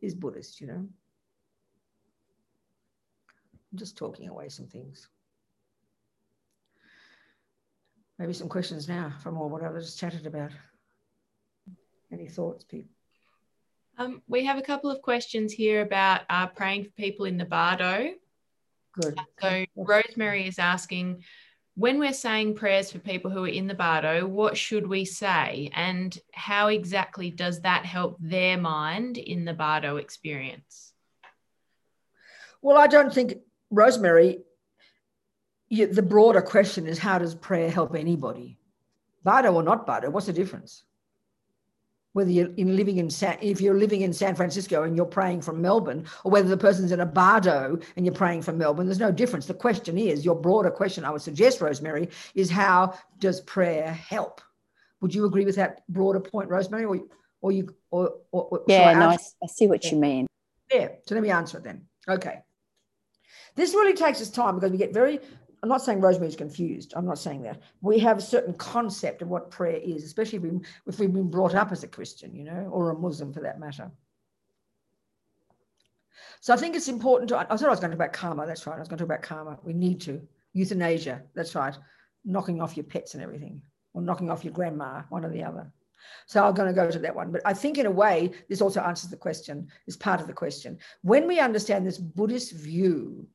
is 0.02 0.14
Buddhist, 0.14 0.60
you 0.60 0.66
know. 0.66 0.86
I'm 3.72 3.78
just 3.78 3.96
talking 3.96 4.28
away 4.28 4.50
some 4.50 4.66
things. 4.66 5.08
Maybe 8.18 8.34
some 8.34 8.50
questions 8.50 8.86
now 8.86 9.14
from 9.22 9.38
all 9.38 9.48
what 9.48 9.62
I 9.62 9.72
just 9.78 9.98
chatted 9.98 10.26
about. 10.26 10.50
Any 12.12 12.28
thoughts, 12.28 12.64
people? 12.64 12.90
Um, 14.00 14.22
we 14.26 14.46
have 14.46 14.56
a 14.56 14.62
couple 14.62 14.90
of 14.90 15.02
questions 15.02 15.52
here 15.52 15.82
about 15.82 16.22
uh, 16.30 16.46
praying 16.46 16.84
for 16.84 16.90
people 16.92 17.26
in 17.26 17.36
the 17.36 17.44
bardo. 17.44 18.14
Good. 18.98 19.14
So 19.42 19.66
Rosemary 19.76 20.48
is 20.48 20.58
asking, 20.58 21.22
when 21.74 21.98
we're 21.98 22.14
saying 22.14 22.54
prayers 22.54 22.90
for 22.90 22.98
people 22.98 23.30
who 23.30 23.44
are 23.44 23.48
in 23.48 23.66
the 23.66 23.74
bardo, 23.74 24.26
what 24.26 24.56
should 24.56 24.86
we 24.86 25.04
say, 25.04 25.70
and 25.74 26.18
how 26.32 26.68
exactly 26.68 27.30
does 27.30 27.60
that 27.60 27.84
help 27.84 28.16
their 28.20 28.56
mind 28.56 29.18
in 29.18 29.44
the 29.44 29.52
bardo 29.52 29.98
experience? 29.98 30.94
Well, 32.62 32.78
I 32.78 32.86
don't 32.86 33.12
think 33.12 33.34
Rosemary. 33.70 34.38
You, 35.68 35.86
the 35.86 36.02
broader 36.02 36.40
question 36.40 36.86
is 36.86 36.98
how 36.98 37.18
does 37.18 37.34
prayer 37.34 37.70
help 37.70 37.94
anybody, 37.94 38.58
bardo 39.22 39.52
or 39.52 39.62
not 39.62 39.86
bardo? 39.86 40.08
What's 40.08 40.26
the 40.26 40.32
difference? 40.32 40.84
Whether 42.12 42.30
you're 42.30 42.52
in 42.56 42.76
living 42.76 42.98
in 42.98 43.08
San, 43.10 43.38
if 43.40 43.60
you're 43.60 43.78
living 43.78 44.00
in 44.00 44.12
San 44.12 44.34
Francisco 44.34 44.82
and 44.82 44.96
you're 44.96 45.06
praying 45.06 45.42
from 45.42 45.62
Melbourne, 45.62 46.04
or 46.24 46.32
whether 46.32 46.48
the 46.48 46.56
person's 46.56 46.92
in 46.92 47.00
a 47.00 47.06
Bardo 47.06 47.78
and 47.96 48.04
you're 48.04 48.14
praying 48.14 48.42
from 48.42 48.58
Melbourne, 48.58 48.86
there's 48.86 48.98
no 48.98 49.12
difference. 49.12 49.46
The 49.46 49.54
question 49.54 49.96
is, 49.96 50.24
your 50.24 50.34
broader 50.34 50.70
question, 50.70 51.04
I 51.04 51.10
would 51.10 51.22
suggest, 51.22 51.60
Rosemary, 51.60 52.08
is 52.34 52.50
how 52.50 52.98
does 53.18 53.40
prayer 53.42 53.92
help? 53.92 54.40
Would 55.00 55.14
you 55.14 55.24
agree 55.24 55.44
with 55.44 55.56
that 55.56 55.82
broader 55.88 56.20
point, 56.20 56.50
Rosemary, 56.50 56.84
or 56.84 57.00
or 57.40 57.52
you 57.52 57.74
or, 57.90 58.12
or, 58.32 58.44
or 58.44 58.62
yeah, 58.68 58.92
no, 58.92 59.08
I, 59.08 59.18
I, 59.42 59.46
see 59.46 59.66
what 59.66 59.84
yeah. 59.84 59.92
you 59.92 59.98
mean. 59.98 60.26
Yeah. 60.72 60.88
So 61.06 61.14
let 61.14 61.22
me 61.22 61.30
answer 61.30 61.58
it 61.58 61.64
then. 61.64 61.86
Okay. 62.08 62.40
This 63.56 63.74
really 63.74 63.94
takes 63.94 64.20
us 64.20 64.30
time 64.30 64.54
because 64.54 64.70
we 64.70 64.78
get 64.78 64.94
very, 64.94 65.18
I'm 65.62 65.68
not 65.68 65.82
saying 65.82 66.00
Rosemary's 66.00 66.36
confused. 66.36 66.94
I'm 66.96 67.04
not 67.04 67.18
saying 67.18 67.42
that. 67.42 67.60
We 67.82 67.98
have 67.98 68.18
a 68.18 68.22
certain 68.22 68.54
concept 68.54 69.20
of 69.20 69.28
what 69.28 69.50
prayer 69.50 69.76
is, 69.76 70.04
especially 70.04 70.38
if, 70.38 70.42
we, 70.42 70.50
if 70.86 70.98
we've 70.98 71.12
been 71.12 71.30
brought 71.30 71.54
up 71.54 71.70
as 71.70 71.84
a 71.84 71.88
Christian, 71.88 72.34
you 72.34 72.44
know, 72.44 72.68
or 72.72 72.90
a 72.90 72.98
Muslim 72.98 73.32
for 73.32 73.40
that 73.40 73.60
matter. 73.60 73.90
So 76.40 76.54
I 76.54 76.56
think 76.56 76.74
it's 76.74 76.88
important 76.88 77.28
to, 77.28 77.38
I 77.38 77.44
thought 77.44 77.62
I 77.62 77.68
was 77.68 77.80
going 77.80 77.90
to 77.90 77.96
talk 77.96 78.06
about 78.06 78.12
karma. 78.14 78.46
That's 78.46 78.66
right. 78.66 78.76
I 78.76 78.78
was 78.78 78.88
going 78.88 78.98
to 78.98 79.04
talk 79.04 79.10
about 79.14 79.22
karma. 79.22 79.58
We 79.62 79.74
need 79.74 80.00
to. 80.02 80.26
Euthanasia. 80.54 81.22
That's 81.34 81.54
right. 81.54 81.76
Knocking 82.24 82.62
off 82.62 82.76
your 82.76 82.84
pets 82.84 83.14
and 83.14 83.22
everything, 83.22 83.60
or 83.92 84.02
knocking 84.02 84.30
off 84.30 84.44
your 84.44 84.54
grandma, 84.54 85.02
one 85.10 85.24
or 85.24 85.30
the 85.30 85.44
other. 85.44 85.70
So 86.26 86.42
I'm 86.42 86.54
going 86.54 86.68
to 86.68 86.74
go 86.74 86.90
to 86.90 86.98
that 86.98 87.14
one. 87.14 87.30
But 87.30 87.42
I 87.44 87.52
think 87.52 87.76
in 87.76 87.86
a 87.86 87.90
way, 87.90 88.30
this 88.48 88.62
also 88.62 88.80
answers 88.80 89.10
the 89.10 89.16
question, 89.16 89.68
is 89.86 89.96
part 89.96 90.20
of 90.20 90.26
the 90.26 90.32
question. 90.32 90.78
When 91.02 91.26
we 91.26 91.38
understand 91.38 91.86
this 91.86 91.98
Buddhist 91.98 92.52
view, 92.52 93.26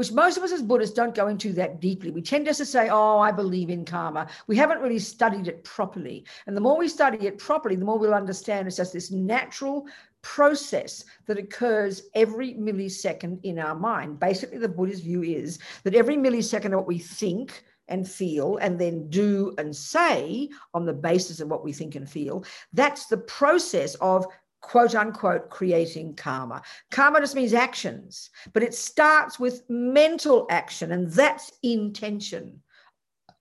which 0.00 0.12
most 0.12 0.38
of 0.38 0.42
us 0.42 0.50
as 0.50 0.62
Buddhists 0.62 0.94
don't 0.94 1.14
go 1.14 1.28
into 1.28 1.52
that 1.52 1.78
deeply. 1.78 2.10
We 2.10 2.22
tend 2.22 2.46
just 2.46 2.56
to 2.56 2.64
say, 2.64 2.88
oh, 2.88 3.18
I 3.18 3.30
believe 3.30 3.68
in 3.68 3.84
karma. 3.84 4.28
We 4.46 4.56
haven't 4.56 4.80
really 4.80 4.98
studied 4.98 5.46
it 5.46 5.62
properly. 5.62 6.24
And 6.46 6.56
the 6.56 6.60
more 6.62 6.78
we 6.78 6.88
study 6.88 7.26
it 7.26 7.36
properly, 7.36 7.76
the 7.76 7.84
more 7.84 7.98
we'll 7.98 8.14
understand 8.14 8.66
it's 8.66 8.78
just 8.78 8.94
this 8.94 9.10
natural 9.10 9.86
process 10.22 11.04
that 11.26 11.36
occurs 11.36 12.04
every 12.14 12.54
millisecond 12.54 13.40
in 13.42 13.58
our 13.58 13.74
mind. 13.74 14.18
Basically, 14.18 14.56
the 14.56 14.70
Buddhist 14.70 15.02
view 15.02 15.22
is 15.22 15.58
that 15.84 15.94
every 15.94 16.16
millisecond 16.16 16.72
of 16.72 16.78
what 16.78 16.86
we 16.86 16.98
think, 16.98 17.62
and 17.90 18.08
feel 18.08 18.56
and 18.58 18.80
then 18.80 19.10
do 19.10 19.52
and 19.58 19.74
say 19.74 20.48
on 20.72 20.86
the 20.86 20.92
basis 20.92 21.40
of 21.40 21.48
what 21.48 21.64
we 21.64 21.72
think 21.72 21.96
and 21.96 22.08
feel. 22.08 22.44
That's 22.72 23.06
the 23.06 23.18
process 23.18 23.96
of 23.96 24.24
quote 24.70 24.94
unquote 24.94 25.50
creating 25.50 26.14
karma. 26.14 26.62
Karma 26.92 27.18
just 27.18 27.34
means 27.34 27.52
actions, 27.52 28.30
but 28.52 28.62
it 28.62 28.72
starts 28.72 29.40
with 29.40 29.68
mental 29.68 30.46
action, 30.48 30.92
and 30.92 31.10
that's 31.10 31.50
intention. 31.64 32.62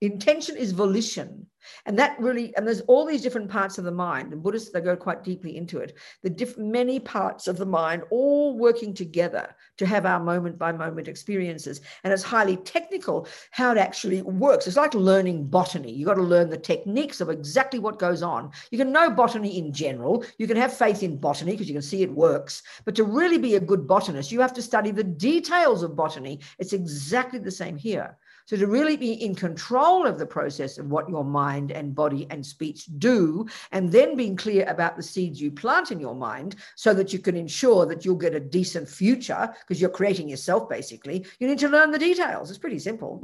Intention 0.01 0.55
is 0.55 0.71
volition. 0.71 1.47
And 1.85 1.97
that 1.99 2.19
really, 2.19 2.55
and 2.55 2.65
there's 2.65 2.81
all 2.81 3.05
these 3.05 3.21
different 3.21 3.49
parts 3.49 3.77
of 3.77 3.83
the 3.83 3.91
mind. 3.91 4.31
The 4.31 4.37
Buddhists, 4.37 4.71
they 4.71 4.81
go 4.81 4.95
quite 4.95 5.23
deeply 5.23 5.57
into 5.57 5.79
it. 5.79 5.97
The 6.23 6.29
diff, 6.29 6.57
many 6.57 6.99
parts 6.99 7.47
of 7.47 7.57
the 7.57 7.65
mind 7.65 8.03
all 8.09 8.57
working 8.57 8.93
together 8.93 9.55
to 9.77 9.85
have 9.85 10.05
our 10.05 10.19
moment 10.19 10.57
by 10.57 10.71
moment 10.71 11.07
experiences. 11.07 11.81
And 12.03 12.13
it's 12.13 12.23
highly 12.23 12.57
technical 12.57 13.27
how 13.51 13.71
it 13.71 13.77
actually 13.77 14.21
works. 14.21 14.67
It's 14.67 14.77
like 14.77 14.93
learning 14.93 15.47
botany. 15.47 15.91
You've 15.91 16.07
got 16.07 16.15
to 16.15 16.21
learn 16.21 16.49
the 16.49 16.57
techniques 16.57 17.21
of 17.21 17.29
exactly 17.29 17.79
what 17.79 17.99
goes 17.99 18.23
on. 18.23 18.51
You 18.71 18.77
can 18.77 18.91
know 18.91 19.09
botany 19.09 19.57
in 19.57 19.73
general. 19.73 20.23
You 20.37 20.47
can 20.47 20.57
have 20.57 20.73
faith 20.73 21.03
in 21.03 21.17
botany 21.17 21.51
because 21.51 21.67
you 21.67 21.75
can 21.75 21.81
see 21.81 22.03
it 22.03 22.11
works. 22.11 22.63
But 22.85 22.95
to 22.95 23.03
really 23.03 23.37
be 23.37 23.55
a 23.55 23.59
good 23.59 23.87
botanist, 23.87 24.31
you 24.31 24.39
have 24.41 24.53
to 24.53 24.61
study 24.61 24.91
the 24.91 25.03
details 25.03 25.83
of 25.83 25.95
botany. 25.95 26.39
It's 26.57 26.73
exactly 26.73 27.39
the 27.39 27.51
same 27.51 27.77
here. 27.77 28.17
So, 28.49 28.57
to 28.57 28.65
really 28.65 28.97
be 28.97 29.13
in 29.23 29.35
control 29.35 30.07
of 30.07 30.17
the 30.17 30.25
process 30.25 30.79
of 30.79 30.89
what 30.89 31.07
your 31.07 31.23
mind 31.23 31.71
and 31.71 31.93
body 31.93 32.25
and 32.31 32.43
speech 32.43 32.87
do, 32.97 33.45
and 33.71 33.91
then 33.91 34.15
being 34.15 34.35
clear 34.35 34.65
about 34.67 34.97
the 34.97 35.03
seeds 35.03 35.39
you 35.39 35.51
plant 35.51 35.91
in 35.91 35.99
your 35.99 36.15
mind 36.15 36.55
so 36.75 36.91
that 36.95 37.13
you 37.13 37.19
can 37.19 37.37
ensure 37.37 37.85
that 37.85 38.03
you'll 38.03 38.15
get 38.15 38.33
a 38.33 38.39
decent 38.39 38.89
future 38.89 39.53
because 39.59 39.79
you're 39.79 39.91
creating 39.91 40.27
yourself 40.27 40.67
basically, 40.67 41.27
you 41.37 41.47
need 41.47 41.59
to 41.59 41.69
learn 41.69 41.91
the 41.91 41.99
details. 41.99 42.49
It's 42.49 42.57
pretty 42.57 42.79
simple. 42.79 43.23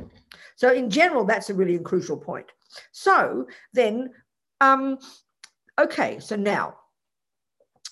So, 0.58 0.72
in 0.72 0.92
general, 0.92 1.26
that's 1.26 1.50
a 1.50 1.56
really 1.56 1.80
crucial 1.80 2.18
point. 2.18 2.52
So, 2.92 3.48
then, 3.74 4.12
um, 4.62 5.00
okay, 5.82 6.20
so 6.20 6.36
now, 6.36 6.76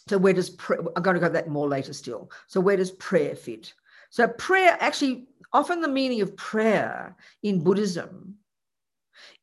so 0.07 0.19
where 0.19 0.33
does 0.33 0.51
prayer, 0.51 0.81
I'm 0.95 1.01
going 1.01 1.15
to 1.15 1.19
go 1.19 1.29
that 1.29 1.47
more 1.47 1.67
later 1.67 1.93
still. 1.93 2.29
So, 2.45 2.61
where 2.61 2.77
does 2.77 2.91
prayer 2.91 3.35
fit? 3.35 3.73
So, 4.11 4.27
prayer 4.27 4.77
actually 4.79 5.29
often 5.53 5.81
the 5.81 5.87
meaning 5.87 6.21
of 6.21 6.35
prayer 6.35 7.15
in 7.43 7.63
Buddhism 7.63 8.35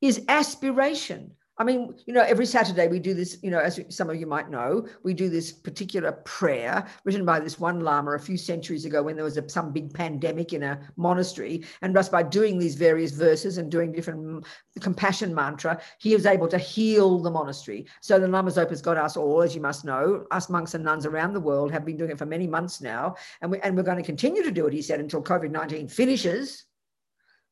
is 0.01 0.25
aspiration. 0.29 1.33
I 1.61 1.63
mean, 1.63 1.95
you 2.07 2.15
know, 2.15 2.23
every 2.23 2.47
Saturday 2.47 2.89
we 2.89 2.99
do 2.99 3.13
this, 3.13 3.37
you 3.43 3.51
know, 3.51 3.59
as 3.59 3.79
some 3.91 4.09
of 4.09 4.17
you 4.17 4.27
might 4.27 4.49
know, 4.49 4.89
we 5.03 5.13
do 5.13 5.29
this 5.29 5.53
particular 5.53 6.13
prayer 6.13 6.87
written 7.05 7.27
by 7.27 7.39
this 7.39 7.61
one 7.61 7.81
Lama 7.81 8.13
a 8.13 8.19
few 8.19 8.39
centuries 8.39 8.87
ago 8.87 9.03
when 9.03 9.15
there 9.15 9.27
was 9.27 9.37
a, 9.37 9.47
some 9.47 9.71
big 9.71 9.93
pandemic 9.93 10.55
in 10.55 10.63
a 10.63 10.81
monastery. 10.97 11.63
And 11.83 11.95
just 11.95 12.11
by 12.11 12.23
doing 12.23 12.59
these 12.59 12.77
various 12.77 13.13
verses 13.13 13.59
and 13.59 13.71
doing 13.71 13.93
different 13.93 14.47
compassion 14.81 15.35
mantra, 15.35 15.79
he 15.99 16.15
was 16.15 16.25
able 16.25 16.49
to 16.49 16.57
heal 16.57 17.19
the 17.19 17.31
monastery. 17.31 17.87
So 18.01 18.19
the 18.19 18.27
Lama 18.27 18.51
Zopa's 18.51 18.81
got 18.81 18.97
us 18.97 19.19
all, 19.19 19.43
as 19.43 19.55
you 19.55 19.61
must 19.61 19.85
know, 19.85 20.25
us 20.31 20.49
monks 20.49 20.73
and 20.73 20.83
nuns 20.83 21.05
around 21.05 21.35
the 21.35 21.41
world 21.41 21.73
have 21.73 21.85
been 21.85 21.99
doing 21.99 22.11
it 22.11 22.19
for 22.19 22.25
many 22.25 22.47
months 22.47 22.81
now. 22.81 23.17
And, 23.43 23.51
we, 23.51 23.61
and 23.61 23.77
we're 23.77 23.83
going 23.83 23.99
to 23.99 24.03
continue 24.03 24.43
to 24.43 24.51
do 24.51 24.67
it, 24.67 24.73
he 24.73 24.81
said, 24.81 24.99
until 24.99 25.23
COVID 25.23 25.51
19 25.51 25.89
finishes. 25.89 26.65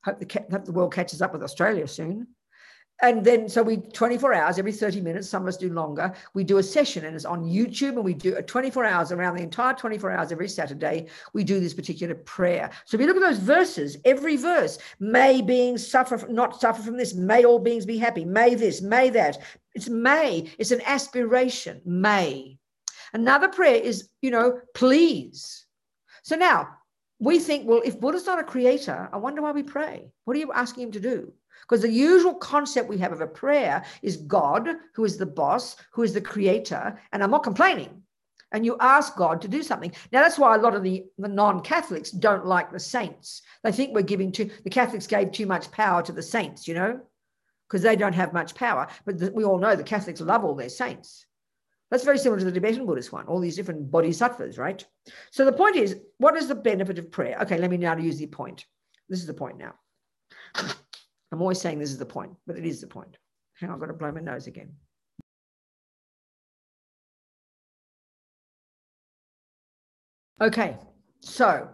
Hope 0.03 0.19
the, 0.19 0.47
hope 0.51 0.65
the 0.65 0.73
world 0.73 0.95
catches 0.95 1.21
up 1.21 1.35
with 1.35 1.43
Australia 1.43 1.87
soon 1.87 2.27
and 3.01 3.25
then 3.25 3.49
so 3.49 3.63
we 3.63 3.77
24 3.77 4.35
hours 4.35 4.59
every 4.59 4.73
30 4.73 5.01
minutes 5.01 5.29
some 5.29 5.43
of 5.43 5.49
us 5.49 5.57
do 5.57 5.73
longer. 5.73 6.13
We 6.35 6.43
do 6.43 6.59
a 6.59 6.63
session 6.63 7.05
and 7.05 7.15
it's 7.15 7.25
on 7.25 7.45
youtube 7.45 7.91
and 7.91 8.05
we 8.05 8.15
do 8.15 8.35
a 8.37 8.43
24 8.43 8.85
hours 8.85 9.13
around 9.13 9.37
the 9.37 9.43
entire 9.43 9.75
24 9.75 10.11
hours 10.11 10.33
every 10.33 10.49
saturday. 10.49 11.07
We 11.33 11.45
do 11.45 11.61
this 11.61 11.75
particular 11.75 12.15
prayer. 12.15 12.71
So 12.85 12.97
if 12.97 13.01
you 13.01 13.07
look 13.07 13.17
at 13.17 13.23
those 13.23 13.39
verses 13.39 13.97
every 14.05 14.37
verse 14.37 14.79
may 14.99 15.43
beings 15.43 15.87
suffer 15.87 16.27
not 16.29 16.61
suffer 16.61 16.83
from 16.83 16.97
this 16.97 17.15
may 17.15 17.45
all 17.45 17.59
beings 17.59 17.87
be 17.87 17.99
happy 17.99 18.25
may 18.25 18.55
this 18.55 18.83
may 18.83 19.11
that. 19.11 19.39
It's 19.75 19.89
may 19.89 20.51
it's 20.59 20.73
an 20.73 20.81
aspiration 20.85 21.81
may. 21.85 22.59
Another 23.13 23.49
prayer 23.49 23.77
is 23.77 24.09
you 24.23 24.31
know 24.31 24.61
please. 24.75 25.67
So 26.23 26.35
now 26.35 26.69
we 27.21 27.39
think 27.39 27.69
well 27.69 27.83
if 27.85 28.01
buddha's 28.01 28.27
not 28.27 28.39
a 28.39 28.45
creator 28.45 29.09
i 29.13 29.17
wonder 29.17 29.43
why 29.43 29.53
we 29.53 29.63
pray. 29.63 30.11
What 30.25 30.37
are 30.37 30.41
you 30.41 30.53
asking 30.53 30.85
him 30.85 30.93
to 30.93 31.01
do 31.01 31.33
because 31.69 31.83
the 31.83 31.91
usual 31.91 32.35
concept 32.35 32.89
we 32.89 32.99
have 32.99 33.13
of 33.13 33.21
a 33.21 33.27
prayer 33.27 33.85
is 34.01 34.17
God, 34.17 34.69
who 34.95 35.05
is 35.05 35.19
the 35.19 35.27
boss, 35.27 35.77
who 35.93 36.03
is 36.03 36.15
the 36.15 36.21
creator, 36.21 36.99
and 37.13 37.23
I'm 37.23 37.31
not 37.31 37.43
complaining. 37.43 38.03
And 38.53 38.65
you 38.65 38.79
ask 38.81 39.15
God 39.17 39.43
to 39.43 39.49
do 39.49 39.63
something. 39.63 39.93
Now, 40.11 40.23
that's 40.23 40.39
why 40.39 40.55
a 40.55 40.59
lot 40.59 40.75
of 40.75 40.83
the, 40.83 41.05
the 41.19 41.29
non 41.29 41.61
Catholics 41.61 42.11
don't 42.11 42.47
like 42.47 42.73
the 42.73 42.81
saints. 42.81 43.43
They 43.63 43.73
think 43.73 43.95
we're 43.95 44.01
giving 44.01 44.33
too, 44.33 44.51
the 44.65 44.71
Catholics 44.71 45.07
gave 45.07 45.33
too 45.33 45.45
much 45.45 45.71
power 45.71 46.03
to 46.03 46.13
the 46.13 46.23
saints, 46.23 46.67
you 46.67 46.73
know, 46.73 47.01
because 47.69 47.83
they 47.83 47.97
don't 47.97 48.15
have 48.15 48.33
much 48.33 48.55
power. 48.55 48.89
But 49.05 49.19
the, 49.19 49.31
we 49.33 49.45
all 49.45 49.59
know 49.59 49.77
the 49.77 49.83
Catholics 49.83 50.23
love 50.23 50.47
all 50.47 50.55
their 50.55 50.71
saints. 50.71 51.27
That's 51.91 52.05
very 52.05 52.19
similar 52.19 52.39
to 52.39 52.45
the 52.47 52.53
Tibetan 52.53 52.87
Buddhist 52.87 53.13
one, 53.13 53.27
all 53.27 53.41
these 53.41 53.57
different 53.57 53.91
bodhisattvas, 53.91 54.57
right? 54.57 54.83
So 55.31 55.45
the 55.45 55.53
point 55.53 55.77
is, 55.77 55.97
what 56.17 56.37
is 56.37 56.49
the 56.49 56.55
benefit 56.55 56.99
of 56.99 57.11
prayer? 57.11 57.39
Okay, 57.43 57.59
let 57.59 57.71
me 57.71 57.77
now 57.77 57.97
use 57.97 58.19
the 58.19 58.27
point. 58.27 58.65
This 59.11 59.21
is 59.21 59.27
the 59.27 59.35
point 59.35 59.59
now. 59.59 59.75
I'm 61.31 61.41
always 61.41 61.61
saying 61.61 61.79
this 61.79 61.91
is 61.91 61.99
the 61.99 62.07
point, 62.07 62.33
but 62.47 62.57
it 62.57 62.65
is 62.65 62.81
the 62.81 62.87
point. 62.87 63.19
Hang 63.61 63.71
on, 63.71 63.75
I've 63.75 63.81
got 63.81 63.87
to 63.87 63.93
blow 63.93 64.13
my 64.13 64.21
nose 64.21 64.47
again. 64.47 64.73
Okay, 70.41 70.77
so 71.21 71.69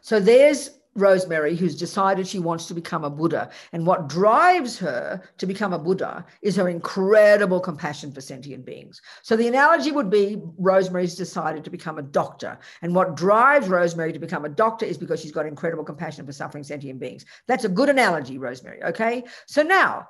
so 0.00 0.20
there's 0.20 0.78
Rosemary, 0.94 1.56
who's 1.56 1.76
decided 1.76 2.26
she 2.26 2.38
wants 2.38 2.66
to 2.66 2.74
become 2.74 3.04
a 3.04 3.10
Buddha. 3.10 3.50
And 3.72 3.86
what 3.86 4.08
drives 4.08 4.78
her 4.78 5.22
to 5.38 5.46
become 5.46 5.72
a 5.72 5.78
Buddha 5.78 6.24
is 6.42 6.56
her 6.56 6.68
incredible 6.68 7.60
compassion 7.60 8.12
for 8.12 8.20
sentient 8.20 8.64
beings. 8.64 9.00
So 9.22 9.36
the 9.36 9.48
analogy 9.48 9.92
would 9.92 10.10
be 10.10 10.42
Rosemary's 10.58 11.14
decided 11.14 11.64
to 11.64 11.70
become 11.70 11.98
a 11.98 12.02
doctor. 12.02 12.58
And 12.82 12.94
what 12.94 13.16
drives 13.16 13.68
Rosemary 13.68 14.12
to 14.12 14.18
become 14.18 14.44
a 14.44 14.50
doctor 14.50 14.84
is 14.84 14.98
because 14.98 15.20
she's 15.20 15.32
got 15.32 15.46
incredible 15.46 15.84
compassion 15.84 16.26
for 16.26 16.32
suffering 16.32 16.64
sentient 16.64 17.00
beings. 17.00 17.24
That's 17.46 17.64
a 17.64 17.68
good 17.68 17.88
analogy, 17.88 18.38
Rosemary. 18.38 18.82
Okay. 18.84 19.24
So 19.46 19.62
now, 19.62 20.08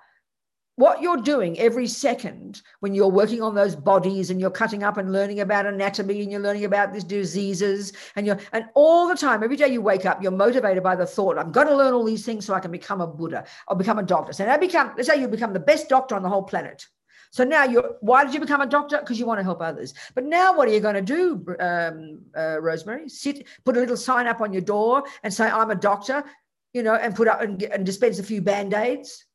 what 0.77 1.03
you're 1.03 1.19
doing 1.19 1.59
every 1.59 1.87
second 1.87 2.63
when 2.81 2.95
you're 2.95 3.09
working 3.09 3.43
on 3.43 3.55
those 3.55 3.77
bodies 3.77 4.31
and 4.31 4.41
you're 4.41 4.51
cutting 4.51 4.83
up 4.83 4.97
and 4.97 5.13
learning 5.13 5.41
about 5.41 5.67
anatomy 5.67 6.23
and 6.23 6.31
you're 6.31 6.41
learning 6.41 6.65
about 6.65 6.93
these 6.93 7.05
diseases 7.05 7.93
and 8.17 8.27
you're 8.27 8.39
and 8.53 8.65
all 8.75 9.07
the 9.07 9.15
time 9.15 9.43
every 9.43 9.57
day 9.57 9.69
you 9.69 9.83
wake 9.83 10.07
up 10.07 10.23
you're 10.23 10.33
motivated 10.33 10.83
by 10.83 10.97
the 10.97 11.05
thought 11.05 11.39
i'm 11.39 11.53
going 11.53 11.67
to 11.67 11.77
learn 11.77 11.93
all 11.93 12.05
these 12.05 12.25
things 12.25 12.47
so 12.47 12.55
i 12.55 12.61
can 12.61 12.71
become 12.71 13.03
a 13.03 13.07
buddha 13.07 13.45
or 13.69 13.77
become 13.77 13.99
a 13.99 14.03
doctor. 14.03 14.33
So 14.33 14.45
now 14.45 14.57
become 14.57 14.93
let's 14.97 15.09
say 15.09 15.21
you 15.21 15.29
become 15.29 15.53
the 15.53 15.61
best 15.61 15.89
doctor 15.89 16.15
on 16.15 16.23
the 16.23 16.29
whole 16.29 16.43
planet. 16.43 16.87
So 17.31 17.45
now 17.45 17.65
you're 17.65 17.97
why 18.01 18.25
did 18.25 18.35
you 18.35 18.41
become 18.41 18.61
a 18.61 18.67
doctor? 18.67 18.99
Because 18.99 19.19
you 19.19 19.27
want 19.27 19.41
to 19.41 19.45
help 19.45 19.63
others. 19.63 19.95
But 20.15 20.25
now 20.25 20.57
what 20.57 20.69
are 20.69 20.73
you 20.73 20.81
going 20.81 20.95
to 20.95 21.03
do 21.03 21.45
um, 21.61 22.21
uh, 22.37 22.61
rosemary? 22.61 23.09
Sit 23.09 23.47
put 23.65 23.77
a 23.77 23.81
little 23.81 23.97
sign 23.97 24.27
up 24.27 24.41
on 24.41 24.53
your 24.53 24.63
door 24.63 25.05
and 25.23 25.33
say 25.33 25.49
i'm 25.49 25.71
a 25.71 25.75
doctor 25.75 26.25
you 26.73 26.83
know 26.83 26.95
and 26.95 27.15
put 27.15 27.29
up 27.29 27.41
and, 27.41 27.63
and 27.63 27.85
dispense 27.85 28.19
a 28.19 28.23
few 28.23 28.41
band-aids 28.41 29.27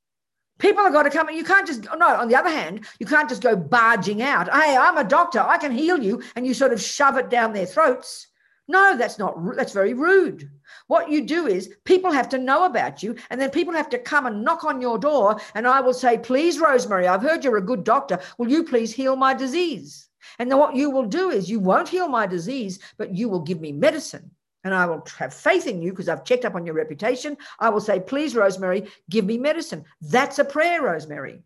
People 0.57 0.84
have 0.84 0.93
got 0.93 1.03
to 1.03 1.09
come. 1.09 1.29
You 1.29 1.43
can't 1.43 1.67
just 1.67 1.84
no. 1.97 2.07
On 2.07 2.27
the 2.27 2.35
other 2.35 2.49
hand, 2.49 2.85
you 2.99 3.05
can't 3.05 3.29
just 3.29 3.43
go 3.43 3.55
barging 3.55 4.21
out. 4.21 4.49
Hey, 4.49 4.75
I'm 4.75 4.97
a 4.97 5.03
doctor. 5.03 5.39
I 5.39 5.57
can 5.57 5.71
heal 5.71 6.01
you, 6.01 6.23
and 6.35 6.47
you 6.47 6.53
sort 6.53 6.73
of 6.73 6.81
shove 6.81 7.17
it 7.17 7.29
down 7.29 7.53
their 7.53 7.65
throats. 7.65 8.27
No, 8.67 8.97
that's 8.97 9.19
not. 9.19 9.38
That's 9.55 9.73
very 9.73 9.93
rude. 9.93 10.49
What 10.88 11.09
you 11.09 11.25
do 11.25 11.47
is 11.47 11.73
people 11.85 12.11
have 12.11 12.29
to 12.29 12.38
know 12.38 12.65
about 12.65 13.03
you, 13.03 13.15
and 13.29 13.39
then 13.39 13.49
people 13.49 13.73
have 13.73 13.89
to 13.89 13.99
come 13.99 14.25
and 14.25 14.43
knock 14.43 14.63
on 14.63 14.81
your 14.81 14.97
door, 14.97 15.39
and 15.53 15.67
I 15.67 15.81
will 15.81 15.93
say, 15.93 16.17
"Please, 16.17 16.59
Rosemary, 16.59 17.07
I've 17.07 17.21
heard 17.21 17.43
you're 17.43 17.57
a 17.57 17.61
good 17.61 17.84
doctor. 17.84 18.19
Will 18.38 18.49
you 18.49 18.63
please 18.63 18.91
heal 18.93 19.15
my 19.15 19.34
disease?" 19.34 20.09
And 20.39 20.51
then 20.51 20.59
what 20.59 20.75
you 20.75 20.89
will 20.89 21.05
do 21.05 21.29
is 21.29 21.49
you 21.49 21.59
won't 21.59 21.88
heal 21.88 22.07
my 22.07 22.27
disease, 22.27 22.79
but 22.97 23.15
you 23.15 23.29
will 23.29 23.39
give 23.39 23.61
me 23.61 23.71
medicine 23.71 24.31
and 24.68 24.76
I 24.76 24.85
will 24.85 25.03
have 25.18 25.34
faith 25.34 25.65
in 25.65 25.81
you 25.81 25.91
because 25.91 26.10
I've 26.10 26.26
checked 26.26 26.45
up 26.45 26.56
on 26.56 26.65
your 26.65 26.76
reputation. 26.76 27.38
I 27.60 27.69
will 27.69 27.80
say, 27.80 27.99
please, 27.99 28.35
Rosemary, 28.35 28.88
give 29.10 29.26
me 29.26 29.38
medicine. 29.38 29.85
That's 30.02 30.39
a 30.39 30.45
prayer, 30.45 30.81
Rosemary. 30.81 31.41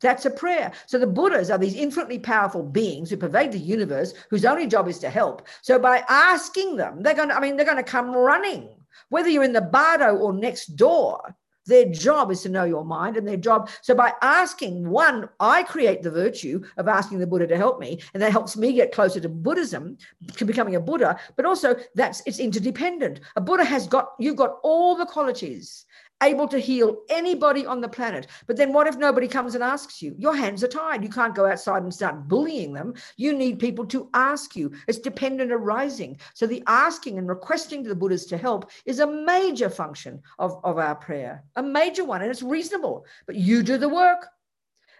That's 0.00 0.26
a 0.26 0.30
prayer. 0.30 0.72
So 0.86 0.98
the 0.98 1.06
Buddhas 1.06 1.50
are 1.50 1.58
these 1.58 1.76
infinitely 1.76 2.18
powerful 2.18 2.62
beings 2.62 3.08
who 3.08 3.16
pervade 3.16 3.52
the 3.52 3.58
universe, 3.58 4.12
whose 4.30 4.44
only 4.44 4.66
job 4.66 4.88
is 4.88 4.98
to 4.98 5.08
help. 5.08 5.46
So 5.62 5.78
by 5.78 6.04
asking 6.08 6.76
them, 6.76 7.02
they're 7.02 7.14
going 7.14 7.30
to, 7.30 7.36
I 7.36 7.40
mean, 7.40 7.56
they're 7.56 7.64
going 7.64 7.76
to 7.78 7.82
come 7.82 8.10
running, 8.10 8.68
whether 9.08 9.28
you're 9.28 9.44
in 9.44 9.52
the 9.52 9.60
bardo 9.62 10.16
or 10.16 10.32
next 10.32 10.76
door. 10.76 11.34
Their 11.66 11.86
job 11.86 12.30
is 12.30 12.42
to 12.42 12.48
know 12.48 12.64
your 12.64 12.84
mind 12.84 13.16
and 13.16 13.26
their 13.26 13.36
job. 13.36 13.70
So 13.82 13.94
by 13.94 14.12
asking 14.22 14.88
one, 14.88 15.28
I 15.40 15.62
create 15.64 16.02
the 16.02 16.10
virtue 16.10 16.62
of 16.76 16.88
asking 16.88 17.18
the 17.18 17.26
Buddha 17.26 17.46
to 17.46 17.56
help 17.56 17.80
me, 17.80 18.00
and 18.14 18.22
that 18.22 18.32
helps 18.32 18.56
me 18.56 18.72
get 18.72 18.92
closer 18.92 19.20
to 19.20 19.28
Buddhism, 19.28 19.96
to 20.36 20.44
becoming 20.44 20.76
a 20.76 20.80
Buddha. 20.80 21.18
But 21.36 21.46
also 21.46 21.76
that's 21.94 22.22
it's 22.26 22.38
interdependent. 22.38 23.20
A 23.36 23.40
Buddha 23.40 23.64
has 23.64 23.86
got 23.86 24.10
you've 24.18 24.36
got 24.36 24.58
all 24.62 24.96
the 24.96 25.06
qualities 25.06 25.85
able 26.22 26.48
to 26.48 26.58
heal 26.58 27.02
anybody 27.10 27.66
on 27.66 27.80
the 27.80 27.88
planet. 27.88 28.26
But 28.46 28.56
then 28.56 28.72
what 28.72 28.86
if 28.86 28.96
nobody 28.96 29.28
comes 29.28 29.54
and 29.54 29.62
asks 29.62 30.00
you? 30.00 30.14
Your 30.18 30.34
hands 30.34 30.64
are 30.64 30.68
tied. 30.68 31.02
You 31.02 31.10
can't 31.10 31.34
go 31.34 31.46
outside 31.46 31.82
and 31.82 31.92
start 31.92 32.26
bullying 32.26 32.72
them. 32.72 32.94
You 33.16 33.34
need 33.34 33.58
people 33.58 33.84
to 33.86 34.08
ask 34.14 34.56
you. 34.56 34.72
It's 34.88 34.98
dependent 34.98 35.52
arising. 35.52 36.18
So 36.34 36.46
the 36.46 36.62
asking 36.66 37.18
and 37.18 37.28
requesting 37.28 37.82
to 37.82 37.88
the 37.88 37.94
Buddhas 37.94 38.26
to 38.26 38.38
help 38.38 38.70
is 38.86 39.00
a 39.00 39.06
major 39.06 39.68
function 39.68 40.22
of, 40.38 40.58
of 40.64 40.78
our 40.78 40.94
prayer, 40.94 41.44
a 41.56 41.62
major 41.62 42.04
one, 42.04 42.22
and 42.22 42.30
it's 42.30 42.42
reasonable. 42.42 43.04
But 43.26 43.36
you 43.36 43.62
do 43.62 43.76
the 43.76 43.88
work. 43.88 44.26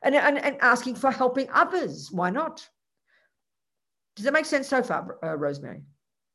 And, 0.02 0.14
and, 0.14 0.38
and 0.38 0.56
asking 0.60 0.96
for 0.96 1.10
helping 1.10 1.48
others. 1.52 2.12
Why 2.12 2.30
not? 2.30 2.68
Does 4.14 4.24
that 4.24 4.32
make 4.32 4.44
sense 4.44 4.68
so 4.68 4.82
far, 4.82 5.18
uh, 5.24 5.36
Rosemary? 5.36 5.82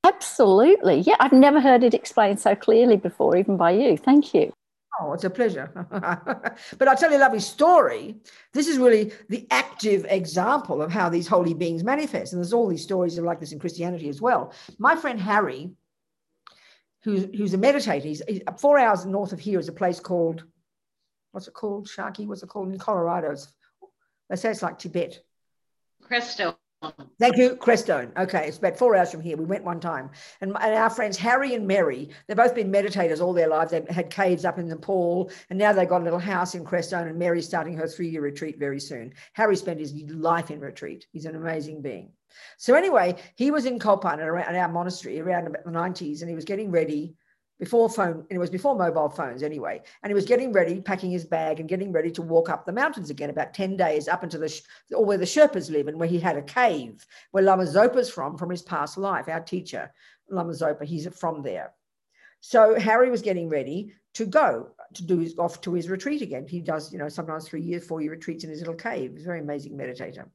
Absolutely. 0.04 1.02
Yeah, 1.02 1.16
I've 1.20 1.32
never 1.32 1.62
heard 1.62 1.84
it 1.84 1.94
explained 1.94 2.40
so 2.40 2.56
clearly 2.56 2.98
before, 2.98 3.38
even 3.38 3.58
by 3.58 3.72
you. 3.72 3.98
Thank 3.98 4.34
you. 4.34 4.52
Oh, 5.00 5.14
it's 5.14 5.24
a 5.24 5.30
pleasure. 5.30 5.72
but 6.78 6.88
I'll 6.88 6.98
tell 6.98 7.12
you 7.12 7.18
a 7.18 7.20
lovely 7.20 7.40
story. 7.40 8.16
This 8.54 8.68
is 8.68 8.78
really 8.78 9.14
the 9.30 9.48
active 9.50 10.06
example 10.10 10.82
of 10.82 10.92
how 10.92 11.10
these 11.10 11.28
holy 11.28 11.54
beings 11.54 11.84
manifest. 11.84 12.34
And 12.34 12.40
there's 12.40 12.54
all 12.54 12.68
these 12.68 12.84
stories 12.84 13.18
like 13.18 13.40
this 13.40 13.52
in 13.52 13.60
Christianity 13.60 14.10
as 14.10 14.22
well. 14.22 14.54
My 14.78 14.96
friend 14.96 15.20
Harry, 15.20 15.72
who's, 17.04 17.24
who's 17.36 17.54
a 17.54 17.58
meditator, 17.58 18.04
he's, 18.04 18.22
he's 18.28 18.42
four 18.60 18.78
hours 18.78 19.06
north 19.06 19.32
of 19.32 19.40
here 19.40 19.60
is 19.60 19.70
a 19.70 19.74
place 19.74 20.00
called, 20.00 20.44
what's 21.32 21.48
it 21.48 21.54
called, 21.54 21.88
Sharky? 21.88 22.28
What's 22.28 22.44
it 22.44 22.50
called 22.50 22.72
in 22.72 22.78
Colorado? 22.78 23.32
It's, 23.32 23.52
they 24.30 24.36
say 24.36 24.52
it's 24.52 24.62
like 24.62 24.78
Tibet. 24.78 25.20
Crestone. 26.04 26.56
Thank 27.20 27.38
you, 27.38 27.56
Crestone. 27.56 28.12
Okay, 28.18 28.48
it's 28.48 28.58
about 28.58 28.78
four 28.78 28.96
hours 28.96 29.12
from 29.12 29.22
here. 29.22 29.38
We 29.38 29.46
went 29.46 29.64
one 29.64 29.80
time, 29.80 30.10
and, 30.42 30.56
and, 30.60 30.74
our 30.74 30.90
friends 30.90 31.16
Harry 31.18 31.54
and 31.54 31.68
Mary, 31.68 32.10
they've 32.26 32.36
both 32.36 32.56
been 32.56 32.72
meditators 32.72 33.22
all 33.22 33.34
their 33.34 33.48
lives. 33.48 33.72
They've 33.72 33.88
had 33.88 34.10
caves 34.10 34.46
up 34.46 34.58
in 34.58 34.68
Nepal, 34.68 35.32
and 35.50 35.60
now 35.60 35.74
they've 35.74 35.88
got 35.88 36.02
a 36.02 36.04
little 36.04 36.20
house 36.20 36.56
in 36.56 36.66
Crestone. 36.66 37.08
And 37.08 37.20
Mary's 37.20 37.46
starting 37.46 37.78
her 37.78 37.88
three-year 37.88 38.22
retreat 38.22 38.58
very 38.58 38.80
soon. 38.80 39.14
Harry 39.34 39.56
spent 39.56 39.80
his 39.80 39.94
life 39.94 40.50
in 40.50 40.60
retreat. 40.60 41.06
He's 41.12 41.26
an 41.26 41.36
amazing 41.36 41.84
being. 41.84 42.12
So 42.58 42.74
anyway, 42.74 43.16
he 43.36 43.52
was 43.52 43.66
in 43.66 43.78
Kopan 43.78 44.14
at 44.14 44.56
our 44.56 44.70
monastery 44.70 45.20
around 45.20 45.46
the 45.46 45.70
90s, 45.70 46.22
and 46.22 46.30
he 46.30 46.36
was 46.36 46.46
getting 46.46 46.72
ready 46.72 47.14
before 47.62 47.88
phone, 47.88 48.26
and 48.28 48.32
it 48.32 48.40
was 48.40 48.50
before 48.50 48.76
mobile 48.76 49.08
phones 49.08 49.44
anyway. 49.44 49.80
And 50.02 50.10
he 50.10 50.16
was 50.16 50.26
getting 50.26 50.52
ready, 50.52 50.82
packing 50.82 51.12
his 51.12 51.26
bag 51.26 51.60
and 51.60 51.70
getting 51.70 51.92
ready 51.92 52.10
to 52.10 52.24
walk 52.24 52.50
up 52.50 52.66
the 52.66 52.72
mountains 52.72 53.12
again, 53.12 53.30
about 53.30 53.54
10 53.54 53.78
days 53.78 54.08
up 54.08 54.24
into 54.24 54.40
the, 54.40 54.62
or 54.96 55.06
where 55.06 55.20
the 55.20 55.26
Sherpas 55.26 55.70
live 55.70 55.88
and 55.88 56.00
where 56.00 56.10
he 56.10 56.20
had 56.20 56.38
a 56.38 56.42
cave 56.42 57.06
where 57.30 57.44
Lama 57.44 57.68
Zopa's 57.68 58.10
from, 58.10 58.36
from 58.36 58.50
his 58.50 58.64
past 58.64 58.98
life, 58.98 59.30
our 59.30 59.40
teacher, 59.40 59.92
Lama 60.28 60.54
Zopa, 60.54 60.84
he's 60.84 61.08
from 61.16 61.44
there. 61.44 61.72
So 62.40 62.80
Harry 62.80 63.12
was 63.12 63.22
getting 63.22 63.48
ready 63.48 63.94
to 64.16 64.26
go 64.26 64.72
to 64.96 65.04
do 65.06 65.20
his 65.20 65.38
off 65.38 65.62
to 65.62 65.76
his 65.76 65.88
retreat 65.88 66.24
again. 66.24 66.48
He 66.48 66.62
does, 66.62 66.92
you 66.92 66.98
know, 66.98 67.10
sometimes 67.10 67.48
three 67.48 67.62
years, 67.62 67.86
four 67.86 68.02
year 68.02 68.10
retreats 68.10 68.44
in 68.44 68.50
his 68.50 68.60
little 68.60 68.74
cave. 68.74 69.12
He's 69.14 69.22
a 69.22 69.26
very 69.26 69.40
amazing 69.40 69.78
meditator. 69.78 70.26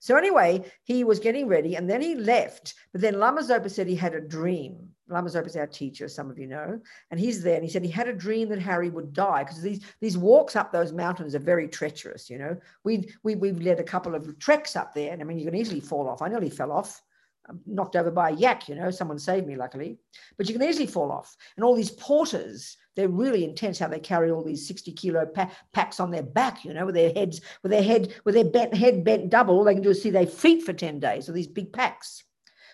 So 0.00 0.16
anyway, 0.16 0.70
he 0.84 1.04
was 1.04 1.18
getting 1.18 1.46
ready 1.46 1.76
and 1.76 1.88
then 1.88 2.00
he 2.00 2.14
left. 2.14 2.74
But 2.92 3.00
then 3.00 3.18
Lama 3.18 3.42
Zopa 3.42 3.70
said 3.70 3.86
he 3.86 3.96
had 3.96 4.14
a 4.14 4.20
dream. 4.20 4.88
Lama 5.08 5.28
Zopa 5.28 5.46
is 5.46 5.56
our 5.56 5.66
teacher, 5.66 6.08
some 6.08 6.30
of 6.30 6.38
you 6.38 6.46
know, 6.46 6.80
and 7.10 7.20
he's 7.20 7.42
there. 7.42 7.56
And 7.56 7.64
he 7.64 7.70
said 7.70 7.84
he 7.84 7.90
had 7.90 8.08
a 8.08 8.14
dream 8.14 8.48
that 8.48 8.58
Harry 8.60 8.90
would 8.90 9.12
die 9.12 9.44
because 9.44 9.60
these 9.60 9.84
these 10.00 10.16
walks 10.16 10.56
up 10.56 10.72
those 10.72 10.92
mountains 10.92 11.34
are 11.34 11.40
very 11.40 11.68
treacherous. 11.68 12.30
You 12.30 12.38
know, 12.38 12.56
we 12.84 13.10
we 13.22 13.34
we've 13.34 13.60
led 13.60 13.80
a 13.80 13.84
couple 13.84 14.14
of 14.14 14.38
treks 14.38 14.76
up 14.76 14.94
there, 14.94 15.12
and 15.12 15.20
I 15.20 15.24
mean 15.24 15.38
you 15.38 15.44
can 15.44 15.54
easily 15.54 15.80
fall 15.80 16.08
off. 16.08 16.22
I 16.22 16.28
nearly 16.28 16.50
fell 16.50 16.72
off. 16.72 17.02
I'm 17.48 17.60
knocked 17.66 17.96
over 17.96 18.10
by 18.10 18.30
a 18.30 18.34
yak, 18.34 18.68
you 18.68 18.74
know, 18.74 18.90
someone 18.90 19.18
saved 19.18 19.46
me 19.46 19.56
luckily, 19.56 19.98
but 20.38 20.48
you 20.48 20.54
can 20.54 20.66
easily 20.66 20.86
fall 20.86 21.12
off. 21.12 21.36
And 21.56 21.64
all 21.64 21.74
these 21.74 21.90
porters, 21.90 22.76
they're 22.96 23.08
really 23.08 23.44
intense 23.44 23.78
how 23.78 23.88
they 23.88 23.98
carry 23.98 24.30
all 24.30 24.42
these 24.42 24.66
60 24.66 24.92
kilo 24.92 25.26
pa- 25.26 25.50
packs 25.72 26.00
on 26.00 26.10
their 26.10 26.22
back, 26.22 26.64
you 26.64 26.72
know, 26.72 26.86
with 26.86 26.94
their 26.94 27.12
heads, 27.12 27.40
with 27.62 27.72
their 27.72 27.82
head, 27.82 28.14
with 28.24 28.34
their 28.34 28.44
bent, 28.44 28.74
head 28.74 29.04
bent 29.04 29.30
double. 29.30 29.56
All 29.56 29.64
they 29.64 29.74
can 29.74 29.82
do 29.82 29.90
is 29.90 30.02
see 30.02 30.10
their 30.10 30.26
feet 30.26 30.62
for 30.62 30.72
10 30.72 31.00
days, 31.00 31.28
or 31.28 31.32
these 31.32 31.46
big 31.46 31.72
packs. 31.72 32.24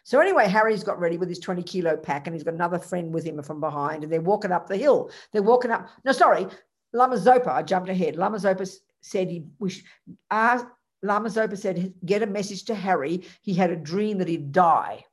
So 0.05 0.21
anyway, 0.21 0.49
Harry's 0.49 0.85
got 0.85 0.99
ready 0.99 1.19
with 1.19 1.29
his 1.29 1.39
20 1.39 1.63
kilo 1.63 1.97
pack 1.97 2.27
and 2.27 2.35
he's 2.35 2.43
got 2.43 2.55
another 2.55 2.79
friend 2.79 3.13
with 3.13 3.25
him 3.25 3.43
from 3.43 3.61
behind 3.61 4.03
and 4.03 4.13
they're 4.13 4.21
walking 4.21 4.53
up 4.53 4.67
the 4.67 4.77
hill. 4.77 5.11
They're 5.33 5.43
walking 5.43 5.71
up. 5.71 5.89
No, 6.05 6.13
sorry, 6.13 6.47
Lama 6.93 7.17
Zopa, 7.17 7.49
I 7.49 7.63
jumped 7.63 7.89
ahead. 7.89 8.17
Lama 8.17 8.39
Zopa 8.39 8.69
said 9.01 9.31
he 9.31 9.45
wish, 9.59 9.85
uh, 10.31 10.63
Lama 11.03 11.29
Zopa 11.29 11.57
said, 11.57 11.95
get 12.05 12.23
a 12.23 12.27
message 12.27 12.65
to 12.65 12.75
Harry. 12.75 13.23
He 13.43 13.55
had 13.55 13.71
a 13.71 13.77
dream 13.77 14.19
that 14.19 14.29
he'd 14.29 14.53
die. 14.53 15.05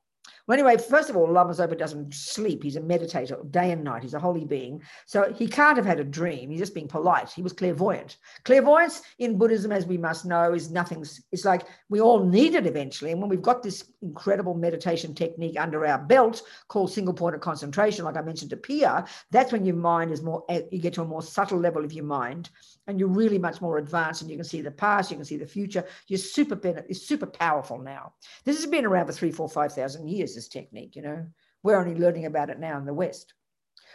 Well, 0.48 0.57
anyway, 0.57 0.78
first 0.78 1.10
of 1.10 1.18
all, 1.18 1.30
Lama 1.30 1.52
Zopa 1.52 1.78
doesn't 1.78 2.14
sleep. 2.14 2.64
He's 2.64 2.78
a 2.78 2.82
meditator 2.82 3.52
day 3.52 3.72
and 3.72 3.84
night. 3.84 4.03
He's 4.03 4.14
a 4.14 4.19
holy 4.19 4.45
being. 4.45 4.82
So 5.06 5.34
he 5.34 5.45
can't 5.45 5.76
have 5.76 5.86
had 5.86 5.99
a 5.99 6.06
dream. 6.06 6.49
He's 6.49 6.61
just 6.61 6.74
being 6.74 6.88
polite. 6.88 7.30
He 7.30 7.41
was 7.41 7.52
clairvoyant. 7.52 8.18
Clairvoyance 8.45 9.02
in 9.19 9.38
Buddhism, 9.38 9.74
as 9.74 9.86
we 9.86 9.98
must 9.98 10.26
know, 10.26 10.53
is 10.53 10.72
nothing. 10.72 11.06
It's 11.34 11.44
like 11.44 11.68
we 11.90 11.99
all 11.99 12.24
need 12.24 12.56
it 12.56 12.65
eventually. 12.65 13.11
And 13.11 13.19
when 13.19 13.30
we've 13.30 13.41
got 13.41 13.61
this 13.61 13.91
incredible 14.02 14.53
meditation 14.53 15.14
technique 15.14 15.60
under 15.60 15.86
our 15.86 15.98
belt 15.99 16.41
called 16.69 16.94
single 16.94 17.14
point 17.14 17.36
of 17.36 17.41
concentration, 17.41 18.06
like 18.06 18.15
I 18.15 18.22
mentioned 18.22 18.52
to 18.52 18.57
Pia, 18.57 19.06
that's 19.32 19.52
when 19.52 19.65
your 19.65 19.76
mind 19.76 20.14
is 20.14 20.24
more, 20.24 20.45
eh, 20.48 20.61
you 20.72 20.80
get 20.80 20.94
to 20.94 21.02
a 21.02 21.06
more 21.06 21.22
subtle 21.22 21.60
level 21.60 21.84
of 21.84 21.91
your 21.91 22.06
mind 22.06 22.52
and 22.88 22.98
you're 22.98 23.10
really 23.10 23.38
much 23.38 23.60
more 23.60 23.80
advanced 23.80 24.22
and 24.22 24.32
you 24.32 24.38
can 24.38 24.45
see 24.45 24.61
the 24.61 24.72
past, 24.72 25.11
you 25.11 25.18
can 25.18 25.26
see 25.26 25.36
the 25.36 25.45
future. 25.45 25.84
You're 26.07 26.19
super, 26.19 26.57
it's 26.88 27.02
super 27.06 27.26
powerful 27.26 27.80
now. 27.80 28.14
This 28.45 28.56
has 28.56 28.65
been 28.65 28.86
around 28.86 29.07
for 29.07 29.11
three, 29.11 29.32
four, 29.32 29.49
five 29.49 29.74
thousand 29.74 30.07
years 30.07 30.36
technique, 30.45 30.95
you 30.95 31.01
know. 31.01 31.26
We're 31.64 31.80
only 31.80 31.95
learning 31.95 32.26
about 32.26 32.49
it 32.49 32.59
now 32.59 32.77
in 32.77 32.85
the 32.85 32.93
West. 32.93 33.34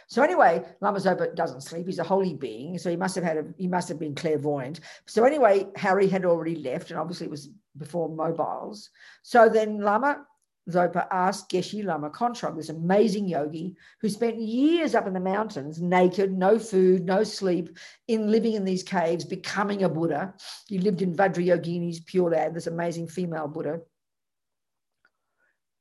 So 0.07 0.21
anyway, 0.21 0.63
Lama 0.81 0.99
Zopa 0.99 1.33
doesn't 1.35 1.61
sleep. 1.61 1.85
He's 1.85 1.99
a 1.99 2.03
holy 2.03 2.33
being, 2.33 2.77
so 2.77 2.89
he 2.89 2.97
must 2.97 3.15
have 3.15 3.23
had 3.23 3.37
a, 3.37 3.45
he 3.57 3.67
must 3.67 3.87
have 3.89 3.99
been 3.99 4.15
clairvoyant. 4.15 4.79
So 5.05 5.23
anyway, 5.23 5.67
Harry 5.75 6.07
had 6.07 6.25
already 6.25 6.55
left, 6.55 6.91
and 6.91 6.99
obviously 6.99 7.27
it 7.27 7.31
was 7.31 7.49
before 7.77 8.09
mobiles. 8.09 8.89
So 9.21 9.47
then 9.49 9.79
Lama 9.79 10.25
Zopa 10.69 11.07
asked 11.11 11.49
Geshe 11.49 11.83
Lama 11.83 12.09
Konchog, 12.09 12.55
this 12.55 12.69
amazing 12.69 13.27
yogi 13.27 13.75
who 13.99 14.09
spent 14.09 14.39
years 14.39 14.95
up 14.95 15.07
in 15.07 15.13
the 15.13 15.19
mountains, 15.19 15.81
naked, 15.81 16.31
no 16.31 16.57
food, 16.57 17.05
no 17.05 17.23
sleep, 17.23 17.77
in 18.07 18.31
living 18.31 18.53
in 18.53 18.63
these 18.63 18.83
caves, 18.83 19.25
becoming 19.25 19.83
a 19.83 19.89
Buddha. 19.89 20.33
He 20.67 20.79
lived 20.79 21.01
in 21.01 21.15
Vajrayogini's 21.15 21.99
Pure 22.01 22.31
Land, 22.31 22.55
this 22.55 22.67
amazing 22.67 23.07
female 23.07 23.47
Buddha. 23.47 23.81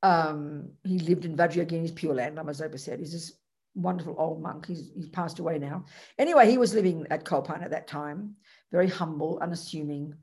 Um, 0.03 0.70
he 0.85 0.99
lived 0.99 1.24
in 1.24 1.37
Vajrayogini's 1.37 1.93
Pure 1.93 2.15
Land, 2.15 2.37
Lama 2.37 2.53
Zopa 2.53 2.79
said. 2.79 2.99
He's 2.99 3.12
this 3.12 3.33
wonderful 3.74 4.16
old 4.19 4.43
monk. 4.43 4.66
He's, 4.66 4.91
he's 4.95 5.09
passed 5.09 5.39
away 5.39 5.59
now. 5.59 5.85
Anyway, 6.19 6.51
he 6.51 6.59
was 6.59 6.74
living 6.74 7.07
at 7.11 7.24
Kopan 7.24 7.62
at 7.62 7.70
that 7.70 7.87
time, 7.87 8.35
very 8.70 8.89
humble, 8.89 9.39
unassuming, 9.41 10.15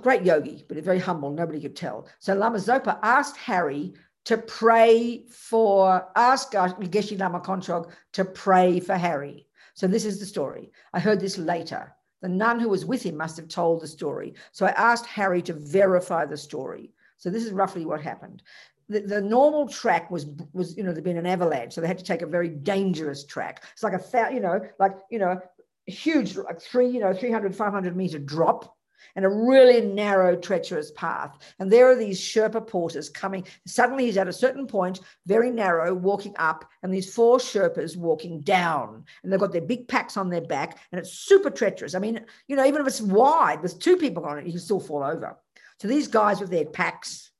great 0.00 0.22
yogi, 0.22 0.64
but 0.68 0.78
very 0.78 0.98
humble. 0.98 1.30
Nobody 1.30 1.60
could 1.60 1.76
tell. 1.76 2.08
So 2.18 2.34
Lama 2.34 2.58
Zopa 2.58 2.98
asked 3.02 3.36
Harry 3.36 3.94
to 4.24 4.38
pray 4.38 5.24
for, 5.28 6.08
ask 6.16 6.52
Geshe 6.52 7.18
Lama 7.18 7.40
Konchog 7.40 7.90
to 8.12 8.24
pray 8.24 8.80
for 8.80 8.96
Harry. 8.96 9.46
So 9.74 9.86
this 9.86 10.04
is 10.04 10.20
the 10.20 10.26
story. 10.26 10.70
I 10.92 11.00
heard 11.00 11.20
this 11.20 11.38
later. 11.38 11.94
The 12.20 12.28
nun 12.28 12.60
who 12.60 12.68
was 12.68 12.84
with 12.84 13.02
him 13.02 13.16
must 13.16 13.36
have 13.36 13.48
told 13.48 13.80
the 13.80 13.88
story. 13.88 14.34
So 14.52 14.66
I 14.66 14.70
asked 14.70 15.06
Harry 15.06 15.42
to 15.42 15.52
verify 15.54 16.24
the 16.24 16.36
story. 16.36 16.92
So 17.22 17.30
this 17.30 17.44
is 17.44 17.52
roughly 17.52 17.86
what 17.86 18.02
happened. 18.02 18.42
The, 18.88 18.98
the, 18.98 19.20
normal 19.20 19.68
track 19.68 20.10
was 20.10 20.26
was 20.52 20.76
you 20.76 20.82
know 20.82 20.90
there'd 20.90 21.04
been 21.04 21.16
an 21.16 21.24
avalanche, 21.24 21.72
so 21.72 21.80
they 21.80 21.86
had 21.86 21.98
to 21.98 22.04
take 22.04 22.22
a 22.22 22.26
very 22.26 22.48
dangerous 22.48 23.24
track. 23.24 23.62
It's 23.72 23.84
like 23.84 23.92
a 23.92 24.34
you 24.34 24.40
know 24.40 24.60
like 24.80 24.96
you 25.08 25.20
know 25.20 25.40
huge 25.86 26.36
like 26.36 26.60
three 26.60 26.88
you 26.88 26.98
know 26.98 27.14
300 27.14 27.54
500 27.54 27.96
meter 27.96 28.18
drop 28.18 28.76
and 29.14 29.24
a 29.24 29.28
really 29.28 29.80
narrow, 29.82 30.34
treacherous 30.34 30.90
path. 30.92 31.38
And 31.60 31.70
there 31.70 31.88
are 31.88 31.96
these 31.96 32.20
Sherpa 32.20 32.66
porters 32.66 33.08
coming. 33.08 33.46
Suddenly 33.66 34.06
he's 34.06 34.16
at 34.16 34.26
a 34.28 34.32
certain 34.32 34.66
point, 34.66 35.00
very 35.26 35.50
narrow, 35.50 35.94
walking 35.94 36.34
up, 36.38 36.64
and 36.82 36.92
these 36.92 37.14
four 37.14 37.38
Sherpas 37.38 37.96
walking 37.96 38.40
down. 38.40 39.04
And 39.22 39.32
they've 39.32 39.40
got 39.40 39.52
their 39.52 39.60
big 39.60 39.86
packs 39.86 40.16
on 40.16 40.28
their 40.28 40.40
back, 40.40 40.78
and 40.90 40.98
it's 40.98 41.12
super 41.12 41.50
treacherous. 41.50 41.94
I 41.94 42.00
mean, 42.00 42.24
you 42.48 42.56
know, 42.56 42.66
even 42.66 42.80
if 42.80 42.88
it's 42.88 43.00
wide, 43.00 43.62
there's 43.62 43.74
two 43.74 43.96
people 43.96 44.24
on 44.24 44.38
it, 44.38 44.46
you 44.46 44.52
can 44.52 44.60
still 44.60 44.80
fall 44.80 45.04
over. 45.04 45.36
So 45.82 45.88
these 45.88 46.06
guys 46.06 46.40
with 46.40 46.50
their 46.50 46.64
packs, 46.64 47.32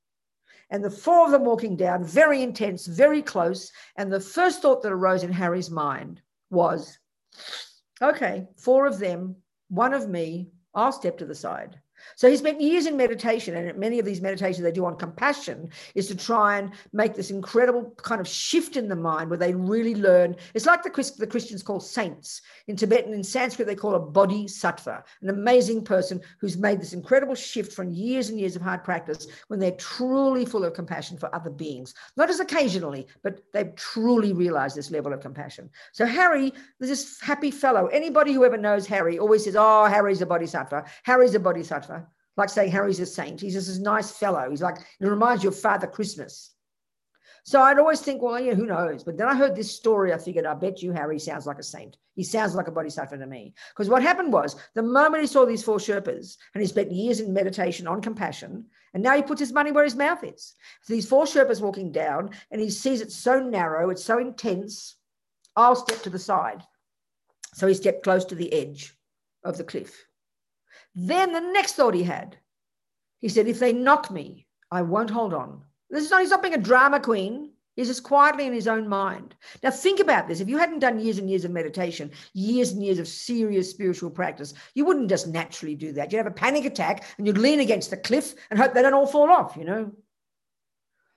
and 0.69 0.83
the 0.83 0.91
four 0.91 1.27
of 1.27 1.31
them 1.31 1.45
walking 1.45 1.77
down, 1.77 2.03
very 2.03 2.43
intense, 2.43 2.89
very 2.89 3.23
close. 3.23 3.71
And 3.95 4.13
the 4.13 4.19
first 4.19 4.61
thought 4.61 4.83
that 4.83 4.91
arose 4.91 5.23
in 5.23 5.31
Harry's 5.31 5.71
mind 5.71 6.21
was, 6.51 6.99
okay, 8.03 8.49
four 8.57 8.87
of 8.87 8.99
them, 8.99 9.37
one 9.69 9.95
of 9.95 10.09
me, 10.09 10.51
I'll 10.75 10.91
step 10.91 11.19
to 11.19 11.25
the 11.25 11.37
side. 11.37 11.79
So 12.17 12.31
he 12.31 12.37
spent 12.37 12.61
years 12.61 12.87
in 12.87 12.97
meditation, 12.97 13.57
and 13.57 13.79
many 13.79 13.99
of 13.99 14.05
these 14.05 14.21
meditations 14.21 14.63
they 14.63 14.73
do 14.73 14.85
on 14.85 14.97
compassion 14.97 15.71
is 15.95 16.09
to 16.09 16.17
try 16.17 16.59
and 16.59 16.73
make 16.93 17.15
this 17.15 17.31
incredible 17.31 17.95
kind 17.97 18.21
of 18.21 18.29
shift 18.29 18.77
in 18.77 18.89
the 18.89 18.97
mind 18.97 19.31
where 19.31 19.39
they 19.39 19.55
really 19.55 19.95
learn. 19.95 20.37
It's 20.55 20.67
like 20.67 20.83
the, 20.83 21.15
the 21.19 21.27
Christians 21.27 21.63
call 21.63 21.81
saints. 21.81 22.43
In 22.69 22.77
Tibetan, 22.77 23.13
in 23.13 23.25
Sanskrit, 23.25 23.67
they 23.67 23.75
call 23.75 23.95
a 23.95 24.01
bodhisattva, 24.01 25.05
an 25.23 25.29
amazing 25.29 25.85
person 25.85 26.21
who's 26.41 26.57
made 26.57 26.81
this 26.81 26.93
incredible 26.93 27.35
shift 27.35 27.73
from 27.73 27.91
years 27.91 28.29
and 28.29 28.39
years 28.39 28.57
of 28.57 28.63
hard 28.63 28.85
practice 28.85 29.27
when 29.49 29.61
they're 29.61 29.73
truly 29.73 30.45
full 30.45 30.65
of 30.65 30.75
compassion 30.75 31.19
for 31.19 31.35
other 31.35 31.51
beings. 31.51 31.95
Not 32.17 32.31
as 32.31 32.41
occasionally, 32.41 33.07
but 33.23 33.41
they've 33.53 33.75
truly 33.75 34.33
realized 34.33 34.77
this 34.77 34.91
level 34.91 35.13
of 35.13 35.21
compassion. 35.21 35.71
So 35.93 36.07
Harry, 36.07 36.53
this 36.79 37.21
happy 37.21 37.51
fellow. 37.51 37.87
Anybody 37.87 38.33
who 38.33 38.45
ever 38.45 38.57
knows 38.57 38.87
Harry 38.87 39.19
always 39.19 39.45
says, 39.45 39.57
oh, 39.59 39.85
Harry's 39.85 40.23
a 40.23 40.27
bodhisattva. 40.27 40.85
Harry's 41.03 41.35
a 41.35 41.41
bodhisattva 41.41 41.92
like 42.37 42.49
saying 42.49 42.71
Harry's 42.71 43.01
a 43.01 43.07
saint. 43.07 43.41
He's 43.41 43.55
just 43.55 43.69
this 43.69 43.79
nice 43.79 44.11
fellow. 44.11 44.49
He's 44.51 44.63
like, 44.63 44.79
it 45.01 45.07
reminds 45.07 45.43
you 45.43 45.51
of 45.51 45.59
Father 45.59 45.87
Christmas. 45.87 46.51
So 47.45 47.61
I'd 47.61 47.79
always 47.79 48.01
think, 48.01 48.23
well, 48.23 48.39
yeah, 48.39 48.55
who 48.55 48.67
knows? 48.67 49.03
But 49.03 49.19
then 49.19 49.29
I 49.29 49.35
heard 49.35 49.57
this 49.57 49.75
story. 49.75 50.13
I 50.13 50.19
figured, 50.19 50.47
I 50.47 50.55
bet 50.55 50.81
you 50.81 50.93
Harry 50.93 51.19
sounds 51.19 51.45
like 51.45 51.59
a 51.59 51.63
saint. 51.63 51.97
He 52.15 52.23
sounds 52.23 52.55
like 52.55 52.69
a 52.69 52.71
bodhisattva 52.71 53.19
to 53.19 53.27
me. 53.27 53.55
Because 53.71 53.89
what 53.89 54.03
happened 54.03 54.33
was 54.33 54.55
the 54.75 54.83
moment 54.83 55.23
he 55.23 55.27
saw 55.27 55.45
these 55.45 55.65
four 55.65 55.79
Sherpas 55.79 56.37
and 56.55 56.63
he 56.63 56.69
spent 56.69 56.93
years 56.93 57.19
in 57.19 57.33
meditation 57.33 57.89
on 57.89 58.01
compassion, 58.01 58.67
and 58.95 59.03
now 59.03 59.17
he 59.17 59.23
puts 59.23 59.41
his 59.41 59.53
money 59.53 59.73
where 59.73 59.83
his 59.83 59.97
mouth 59.97 60.23
is. 60.23 60.55
So 60.83 60.93
these 60.93 61.09
four 61.09 61.25
Sherpas 61.25 61.61
walking 61.61 61.91
down 61.91 62.31
and 62.53 62.61
he 62.61 62.71
sees 62.71 63.01
it 63.01 63.11
so 63.11 63.41
narrow, 63.41 63.91
it's 63.91 64.05
so 64.05 64.19
intense. 64.19 64.97
I'll 65.57 65.75
step 65.75 66.01
to 66.03 66.11
the 66.11 66.21
side. 66.21 66.63
So 67.55 67.67
he 67.67 67.75
stepped 67.75 68.05
close 68.05 68.25
to 68.27 68.37
the 68.37 68.53
edge 68.53 68.97
of 69.45 69.59
the 69.59 69.65
cliff. 69.65 70.07
Then 70.95 71.33
the 71.33 71.41
next 71.41 71.75
thought 71.75 71.95
he 71.95 72.03
had, 72.03 72.37
he 73.21 73.29
said, 73.29 73.47
if 73.47 73.59
they 73.59 73.73
knock 73.73 74.11
me, 74.11 74.47
I 74.71 74.83
won't 74.83 75.11
hold 75.11 75.33
on. 75.33 75.63
This 75.91 76.05
is 76.05 76.11
not, 76.11 76.21
he's 76.21 76.31
not 76.31 76.43
being 76.43 76.55
a 76.55 76.59
drama 76.59 77.01
queen. 77.01 77.53
He's 77.77 77.89
just 77.89 78.03
quietly 78.03 78.47
in 78.47 78.53
his 78.53 78.69
own 78.69 78.87
mind. 78.87 79.35
Now, 79.63 79.71
think 79.71 80.01
about 80.01 80.29
this. 80.29 80.41
If 80.41 80.49
you 80.49 80.59
hadn't 80.59 80.81
done 80.81 81.01
years 81.01 81.17
and 81.17 81.31
years 81.31 81.47
of 81.47 81.51
meditation, 81.51 82.11
years 82.35 82.73
and 82.73 82.85
years 82.85 82.99
of 82.99 83.09
serious 83.09 83.71
spiritual 83.71 84.11
practice, 84.11 84.53
you 84.75 84.85
wouldn't 84.85 85.09
just 85.09 85.29
naturally 85.29 85.75
do 85.75 85.93
that. 85.93 86.13
You'd 86.13 86.19
have 86.19 86.27
a 86.27 86.33
panic 86.33 86.67
attack 86.67 87.05
and 87.17 87.27
you'd 87.27 87.39
lean 87.39 87.61
against 87.61 87.89
the 87.89 87.97
cliff 87.97 88.35
and 88.51 88.59
hope 88.59 88.75
they 88.75 88.83
don't 88.83 88.93
all 88.93 89.07
fall 89.07 89.31
off, 89.31 89.57
you 89.57 89.65
know. 89.65 89.91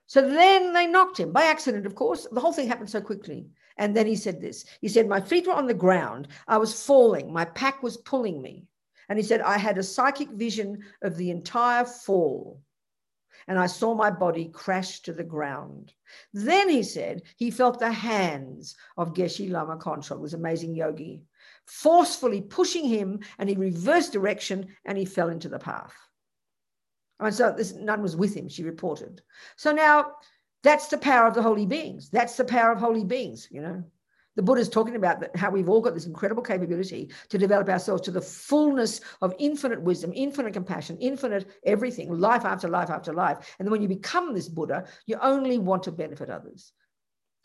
So 0.06 0.26
then 0.26 0.72
they 0.72 0.86
knocked 0.86 1.20
him 1.20 1.32
by 1.32 1.44
accident, 1.44 1.84
of 1.84 1.94
course. 1.94 2.26
The 2.30 2.40
whole 2.40 2.52
thing 2.52 2.68
happened 2.68 2.90
so 2.90 3.02
quickly. 3.02 3.48
And 3.76 3.94
then 3.94 4.06
he 4.06 4.16
said 4.16 4.40
this 4.40 4.64
He 4.80 4.88
said, 4.88 5.08
My 5.08 5.20
feet 5.20 5.46
were 5.46 5.52
on 5.52 5.66
the 5.66 5.74
ground. 5.74 6.28
I 6.48 6.56
was 6.56 6.84
falling. 6.86 7.32
My 7.32 7.44
pack 7.44 7.82
was 7.82 7.98
pulling 7.98 8.40
me. 8.40 8.64
And 9.08 9.18
he 9.18 9.24
said, 9.24 9.40
I 9.40 9.58
had 9.58 9.78
a 9.78 9.82
psychic 9.82 10.30
vision 10.30 10.82
of 11.02 11.16
the 11.16 11.30
entire 11.30 11.84
fall. 11.84 12.60
And 13.48 13.58
I 13.58 13.66
saw 13.66 13.94
my 13.94 14.10
body 14.10 14.48
crash 14.52 15.00
to 15.02 15.12
the 15.12 15.22
ground. 15.22 15.92
Then 16.32 16.68
he 16.68 16.82
said 16.82 17.22
he 17.36 17.50
felt 17.50 17.78
the 17.78 17.92
hands 17.92 18.74
of 18.96 19.14
Geshe 19.14 19.50
Lama 19.50 19.76
Konchog, 19.76 20.22
this 20.22 20.32
amazing 20.32 20.74
yogi, 20.74 21.22
forcefully 21.66 22.40
pushing 22.40 22.84
him, 22.84 23.20
and 23.38 23.48
he 23.48 23.54
reversed 23.54 24.12
direction 24.12 24.74
and 24.84 24.98
he 24.98 25.04
fell 25.04 25.28
into 25.28 25.48
the 25.48 25.58
path. 25.58 25.94
And 27.20 27.34
so 27.34 27.52
this 27.52 27.72
nun 27.74 28.02
was 28.02 28.16
with 28.16 28.34
him, 28.34 28.48
she 28.48 28.64
reported. 28.64 29.22
So 29.56 29.72
now 29.72 30.12
that's 30.62 30.88
the 30.88 30.98
power 30.98 31.28
of 31.28 31.34
the 31.34 31.42
holy 31.42 31.66
beings. 31.66 32.10
That's 32.10 32.36
the 32.36 32.44
power 32.44 32.72
of 32.72 32.78
holy 32.78 33.04
beings, 33.04 33.48
you 33.50 33.62
know. 33.62 33.84
The 34.36 34.42
Buddha 34.42 34.60
is 34.60 34.68
talking 34.68 34.96
about 34.96 35.20
that, 35.20 35.34
how 35.34 35.50
we've 35.50 35.68
all 35.68 35.80
got 35.80 35.94
this 35.94 36.06
incredible 36.06 36.42
capability 36.42 37.10
to 37.30 37.38
develop 37.38 37.68
ourselves 37.68 38.02
to 38.02 38.10
the 38.10 38.20
fullness 38.20 39.00
of 39.22 39.34
infinite 39.38 39.80
wisdom, 39.80 40.12
infinite 40.14 40.52
compassion, 40.52 40.98
infinite 41.00 41.50
everything, 41.64 42.12
life 42.20 42.44
after 42.44 42.68
life 42.68 42.90
after 42.90 43.12
life. 43.12 43.56
And 43.58 43.66
then 43.66 43.72
when 43.72 43.82
you 43.82 43.88
become 43.88 44.34
this 44.34 44.48
Buddha, 44.48 44.86
you 45.06 45.16
only 45.22 45.58
want 45.58 45.82
to 45.84 45.92
benefit 45.92 46.30
others. 46.30 46.72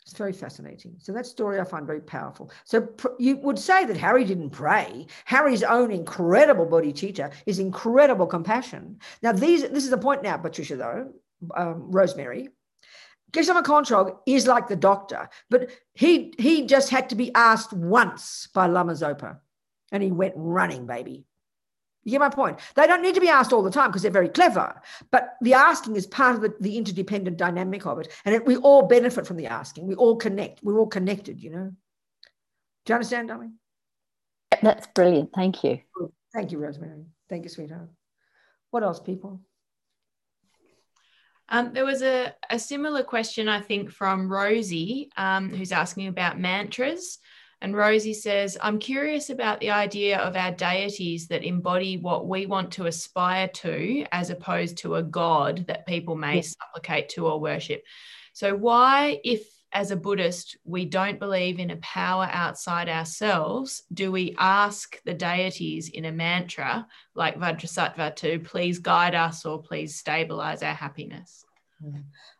It's 0.04 0.16
very 0.16 0.32
fascinating. 0.32 0.96
So 0.98 1.12
that 1.12 1.26
story 1.26 1.60
I 1.60 1.64
find 1.64 1.86
very 1.86 2.00
powerful. 2.00 2.50
So 2.64 2.88
you 3.18 3.36
would 3.38 3.58
say 3.58 3.84
that 3.84 3.96
Harry 3.96 4.24
didn't 4.24 4.50
pray. 4.50 5.06
Harry's 5.24 5.62
own 5.62 5.92
incredible 5.92 6.66
bodhicitta 6.66 7.32
is 7.46 7.58
incredible 7.60 8.26
compassion. 8.26 8.98
Now 9.22 9.32
these, 9.32 9.62
this 9.62 9.84
is 9.84 9.90
the 9.90 9.98
point 9.98 10.22
now, 10.22 10.36
Patricia, 10.36 10.76
though, 10.76 11.12
um, 11.56 11.90
Rosemary. 11.90 12.48
Geshe-la 13.32 13.62
Konchog 13.62 14.18
is 14.26 14.46
like 14.46 14.68
the 14.68 14.76
doctor, 14.76 15.28
but 15.48 15.70
he 15.94 16.34
he 16.38 16.66
just 16.66 16.90
had 16.90 17.08
to 17.10 17.14
be 17.14 17.34
asked 17.34 17.72
once 17.72 18.48
by 18.54 18.66
Lama 18.66 18.92
Zopa, 18.92 19.38
and 19.90 20.02
he 20.02 20.12
went 20.12 20.34
running, 20.36 20.86
baby. 20.86 21.24
You 22.04 22.10
get 22.10 22.20
my 22.20 22.28
point? 22.28 22.58
They 22.74 22.86
don't 22.86 23.00
need 23.00 23.14
to 23.14 23.20
be 23.20 23.28
asked 23.28 23.52
all 23.52 23.62
the 23.62 23.70
time 23.70 23.88
because 23.88 24.02
they're 24.02 24.10
very 24.10 24.28
clever, 24.28 24.80
but 25.10 25.36
the 25.40 25.54
asking 25.54 25.96
is 25.96 26.06
part 26.06 26.34
of 26.34 26.42
the, 26.42 26.54
the 26.60 26.76
interdependent 26.76 27.36
dynamic 27.38 27.86
of 27.86 28.00
it, 28.00 28.12
and 28.24 28.34
it, 28.34 28.44
we 28.44 28.56
all 28.56 28.82
benefit 28.82 29.26
from 29.26 29.36
the 29.36 29.46
asking. 29.46 29.86
We 29.86 29.94
all 29.94 30.16
connect. 30.16 30.62
We're 30.62 30.78
all 30.78 30.88
connected. 30.88 31.40
You 31.40 31.50
know. 31.50 31.72
Do 32.84 32.92
you 32.92 32.94
understand, 32.94 33.28
darling? 33.28 33.54
That's 34.60 34.86
brilliant. 34.88 35.30
Thank 35.34 35.64
you. 35.64 35.80
Thank 36.34 36.52
you, 36.52 36.58
Rosemary. 36.58 37.04
Thank 37.28 37.44
you, 37.44 37.50
sweetheart. 37.50 37.88
What 38.70 38.82
else, 38.82 39.00
people? 39.00 39.40
Um, 41.52 41.74
there 41.74 41.84
was 41.84 42.00
a, 42.00 42.34
a 42.48 42.58
similar 42.58 43.02
question, 43.04 43.46
I 43.46 43.60
think, 43.60 43.90
from 43.90 44.32
Rosie, 44.32 45.10
um, 45.18 45.50
who's 45.50 45.70
asking 45.70 46.08
about 46.08 46.40
mantras. 46.40 47.18
And 47.60 47.76
Rosie 47.76 48.14
says, 48.14 48.56
I'm 48.60 48.78
curious 48.78 49.28
about 49.28 49.60
the 49.60 49.70
idea 49.70 50.18
of 50.18 50.34
our 50.34 50.50
deities 50.50 51.28
that 51.28 51.44
embody 51.44 51.98
what 51.98 52.26
we 52.26 52.46
want 52.46 52.72
to 52.72 52.86
aspire 52.86 53.48
to, 53.48 54.06
as 54.10 54.30
opposed 54.30 54.78
to 54.78 54.96
a 54.96 55.02
God 55.02 55.66
that 55.68 55.86
people 55.86 56.16
may 56.16 56.36
yes. 56.36 56.56
supplicate 56.58 57.10
to 57.10 57.26
or 57.26 57.38
worship. 57.38 57.84
So, 58.32 58.56
why, 58.56 59.20
if 59.22 59.46
as 59.72 59.90
a 59.90 59.96
Buddhist, 59.96 60.56
we 60.64 60.84
don't 60.84 61.18
believe 61.18 61.58
in 61.58 61.70
a 61.70 61.76
power 61.76 62.28
outside 62.30 62.88
ourselves, 62.88 63.82
do 63.92 64.12
we 64.12 64.34
ask 64.38 65.00
the 65.04 65.14
deities 65.14 65.88
in 65.88 66.04
a 66.04 66.12
mantra 66.12 66.86
like 67.14 67.38
Vajrasattva 67.38 68.16
to 68.16 68.38
please 68.40 68.78
guide 68.78 69.14
us 69.14 69.44
or 69.46 69.62
please 69.62 69.96
stabilize 69.96 70.62
our 70.62 70.74
happiness? 70.74 71.44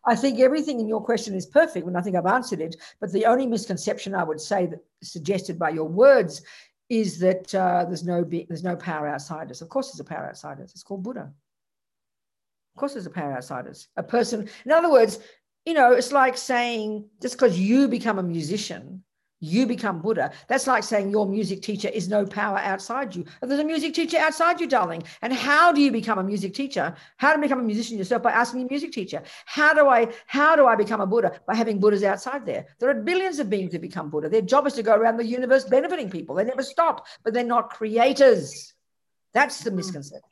I 0.05 0.15
think 0.15 0.41
everything 0.41 0.79
in 0.79 0.89
your 0.89 1.03
question 1.03 1.35
is 1.35 1.47
perfect, 1.47 1.87
and 1.87 1.97
I 1.97 2.01
think 2.01 2.17
I've 2.17 2.27
answered 2.27 2.61
it. 2.61 2.77
But 3.01 3.13
the 3.13 3.27
only 3.27 3.47
misconception 3.47 4.15
I 4.15 4.25
would 4.25 4.41
say 4.41 4.67
that 4.67 4.79
suggested 5.03 5.59
by 5.59 5.71
your 5.71 5.89
words 5.89 6.43
is 6.89 7.19
that 7.21 7.53
uh, 7.55 7.85
there's 7.87 8.05
no 8.05 8.23
there's 8.23 8.63
no 8.63 8.77
power 8.77 9.09
outside 9.09 9.51
us. 9.51 9.61
Of 9.61 9.69
course, 9.69 9.91
there's 9.91 10.01
a 10.01 10.05
power 10.05 10.27
outside 10.27 10.61
us. 10.61 10.73
It's 10.73 10.83
called 10.83 11.03
Buddha. 11.03 11.33
Of 12.75 12.79
course, 12.79 12.95
there's 12.95 13.07
a 13.07 13.11
power 13.11 13.33
outside 13.33 13.67
us. 13.67 13.89
A 13.97 14.03
person, 14.03 14.49
in 14.65 14.73
other 14.73 14.91
words, 14.91 15.19
you 15.65 15.75
know, 15.75 15.93
it's 15.93 16.13
like 16.13 16.37
saying 16.37 17.09
just 17.21 17.35
because 17.35 17.59
you 17.59 17.89
become 17.89 18.19
a 18.19 18.23
musician 18.23 19.03
you 19.43 19.67
become 19.67 20.01
Buddha. 20.01 20.31
That's 20.47 20.69
like 20.69 20.85
saying 20.85 21.11
your 21.11 21.27
music 21.29 21.63
teacher 21.63 21.89
is 21.89 22.09
no 22.09 22.25
power 22.25 22.59
outside 22.59 23.15
you. 23.15 23.25
There's 23.43 23.59
a 23.59 23.65
music 23.65 23.93
teacher 23.93 24.17
outside 24.17 24.61
you, 24.61 24.69
darling. 24.69 25.03
And 25.21 25.33
how 25.33 25.73
do 25.73 25.81
you 25.81 25.91
become 25.91 26.21
a 26.21 26.23
music 26.23 26.55
teacher? 26.55 26.95
How 27.17 27.35
to 27.35 27.41
become 27.41 27.59
a 27.59 27.65
musician 27.65 27.99
yourself 27.99 28.23
by 28.23 28.31
asking 28.31 28.63
a 28.63 28.67
music 28.71 28.93
teacher. 28.93 29.21
How 29.45 29.75
do 29.75 29.89
I 29.89 30.13
how 30.27 30.55
do 30.55 30.67
I 30.67 30.77
become 30.77 31.01
a 31.01 31.07
Buddha? 31.07 31.41
By 31.45 31.57
having 31.57 31.81
Buddhas 31.81 32.05
outside 32.05 32.47
there. 32.47 32.67
There 32.79 32.89
are 32.89 32.95
billions 32.95 33.41
of 33.41 33.51
beings 33.51 33.73
who 33.73 33.81
become 33.81 34.11
Buddha. 34.11 34.29
Their 34.29 34.43
job 34.43 34.69
is 34.69 34.75
to 34.75 34.85
go 34.85 34.95
around 34.95 35.17
the 35.17 35.27
universe 35.27 35.65
benefiting 35.65 36.09
people. 36.09 36.37
They 36.37 36.45
never 36.45 36.63
stop, 36.63 37.07
but 37.25 37.35
they're 37.35 37.43
not 37.43 37.71
creators. 37.71 38.73
That's 39.35 39.65
the 39.65 39.73
misconception. 39.73 40.32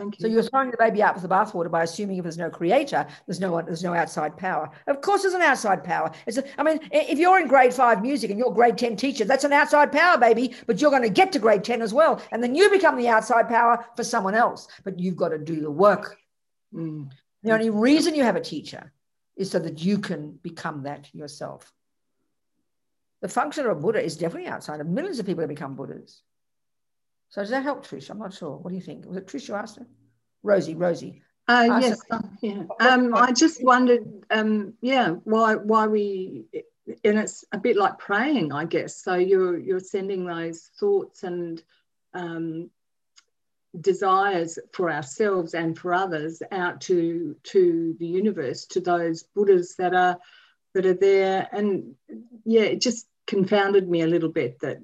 Thank 0.00 0.18
you. 0.18 0.22
So 0.22 0.28
you're 0.32 0.42
throwing 0.42 0.70
the 0.70 0.78
baby 0.78 1.02
out 1.02 1.12
with 1.12 1.22
the 1.22 1.28
bathwater 1.28 1.70
by 1.70 1.82
assuming 1.82 2.16
if 2.16 2.22
there's 2.22 2.38
no 2.38 2.48
creator, 2.48 3.06
there's 3.26 3.38
no 3.38 3.52
one, 3.52 3.66
there's 3.66 3.84
no 3.84 3.92
outside 3.92 4.34
power. 4.34 4.70
Of 4.86 5.02
course, 5.02 5.22
there's 5.22 5.34
an 5.34 5.42
outside 5.42 5.84
power. 5.84 6.10
It's 6.26 6.38
a, 6.38 6.44
I 6.58 6.62
mean, 6.62 6.80
if 6.90 7.18
you're 7.18 7.38
in 7.38 7.48
grade 7.48 7.74
five 7.74 8.00
music 8.00 8.30
and 8.30 8.38
you're 8.38 8.50
grade 8.50 8.78
ten 8.78 8.96
teacher, 8.96 9.26
that's 9.26 9.44
an 9.44 9.52
outside 9.52 9.92
power, 9.92 10.16
baby. 10.16 10.54
But 10.66 10.80
you're 10.80 10.90
going 10.90 11.02
to 11.02 11.10
get 11.10 11.32
to 11.32 11.38
grade 11.38 11.64
ten 11.64 11.82
as 11.82 11.92
well, 11.92 12.22
and 12.32 12.42
then 12.42 12.54
you 12.54 12.70
become 12.70 12.96
the 12.96 13.08
outside 13.08 13.46
power 13.46 13.84
for 13.94 14.02
someone 14.02 14.34
else. 14.34 14.68
But 14.84 14.98
you've 14.98 15.16
got 15.16 15.28
to 15.28 15.38
do 15.38 15.60
the 15.60 15.70
work. 15.70 16.16
Mm. 16.74 17.10
The 17.42 17.52
only 17.52 17.68
reason 17.68 18.14
you 18.14 18.24
have 18.24 18.36
a 18.36 18.40
teacher 18.40 18.92
is 19.36 19.50
so 19.50 19.58
that 19.58 19.84
you 19.84 19.98
can 19.98 20.38
become 20.42 20.84
that 20.84 21.14
yourself. 21.14 21.70
The 23.20 23.28
function 23.28 23.66
of 23.66 23.72
a 23.72 23.74
Buddha 23.74 24.02
is 24.02 24.16
definitely 24.16 24.48
outside 24.48 24.80
of 24.80 24.86
millions 24.86 25.18
of 25.18 25.26
people 25.26 25.42
have 25.42 25.50
become 25.50 25.74
Buddhas. 25.74 26.22
So 27.30 27.40
does 27.40 27.50
that 27.50 27.62
help, 27.62 27.86
Trish? 27.86 28.10
I'm 28.10 28.18
not 28.18 28.34
sure. 28.34 28.56
What 28.56 28.70
do 28.70 28.76
you 28.76 28.82
think? 28.82 29.06
Was 29.06 29.16
it 29.16 29.26
Trish 29.26 29.46
who 29.46 29.54
asked 29.54 29.78
her? 29.78 29.86
Rosie, 30.42 30.74
Rosie. 30.74 31.22
Uh, 31.48 31.78
yes, 31.80 32.00
uh, 32.10 32.20
yeah. 32.42 32.64
Um, 32.78 33.14
I 33.14 33.32
just 33.32 33.62
wondered, 33.64 34.04
um, 34.30 34.74
yeah, 34.80 35.10
why 35.24 35.56
why 35.56 35.86
we, 35.86 36.44
and 37.04 37.18
it's 37.18 37.44
a 37.52 37.58
bit 37.58 37.76
like 37.76 37.98
praying, 37.98 38.52
I 38.52 38.64
guess. 38.64 39.02
So 39.02 39.14
you're 39.14 39.58
you're 39.58 39.80
sending 39.80 40.26
those 40.26 40.70
thoughts 40.78 41.22
and 41.22 41.62
um, 42.14 42.70
desires 43.78 44.58
for 44.72 44.90
ourselves 44.90 45.54
and 45.54 45.78
for 45.78 45.94
others 45.94 46.42
out 46.50 46.80
to 46.82 47.36
to 47.44 47.96
the 48.00 48.06
universe 48.06 48.66
to 48.66 48.80
those 48.80 49.22
buddhas 49.22 49.76
that 49.76 49.94
are 49.94 50.18
that 50.74 50.86
are 50.86 50.94
there 50.94 51.48
and 51.52 51.94
yeah 52.44 52.62
it 52.62 52.80
just 52.80 53.06
confounded 53.26 53.88
me 53.88 54.00
a 54.00 54.08
little 54.08 54.28
bit 54.28 54.58
that 54.60 54.78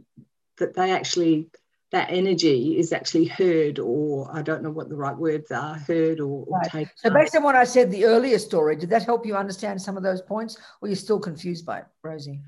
that 0.58 0.74
they 0.74 0.92
actually 0.92 1.48
that 1.96 2.08
energy 2.10 2.78
is 2.78 2.92
actually 2.92 3.24
heard 3.24 3.78
or 3.78 4.28
i 4.32 4.42
don't 4.42 4.62
know 4.62 4.70
what 4.70 4.88
the 4.88 4.96
right 4.96 5.16
words 5.16 5.50
are 5.50 5.74
heard 5.74 6.20
or, 6.20 6.44
or 6.46 6.58
right. 6.58 6.70
taken 6.70 6.92
so 6.96 7.10
based 7.10 7.34
on 7.34 7.42
what 7.42 7.56
i 7.56 7.64
said 7.64 7.90
the 7.90 8.04
earlier 8.04 8.38
story 8.38 8.76
did 8.76 8.90
that 8.90 9.04
help 9.04 9.24
you 9.24 9.34
understand 9.34 9.80
some 9.80 9.96
of 9.96 10.02
those 10.02 10.20
points 10.20 10.58
or 10.80 10.88
you're 10.88 10.96
still 10.96 11.18
confused 11.18 11.64
by 11.64 11.78
it 11.78 11.86
rosie 12.02 12.40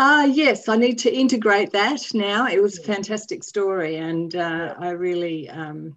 Ah, 0.00 0.22
uh, 0.22 0.26
yes, 0.26 0.68
I 0.68 0.76
need 0.76 0.98
to 0.98 1.12
integrate 1.12 1.72
that 1.72 2.00
now. 2.14 2.46
It 2.46 2.62
was 2.62 2.78
a 2.78 2.82
fantastic 2.84 3.42
story, 3.42 3.96
and 3.96 4.36
uh, 4.36 4.76
I 4.78 4.90
really, 4.90 5.50
um, 5.50 5.96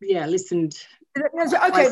yeah, 0.00 0.26
listened. 0.26 0.76
Okay, 1.18 1.88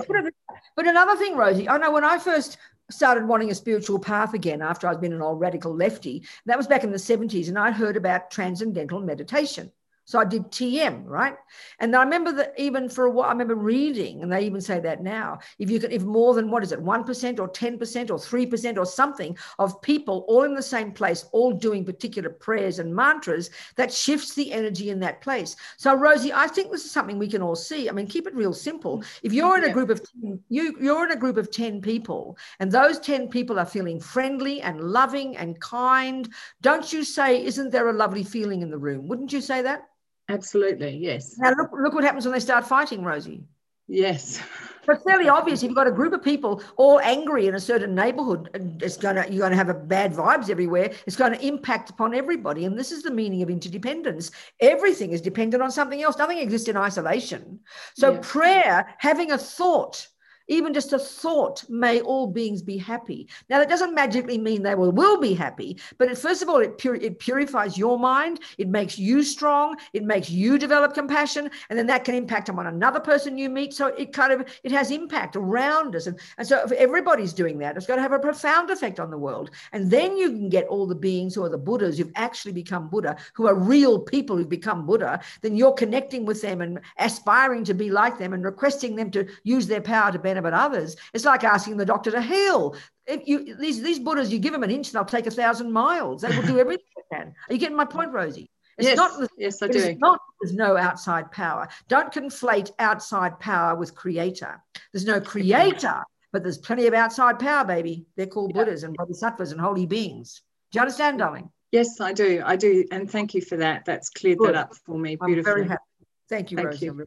but 0.77 0.87
another 0.87 1.17
thing, 1.17 1.37
Rosie, 1.37 1.69
I 1.69 1.77
know 1.79 1.91
when 1.91 2.05
I 2.05 2.19
first 2.19 2.57
started 2.89 3.27
wanting 3.27 3.51
a 3.51 3.55
spiritual 3.55 3.99
path 3.99 4.33
again 4.33 4.63
after 4.63 4.87
I'd 4.87 5.01
been 5.01 5.13
an 5.13 5.23
old 5.23 5.41
radical 5.41 5.75
lefty, 5.75 6.23
that 6.47 6.57
was 6.57 6.69
back 6.69 6.85
in 6.85 6.93
the 6.93 6.99
70s, 6.99 7.49
and 7.49 7.59
I 7.59 7.73
heard 7.73 7.97
about 7.97 8.31
transcendental 8.31 9.01
meditation. 9.01 9.73
So 10.05 10.19
I 10.19 10.25
did 10.25 10.51
TM, 10.51 11.05
right? 11.07 11.37
And 11.79 11.95
I 11.95 12.03
remember 12.03 12.33
that 12.33 12.55
even 12.59 12.89
for 12.89 13.07
a 13.07 13.11
while, 13.11 13.29
I 13.29 13.33
remember 13.33 13.55
reading, 13.55 14.23
and 14.23 14.33
they 14.33 14.45
even 14.45 14.61
say 14.61 14.81
that 14.81 15.03
now. 15.03 15.39
If 15.59 15.71
you 15.71 15.79
can, 15.79 15.93
if 15.93 16.03
more 16.03 16.35
than 16.35 16.51
what 16.51 16.65
is 16.65 16.73
it, 16.73 16.83
1% 16.83 17.39
or 17.39 17.49
10% 17.49 18.11
or 18.11 18.19
3% 18.19 18.79
or 18.79 18.87
something 18.87 19.39
of 19.61 19.81
people 19.83 20.25
all 20.27 20.43
in 20.43 20.55
the 20.55 20.63
same 20.63 20.91
place, 20.91 21.27
all 21.31 21.53
doing 21.53 21.85
particular 21.85 22.29
prayers 22.29 22.81
and 22.81 22.95
mantras, 22.95 23.51
that 23.77 23.93
shifts 23.93 24.35
the 24.35 24.51
energy 24.51 24.91
in 24.91 24.99
that 25.01 25.21
place. 25.21 25.55
So, 25.77 25.95
Rosie, 25.95 26.33
I 26.33 26.49
think 26.49 26.73
this 26.73 26.85
is 26.85 26.91
something 26.91 27.19
we 27.19 27.29
can 27.29 27.43
all 27.43 27.55
see. 27.55 27.89
I 27.89 27.93
mean, 27.93 28.09
keep 28.09 28.27
it 28.27 28.35
real 28.35 28.53
simple. 28.53 29.05
If 29.23 29.33
you're 29.33 29.59
in 29.59 29.65
a 29.65 29.73
group 29.73 29.91
of 29.91 30.03
10, 30.23 30.41
you, 30.49 30.77
you're 30.81 31.05
in 31.05 31.13
a 31.13 31.17
group 31.17 31.37
of 31.37 31.53
10 31.53 31.81
people, 31.81 32.37
and 32.59 32.73
those 32.73 32.99
10 32.99 33.29
people 33.29 33.61
are 33.61 33.67
feeling 33.67 34.01
friendly 34.01 34.61
and 34.61 34.81
loving 34.81 35.37
and 35.37 35.61
kind, 35.61 36.29
don't 36.63 36.93
you 36.93 37.05
say, 37.05 37.45
isn't 37.45 37.71
there 37.71 37.89
a 37.89 37.93
lovely 37.93 38.25
feeling 38.25 38.63
in 38.63 38.71
the 38.71 38.79
room? 38.79 39.07
Wouldn't 39.07 39.33
you 39.33 39.41
say 39.41 39.63
that? 39.63 39.87
Absolutely, 40.31 40.97
yes. 40.97 41.37
Now 41.39 41.51
look, 41.51 41.71
look 41.73 41.95
what 41.95 42.05
happens 42.05 42.25
when 42.25 42.33
they 42.33 42.41
start 42.41 42.67
fighting, 42.67 43.03
Rosie. 43.03 43.45
Yes. 43.89 44.41
But 44.87 44.97
it's 44.97 45.05
fairly 45.05 45.29
obvious. 45.29 45.63
If 45.63 45.69
you've 45.69 45.77
got 45.77 45.89
a 45.89 45.93
group 45.93 46.13
of 46.13 46.23
people 46.23 46.63
all 46.77 47.01
angry 47.01 47.49
in 47.49 47.55
a 47.55 47.61
certain 47.61 47.95
neighborhood, 47.95 48.49
it's 48.81 48.97
gonna 48.97 49.27
you're 49.29 49.41
gonna 49.41 49.57
have 49.57 49.69
a 49.69 49.75
bad 49.75 50.13
vibes 50.13 50.49
everywhere. 50.49 50.93
It's 51.07 51.17
going 51.17 51.33
to 51.33 51.47
impact 51.47 51.91
upon 51.91 52.15
everybody. 52.15 52.65
And 52.65 52.79
this 52.79 52.93
is 52.93 53.03
the 53.03 53.11
meaning 53.11 53.43
of 53.43 53.51
interdependence. 53.51 54.31
Everything 54.61 55.11
is 55.11 55.21
dependent 55.21 55.63
on 55.63 55.71
something 55.71 56.03
else. 56.03 56.17
Nothing 56.17 56.39
exists 56.39 56.69
in 56.69 56.77
isolation. 56.77 57.61
So 57.95 58.13
yeah. 58.13 58.19
prayer, 58.23 58.95
having 58.99 59.33
a 59.33 59.39
thought, 59.39 60.07
even 60.51 60.75
just 60.75 60.93
a 60.93 60.99
thought, 60.99 61.65
may 61.71 62.01
all 62.01 62.27
beings 62.27 62.61
be 62.61 62.77
happy. 62.77 63.29
Now, 63.49 63.61
that 63.61 63.69
doesn't 63.69 63.95
magically 63.95 64.37
mean 64.37 64.63
they 64.63 64.75
will, 64.75 64.91
will 64.91 65.19
be 65.21 65.33
happy, 65.33 65.79
but 65.97 66.11
it, 66.11 66.19
first 66.19 66.43
of 66.43 66.49
all, 66.49 66.59
it, 66.59 66.77
pur- 66.77 66.97
it 66.97 67.21
purifies 67.21 67.79
your 67.79 67.99
mind. 67.99 68.41
It 68.59 68.69
makes 68.69 68.99
you 68.99 69.23
strong. 69.23 69.77
It 69.93 70.03
makes 70.03 70.29
you 70.29 70.59
develop 70.59 70.93
compassion. 70.93 71.51
And 71.71 71.79
then 71.79 71.87
that 71.87 72.05
can 72.05 72.17
impact 72.17 72.51
on 72.51 72.67
another 72.67 72.99
person 72.99 73.39
you 73.39 73.49
meet. 73.49 73.73
So 73.73 73.87
it 73.87 74.13
kind 74.13 74.33
of, 74.33 74.47
it 74.65 74.73
has 74.73 74.91
impact 74.91 75.37
around 75.37 75.95
us. 75.95 76.09
And, 76.09 76.19
and 76.37 76.47
so 76.47 76.63
if 76.65 76.73
everybody's 76.73 77.33
doing 77.33 77.59
that, 77.59 77.77
it's 77.77 77.87
going 77.87 77.99
to 77.99 78.03
have 78.03 78.13
a 78.13 78.19
profound 78.19 78.71
effect 78.71 78.99
on 78.99 79.11
the 79.11 79.19
world. 79.19 79.51
And 79.73 79.89
then 79.89 80.17
you 80.17 80.31
can 80.31 80.49
get 80.49 80.67
all 80.67 80.87
the 80.87 80.97
beings 80.97 81.37
who 81.37 81.45
are 81.45 81.49
the 81.49 81.59
Buddhas 81.59 81.97
who've 81.97 82.13
actually 82.17 82.53
become 82.53 82.91
Buddha, 82.91 83.17
who 83.35 83.47
are 83.47 83.55
real 83.55 84.01
people 84.01 84.37
who've 84.37 84.49
become 84.49 84.85
Buddha, 84.85 85.21
then 85.43 85.55
you're 85.55 85.73
connecting 85.73 86.27
with 86.27 86.43
them 86.43 86.61
and 86.61 86.81
aspiring 86.99 87.63
to 87.65 87.75
be 87.75 87.89
like 87.89 88.19
them 88.19 88.33
and 88.33 88.45
requesting 88.45 88.97
them 88.97 89.13
to 89.13 89.29
use 89.45 89.69
their 89.69 89.81
power 89.81 90.11
to 90.11 90.19
benefit 90.19 90.40
but 90.43 90.55
others. 90.55 90.97
It's 91.13 91.25
like 91.25 91.45
asking 91.45 91.77
the 91.77 91.85
doctor 91.85 92.11
to 92.11 92.23
heal. 92.23 92.77
If 93.07 93.27
you 93.27 93.57
these 93.57 93.83
these 93.83 93.99
Buddhas, 93.99 94.33
you 94.33 94.39
give 94.39 94.53
them 94.53 94.63
an 94.63 94.71
inch, 94.71 94.93
they'll 94.93 95.05
take 95.05 95.27
a 95.27 95.31
thousand 95.31 95.73
miles. 95.73 96.23
They 96.23 96.35
will 96.37 96.47
do 96.47 96.59
everything 96.61 96.85
they 96.97 97.17
can. 97.17 97.35
Are 97.49 97.53
you 97.53 97.59
getting 97.59 97.77
my 97.77 97.85
point, 97.85 98.13
Rosie? 98.13 98.51
It's 98.79 98.89
yes, 98.89 98.97
not 98.97 99.29
yes, 99.37 99.63
I 99.63 99.69
do. 99.69 99.79
It's 99.79 100.01
not 100.01 100.21
there's 100.41 100.55
no 100.55 100.77
outside 100.77 101.31
power. 101.31 101.69
Don't 101.89 102.13
conflate 102.13 102.71
outside 102.79 103.39
power 103.39 103.77
with 103.77 103.95
creator. 103.95 104.63
There's 104.93 105.05
no 105.05 105.21
creator, 105.21 106.03
but 106.33 106.43
there's 106.43 106.59
plenty 106.59 106.87
of 106.87 106.95
outside 106.95 107.39
power, 107.39 107.65
baby. 107.65 108.07
They're 108.17 108.27
called 108.27 108.53
yeah. 108.55 108.65
Buddhas 108.65 108.83
and 108.83 108.95
Bodhisattvas 108.97 109.53
and 109.53 109.61
holy 109.61 109.87
beings. 109.87 110.41
Do 110.73 110.79
you 110.79 110.81
understand, 110.81 111.19
darling? 111.19 111.51
Yes, 111.73 112.01
I 112.01 112.13
do. 112.13 112.43
I 112.45 112.57
do. 112.57 112.85
And 112.91 113.11
thank 113.11 113.35
you 113.35 113.43
for 113.43 113.57
that. 113.59 113.85
That's 113.85 114.11
cleared 114.11 114.39
Good. 114.39 114.55
that 114.55 114.57
up 114.57 114.75
for 114.87 114.99
me 114.99 115.17
beautifully. 115.17 115.53
I'm 115.53 115.57
very 115.59 115.69
happy. 115.69 115.83
Thank 116.29 116.51
you, 116.51 116.57
thank 116.57 116.69
Rosie. 116.71 116.87
You. 116.87 117.07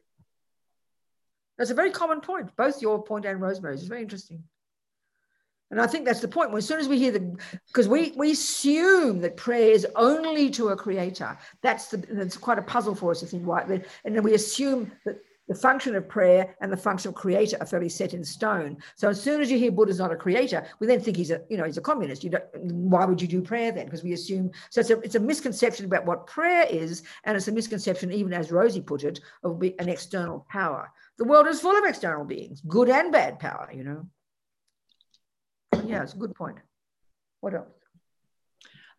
That's 1.64 1.72
a 1.72 1.76
very 1.76 1.92
common 1.92 2.20
point, 2.20 2.54
both 2.58 2.82
your 2.82 3.02
point 3.02 3.24
and 3.24 3.40
Rosemary's. 3.40 3.80
It's 3.80 3.88
very 3.88 4.02
interesting. 4.02 4.44
And 5.72 5.80
I 5.80 5.88
think 5.88 6.04
that's 6.04 6.20
the 6.20 6.28
point. 6.28 6.54
as 6.54 6.68
soon 6.68 6.82
as 6.82 6.90
we 6.90 7.00
hear 7.00 7.14
the, 7.14 7.38
because 7.68 7.88
we 7.88 8.12
we 8.18 8.32
assume 8.32 9.22
that 9.22 9.38
prayer 9.38 9.72
is 9.72 9.88
only 9.96 10.50
to 10.50 10.68
a 10.70 10.76
creator. 10.76 11.38
That's 11.62 11.88
the 11.88 12.00
that's 12.12 12.36
quite 12.36 12.60
a 12.60 12.62
puzzle 12.64 12.96
for 12.96 13.12
us 13.12 13.22
to 13.22 13.28
think 13.28 13.48
why. 13.48 13.62
And 14.04 14.14
then 14.14 14.24
we 14.24 14.34
assume 14.34 14.92
that 15.06 15.22
the 15.48 15.56
function 15.56 15.96
of 15.96 16.08
prayer 16.08 16.56
and 16.62 16.72
the 16.72 16.78
function 16.78 17.10
of 17.10 17.16
creator 17.16 17.58
are 17.60 17.66
fairly 17.66 17.90
set 17.90 18.14
in 18.14 18.24
stone. 18.24 18.78
So 18.96 19.10
as 19.10 19.22
soon 19.22 19.42
as 19.42 19.52
you 19.52 19.58
hear 19.58 19.72
Buddha's 19.72 20.00
not 20.00 20.12
a 20.12 20.16
creator, 20.16 20.66
we 20.80 20.88
then 20.88 21.02
think 21.02 21.18
he's 21.18 21.32
a 21.32 21.42
you 21.50 21.58
know 21.58 21.66
he's 21.66 21.78
a 21.78 21.82
communist. 21.82 22.24
You 22.24 22.32
don't, 22.32 22.46
why 22.56 23.06
would 23.06 23.22
you 23.22 23.28
do 23.28 23.42
prayer 23.42 23.72
then? 23.72 23.86
Because 23.86 24.04
we 24.04 24.14
assume 24.14 24.52
so. 24.70 24.82
It's 24.82 24.90
a 24.90 25.00
it's 25.02 25.16
a 25.16 25.20
misconception 25.20 25.86
about 25.86 26.06
what 26.06 26.28
prayer 26.28 26.66
is, 26.70 27.04
and 27.26 27.36
it's 27.36 27.48
a 27.48 27.52
misconception, 27.52 28.12
even 28.12 28.34
as 28.34 28.52
Rosie 28.52 28.82
put 28.82 29.04
it, 29.04 29.20
of 29.44 29.62
an 29.62 29.90
external 29.90 30.46
power. 30.50 30.90
The 31.18 31.26
world 31.26 31.48
is 31.48 31.62
full 31.62 31.78
of 31.78 31.86
external 31.86 32.26
beings, 32.26 32.62
good 32.68 32.90
and 32.90 33.12
bad 33.12 33.40
power, 33.40 33.70
you 33.74 33.84
know. 33.84 34.08
Yeah, 35.86 36.04
it's 36.04 36.14
a 36.14 36.18
good 36.18 36.36
point. 36.36 36.58
What 37.42 37.54
else? 37.54 37.68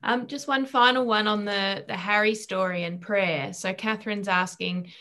Um, 0.02 0.26
just 0.26 0.46
one 0.46 0.66
final 0.66 1.06
one 1.06 1.26
on 1.26 1.46
the, 1.46 1.84
the 1.88 1.96
Harry 1.96 2.34
story 2.34 2.84
and 2.84 3.00
prayer. 3.00 3.54
So 3.54 3.72
Catherine's 3.72 4.28
asking, 4.28 4.92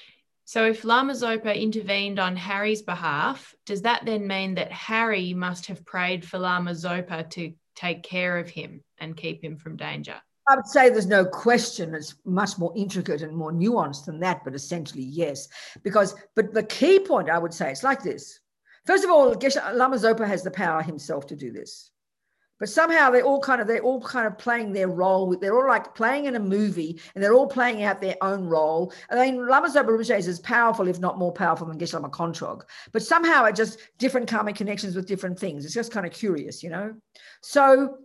so 0.45 0.65
if 0.65 0.83
Lama 0.83 1.13
Zopa 1.13 1.55
intervened 1.59 2.19
on 2.19 2.35
Harry's 2.35 2.81
behalf, 2.81 3.55
does 3.65 3.83
that 3.83 4.05
then 4.05 4.27
mean 4.27 4.55
that 4.55 4.71
Harry 4.71 5.33
must 5.33 5.67
have 5.67 5.85
prayed 5.85 6.25
for 6.25 6.37
Lama 6.37 6.71
Zopa 6.71 7.29
to 7.31 7.53
take 7.75 8.03
care 8.03 8.37
of 8.37 8.49
him 8.49 8.83
and 8.97 9.15
keep 9.15 9.43
him 9.43 9.57
from 9.57 9.77
danger? 9.77 10.21
I 10.49 10.55
would 10.55 10.67
say 10.67 10.89
there's 10.89 11.07
no 11.07 11.23
question. 11.23 11.95
It's 11.95 12.15
much 12.25 12.57
more 12.57 12.73
intricate 12.75 13.21
and 13.21 13.35
more 13.35 13.53
nuanced 13.53 14.05
than 14.05 14.19
that, 14.19 14.43
but 14.43 14.53
essentially, 14.53 15.03
yes. 15.03 15.47
Because, 15.83 16.13
but 16.35 16.53
the 16.53 16.63
key 16.63 16.99
point 16.99 17.29
I 17.29 17.39
would 17.39 17.53
say 17.53 17.71
it's 17.71 17.83
like 17.83 18.03
this. 18.03 18.39
First 18.85 19.05
of 19.05 19.11
all, 19.11 19.29
Lama 19.73 19.95
Zopa 19.95 20.27
has 20.27 20.43
the 20.43 20.51
power 20.51 20.81
himself 20.81 21.25
to 21.27 21.37
do 21.37 21.53
this. 21.53 21.91
But 22.59 22.69
somehow 22.69 23.09
they're 23.09 23.23
all 23.23 23.41
kind 23.41 23.61
of 23.61 23.67
they're 23.67 23.81
all 23.81 24.01
kind 24.01 24.27
of 24.27 24.37
playing 24.37 24.73
their 24.73 24.87
role. 24.87 25.35
They're 25.35 25.55
all 25.55 25.67
like 25.67 25.95
playing 25.95 26.25
in 26.25 26.35
a 26.35 26.39
movie, 26.39 26.99
and 27.13 27.23
they're 27.23 27.33
all 27.33 27.47
playing 27.47 27.83
out 27.83 28.01
their 28.01 28.17
own 28.21 28.45
role. 28.45 28.93
I 29.09 29.15
mean, 29.15 29.47
Lama 29.47 29.69
Zopa 29.69 29.87
Rinpoche 29.87 30.17
is 30.17 30.27
as 30.27 30.39
powerful, 30.39 30.87
if 30.87 30.99
not 30.99 31.17
more 31.17 31.31
powerful, 31.31 31.67
than 31.67 31.79
Geshe 31.79 31.93
Lama 31.93 32.09
Konchog. 32.09 32.61
But 32.91 33.03
somehow 33.03 33.45
it 33.45 33.55
just 33.55 33.79
different 33.97 34.29
karmic 34.29 34.55
connections 34.55 34.95
with 34.95 35.07
different 35.07 35.39
things. 35.39 35.65
It's 35.65 35.73
just 35.73 35.91
kind 35.91 36.05
of 36.05 36.13
curious, 36.13 36.63
you 36.63 36.69
know. 36.69 36.93
So 37.41 37.97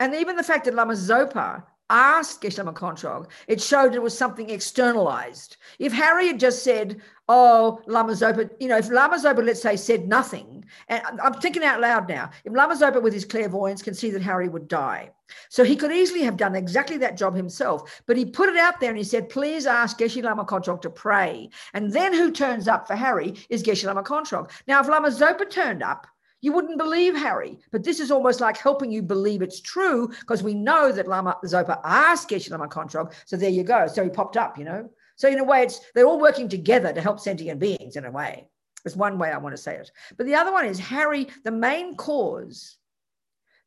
and 0.00 0.14
even 0.14 0.34
the 0.34 0.42
fact 0.42 0.64
that 0.64 0.74
Lama 0.74 0.94
Zopa 0.94 1.62
asked 1.90 2.40
Geshe 2.40 2.56
Lama 2.58 2.72
Konchog, 2.72 3.26
it 3.48 3.60
showed 3.60 3.94
it 3.94 4.02
was 4.02 4.16
something 4.16 4.48
externalized. 4.48 5.56
If 5.78 5.92
Harry 5.92 6.28
had 6.28 6.40
just 6.40 6.62
said, 6.62 7.02
oh, 7.28 7.82
Lama 7.86 8.12
Zopa, 8.12 8.48
you 8.60 8.68
know, 8.68 8.78
if 8.78 8.90
Lama 8.90 9.16
Zopa, 9.16 9.44
let's 9.44 9.60
say, 9.60 9.76
said 9.76 10.08
nothing, 10.08 10.64
and 10.88 11.02
I'm 11.22 11.34
thinking 11.34 11.64
out 11.64 11.80
loud 11.80 12.08
now, 12.08 12.30
if 12.44 12.52
Lama 12.52 12.74
Zopa 12.74 13.02
with 13.02 13.12
his 13.12 13.24
clairvoyance 13.24 13.82
can 13.82 13.94
see 13.94 14.10
that 14.10 14.22
Harry 14.22 14.48
would 14.48 14.68
die. 14.68 15.10
So 15.48 15.62
he 15.64 15.76
could 15.76 15.92
easily 15.92 16.22
have 16.22 16.36
done 16.36 16.54
exactly 16.54 16.96
that 16.98 17.16
job 17.16 17.34
himself, 17.34 18.02
but 18.06 18.16
he 18.16 18.24
put 18.24 18.48
it 18.48 18.56
out 18.56 18.80
there 18.80 18.90
and 18.90 18.98
he 18.98 19.04
said, 19.04 19.28
please 19.28 19.66
ask 19.66 19.98
Geshe 19.98 20.22
Lama 20.22 20.44
Konchog 20.44 20.82
to 20.82 20.90
pray. 20.90 21.50
And 21.74 21.92
then 21.92 22.12
who 22.12 22.30
turns 22.30 22.68
up 22.68 22.86
for 22.86 22.96
Harry 22.96 23.34
is 23.48 23.62
Geshe 23.62 23.84
Lama 23.84 24.02
Konchog. 24.02 24.50
Now, 24.66 24.80
if 24.80 24.88
Lama 24.88 25.08
Zopa 25.08 25.48
turned 25.48 25.82
up, 25.82 26.06
you 26.40 26.52
wouldn't 26.52 26.78
believe 26.78 27.14
Harry. 27.14 27.58
But 27.70 27.84
this 27.84 28.00
is 28.00 28.10
almost 28.10 28.40
like 28.40 28.56
helping 28.56 28.90
you 28.90 29.02
believe 29.02 29.42
it's 29.42 29.60
true 29.60 30.08
because 30.08 30.42
we 30.42 30.54
know 30.54 30.92
that 30.92 31.08
Lama 31.08 31.36
Zopa 31.44 31.80
asked 31.84 32.30
Geshe 32.30 32.50
Lama 32.50 32.68
Konchog. 32.68 33.12
So 33.26 33.36
there 33.36 33.50
you 33.50 33.62
go. 33.62 33.86
So 33.86 34.02
he 34.02 34.10
popped 34.10 34.36
up, 34.36 34.58
you 34.58 34.64
know. 34.64 34.88
So 35.16 35.28
in 35.28 35.38
a 35.38 35.44
way, 35.44 35.62
it's 35.62 35.80
they're 35.94 36.06
all 36.06 36.20
working 36.20 36.48
together 36.48 36.92
to 36.92 37.00
help 37.00 37.20
sentient 37.20 37.60
beings 37.60 37.96
in 37.96 38.06
a 38.06 38.10
way. 38.10 38.48
It's 38.84 38.96
one 38.96 39.18
way 39.18 39.30
I 39.30 39.38
want 39.38 39.54
to 39.54 39.62
say 39.62 39.76
it. 39.76 39.90
But 40.16 40.26
the 40.26 40.34
other 40.34 40.52
one 40.52 40.64
is 40.64 40.78
Harry, 40.78 41.28
the 41.44 41.50
main 41.50 41.96
cause 41.96 42.76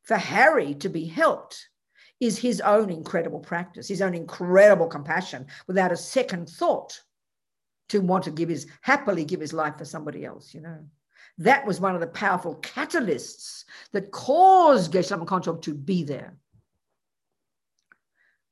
for 0.02 0.16
Harry 0.16 0.74
to 0.74 0.88
be 0.88 1.06
helped 1.06 1.68
is 2.20 2.38
his 2.38 2.60
own 2.60 2.90
incredible 2.90 3.40
practice, 3.40 3.88
his 3.88 4.02
own 4.02 4.14
incredible 4.14 4.86
compassion 4.86 5.46
without 5.66 5.92
a 5.92 5.96
second 5.96 6.48
thought 6.48 7.00
to 7.88 8.00
want 8.00 8.24
to 8.24 8.30
give 8.30 8.48
his 8.48 8.66
happily 8.80 9.24
give 9.24 9.40
his 9.40 9.52
life 9.52 9.76
for 9.78 9.84
somebody 9.84 10.24
else, 10.24 10.54
you 10.54 10.60
know. 10.60 10.78
That 11.38 11.66
was 11.66 11.80
one 11.80 11.94
of 11.94 12.00
the 12.00 12.06
powerful 12.06 12.56
catalysts 12.56 13.64
that 13.92 14.10
caused 14.10 14.92
Geshe 14.92 15.26
Konchog 15.26 15.62
to 15.62 15.74
be 15.74 16.04
there. 16.04 16.36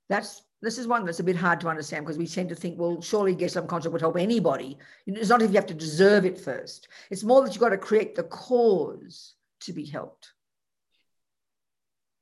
That's 0.08 0.42
this 0.62 0.78
is 0.78 0.86
one 0.86 1.04
that's 1.04 1.20
a 1.20 1.24
bit 1.24 1.36
hard 1.36 1.60
to 1.60 1.68
understand 1.68 2.06
because 2.06 2.18
we 2.18 2.26
tend 2.26 2.48
to 2.50 2.54
think, 2.54 2.78
well, 2.78 3.02
surely 3.02 3.34
Geshe-la 3.34 3.66
Konchog 3.66 3.90
would 3.90 4.00
help 4.00 4.16
anybody. 4.16 4.78
It's 5.06 5.28
not 5.28 5.42
if 5.42 5.50
you 5.50 5.56
have 5.56 5.66
to 5.66 5.74
deserve 5.74 6.24
it 6.24 6.38
first. 6.38 6.86
It's 7.10 7.24
more 7.24 7.42
that 7.42 7.52
you've 7.52 7.60
got 7.60 7.70
to 7.70 7.78
create 7.78 8.14
the 8.14 8.22
cause 8.22 9.34
to 9.62 9.72
be 9.72 9.84
helped. 9.84 10.32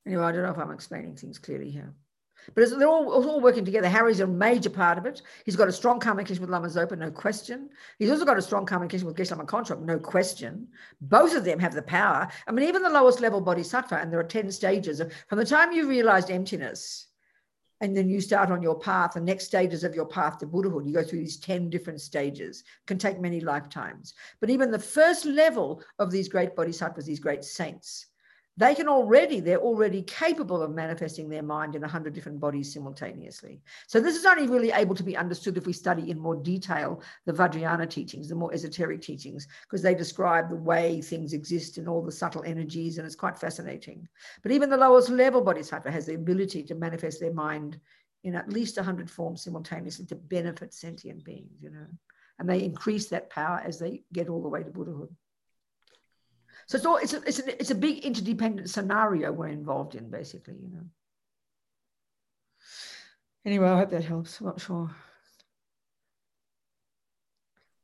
Anyway, 0.07 0.23
I 0.23 0.31
don't 0.31 0.41
know 0.41 0.51
if 0.51 0.57
I'm 0.57 0.71
explaining 0.71 1.15
things 1.15 1.37
clearly 1.37 1.69
here. 1.69 1.93
But 2.53 2.69
they're 2.77 2.87
all, 2.87 3.11
all 3.11 3.41
working 3.41 3.65
together. 3.65 3.87
Harry's 3.87 4.19
a 4.19 4.27
major 4.27 4.69
part 4.69 4.97
of 4.97 5.05
it. 5.05 5.21
He's 5.45 5.55
got 5.55 5.67
a 5.67 5.71
strong 5.71 5.99
communication 5.99 6.41
with 6.41 6.49
Lama 6.49 6.67
Zopa, 6.67 6.97
no 6.97 7.11
question. 7.11 7.69
He's 7.99 8.09
also 8.09 8.25
got 8.25 8.37
a 8.37 8.41
strong 8.41 8.65
communication 8.65 9.07
with 9.07 9.15
Geshe-la 9.15 9.43
Konchog, 9.45 9.81
no 9.81 9.99
question. 9.99 10.67
Both 11.01 11.35
of 11.35 11.45
them 11.45 11.59
have 11.59 11.73
the 11.73 11.81
power. 11.81 12.27
I 12.47 12.51
mean, 12.51 12.67
even 12.67 12.83
the 12.83 12.89
lowest 12.89 13.21
level 13.21 13.41
bodhisattva, 13.41 13.95
and 13.95 14.11
there 14.11 14.19
are 14.19 14.23
10 14.23 14.51
stages. 14.51 15.01
From 15.27 15.37
the 15.37 15.45
time 15.45 15.71
you 15.71 15.87
realized 15.87 16.31
emptiness, 16.31 17.07
and 17.81 17.97
then 17.97 18.07
you 18.07 18.21
start 18.21 18.51
on 18.51 18.61
your 18.61 18.79
path, 18.79 19.13
the 19.13 19.21
next 19.21 19.45
stages 19.45 19.83
of 19.83 19.95
your 19.95 20.05
path 20.05 20.37
to 20.37 20.45
Buddhahood, 20.45 20.85
you 20.85 20.93
go 20.93 21.03
through 21.03 21.19
these 21.19 21.37
10 21.37 21.69
different 21.69 21.99
stages, 21.99 22.63
can 22.85 22.99
take 22.99 23.19
many 23.19 23.41
lifetimes. 23.41 24.13
But 24.39 24.51
even 24.51 24.69
the 24.69 24.79
first 24.79 25.25
level 25.25 25.83
of 25.97 26.11
these 26.11 26.29
great 26.29 26.55
bodhisattvas, 26.55 27.05
these 27.05 27.19
great 27.19 27.43
saints, 27.43 28.05
they 28.57 28.75
can 28.75 28.87
already, 28.87 29.39
they're 29.39 29.61
already 29.61 30.01
capable 30.03 30.61
of 30.61 30.71
manifesting 30.71 31.29
their 31.29 31.41
mind 31.41 31.75
in 31.75 31.83
a 31.83 31.87
hundred 31.87 32.13
different 32.13 32.39
bodies 32.39 32.73
simultaneously. 32.73 33.61
So 33.87 34.01
this 34.01 34.15
is 34.15 34.25
only 34.25 34.47
really 34.47 34.71
able 34.71 34.93
to 34.95 35.03
be 35.03 35.15
understood 35.15 35.57
if 35.57 35.65
we 35.65 35.73
study 35.73 36.11
in 36.11 36.19
more 36.19 36.35
detail 36.35 37.01
the 37.25 37.33
Vajrayana 37.33 37.89
teachings, 37.89 38.27
the 38.27 38.35
more 38.35 38.53
esoteric 38.53 39.01
teachings, 39.01 39.47
because 39.63 39.81
they 39.81 39.95
describe 39.95 40.49
the 40.49 40.57
way 40.57 41.01
things 41.01 41.33
exist 41.33 41.77
and 41.77 41.87
all 41.87 42.01
the 42.01 42.11
subtle 42.11 42.43
energies, 42.43 42.97
and 42.97 43.05
it's 43.05 43.15
quite 43.15 43.39
fascinating. 43.39 44.07
But 44.43 44.51
even 44.51 44.69
the 44.69 44.77
lowest 44.77 45.09
level 45.09 45.41
bodhisattva 45.41 45.89
has 45.89 46.05
the 46.05 46.15
ability 46.15 46.63
to 46.63 46.75
manifest 46.75 47.21
their 47.21 47.33
mind 47.33 47.79
in 48.23 48.35
at 48.35 48.51
least 48.51 48.77
a 48.77 48.83
hundred 48.83 49.09
forms 49.09 49.43
simultaneously 49.43 50.05
to 50.07 50.15
benefit 50.15 50.73
sentient 50.73 51.23
beings, 51.23 51.61
you 51.61 51.69
know. 51.69 51.87
And 52.37 52.49
they 52.49 52.63
increase 52.63 53.07
that 53.09 53.29
power 53.29 53.61
as 53.63 53.79
they 53.79 54.03
get 54.11 54.27
all 54.27 54.41
the 54.41 54.49
way 54.49 54.63
to 54.63 54.69
Buddhahood. 54.69 55.15
So 56.71 56.77
it's 56.77 56.85
all 56.85 56.95
it's 56.95 57.13
a, 57.13 57.21
it's 57.27 57.39
a, 57.39 57.59
it's 57.59 57.71
a 57.71 57.75
big 57.75 58.05
interdependent 58.05 58.69
scenario 58.69 59.29
we're 59.33 59.49
involved 59.49 59.95
in, 59.95 60.09
basically, 60.09 60.53
you 60.53 60.69
know. 60.69 60.85
Anyway, 63.45 63.67
I 63.67 63.79
hope 63.79 63.89
that 63.89 64.05
helps. 64.05 64.39
I'm 64.39 64.45
not 64.45 64.61
sure. 64.61 64.89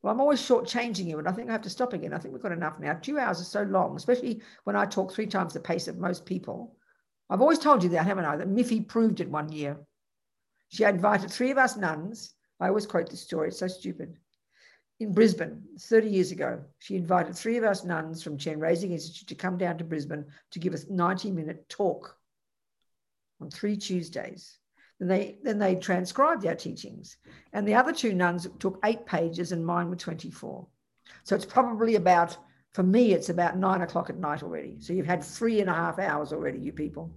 Well, 0.01 0.14
I'm 0.14 0.22
always 0.22 0.39
shortchanging 0.39 1.05
you, 1.05 1.19
and 1.19 1.27
I 1.27 1.34
think 1.34 1.49
I 1.49 1.51
have 1.51 1.64
to 1.64 1.69
stop 1.69 1.91
again. 1.91 2.14
I 2.14 2.18
think 2.18 2.34
we've 2.34 2.41
got 2.41 2.53
enough 2.53 2.80
now. 2.80 2.93
Two 2.93 3.19
hours 3.19 3.41
is 3.41 3.49
so 3.49 3.64
long, 3.64 3.97
especially 3.97 4.41
when 4.64 4.77
I 4.77 4.85
talk 4.85 5.11
three 5.11 5.27
times 5.27 5.53
the 5.53 5.59
pace 5.59 5.89
of 5.89 5.97
most 5.97 6.26
people. 6.26 6.77
I've 7.30 7.41
always 7.41 7.59
told 7.59 7.84
you 7.84 7.89
that, 7.89 8.05
haven't 8.05 8.23
I? 8.23 8.38
That 8.38 8.47
Miffy 8.47 8.88
proved 8.88 9.19
it 9.19 9.30
one 9.30 9.51
year. 9.51 9.76
She 10.69 10.85
invited 10.85 11.30
three 11.30 11.51
of 11.51 11.57
us 11.57 11.76
nuns. 11.76 12.35
I 12.61 12.69
always 12.69 12.85
quote 12.85 13.09
this 13.09 13.19
story, 13.19 13.49
it's 13.49 13.59
so 13.59 13.68
stupid 13.68 14.15
in 14.99 15.14
Brisbane 15.14 15.64
30 15.80 16.10
years 16.10 16.32
ago. 16.32 16.60
She 16.80 16.95
invited 16.95 17.36
three 17.36 17.57
of 17.57 17.64
us 17.64 17.84
nuns 17.84 18.24
from 18.24 18.38
Chenrezig 18.38 18.91
Institute 18.91 19.28
to 19.28 19.36
come 19.36 19.57
down 19.57 19.78
to 19.78 19.84
Brisbane 19.84 20.26
to 20.52 20.60
give 20.60 20.74
us 20.74 20.86
90 20.90 21.32
minute 21.32 21.68
talk 21.69 22.18
on 23.40 23.49
three 23.49 23.78
Tuesdays. 23.78 24.57
Then 24.99 25.07
they, 25.07 25.38
then 25.44 25.60
they 25.60 25.76
transcribed 25.76 26.45
our 26.45 26.56
teachings. 26.56 27.18
And 27.53 27.68
the 27.68 27.76
other 27.76 27.94
two 27.94 28.14
nuns 28.14 28.48
took 28.60 28.80
eight 28.84 29.06
pages 29.06 29.52
and 29.52 29.64
mine 29.64 29.90
were 29.90 29.95
24. 29.95 30.68
So 31.24 31.36
it's 31.36 31.45
probably 31.45 31.95
about, 31.95 32.36
for 32.74 32.82
me, 32.82 33.14
it's 33.14 33.30
about 33.30 33.57
nine 33.57 33.82
o'clock 33.82 34.10
at 34.10 34.18
night 34.18 34.41
already. 34.41 34.78
So 34.80 34.94
you've 34.94 35.06
had 35.06 35.24
three 35.24 35.61
and 35.61 35.69
a 35.69 35.74
half 35.74 35.99
hours 35.99 36.34
already, 36.34 36.60
you 36.60 36.72
people. 36.72 37.11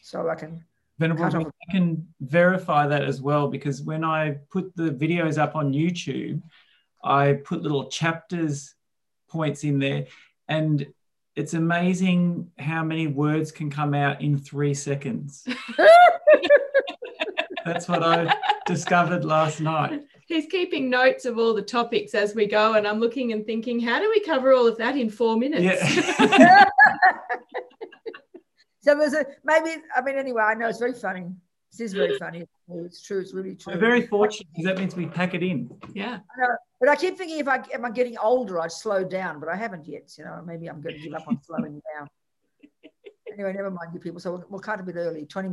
So 0.00 0.28
I 0.28 0.36
can 0.36 0.64
Venerable, 0.98 1.24
I 1.26 1.72
can 1.72 2.08
verify 2.20 2.88
that 2.88 3.04
as 3.04 3.22
well 3.22 3.46
because 3.46 3.82
when 3.82 4.02
I 4.02 4.38
put 4.50 4.74
the 4.74 4.90
videos 4.90 5.38
up 5.38 5.54
on 5.54 5.72
YouTube, 5.72 6.42
I 7.02 7.34
put 7.44 7.62
little 7.62 7.88
chapters 7.88 8.74
points 9.28 9.64
in 9.64 9.78
there, 9.78 10.06
and 10.48 10.86
it's 11.36 11.54
amazing 11.54 12.50
how 12.58 12.82
many 12.82 13.06
words 13.06 13.52
can 13.52 13.70
come 13.70 13.94
out 13.94 14.20
in 14.20 14.38
three 14.38 14.74
seconds. 14.74 15.46
That's 17.64 17.86
what 17.86 18.02
I 18.02 18.34
discovered 18.66 19.24
last 19.24 19.60
night. 19.60 20.02
He's 20.26 20.46
keeping 20.46 20.90
notes 20.90 21.24
of 21.24 21.38
all 21.38 21.54
the 21.54 21.62
topics 21.62 22.14
as 22.14 22.34
we 22.34 22.46
go, 22.46 22.74
and 22.74 22.86
I'm 22.86 22.98
looking 22.98 23.32
and 23.32 23.46
thinking, 23.46 23.80
how 23.80 23.98
do 24.00 24.10
we 24.10 24.20
cover 24.20 24.52
all 24.52 24.66
of 24.66 24.76
that 24.78 24.96
in 24.96 25.10
four 25.10 25.36
minutes? 25.36 25.62
Yeah. 25.62 26.64
so 28.80 28.94
there's 28.94 29.14
a 29.14 29.24
maybe. 29.44 29.82
I 29.94 30.00
mean, 30.02 30.16
anyway, 30.16 30.42
I 30.42 30.54
know 30.54 30.68
it's 30.68 30.78
very 30.78 30.94
funny. 30.94 31.26
This 31.70 31.80
is 31.80 31.92
very 31.92 32.18
funny. 32.18 32.44
It's 32.68 33.02
true. 33.02 33.20
It's 33.20 33.34
really 33.34 33.54
true. 33.54 33.74
We're 33.74 33.80
very 33.80 34.06
fortunate 34.06 34.48
because 34.52 34.64
that 34.64 34.78
means 34.78 34.96
we 34.96 35.06
pack 35.06 35.34
it 35.34 35.42
in. 35.42 35.70
Yeah. 35.94 36.18
I 36.36 36.40
know, 36.40 36.56
but 36.80 36.88
I 36.88 36.96
keep 36.96 37.16
thinking 37.16 37.38
if 37.38 37.48
I 37.48 37.62
am 37.74 37.84
I 37.84 37.90
getting 37.90 38.16
older, 38.18 38.60
I'd 38.60 38.72
slow 38.72 39.04
down, 39.04 39.38
but 39.38 39.48
I 39.48 39.56
haven't 39.56 39.86
yet. 39.86 40.14
You 40.16 40.24
know, 40.24 40.42
maybe 40.44 40.68
I'm 40.68 40.80
going 40.80 40.96
to 40.96 41.00
give 41.00 41.14
up 41.14 41.28
on 41.28 41.40
slowing 41.42 41.80
down. 41.94 42.08
Anyway, 43.30 43.52
never 43.52 43.70
mind 43.70 43.94
you 43.94 44.00
people. 44.00 44.18
So 44.18 44.32
we'll, 44.32 44.44
we'll 44.48 44.60
cut 44.60 44.80
a 44.80 44.82
bit 44.82 44.96
early. 44.96 45.24
20 45.24 45.46